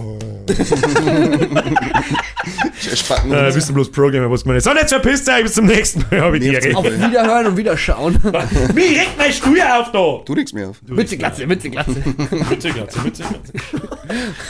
Äh, 2.46 3.52
bist 3.54 3.70
du 3.70 3.74
bloß 3.74 3.92
Programmer, 3.92 4.30
was 4.30 4.46
man 4.46 4.56
nicht. 4.56 4.64
So, 4.64 4.72
jetzt 4.72 4.90
verpisst 4.90 5.28
euch, 5.30 5.44
bis 5.44 5.54
zum 5.54 5.66
nächsten 5.66 6.00
Mal. 6.10 6.22
Hab 6.22 6.34
ich 6.34 6.42
die 6.42 6.50
Nervt's 6.50 6.66
Ehre. 6.68 6.78
Auf 6.78 6.86
Wiederhören 6.86 7.46
und 7.48 7.58
Wiederschauen. 7.58 8.16
Wie 8.74 8.82
regt 8.82 9.18
mein 9.18 9.32
Stuhl 9.34 9.60
auf 9.62 9.92
da? 9.92 10.22
Du 10.26 10.34
regst 10.34 10.54
mich 10.54 10.66
auf. 10.66 10.82
Mütze, 10.88 11.18
Glatze, 11.18 11.48
Mütze, 11.48 11.70
Glatze. 11.70 11.92
Mütze, 12.50 12.70
Glatze, 12.72 13.00
Mütze, 13.02 13.24
Glatze. 13.24 13.54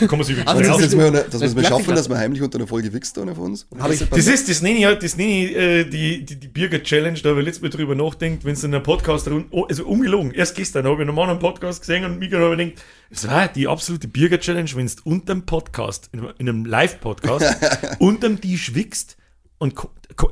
Kann 0.07 0.17
man 0.17 0.23
sich 0.23 0.37
Also 0.47 0.61
übrigens 0.61 0.67
Das 0.67 0.67
das 0.67 0.79
ist 0.79 0.85
ist- 0.85 0.93
jetzt 0.93 0.95
mal, 0.97 1.11
dass 1.11 1.13
wir 1.13 1.25
es 1.25 1.39
das 1.41 1.55
mal 1.55 1.61
ist 1.61 1.67
schaffen, 1.67 1.95
dass 1.95 2.09
wir 2.09 2.17
heimlich 2.17 2.41
unter 2.41 2.57
einer 2.57 2.67
Folge 2.67 2.91
wichst, 2.93 3.17
einer 3.17 3.35
von 3.35 3.45
uns. 3.45 3.67
Das 4.11 4.27
ist, 4.27 4.49
das 4.49 4.61
nenne 4.61 4.79
ich, 4.79 4.85
halt- 4.85 5.03
das 5.03 5.15
nenne 5.17 5.45
ich 5.45 5.55
äh, 5.55 5.83
die, 5.85 6.25
die, 6.25 6.35
die 6.39 6.47
Birger 6.47 6.81
Challenge, 6.83 7.17
da 7.21 7.29
habe 7.29 7.39
ich 7.39 7.45
letztes 7.45 7.61
Mal 7.63 7.69
drüber 7.69 7.95
nachdenkt, 7.95 8.43
wenn 8.45 8.53
es 8.53 8.63
in 8.63 8.73
einer 8.73 8.83
Podcast 8.83 9.27
rund, 9.29 9.47
oh, 9.51 9.63
also 9.65 9.85
ungelogen, 9.85 10.31
erst 10.31 10.55
gestern 10.55 10.85
habe 10.85 10.95
ich 11.03 11.07
einen 11.07 11.17
anderen 11.17 11.39
Podcast 11.39 11.81
gesehen 11.81 12.03
und 12.05 12.19
Mika 12.19 12.37
habe 12.37 12.53
ich 12.53 12.59
gedacht, 12.73 12.85
es 13.11 13.27
war 13.29 13.47
die 13.47 13.67
absolute 13.67 14.07
Birger 14.07 14.39
Challenge, 14.39 14.69
wenn 14.75 14.87
du 14.87 14.93
unterm 15.05 15.45
Podcast, 15.45 16.09
in, 16.11 16.25
in 16.37 16.49
einem 16.49 16.65
Live-Podcast, 16.65 17.55
unterm 17.99 18.39
Tisch 18.41 18.73
wickst 18.75 19.17
und 19.57 19.75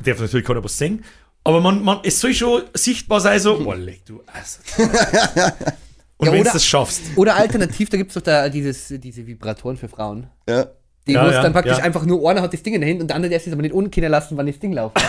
darf 0.06 0.20
natürlich 0.20 0.46
keiner 0.46 0.64
was 0.64 0.78
singen 0.78 1.04
Aber 1.44 1.60
man, 1.62 1.84
man, 1.84 2.00
es 2.04 2.20
soll 2.20 2.34
schon 2.34 2.64
sichtbar 2.74 3.20
sein, 3.22 3.40
so, 3.40 3.58
boah, 3.64 3.76
leck 3.76 4.06
du 4.06 4.22
Ass. 4.28 4.60
Und 6.18 6.28
Ja, 6.28 6.32
wenn 6.32 6.40
du 6.44 6.46
oder- 6.50 6.54
das 6.54 6.66
schaffst. 6.66 7.02
Oder 7.16 7.36
alternativ, 7.36 7.90
da 7.90 7.98
gibt 7.98 8.12
es 8.12 8.14
doch 8.16 8.22
da 8.22 8.48
dieses, 8.48 8.88
diese 8.98 9.26
Vibratoren 9.28 9.76
für 9.78 9.90
Frauen. 9.90 10.28
Ja. 10.48 10.68
Die 11.06 11.12
Ja, 11.12 11.28
es 11.28 11.34
ja, 11.34 11.42
dann 11.42 11.52
praktisch 11.52 11.78
ja. 11.80 11.84
einfach 11.84 12.06
nur 12.06 12.30
einer 12.30 12.42
hat 12.42 12.54
das 12.54 12.64
Ding 12.64 12.76
in 12.76 12.80
der 12.82 12.90
Hand 12.90 13.02
und 13.02 13.08
der 13.10 13.18
andere 13.18 13.30
lässt 13.34 13.46
es 13.46 13.52
aber 13.52 13.62
nicht 13.62 13.74
unkennen 13.74 14.10
lassen, 14.10 14.38
wann 14.38 14.46
das 14.48 14.58
Ding 14.60 14.72
läuft. 14.72 14.96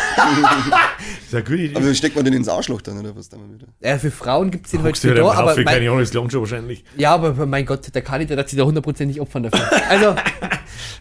Das 1.31 1.41
ist 1.41 1.47
gute 1.47 1.63
Idee. 1.63 1.77
Aber 1.77 1.89
wie 1.89 1.95
steckt 1.95 2.15
man 2.17 2.25
den 2.25 2.35
ins 2.35 2.49
Arschloch 2.49 2.81
dann, 2.81 2.99
oder 2.99 3.15
was 3.17 3.29
da 3.29 3.37
mal 3.37 3.53
wieder? 3.53 3.67
Ja, 3.81 3.99
für 3.99 4.11
Frauen 4.11 4.51
gibt 4.51 4.67
es 4.67 4.73
den 4.73 4.83
halt 4.83 4.97
für 4.97 5.15
da, 5.15 5.31
aber 5.33 5.55
für 5.55 5.63
mein, 5.65 5.75
keine 5.75 5.87
Ahnung, 5.89 6.01
das 6.01 6.13
lohnt 6.13 6.31
schon 6.33 6.41
wahrscheinlich. 6.43 6.85
ja, 6.97 7.13
aber 7.15 7.47
mein 7.47 7.67
Gott, 7.67 7.93
der 7.95 8.03
Kandidat 8.03 8.39
hat 8.39 8.49
sich 8.49 8.59
da 8.59 8.65
hundertprozentig 8.65 9.21
opfern 9.21 9.45
dafür. 9.45 9.69
Also, 9.89 10.15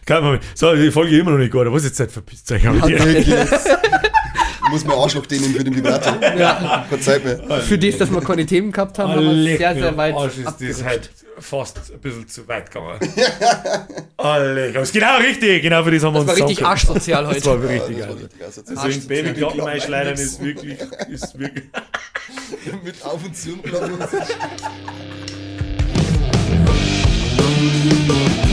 Man, 0.08 0.40
so, 0.54 0.74
die 0.74 0.90
Folge 0.90 1.18
immer 1.18 1.32
noch 1.32 1.38
nicht 1.38 1.52
gut, 1.52 1.66
was 1.70 1.82
ist 1.82 1.88
jetzt 1.90 1.96
Zeit 1.98 2.10
verpisst 2.12 2.50
euch 2.52 2.62
mit 2.64 2.84
dir? 2.86 3.48
Ich 4.66 4.70
muss 4.70 4.84
mein 4.86 4.96
Arschloch 4.98 5.26
dehnen 5.26 5.54
für 5.54 5.62
den 5.62 5.76
Vibrator. 5.76 6.16
ja, 6.36 6.86
Keine 6.88 7.00
Zeit 7.02 7.24
mehr. 7.24 7.38
für 7.60 7.78
das, 7.78 7.98
dass 7.98 8.10
wir 8.10 8.20
keine 8.22 8.46
Themen 8.46 8.72
gehabt 8.72 8.98
haben, 8.98 9.12
haben 9.12 9.22
wir 9.44 9.56
sehr, 9.58 9.74
sehr 9.74 9.96
weit 9.96 10.14
Arsch, 10.14 10.38
ist 10.38 10.56
das 10.60 10.82
halt 10.84 11.10
fast 11.38 11.78
ein 11.92 12.00
bisschen 12.00 12.26
zu 12.28 12.48
weit 12.48 12.70
gegangen. 12.72 12.98
Alle, 14.16 14.70
aber 14.70 14.80
ist 14.80 14.92
genau 14.94 15.16
richtig, 15.18 15.62
genau 15.62 15.82
für 15.84 15.90
das 15.90 16.02
haben 16.02 16.14
wir 16.14 16.24
Das 16.24 16.28
war 16.40 16.46
uns 16.48 16.50
richtig 16.50 16.56
zusammengekommen. 16.58 16.70
arschsozial 16.70 17.24
Das 17.24 17.34
heute. 17.34 17.46
war 17.46 17.68
richtig 17.68 17.98
Das 17.98 18.08
war 18.08 18.16
richtig 18.16 18.44
asozial. 18.46 18.78
Also 18.78 19.00
in 19.00 19.06
Babyklappen 19.08 19.60
einschleudern 19.60 20.14
ist 20.14 20.42
wirklich, 20.42 20.78
ist 21.10 21.38
wirklich. 21.38 21.64
Mit 22.82 23.04
Auf- 23.04 23.24
und 23.24 23.36
Zu. 23.36 23.58